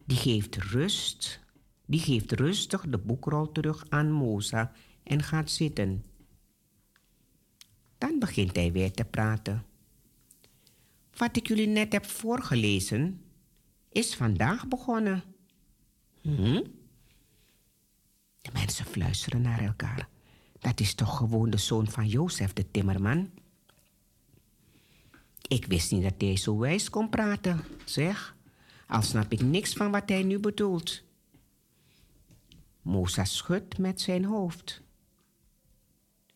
Die 0.06 0.18
geeft 0.18 0.56
rust. 0.56 1.40
Die 1.86 2.00
geeft 2.00 2.32
rustig 2.32 2.82
de 2.82 2.98
boekrol 2.98 3.52
terug 3.52 3.86
aan 3.90 4.12
Moza 4.12 4.72
en 5.04 5.24
gaat 5.24 5.52
zitten. 5.52 6.06
Dan 7.98 8.20
begint 8.20 8.56
hij 8.56 8.72
weer 8.72 8.92
te 8.92 9.06
praten. 9.06 9.66
Wat 11.18 11.38
ik 11.38 11.48
jullie 11.48 11.68
net 11.68 11.92
heb 11.92 12.06
voorgelezen, 12.06 13.25
is 13.96 14.16
vandaag 14.16 14.68
begonnen. 14.68 15.24
Hm? 16.22 16.64
De 18.42 18.50
mensen 18.54 18.86
fluisteren 18.86 19.42
naar 19.42 19.60
elkaar. 19.60 20.08
Dat 20.60 20.80
is 20.80 20.94
toch 20.94 21.18
gewoon 21.18 21.50
de 21.50 21.58
zoon 21.58 21.88
van 21.88 22.08
Jozef, 22.08 22.54
de 22.54 22.72
timmerman? 22.72 23.30
Ik 25.48 25.66
wist 25.66 25.92
niet 25.92 26.04
dat 26.04 26.14
hij 26.18 26.38
zo 26.38 26.58
wijs 26.58 26.90
kon 26.90 27.10
praten, 27.10 27.64
zeg. 27.86 28.36
Al 28.88 29.02
snap 29.02 29.32
ik 29.32 29.42
niks 29.42 29.74
van 29.74 29.92
wat 29.92 30.10
hij 30.10 30.24
nu 30.24 30.40
bedoelt. 30.40 31.04
Mosa 32.82 33.26
schudt 33.26 33.78
met 33.78 34.02
zijn 34.02 34.26
hoofd. 34.26 34.82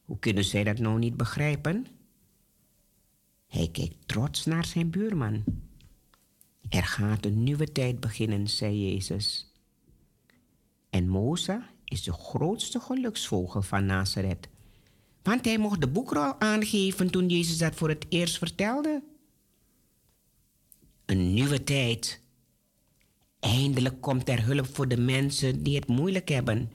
Hoe 0.06 0.20
kunnen 0.20 0.44
zij 0.44 0.64
dat 0.64 0.78
nou 0.80 1.00
niet 1.00 1.18
begrijpen? 1.18 1.88
Hij 3.48 3.70
kijkt 3.72 4.08
trots 4.08 4.46
naar 4.46 4.66
zijn 4.66 4.90
buurman. 4.90 5.44
Er 6.70 6.84
gaat 6.84 7.26
een 7.26 7.44
nieuwe 7.44 7.72
tijd 7.72 8.00
beginnen, 8.00 8.48
zei 8.48 8.92
Jezus. 8.92 9.54
En 10.90 11.08
Moza 11.08 11.70
is 11.86 12.04
de 12.04 12.12
grootste 12.12 12.80
geluksvogel 12.80 13.62
van 13.62 13.86
Nazareth. 13.86 14.50
Want 15.22 15.46
hij 15.46 15.58
mocht 15.58 15.82
de 15.82 15.88
boekrol 15.88 16.40
aangeven 16.40 17.12
toen 17.12 17.30
Jezus 17.30 17.58
dat 17.58 17.76
voor 17.76 17.90
het 17.90 18.06
eerst 18.10 18.38
vertelde. 18.38 19.04
Een 21.06 21.34
nieuwe 21.34 21.64
tijd. 21.64 22.22
Eindelijk 23.40 24.02
komt 24.02 24.30
er 24.30 24.44
hulp 24.46 24.68
voor 24.76 24.88
de 24.88 24.98
mensen 24.98 25.64
die 25.64 25.76
het 25.76 25.88
moeilijk 25.88 26.30
hebben. 26.30 26.72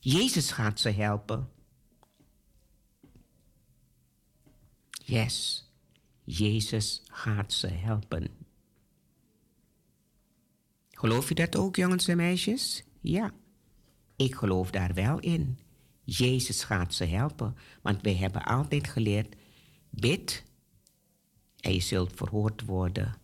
Jezus 0.00 0.50
gaat 0.50 0.80
ze 0.80 0.90
helpen. 0.90 1.48
Yes, 4.90 5.64
Jezus 6.24 7.02
gaat 7.06 7.52
ze 7.52 7.66
helpen. 7.66 8.45
Geloof 10.96 11.28
je 11.28 11.34
dat 11.34 11.56
ook, 11.56 11.76
jongens 11.76 12.08
en 12.08 12.16
meisjes? 12.16 12.84
Ja, 13.00 13.32
ik 14.16 14.34
geloof 14.34 14.70
daar 14.70 14.94
wel 14.94 15.18
in. 15.18 15.58
Jezus 16.04 16.64
gaat 16.64 16.94
ze 16.94 17.04
helpen, 17.04 17.56
want 17.82 18.02
wij 18.02 18.14
hebben 18.14 18.44
altijd 18.44 18.88
geleerd: 18.88 19.34
bid 19.90 20.44
en 21.60 21.72
je 21.72 21.80
zult 21.80 22.12
verhoord 22.14 22.64
worden. 22.64 23.14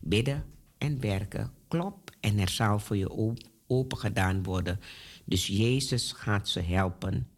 Bidden 0.00 0.44
en 0.78 1.00
werken, 1.00 1.52
klop 1.68 2.10
en 2.20 2.38
er 2.38 2.48
zal 2.48 2.78
voor 2.78 2.96
je 2.96 3.38
open 3.66 3.98
gedaan 3.98 4.42
worden. 4.42 4.80
Dus 5.24 5.46
Jezus 5.46 6.12
gaat 6.12 6.48
ze 6.48 6.60
helpen. 6.60 7.28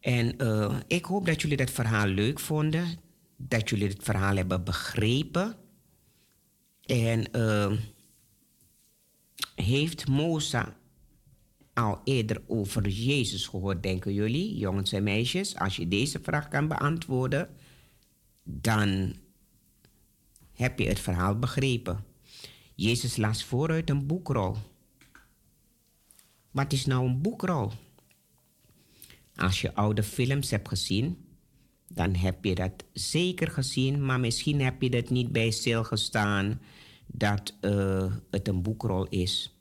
En 0.00 0.42
uh, 0.42 0.76
ik 0.86 1.04
hoop 1.04 1.26
dat 1.26 1.42
jullie 1.42 1.56
dat 1.56 1.70
verhaal 1.70 2.06
leuk 2.06 2.40
vonden, 2.40 2.86
dat 3.36 3.68
jullie 3.68 3.88
het 3.88 4.02
verhaal 4.02 4.36
hebben 4.36 4.64
begrepen. 4.64 5.56
En 6.88 7.28
uh, 7.32 7.72
heeft 9.54 10.08
Moza 10.08 10.76
al 11.74 12.00
eerder 12.04 12.42
over 12.46 12.88
Jezus 12.88 13.46
gehoord, 13.46 13.82
denken 13.82 14.14
jullie, 14.14 14.56
jongens 14.56 14.92
en 14.92 15.02
meisjes? 15.02 15.56
Als 15.56 15.76
je 15.76 15.88
deze 15.88 16.20
vraag 16.22 16.48
kan 16.48 16.68
beantwoorden, 16.68 17.48
dan 18.42 19.14
heb 20.52 20.78
je 20.78 20.86
het 20.86 21.00
verhaal 21.00 21.38
begrepen. 21.38 22.04
Jezus 22.74 23.16
las 23.16 23.44
vooruit 23.44 23.90
een 23.90 24.06
boekrol. 24.06 24.56
Wat 26.50 26.72
is 26.72 26.86
nou 26.86 27.06
een 27.06 27.20
boekrol? 27.20 27.72
Als 29.36 29.60
je 29.60 29.74
oude 29.74 30.02
films 30.02 30.50
hebt 30.50 30.68
gezien, 30.68 31.24
dan 31.88 32.14
heb 32.14 32.44
je 32.44 32.54
dat 32.54 32.84
zeker 32.92 33.50
gezien, 33.50 34.04
maar 34.04 34.20
misschien 34.20 34.60
heb 34.60 34.82
je 34.82 34.90
dat 34.90 35.10
niet 35.10 35.32
bij 35.32 35.50
stilgestaan 35.50 36.60
dat 37.12 37.54
uh, 37.60 38.12
het 38.30 38.48
een 38.48 38.62
boekrol 38.62 39.06
is. 39.08 39.56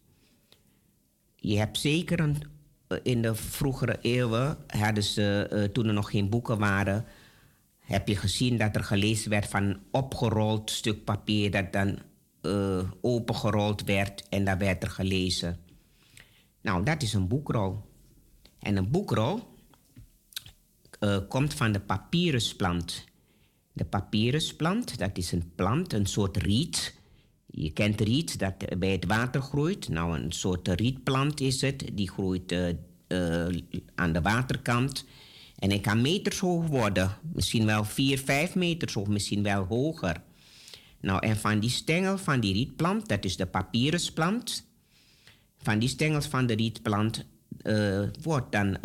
Je 1.36 1.58
hebt 1.58 1.78
zeker 1.78 2.20
een, 2.20 2.44
eh, 2.88 2.98
in 3.04 3.22
de 3.22 3.36
vroegere 3.36 3.98
eeuwen, 4.02 4.58
hadden 4.68 5.04
ze, 5.04 5.50
uh, 5.52 5.64
toen 5.64 5.86
er 5.86 5.94
nog 5.94 6.10
geen 6.10 6.30
boeken 6.30 6.60
waren, 6.60 7.06
heb 7.80 8.08
je 8.08 8.16
gezien 8.16 8.58
dat 8.58 8.76
er 8.76 8.84
gelezen 8.84 9.30
werd 9.30 9.48
van 9.48 9.64
een 9.64 9.80
opgerold 9.92 10.72
stuk 10.72 11.04
papier 11.04 11.52
dat 11.52 11.74
dan 11.74 12.00
opengerold 13.02 13.84
werd 13.84 14.30
en 14.30 14.46
daar 14.46 14.58
werd 14.58 14.84
er 14.84 14.90
gelezen. 14.90 15.60
Nou, 16.62 16.84
dat 16.84 17.02
is 17.02 17.14
een 17.14 17.28
boekrol. 17.28 17.82
En 18.60 18.76
een 18.76 18.92
boekrol 18.92 19.40
komt 21.28 21.54
van 21.54 21.72
de 21.72 21.80
papyrusplant. 21.80 23.06
De 23.74 23.86
papyrusplant, 23.86 24.98
dat 24.98 25.18
is 25.18 25.32
een 25.32 25.52
plant, 25.56 25.94
een 25.94 26.06
soort 26.06 26.38
riet. 26.38 26.97
Je 27.60 27.72
kent 27.72 28.02
riet 28.02 28.40
dat 28.40 28.80
bij 28.80 28.92
het 28.92 29.06
water 29.06 29.42
groeit. 29.42 29.90
Nou, 29.90 30.20
een 30.20 30.32
soort 30.32 30.68
rietplant 30.68 31.40
is 31.40 31.62
het. 31.62 31.86
Die 31.94 32.10
groeit 32.10 32.52
uh, 32.52 33.48
aan 33.96 34.14
de 34.14 34.22
waterkant. 34.22 35.06
En 35.60 35.70
hij 35.70 35.80
kan 35.80 36.02
meters 36.02 36.40
hoog 36.40 36.68
worden. 36.68 37.18
Misschien 37.34 37.66
wel 37.66 37.84
4, 37.84 38.20
5 38.20 38.56
meters 38.56 38.94
hoog, 38.94 39.08
misschien 39.08 39.44
wel 39.44 39.64
hoger. 39.64 40.22
Nou, 41.02 41.28
en 41.28 41.38
van 41.38 41.60
die 41.60 41.70
stengel 41.70 42.18
van 42.18 42.40
die 42.40 42.54
rietplant, 42.54 43.08
dat 43.08 43.26
is 43.26 43.38
de 43.38 43.46
papyrusplant. 43.46 44.66
Van 45.58 45.80
die 45.80 45.90
stengels 45.90 46.26
van 46.26 46.46
de 46.46 46.54
rietplant 46.54 47.26
uh, 47.64 48.04
wordt 48.22 48.52
dan 48.52 48.78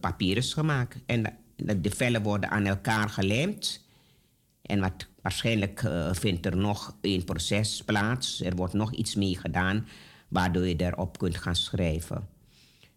papyrus 0.00 0.52
gemaakt. 0.52 0.96
En 1.06 1.22
de, 1.56 1.80
de 1.80 1.90
vellen 1.90 2.22
worden 2.22 2.50
aan 2.50 2.66
elkaar 2.66 3.08
gelijmd. 3.08 3.84
En 4.62 4.80
wat, 4.80 5.06
waarschijnlijk 5.24 5.84
vindt 6.12 6.46
er 6.46 6.56
nog 6.56 6.96
een 7.00 7.24
proces 7.24 7.82
plaats. 7.84 8.40
Er 8.40 8.54
wordt 8.54 8.74
nog 8.74 8.92
iets 8.92 9.14
mee 9.14 9.36
gedaan, 9.36 9.86
waardoor 10.28 10.66
je 10.66 10.76
erop 10.76 11.18
kunt 11.18 11.36
gaan 11.36 11.56
schrijven. 11.56 12.28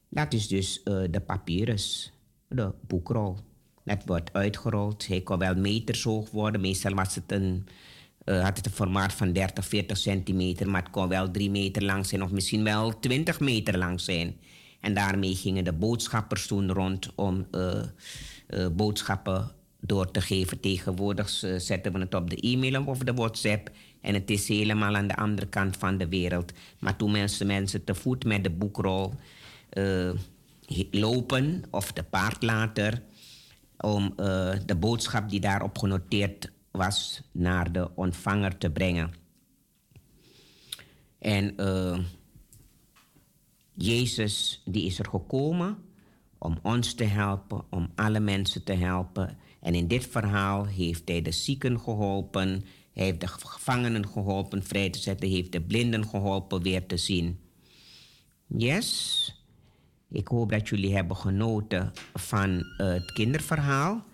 Dat 0.10 0.34
is 0.34 0.48
dus 0.48 0.84
de 0.84 1.22
papyrus 1.26 2.12
de 2.48 2.74
boekrol. 2.88 3.38
Dat 3.84 4.02
wordt 4.06 4.34
uitgerold. 4.34 5.08
Hij 5.08 5.22
kon 5.22 5.38
wel 5.38 5.56
meters 5.56 6.04
hoog 6.04 6.30
worden. 6.30 6.62
Meestal 6.62 6.94
was 6.94 7.16
het 7.16 7.32
een, 7.32 7.68
uh, 8.26 8.44
had 8.44 8.58
het 8.58 8.66
een 8.66 8.72
formaat 8.72 9.14
van 9.14 9.34
30, 9.34 9.66
40 9.66 9.98
centimeter. 9.98 10.70
Maar 10.70 10.82
het 10.82 10.92
kon 10.92 11.08
wel 11.08 11.32
3 11.32 11.50
meter 11.50 11.84
lang 11.84 12.06
zijn 12.06 12.24
of 12.24 12.32
misschien 12.32 12.64
wel 12.64 13.00
20 13.00 13.40
meter 13.40 13.78
lang 13.78 14.00
zijn. 14.00 14.36
En 14.80 14.94
daarmee 14.94 15.36
gingen 15.36 15.64
de 15.64 15.74
boodschappers 15.74 16.48
toen 16.48 16.72
rond 16.72 17.16
om 17.16 17.48
boodschappen 18.72 19.52
door 19.80 20.12
te 20.12 20.22
geven. 20.22 20.60
Tegenwoordig 20.60 21.30
zetten 21.58 21.94
we 21.94 22.00
het 22.00 22.14
op 22.14 22.30
de 22.30 22.36
e-mail 22.36 22.86
of 22.86 22.98
de 22.98 23.14
WhatsApp. 23.14 23.72
En 24.02 24.14
het 24.14 24.30
is 24.30 24.48
helemaal 24.48 24.96
aan 24.96 25.08
de 25.08 25.16
andere 25.16 25.48
kant 25.48 25.78
van 25.78 25.98
de 25.98 26.08
wereld. 26.08 26.52
Maar 26.80 26.96
toen 26.96 27.12
mensen, 27.12 27.48
mensen 27.48 27.84
te 27.84 27.96
voet 27.96 28.26
met 28.26 28.44
de 28.44 28.50
boekrol 28.50 29.14
lopen 30.92 31.64
of 31.72 31.94
de 31.94 32.04
paard 32.04 32.44
later 32.44 33.02
om 33.78 34.04
uh, 34.04 34.52
de 34.66 34.76
boodschap 34.80 35.30
die 35.30 35.40
daarop 35.40 35.78
genoteerd 35.78 36.52
was 36.72 37.22
naar 37.32 37.72
de 37.72 37.96
ontvanger 37.96 38.58
te 38.58 38.70
brengen. 38.70 39.14
En 41.20 41.56
Jezus 43.74 44.62
die 44.66 44.86
is 44.86 45.00
er 45.00 45.06
gekomen 45.10 45.78
om 46.38 46.60
ons 46.62 46.94
te 46.94 47.04
helpen, 47.04 47.64
om 47.70 47.92
alle 47.96 48.20
mensen 48.20 48.64
te 48.64 48.74
helpen. 48.74 49.38
En 49.68 49.76
in 49.76 49.88
dit 49.88 50.08
verhaal 50.08 50.66
heeft 50.66 51.02
hij 51.06 51.22
de 51.22 51.32
zieken 51.32 51.80
geholpen, 51.80 52.66
hij 52.94 53.06
heeft 53.06 53.20
de 53.20 53.28
gevangenen 53.28 54.08
geholpen 54.08 54.64
vrij 54.64 54.90
te 54.90 55.00
zetten, 55.00 55.30
heeft 55.30 55.52
de 55.52 55.62
blinden 55.62 56.08
geholpen 56.08 56.62
weer 56.62 56.86
te 56.86 56.98
zien. 56.98 57.40
Yes, 58.46 59.32
ik 60.10 60.28
hoop 60.28 60.50
dat 60.50 60.70
jullie 60.70 60.96
hebben 60.96 61.18
genoten 61.18 61.92
van 62.14 62.50
uh, 62.50 62.64
het 62.78 63.12
kinderverhaal. 63.12 64.06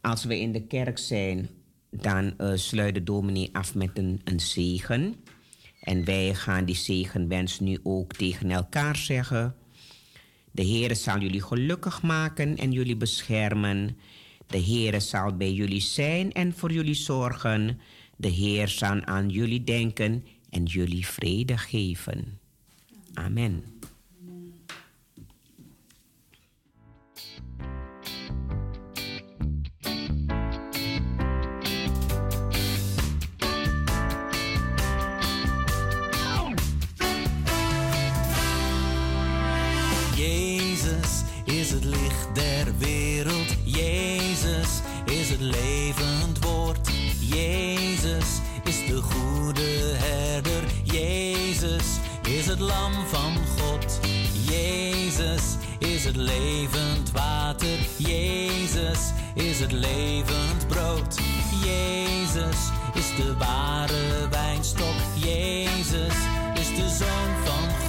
Als 0.00 0.24
we 0.24 0.40
in 0.40 0.52
de 0.52 0.66
kerk 0.66 0.98
zijn, 0.98 1.48
dan 1.90 2.34
uh, 2.38 2.52
sluit 2.54 2.94
de 2.94 3.02
dominee 3.02 3.48
af 3.52 3.74
met 3.74 3.98
een, 3.98 4.20
een 4.24 4.40
zegen. 4.40 5.14
En 5.80 6.04
wij 6.04 6.34
gaan 6.34 6.64
die 6.64 6.76
zegenwens 6.76 7.60
nu 7.60 7.78
ook 7.82 8.12
tegen 8.12 8.50
elkaar 8.50 8.96
zeggen. 8.96 9.54
De 10.50 10.62
Heere 10.66 10.94
zal 10.94 11.18
jullie 11.18 11.42
gelukkig 11.42 12.02
maken 12.02 12.56
en 12.56 12.72
jullie 12.72 12.96
beschermen. 12.96 13.96
De 14.46 14.62
Heere 14.62 15.00
zal 15.00 15.36
bij 15.36 15.52
jullie 15.52 15.80
zijn 15.80 16.32
en 16.32 16.52
voor 16.52 16.72
jullie 16.72 16.94
zorgen. 16.94 17.80
De 18.16 18.28
Heer 18.28 18.68
zal 18.68 19.04
aan 19.04 19.28
jullie 19.28 19.64
denken 19.64 20.24
en 20.50 20.64
jullie 20.64 21.06
vrede 21.06 21.58
geven. 21.58 22.38
Amen. 23.14 23.75
Levend 45.40 46.44
woord. 46.44 46.88
Jezus 47.20 48.40
is 48.64 48.86
de 48.86 48.96
de 48.96 49.02
goede 49.02 49.94
herder. 49.94 50.62
Jezus 50.82 51.84
is 52.22 52.46
het 52.46 52.60
lam 52.60 52.92
van 53.06 53.36
God. 53.58 54.00
Jezus 54.50 55.42
is 55.78 56.04
het 56.04 56.16
levend 56.16 57.10
water. 57.12 57.78
Jezus 57.96 58.98
is 59.34 59.60
het 59.60 59.72
levend 59.72 60.68
brood. 60.68 61.18
Jezus 61.64 62.56
is 62.94 63.16
de 63.16 63.34
ware 63.38 64.28
wijnstok. 64.30 64.96
Jezus 65.14 66.14
is 66.54 66.68
de 66.76 66.88
zoon 66.98 67.44
van 67.44 67.70
God. 67.78 67.85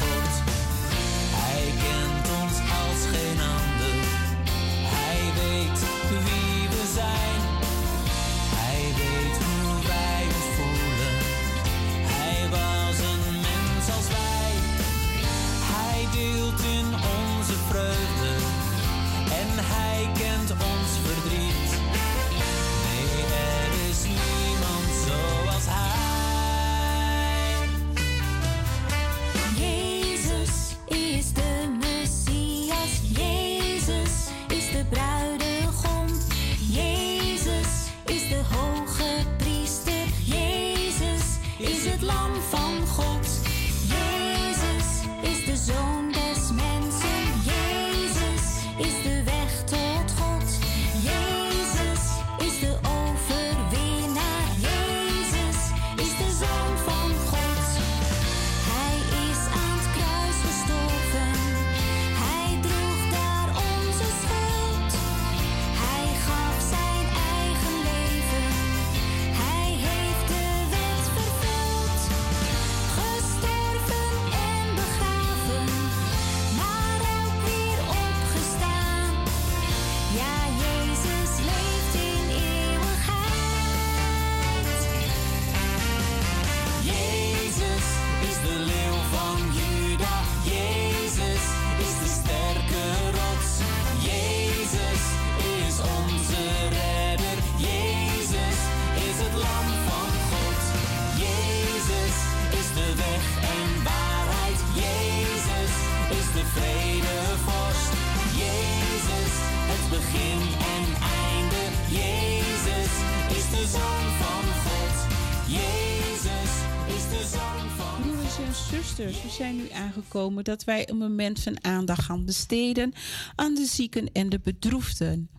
Dat 120.35 120.63
wij 120.63 120.89
een 120.89 120.97
moment 120.97 121.39
van 121.39 121.63
aandacht 121.63 122.03
gaan 122.03 122.25
besteden 122.25 122.93
aan 123.35 123.53
de 123.55 123.65
zieken 123.65 124.11
en 124.11 124.29
de 124.29 124.39
bedroefden. 124.43 125.29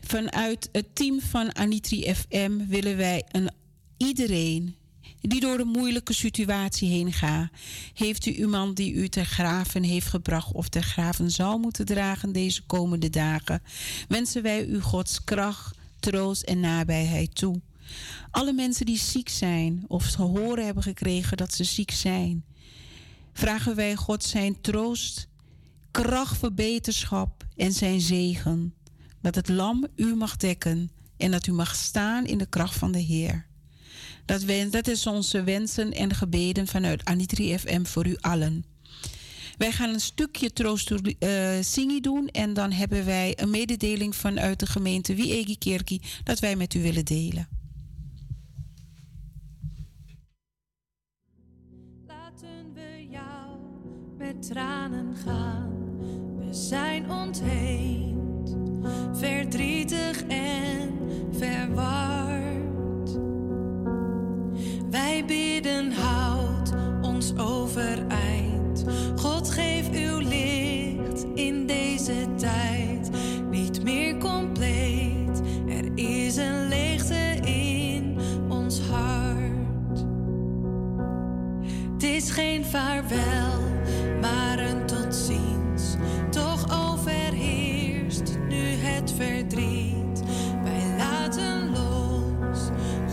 Vanuit 0.00 0.68
het 0.72 0.94
team 0.94 1.20
van 1.20 1.54
Anitri 1.54 2.14
FM 2.14 2.66
willen 2.66 2.96
wij 2.96 3.24
een, 3.30 3.50
iedereen 3.96 4.76
die 5.20 5.40
door 5.40 5.58
een 5.58 5.68
moeilijke 5.68 6.12
situatie 6.12 6.88
heen 6.88 7.12
gaat. 7.12 7.50
Heeft 7.94 8.26
u 8.26 8.30
iemand 8.30 8.76
die 8.76 8.92
u 8.92 9.08
ter 9.08 9.24
graven 9.24 9.82
heeft 9.82 10.06
gebracht 10.06 10.52
of 10.52 10.68
ter 10.68 10.82
graven 10.82 11.30
zal 11.30 11.58
moeten 11.58 11.86
dragen 11.86 12.32
deze 12.32 12.62
komende 12.66 13.10
dagen? 13.10 13.62
Wensen 14.08 14.42
wij 14.42 14.66
u 14.66 14.80
Gods 14.80 15.24
kracht, 15.24 15.76
troost 16.00 16.42
en 16.42 16.60
nabijheid 16.60 17.34
toe. 17.34 17.60
Alle 18.30 18.52
mensen 18.52 18.86
die 18.86 18.98
ziek 18.98 19.28
zijn 19.28 19.84
of 19.86 20.10
te 20.10 20.60
hebben 20.62 20.82
gekregen 20.82 21.36
dat 21.36 21.54
ze 21.54 21.64
ziek 21.64 21.90
zijn, 21.90 22.44
vragen 23.38 23.74
wij 23.74 23.96
God 23.96 24.24
zijn 24.24 24.60
troost, 24.60 25.28
kracht, 25.90 26.38
verbeterschap 26.38 27.46
en 27.56 27.72
zijn 27.72 28.00
zegen. 28.00 28.74
Dat 29.20 29.34
het 29.34 29.48
lam 29.48 29.86
u 29.96 30.14
mag 30.14 30.36
dekken 30.36 30.90
en 31.16 31.30
dat 31.30 31.46
u 31.46 31.52
mag 31.52 31.74
staan 31.74 32.26
in 32.26 32.38
de 32.38 32.46
kracht 32.46 32.74
van 32.74 32.92
de 32.92 32.98
Heer. 32.98 33.46
Dat, 34.24 34.42
wens, 34.42 34.70
dat 34.70 34.88
is 34.88 35.06
onze 35.06 35.42
wensen 35.42 35.92
en 35.92 36.14
gebeden 36.14 36.66
vanuit 36.66 37.04
Anitri 37.04 37.58
FM 37.58 37.84
voor 37.84 38.06
u 38.06 38.16
allen. 38.20 38.64
Wij 39.56 39.72
gaan 39.72 39.94
een 39.94 40.00
stukje 40.00 40.52
troost 40.52 40.90
uh, 40.90 40.98
zingen 41.60 42.02
doen 42.02 42.28
en 42.28 42.54
dan 42.54 42.72
hebben 42.72 43.04
wij 43.04 43.32
een 43.36 43.50
mededeling 43.50 44.16
vanuit 44.16 44.60
de 44.60 44.66
gemeente 44.66 45.14
Wiegi 45.14 45.58
Kerkie 45.58 46.02
dat 46.24 46.38
wij 46.38 46.56
met 46.56 46.74
u 46.74 46.82
willen 46.82 47.04
delen. 47.04 47.48
Tranen 54.40 55.14
gaan. 55.24 55.72
We 56.38 56.54
zijn 56.54 57.10
ontheemd, 57.10 58.56
verdrietig 59.12 60.22
en 60.28 60.98
verward. 61.30 63.18
Wij 64.90 65.24
bidden, 65.26 65.92
houd 65.92 66.72
ons 67.02 67.36
overeind. 67.36 68.84
God 69.16 69.50
geef 69.50 69.90
uw 69.90 70.18
licht 70.18 71.26
in 71.34 71.66
deze 71.66 72.26
tijd. 72.36 73.10
Niet 73.50 73.82
meer 73.82 74.16
compleet, 74.16 75.42
er 75.68 75.90
is 75.94 76.36
een 76.36 76.68
leegte 76.68 77.38
in 77.44 78.16
ons 78.48 78.80
hart. 78.80 80.04
Het 81.92 82.02
is 82.02 82.30
geen 82.30 82.64
vaarwel, 82.64 83.60
tot 84.88 85.14
ziens. 85.14 85.96
Toch 86.30 86.90
overheerst 86.92 88.38
nu 88.48 88.62
het 88.64 89.12
verdriet. 89.16 90.22
Wij 90.64 90.96
laten 90.98 91.70
los, 91.70 92.58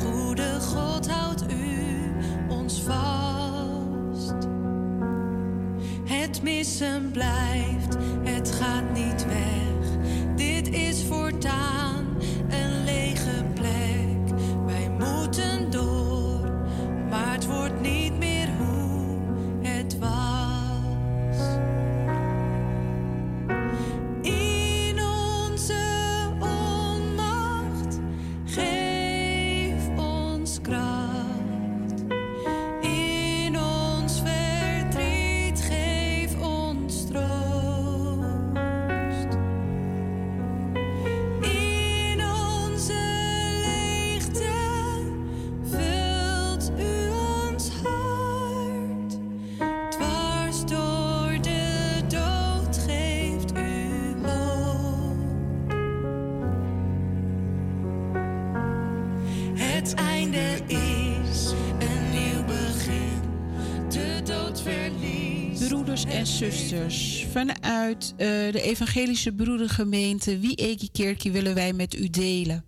goede 0.03 0.59
God 0.61 1.09
houdt 1.09 1.43
u 1.51 2.13
ons 2.47 2.81
vast. 2.81 4.47
Het 6.03 6.41
missen 6.41 7.11
blijft, 7.11 7.95
het 8.23 8.51
gaat 8.51 8.93
niet 8.93 9.14
vanuit 67.85 68.13
uh, 68.13 68.51
de 68.51 68.61
Evangelische 68.61 69.31
Broedergemeente 69.31 70.39
Wie 70.39 70.89
Kerkie 70.91 71.31
willen 71.31 71.55
wij 71.55 71.73
met 71.73 71.95
u 71.95 72.09
delen. 72.09 72.65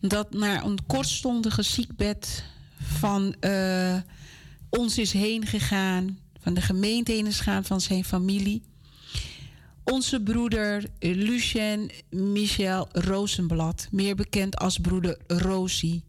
Dat 0.00 0.32
naar 0.32 0.64
een 0.64 0.78
kortstondige 0.86 1.62
ziekbed 1.62 2.44
van 2.78 3.34
uh, 3.40 3.96
ons 4.70 4.98
is 4.98 5.12
heen 5.12 5.46
gegaan, 5.46 6.18
van 6.40 6.54
de 6.54 6.60
gemeente 6.60 7.12
heen 7.12 7.26
is 7.26 7.36
gegaan, 7.36 7.64
van 7.64 7.80
zijn 7.80 8.04
familie. 8.04 8.62
Onze 9.84 10.20
broeder 10.20 10.84
Lucien 10.98 11.90
Michel 12.10 12.88
Rozenblad, 12.92 13.88
meer 13.90 14.14
bekend 14.14 14.56
als 14.56 14.78
broeder 14.78 15.18
Rosie. 15.26 16.02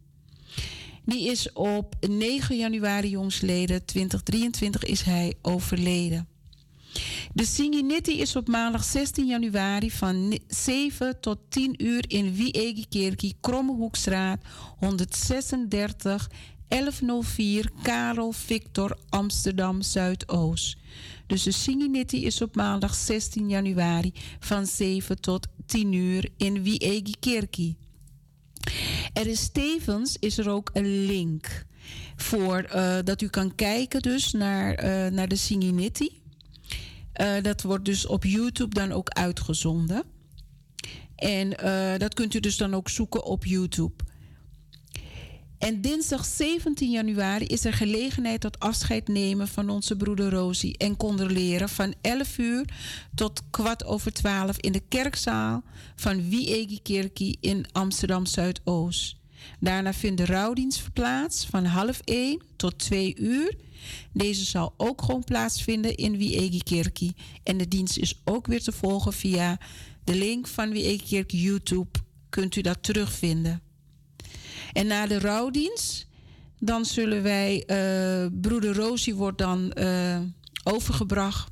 Die 1.05 1.29
is 1.29 1.53
op 1.53 1.95
9 1.99 2.57
januari 2.57 3.09
jongsleden 3.09 3.85
2023 3.85 4.83
is 4.83 5.01
hij 5.01 5.33
overleden. 5.41 6.27
De 7.34 7.45
Singinetti 7.45 8.19
is 8.19 8.35
op 8.35 8.47
maandag 8.47 8.84
16 8.84 9.26
januari 9.26 9.91
van 9.91 10.39
7 10.47 11.19
tot 11.19 11.38
10 11.49 11.85
uur 11.85 12.06
in 12.07 12.35
Wiegekerkie, 12.35 13.35
Krommehoekstraat 13.39 14.41
136 14.77 16.30
1104 16.68 17.69
Karel 17.81 18.31
Victor 18.31 18.97
Amsterdam 19.10 19.81
Zuidoost. 19.81 20.77
Dus 21.27 21.43
de 21.43 21.51
Singinetti 21.51 22.26
is 22.26 22.41
op 22.41 22.56
maandag 22.56 22.95
16 22.95 23.49
januari 23.49 24.14
van 24.39 24.65
7 24.65 25.22
tot 25.22 25.47
10 25.65 25.93
uur 25.93 26.30
in 26.38 26.64
Wiegekerkie. 26.64 27.77
Er 29.14 29.27
is 29.27 29.49
tevens 29.49 30.18
is 30.19 30.38
er 30.38 30.49
ook 30.49 30.69
een 30.73 31.06
link 31.06 31.65
voor 32.15 32.69
uh, 32.76 32.97
dat 33.03 33.22
u 33.22 33.27
kan 33.27 33.56
kijken 33.56 34.01
dus 34.01 34.31
naar, 34.31 34.84
uh, 34.84 35.11
naar 35.11 35.27
de 35.27 35.35
Singinetti. 35.35 36.19
Uh, 37.21 37.41
dat 37.41 37.61
wordt 37.61 37.85
dus 37.85 38.05
op 38.05 38.23
YouTube 38.23 38.75
dan 38.75 38.91
ook 38.91 39.09
uitgezonden. 39.09 40.03
En 41.15 41.49
dat 41.97 42.13
kunt 42.13 42.33
u 42.33 42.39
dus 42.39 42.57
dan 42.57 42.73
ook 42.73 42.89
zoeken 42.89 43.23
op 43.23 43.45
YouTube. 43.45 44.03
En 45.59 45.81
dinsdag 45.81 46.25
17 46.25 46.91
januari 46.91 47.45
is 47.45 47.65
er 47.65 47.73
gelegenheid 47.73 48.41
tot 48.41 48.59
afscheid 48.59 49.07
nemen 49.07 49.47
van 49.47 49.69
onze 49.69 49.95
broeder 49.95 50.29
Rosie 50.29 50.77
en 50.77 50.97
condoleren 50.97 51.69
van 51.69 51.93
11 52.01 52.37
uur 52.37 52.65
tot 53.15 53.41
kwart 53.49 53.85
over 53.85 54.13
12 54.13 54.57
in 54.57 54.71
de 54.71 54.81
kerkzaal 54.89 55.63
van 55.95 56.29
Wiegekerkie 56.29 57.37
in 57.41 57.65
Amsterdam 57.71 58.25
Zuidoost. 58.25 59.15
Daarna 59.59 59.93
vindt 59.93 60.17
de 60.17 60.25
rouwdienst 60.25 60.93
plaats 60.93 61.45
van 61.45 61.65
half 61.65 62.01
1 62.03 62.41
tot 62.55 62.79
2 62.79 63.15
uur. 63.17 63.55
Deze 64.14 64.45
zal 64.45 64.73
ook 64.77 65.01
gewoon 65.01 65.23
plaatsvinden 65.23 65.95
in 65.95 66.18
Wiegekerkie. 66.18 67.15
En 67.43 67.57
de 67.57 67.68
dienst 67.68 67.97
is 67.97 68.22
ook 68.23 68.47
weer 68.47 68.64
te 68.64 68.72
volgen 68.72 69.14
via 69.14 69.57
de 70.03 70.15
link 70.15 70.47
van 70.47 70.72
Wiegekerkie 70.72 71.41
YouTube. 71.41 71.99
Kunt 72.30 72.56
u 72.56 72.61
dat 72.61 72.84
terugvinden. 72.84 73.61
En 74.73 74.88
na 74.88 75.07
de 75.07 75.19
rouwdienst, 75.19 76.07
dan 76.60 76.85
zullen 76.85 77.23
wij, 77.23 77.56
uh, 77.56 78.39
broeder 78.41 78.76
Rosie 78.76 79.15
wordt 79.15 79.38
dan 79.38 79.72
uh, 79.77 80.19
overgebracht 80.64 81.51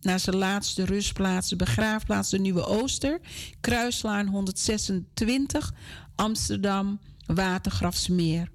naar 0.00 0.20
zijn 0.20 0.36
laatste 0.36 0.84
rustplaats, 0.84 1.48
de 1.48 1.56
begraafplaats, 1.56 2.30
de 2.30 2.38
Nieuwe 2.38 2.66
Ooster, 2.66 3.20
Kruislaan 3.60 4.26
126, 4.26 5.72
Amsterdam, 6.14 7.00
Watergrafsmeer. 7.26 8.50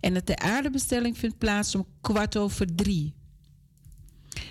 En 0.00 0.14
het 0.14 0.26
de 0.26 0.38
aardebestelling 0.38 1.18
vindt 1.18 1.38
plaats 1.38 1.74
om 1.74 1.86
kwart 2.00 2.36
over 2.36 2.74
drie. 2.74 3.14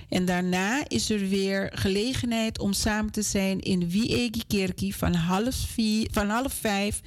En 0.10 0.26
daarna 0.26 0.90
is 0.90 1.10
er 1.10 1.30
weer 1.30 1.72
gelegenheid 1.74 2.60
om 2.60 2.74
samen 2.74 3.12
te 3.12 3.22
zijn 3.22 3.60
in 3.60 3.90
Wiegi 3.90 4.44
Kerkie 4.48 4.96
van 4.96 5.14
half, 5.14 5.76
van 6.12 6.30
half 6.30 6.54
vijf 6.54 7.02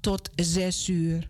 tot 0.00 0.30
6 0.34 0.88
uur. 0.88 1.28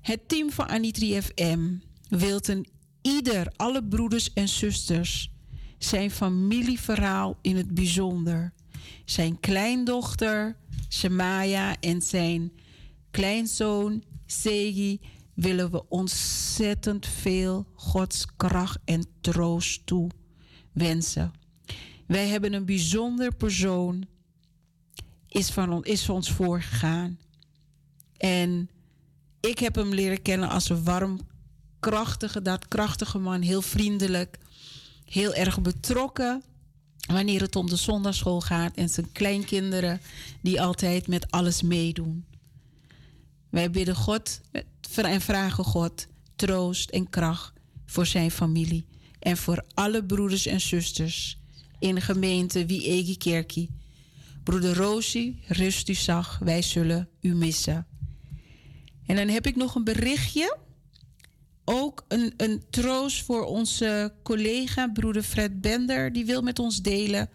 Het 0.00 0.28
team 0.28 0.50
van 0.50 0.66
Anitri 0.68 1.22
FM 1.22 1.72
wil 2.08 2.38
een 2.42 2.66
ieder, 3.02 3.52
alle 3.56 3.84
broeders 3.84 4.32
en 4.32 4.48
zusters, 4.48 5.30
zijn 5.78 6.10
familieverhaal 6.10 7.38
in 7.40 7.56
het 7.56 7.74
bijzonder, 7.74 8.52
zijn 9.04 9.40
kleindochter 9.40 10.56
Shemaya 10.88 11.76
en 11.80 12.02
zijn 12.02 12.52
kleinzoon 13.10 14.02
Segi 14.40 15.00
willen 15.34 15.70
we 15.70 15.88
ontzettend 15.88 17.06
veel 17.06 17.66
Gods 17.74 18.26
kracht 18.36 18.78
en 18.84 19.06
troost 19.20 19.86
toe 19.86 20.10
wensen. 20.72 21.32
Wij 22.06 22.28
hebben 22.28 22.52
een 22.52 22.64
bijzonder 22.64 23.34
persoon 23.34 24.06
is 25.28 25.50
van, 25.50 25.84
is 25.84 26.04
van 26.04 26.14
ons 26.14 26.30
voorgegaan. 26.30 27.18
En 28.16 28.70
ik 29.40 29.58
heb 29.58 29.74
hem 29.74 29.94
leren 29.94 30.22
kennen 30.22 30.48
als 30.48 30.68
een 30.68 30.84
warm, 30.84 31.20
krachtige, 31.80 32.42
daadkrachtige 32.42 33.18
man. 33.18 33.40
Heel 33.40 33.62
vriendelijk, 33.62 34.38
heel 35.04 35.34
erg 35.34 35.60
betrokken 35.60 36.42
wanneer 37.06 37.40
het 37.40 37.56
om 37.56 37.68
de 37.68 37.76
zondagschool 37.76 38.40
gaat. 38.40 38.74
En 38.74 38.88
zijn 38.88 39.12
kleinkinderen 39.12 40.00
die 40.42 40.62
altijd 40.62 41.08
met 41.08 41.30
alles 41.30 41.62
meedoen. 41.62 42.24
Wij 43.54 43.70
bidden 43.70 43.94
God 43.94 44.40
en 44.94 45.20
vragen 45.20 45.64
God 45.64 46.06
troost 46.36 46.90
en 46.90 47.10
kracht 47.10 47.52
voor 47.86 48.06
zijn 48.06 48.30
familie. 48.30 48.84
En 49.18 49.36
voor 49.36 49.64
alle 49.74 50.04
broeders 50.04 50.46
en 50.46 50.60
zusters 50.60 51.38
in 51.78 51.94
de 51.94 52.00
gemeente 52.00 52.66
Wie 52.66 53.16
Kerkie 53.16 53.70
Broeder 54.42 54.76
Rosie, 54.76 55.38
rust 55.46 55.88
u 55.88 55.94
zag, 55.94 56.38
wij 56.38 56.62
zullen 56.62 57.08
u 57.20 57.34
missen. 57.34 57.86
En 59.06 59.16
dan 59.16 59.28
heb 59.28 59.46
ik 59.46 59.56
nog 59.56 59.74
een 59.74 59.84
berichtje. 59.84 60.56
Ook 61.64 62.04
een, 62.08 62.34
een 62.36 62.62
troost 62.70 63.24
voor 63.24 63.44
onze 63.44 64.12
collega, 64.22 64.88
broeder 64.88 65.22
Fred 65.22 65.60
Bender. 65.60 66.12
Die 66.12 66.24
wil 66.24 66.42
met 66.42 66.58
ons 66.58 66.82
delen 66.82 67.30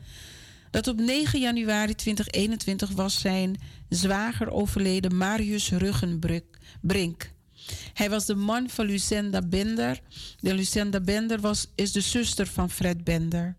dat 0.72 0.88
op 0.88 1.00
9 1.00 1.40
januari 1.40 1.96
2021 1.96 2.90
was 2.90 3.20
zijn 3.20 3.60
zwager 3.90 4.52
overleden, 4.52 5.18
Marius 5.18 5.72
Ruggenbrink. 5.72 7.32
Hij 7.94 8.10
was 8.10 8.26
de 8.26 8.36
man 8.36 8.70
van 8.70 8.86
Lucenda 8.86 9.42
Bender. 9.42 10.02
De 10.40 10.54
Lucenda 10.54 11.00
Bender 11.00 11.40
was, 11.40 11.68
is 11.76 11.92
de 11.92 12.02
zuster 12.02 12.48
van 12.48 12.70
Fred 12.70 13.04
Bender. 13.04 13.56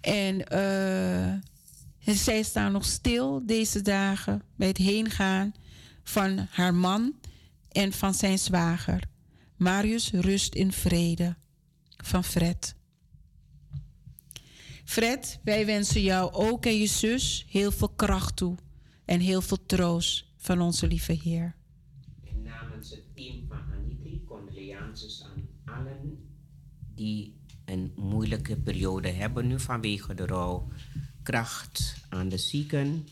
En 0.00 0.44
en 2.06 2.14
zij 2.14 2.42
staan 2.42 2.72
nog 2.72 2.84
stil 2.84 3.46
deze 3.46 3.82
dagen 3.82 4.42
bij 4.56 4.68
het 4.68 4.76
heengaan 4.76 5.54
van 6.02 6.46
haar 6.50 6.74
man 6.74 7.14
en 7.68 7.92
van 7.92 8.14
zijn 8.14 8.38
zwager. 8.38 9.02
Marius 9.56 10.10
rust 10.10 10.54
in 10.54 10.72
vrede. 10.72 11.36
Van 11.96 12.24
Fred. 12.24 12.74
Fred, 14.84 15.38
wij 15.44 15.66
wensen 15.66 16.02
jou 16.02 16.32
ook 16.32 16.66
en 16.66 16.78
je 16.78 16.86
zus 16.86 17.46
heel 17.48 17.72
veel 17.72 17.88
kracht 17.88 18.36
toe 18.36 18.56
en 19.06 19.20
heel 19.20 19.40
veel 19.40 19.66
troost 19.66 20.24
van 20.36 20.60
onze 20.60 20.86
lieve 20.86 21.12
Heer. 21.12 21.54
En 22.24 22.42
namens 22.42 22.90
het 22.90 23.14
team 23.14 23.44
van 23.48 23.58
Anitri 23.72 24.24
condolences 24.24 25.24
aan 25.24 25.48
allen 25.64 26.18
die 26.94 27.34
een 27.64 27.92
moeilijke 27.96 28.56
periode 28.56 29.08
hebben 29.08 29.46
nu 29.46 29.60
vanwege 29.60 30.14
de 30.14 30.26
rouw 30.26 30.68
kracht 31.22 32.06
aan 32.08 32.28
de 32.28 32.38
zieken 32.38 33.06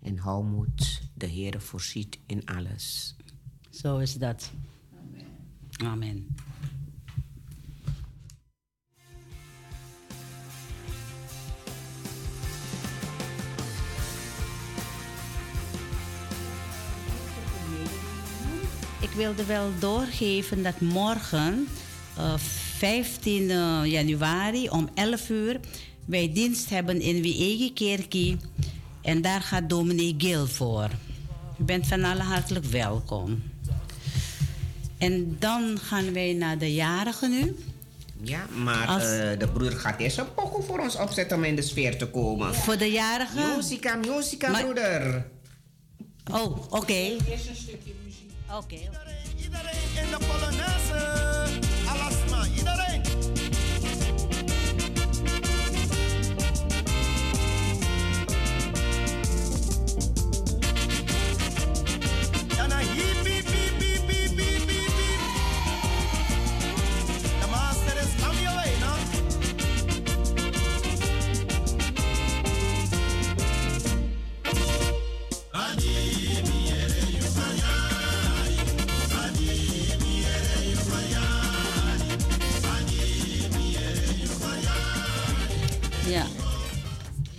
en 0.00 0.18
hou 0.18 0.44
moed. 0.44 1.02
De 1.14 1.26
Heer 1.26 1.60
voorziet 1.60 2.18
in 2.26 2.46
alles. 2.46 3.16
Zo 3.70 3.98
is 3.98 4.14
dat. 4.14 4.52
Amen. 4.98 5.26
Amen. 5.92 6.26
Ik 19.00 19.10
wilde 19.10 19.44
wel 19.44 19.70
doorgeven 19.78 20.62
dat 20.62 20.80
morgen, 20.80 21.68
uh, 22.18 22.34
15 22.36 23.46
januari 23.88 24.68
om 24.68 24.88
11 24.94 25.28
uur, 25.28 25.60
wij 26.04 26.32
dienst 26.32 26.70
hebben 26.70 27.00
in 27.00 27.22
Wiegekerkie. 27.22 28.36
En 29.02 29.22
daar 29.22 29.40
gaat 29.40 29.68
dominee 29.68 30.14
Gil 30.18 30.46
voor. 30.46 30.88
U 31.60 31.64
bent 31.64 31.86
van 31.86 32.04
alle 32.04 32.22
hartelijk 32.22 32.64
welkom. 32.64 33.42
En 34.98 35.36
dan 35.38 35.78
gaan 35.82 36.12
wij 36.12 36.32
naar 36.32 36.58
de 36.58 36.74
jarigen 36.74 37.30
nu. 37.30 37.56
Ja, 38.22 38.46
maar 38.64 38.86
Als... 38.86 39.02
uh, 39.02 39.38
de 39.38 39.48
broeder 39.52 39.78
gaat 39.78 40.00
eerst 40.00 40.18
een 40.18 40.34
pokoe 40.34 40.62
voor 40.62 40.78
ons 40.78 40.96
opzetten 40.96 41.36
om 41.36 41.44
in 41.44 41.56
de 41.56 41.62
sfeer 41.62 41.98
te 41.98 42.06
komen. 42.06 42.54
Voor 42.54 42.78
de 42.78 42.90
jarigen? 42.90 43.56
Musica, 43.56 43.94
musica, 43.94 44.50
maar... 44.50 44.62
broeder. 44.62 45.26
Oh, 46.32 46.44
oké. 46.44 46.76
Okay. 46.76 47.16
Eerst 47.28 47.48
een 47.48 47.56
stukje 47.56 47.92
muziek. 48.48 48.58
Oké. 48.58 48.74
Okay. 48.74 51.25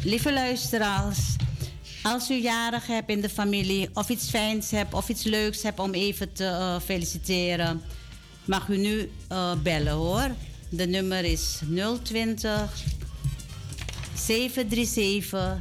Lieve 0.08 0.34
luisteraars, 0.34 1.36
als 2.04 2.30
u 2.30 2.34
jarig 2.34 2.88
hebt 2.88 3.10
in 3.10 3.22
de 3.22 3.30
familie 3.30 3.90
of 3.94 4.10
iets 4.10 4.30
fijns 4.30 4.72
hebt 4.72 4.94
of 4.94 5.10
iets 5.10 5.24
leuks 5.24 5.64
hebt 5.64 5.80
om 5.80 5.94
even 5.94 6.34
te 6.34 6.46
eh, 6.46 6.80
feliciteren, 6.80 7.82
mag 8.46 8.68
u 8.68 8.78
nu 8.78 9.12
eh, 9.28 9.54
bellen 9.64 9.94
hoor. 9.94 10.36
De 10.70 10.86
nummer 10.86 11.24
is 11.24 11.60
020 12.04 12.70
737 14.16 15.58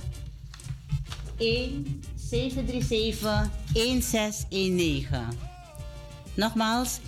1 1.39 2.02
737 2.31 3.51
1619. 3.73 5.39
Nogmaals 6.35 6.98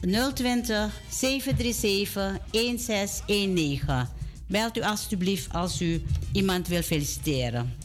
020 0.00 0.90
737 1.08 2.38
1619. 2.50 4.19
Belt 4.50 4.76
u 4.76 4.82
alstublieft 4.82 5.52
als 5.52 5.80
u 5.80 6.02
iemand 6.32 6.68
wil 6.68 6.82
feliciteren. 6.82 7.76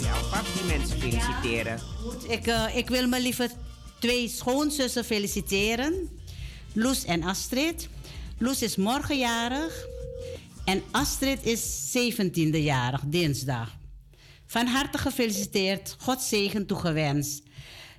Ja, 0.00 0.42
mensen 0.66 0.98
feliciteren. 0.98 1.80
Ik, 2.28 2.46
eh, 2.46 2.76
ik 2.76 2.88
wil 2.88 3.08
mijn 3.08 3.22
lieve 3.22 3.50
twee 3.98 4.28
schoonzussen 4.28 5.04
feliciteren. 5.04 6.08
Loes 6.72 7.04
en 7.04 7.22
Astrid. 7.22 7.88
Loes 8.38 8.62
is 8.62 8.76
morgen 8.76 9.18
jarig. 9.18 9.86
En 10.64 10.82
Astrid 10.90 11.44
is 11.46 11.90
17e 11.90 12.62
jarig, 12.62 13.00
dinsdag. 13.06 13.76
Van 14.46 14.66
harte 14.66 14.98
gefeliciteerd. 14.98 15.96
God 15.98 16.20
zegen 16.20 16.66
toegewenst. 16.66 17.42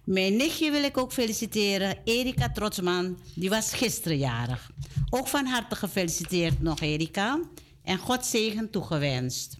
Mijn 0.03 0.35
nichtje 0.35 0.71
wil 0.71 0.83
ik 0.83 0.97
ook 0.97 1.11
feliciteren. 1.11 1.97
Erika 2.03 2.49
Trotsman. 2.49 3.17
Die 3.35 3.49
was 3.49 3.73
gisteren 3.73 4.17
jarig. 4.17 4.71
Ook 5.09 5.27
van 5.27 5.45
harte 5.45 5.75
gefeliciteerd 5.75 6.61
nog 6.61 6.79
Erika. 6.79 7.39
En 7.83 7.97
God 7.97 8.25
zegen 8.25 8.69
toegewenst. 8.69 9.57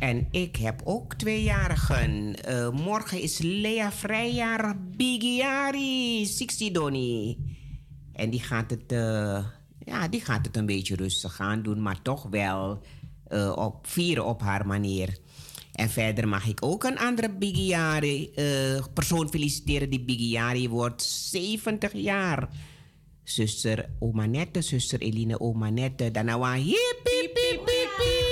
En 0.00 0.28
ik 0.30 0.56
heb 0.56 0.80
ook 0.84 1.14
tweejarigen. 1.14 2.34
Eh 2.44 2.70
morgen 2.70 3.20
is 3.20 3.38
Lea 3.38 3.92
vrijjarig 3.92 4.74
Bigiari, 4.96 6.26
60 6.26 6.70
Doni. 6.70 7.38
En 8.12 8.30
die 8.30 8.40
gaat, 8.40 8.70
het, 8.70 8.92
eh, 8.92 9.44
ja, 9.84 10.08
die 10.08 10.20
gaat 10.20 10.46
het 10.46 10.56
een 10.56 10.66
beetje 10.66 10.96
rustig 10.96 11.40
aan 11.40 11.62
doen, 11.62 11.82
maar 11.82 12.02
toch 12.02 12.26
wel 12.30 12.82
eh, 13.26 13.52
op, 13.56 13.86
vieren 13.86 14.24
op 14.24 14.40
haar 14.40 14.66
manier. 14.66 15.18
En 15.72 15.90
verder 15.90 16.28
mag 16.28 16.46
ik 16.46 16.64
ook 16.64 16.84
een 16.84 16.98
andere 16.98 17.30
Bigiari 17.30 18.30
eh 18.34 18.84
persoon 18.94 19.28
feliciteren 19.28 19.90
die 19.90 20.04
Bigiari 20.04 20.68
wordt 20.68 21.02
70 21.02 21.92
jaar. 21.92 22.48
Zuster 23.24 23.90
Omanette, 23.98 24.60
zuster 24.62 25.00
Eline 25.00 25.40
Omanette. 25.40 26.10
Daarna 26.10 26.38
wa 26.38 26.54
hip, 26.54 27.00
hip, 27.04 27.36
hip, 27.36 27.60
hip, 27.66 27.90
hip. 27.98 28.22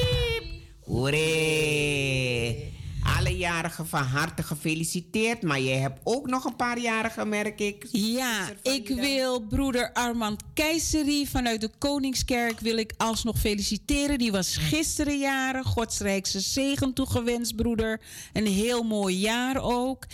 Alle 3.20 3.36
jarigen 3.36 3.86
van 3.86 4.02
harte 4.02 4.42
gefeliciteerd. 4.42 5.42
Maar 5.42 5.60
jij 5.60 5.76
hebt 5.76 6.00
ook 6.04 6.26
nog 6.26 6.44
een 6.44 6.56
paar 6.56 6.78
jarigen, 6.78 7.28
merk 7.28 7.60
ik. 7.60 7.86
Ja, 7.92 8.48
ik 8.62 8.88
wil 8.88 9.40
broeder 9.40 9.92
Armand 9.92 10.42
Keizeri 10.54 11.26
vanuit 11.26 11.60
de 11.60 11.70
Koningskerk 11.78 12.60
wil 12.60 12.76
ik 12.76 12.92
alsnog 12.96 13.38
feliciteren. 13.38 14.18
Die 14.18 14.32
was 14.32 14.56
gisteren 14.56 15.18
jarig. 15.18 15.66
Gods 15.66 15.98
rijkse 15.98 16.40
zegen 16.40 16.92
toegewenst, 16.92 17.56
broeder. 17.56 18.00
Een 18.32 18.46
heel 18.46 18.82
mooi 18.82 19.16
jaar 19.16 19.62
ook. 19.62 20.06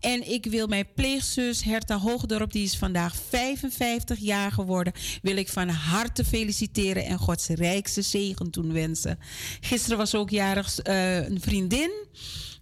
En 0.00 0.30
ik 0.30 0.46
wil 0.46 0.66
mijn 0.66 0.86
pleegzus 0.94 1.64
Herta 1.64 1.98
Hoogdorp, 1.98 2.52
die 2.52 2.64
is 2.64 2.76
vandaag 2.76 3.14
55 3.28 4.18
jaar 4.18 4.52
geworden, 4.52 4.92
wil 5.22 5.36
ik 5.36 5.48
van 5.48 5.68
harte 5.68 6.24
feliciteren 6.24 7.04
en 7.04 7.18
Gods 7.18 7.48
rijkse 7.48 8.02
zegen 8.02 8.50
toewensen. 8.50 9.18
Gisteren 9.60 9.98
was 9.98 10.14
ook 10.14 10.30
jarig 10.30 10.78
eh, 10.78 11.28
een 11.28 11.40
vriendin. 11.40 11.90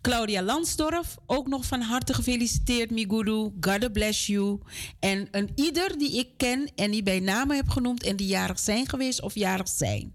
Claudia 0.03 0.43
Lansdorf, 0.43 1.17
ook 1.27 1.47
nog 1.47 1.65
van 1.65 1.81
harte 1.81 2.15
gefeliciteerd, 2.15 2.91
Migudu. 2.91 3.51
God 3.61 3.93
bless 3.93 4.27
you. 4.27 4.59
En 4.99 5.29
een 5.31 5.51
ieder 5.55 5.99
die 5.99 6.19
ik 6.19 6.29
ken 6.37 6.71
en 6.75 6.91
die 6.91 7.03
bij 7.03 7.21
name 7.21 7.55
heb 7.55 7.69
genoemd 7.69 8.03
en 8.03 8.17
die 8.17 8.27
jarig 8.27 8.59
zijn 8.59 8.89
geweest 8.89 9.23
of 9.23 9.35
jarig 9.35 9.69
zijn. 9.69 10.13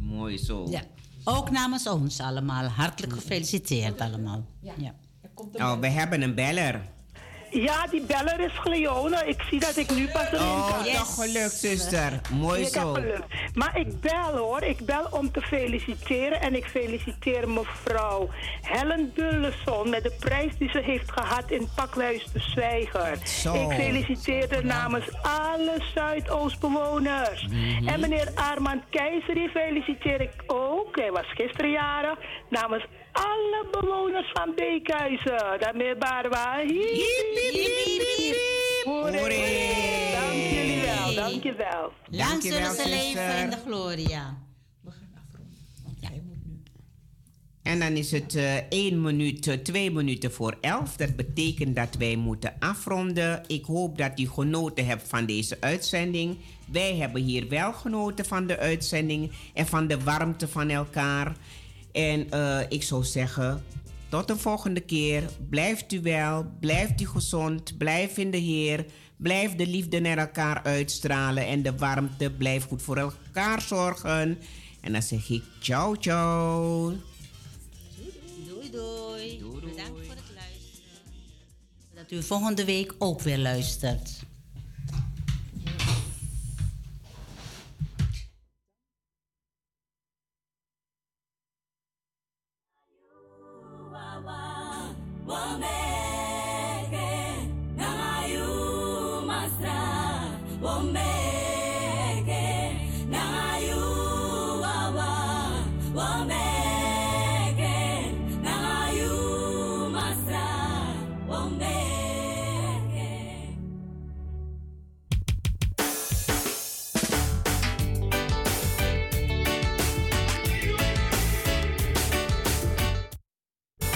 Mooi 0.00 0.38
zo. 0.38 0.66
Ja. 0.70 0.82
Ook 1.24 1.50
namens 1.50 1.86
ons 1.86 2.20
allemaal. 2.20 2.64
Hartelijk 2.64 3.12
gefeliciteerd 3.12 4.00
allemaal. 4.00 4.46
Ja. 4.60 4.94
Oh, 5.52 5.78
we 5.80 5.88
hebben 5.88 6.22
een 6.22 6.34
beller. 6.34 6.94
Ja, 7.62 7.86
die 7.90 8.00
beller 8.02 8.40
is 8.40 8.52
Gleone. 8.58 9.22
Ik 9.26 9.42
zie 9.50 9.60
dat 9.60 9.76
ik 9.76 9.90
nu 9.90 10.08
pas 10.08 10.26
erin 10.26 10.40
Oh, 10.40 10.74
kan. 10.74 10.84
toch 10.92 11.14
gelukt, 11.14 11.52
zuster. 11.52 12.20
Mooi 12.32 12.60
Ik 12.60 12.68
zo. 12.68 12.92
geluk. 12.92 13.24
Maar 13.54 13.78
ik 13.78 14.00
bel 14.00 14.36
hoor. 14.36 14.62
Ik 14.62 14.84
bel 14.86 15.06
om 15.10 15.32
te 15.32 15.40
feliciteren. 15.40 16.40
En 16.40 16.54
ik 16.56 16.64
feliciteer 16.64 17.48
mevrouw 17.48 18.28
Helen 18.62 19.12
Dulleson 19.14 19.90
met 19.90 20.02
de 20.02 20.12
prijs 20.20 20.52
die 20.58 20.68
ze 20.70 20.78
heeft 20.84 21.12
gehad 21.12 21.50
in 21.50 21.68
Pakhuis 21.74 22.24
de 22.32 22.40
Zwijger. 22.40 23.16
Zo. 23.26 23.54
Ik 23.54 23.76
feliciteer 23.76 24.46
haar 24.54 24.64
namens 24.64 25.06
alle 25.22 25.82
Zuidoostbewoners. 25.94 27.48
En 27.86 28.00
meneer 28.00 28.30
Armand 28.34 28.82
Keizer, 28.90 29.34
die 29.34 29.48
feliciteer 29.48 30.20
ik 30.20 30.32
ook. 30.46 30.96
Hij 30.96 31.10
was 31.12 31.26
gisteren 31.34 31.70
jarig. 31.70 32.18
Namens 32.50 32.86
alle 33.24 33.66
bewoners 33.70 34.30
van 34.32 34.54
Beekhuizen. 34.54 35.60
Daarmee 35.60 35.94
waren 35.98 36.30
we. 36.30 36.62
Hiep, 36.66 37.52
hiep, 37.52 37.76
hiep, 37.86 38.16
hiep. 38.16 38.36
Hoeré. 38.84 39.18
Hoeré. 39.18 39.66
Dank 40.12 40.32
jullie 40.32 40.80
wel, 40.80 41.14
dank 41.14 41.42
je 41.42 41.54
wel. 41.54 41.92
Lang 42.10 42.30
Dankjewel, 42.30 42.58
zullen 42.58 42.74
ze 42.74 42.88
leven 42.88 43.38
in 43.38 43.50
de 43.50 43.56
gloria. 43.66 44.44
En 47.66 47.78
dan 47.78 47.92
is 47.92 48.10
het 48.10 48.34
eh 48.34 48.54
1 48.68 49.00
minuut, 49.00 49.46
eh, 49.46 49.54
2 49.54 49.90
minuten 49.90 50.32
voor 50.32 50.56
11. 50.60 50.96
Dat 50.96 51.16
betekent 51.16 51.76
dat 51.76 51.96
wij 51.98 52.16
moeten 52.16 52.54
afronden. 52.58 53.42
Ik 53.46 53.64
hoop 53.64 53.98
dat 53.98 54.20
u 54.20 54.28
genoten 54.28 54.86
hebt 54.86 55.08
van 55.08 55.26
deze 55.26 55.56
uitzending. 55.60 56.36
Wij 56.72 56.96
hebben 56.96 57.22
hier 57.22 57.48
wel 57.48 57.72
genoten 57.72 58.24
van 58.24 58.46
de 58.46 58.58
uitzending 58.58 59.30
en 59.54 59.66
van 59.66 59.86
de 59.86 60.02
warmte 60.02 60.48
van 60.48 60.68
elkaar. 60.70 61.36
En 61.96 62.30
eh, 62.30 62.60
ik 62.68 62.82
zou 62.82 63.04
zeggen, 63.04 63.64
tot 64.08 64.28
de 64.28 64.36
volgende 64.36 64.80
keer. 64.80 65.22
Blijft 65.50 65.92
u 65.92 66.00
wel, 66.00 66.46
blijft 66.60 67.00
u 67.00 67.06
gezond, 67.06 67.78
blijf 67.78 68.16
in 68.16 68.30
de 68.30 68.36
Heer. 68.36 68.86
Blijf 69.16 69.54
de 69.54 69.66
liefde 69.66 70.00
naar 70.00 70.18
elkaar 70.18 70.62
uitstralen 70.62 71.46
en 71.46 71.62
de 71.62 71.76
warmte. 71.76 72.30
Blijf 72.30 72.64
goed 72.64 72.82
voor 72.82 72.96
elkaar 72.96 73.62
zorgen. 73.62 74.38
En 74.80 74.92
dan 74.92 75.02
zeg 75.02 75.28
ik 75.28 75.42
ciao, 75.60 75.94
ciao. 75.94 76.94
Doei, 78.46 78.70
doei. 78.70 79.38
Bedankt 79.38 80.06
voor 80.06 80.14
het 80.14 80.32
luisteren. 80.34 81.02
Dat 81.94 82.10
u 82.10 82.22
volgende 82.22 82.64
week 82.64 82.94
ook 82.98 83.20
weer 83.20 83.38
luistert. 83.38 84.10
wameke 95.26 97.10
na 97.76 97.88
ayu 98.18 98.50
masra 99.28 99.80
wameke 100.64 102.44
na 103.12 103.22
ayu 103.52 103.84
awa, 104.78 105.12
wameke 105.98 106.55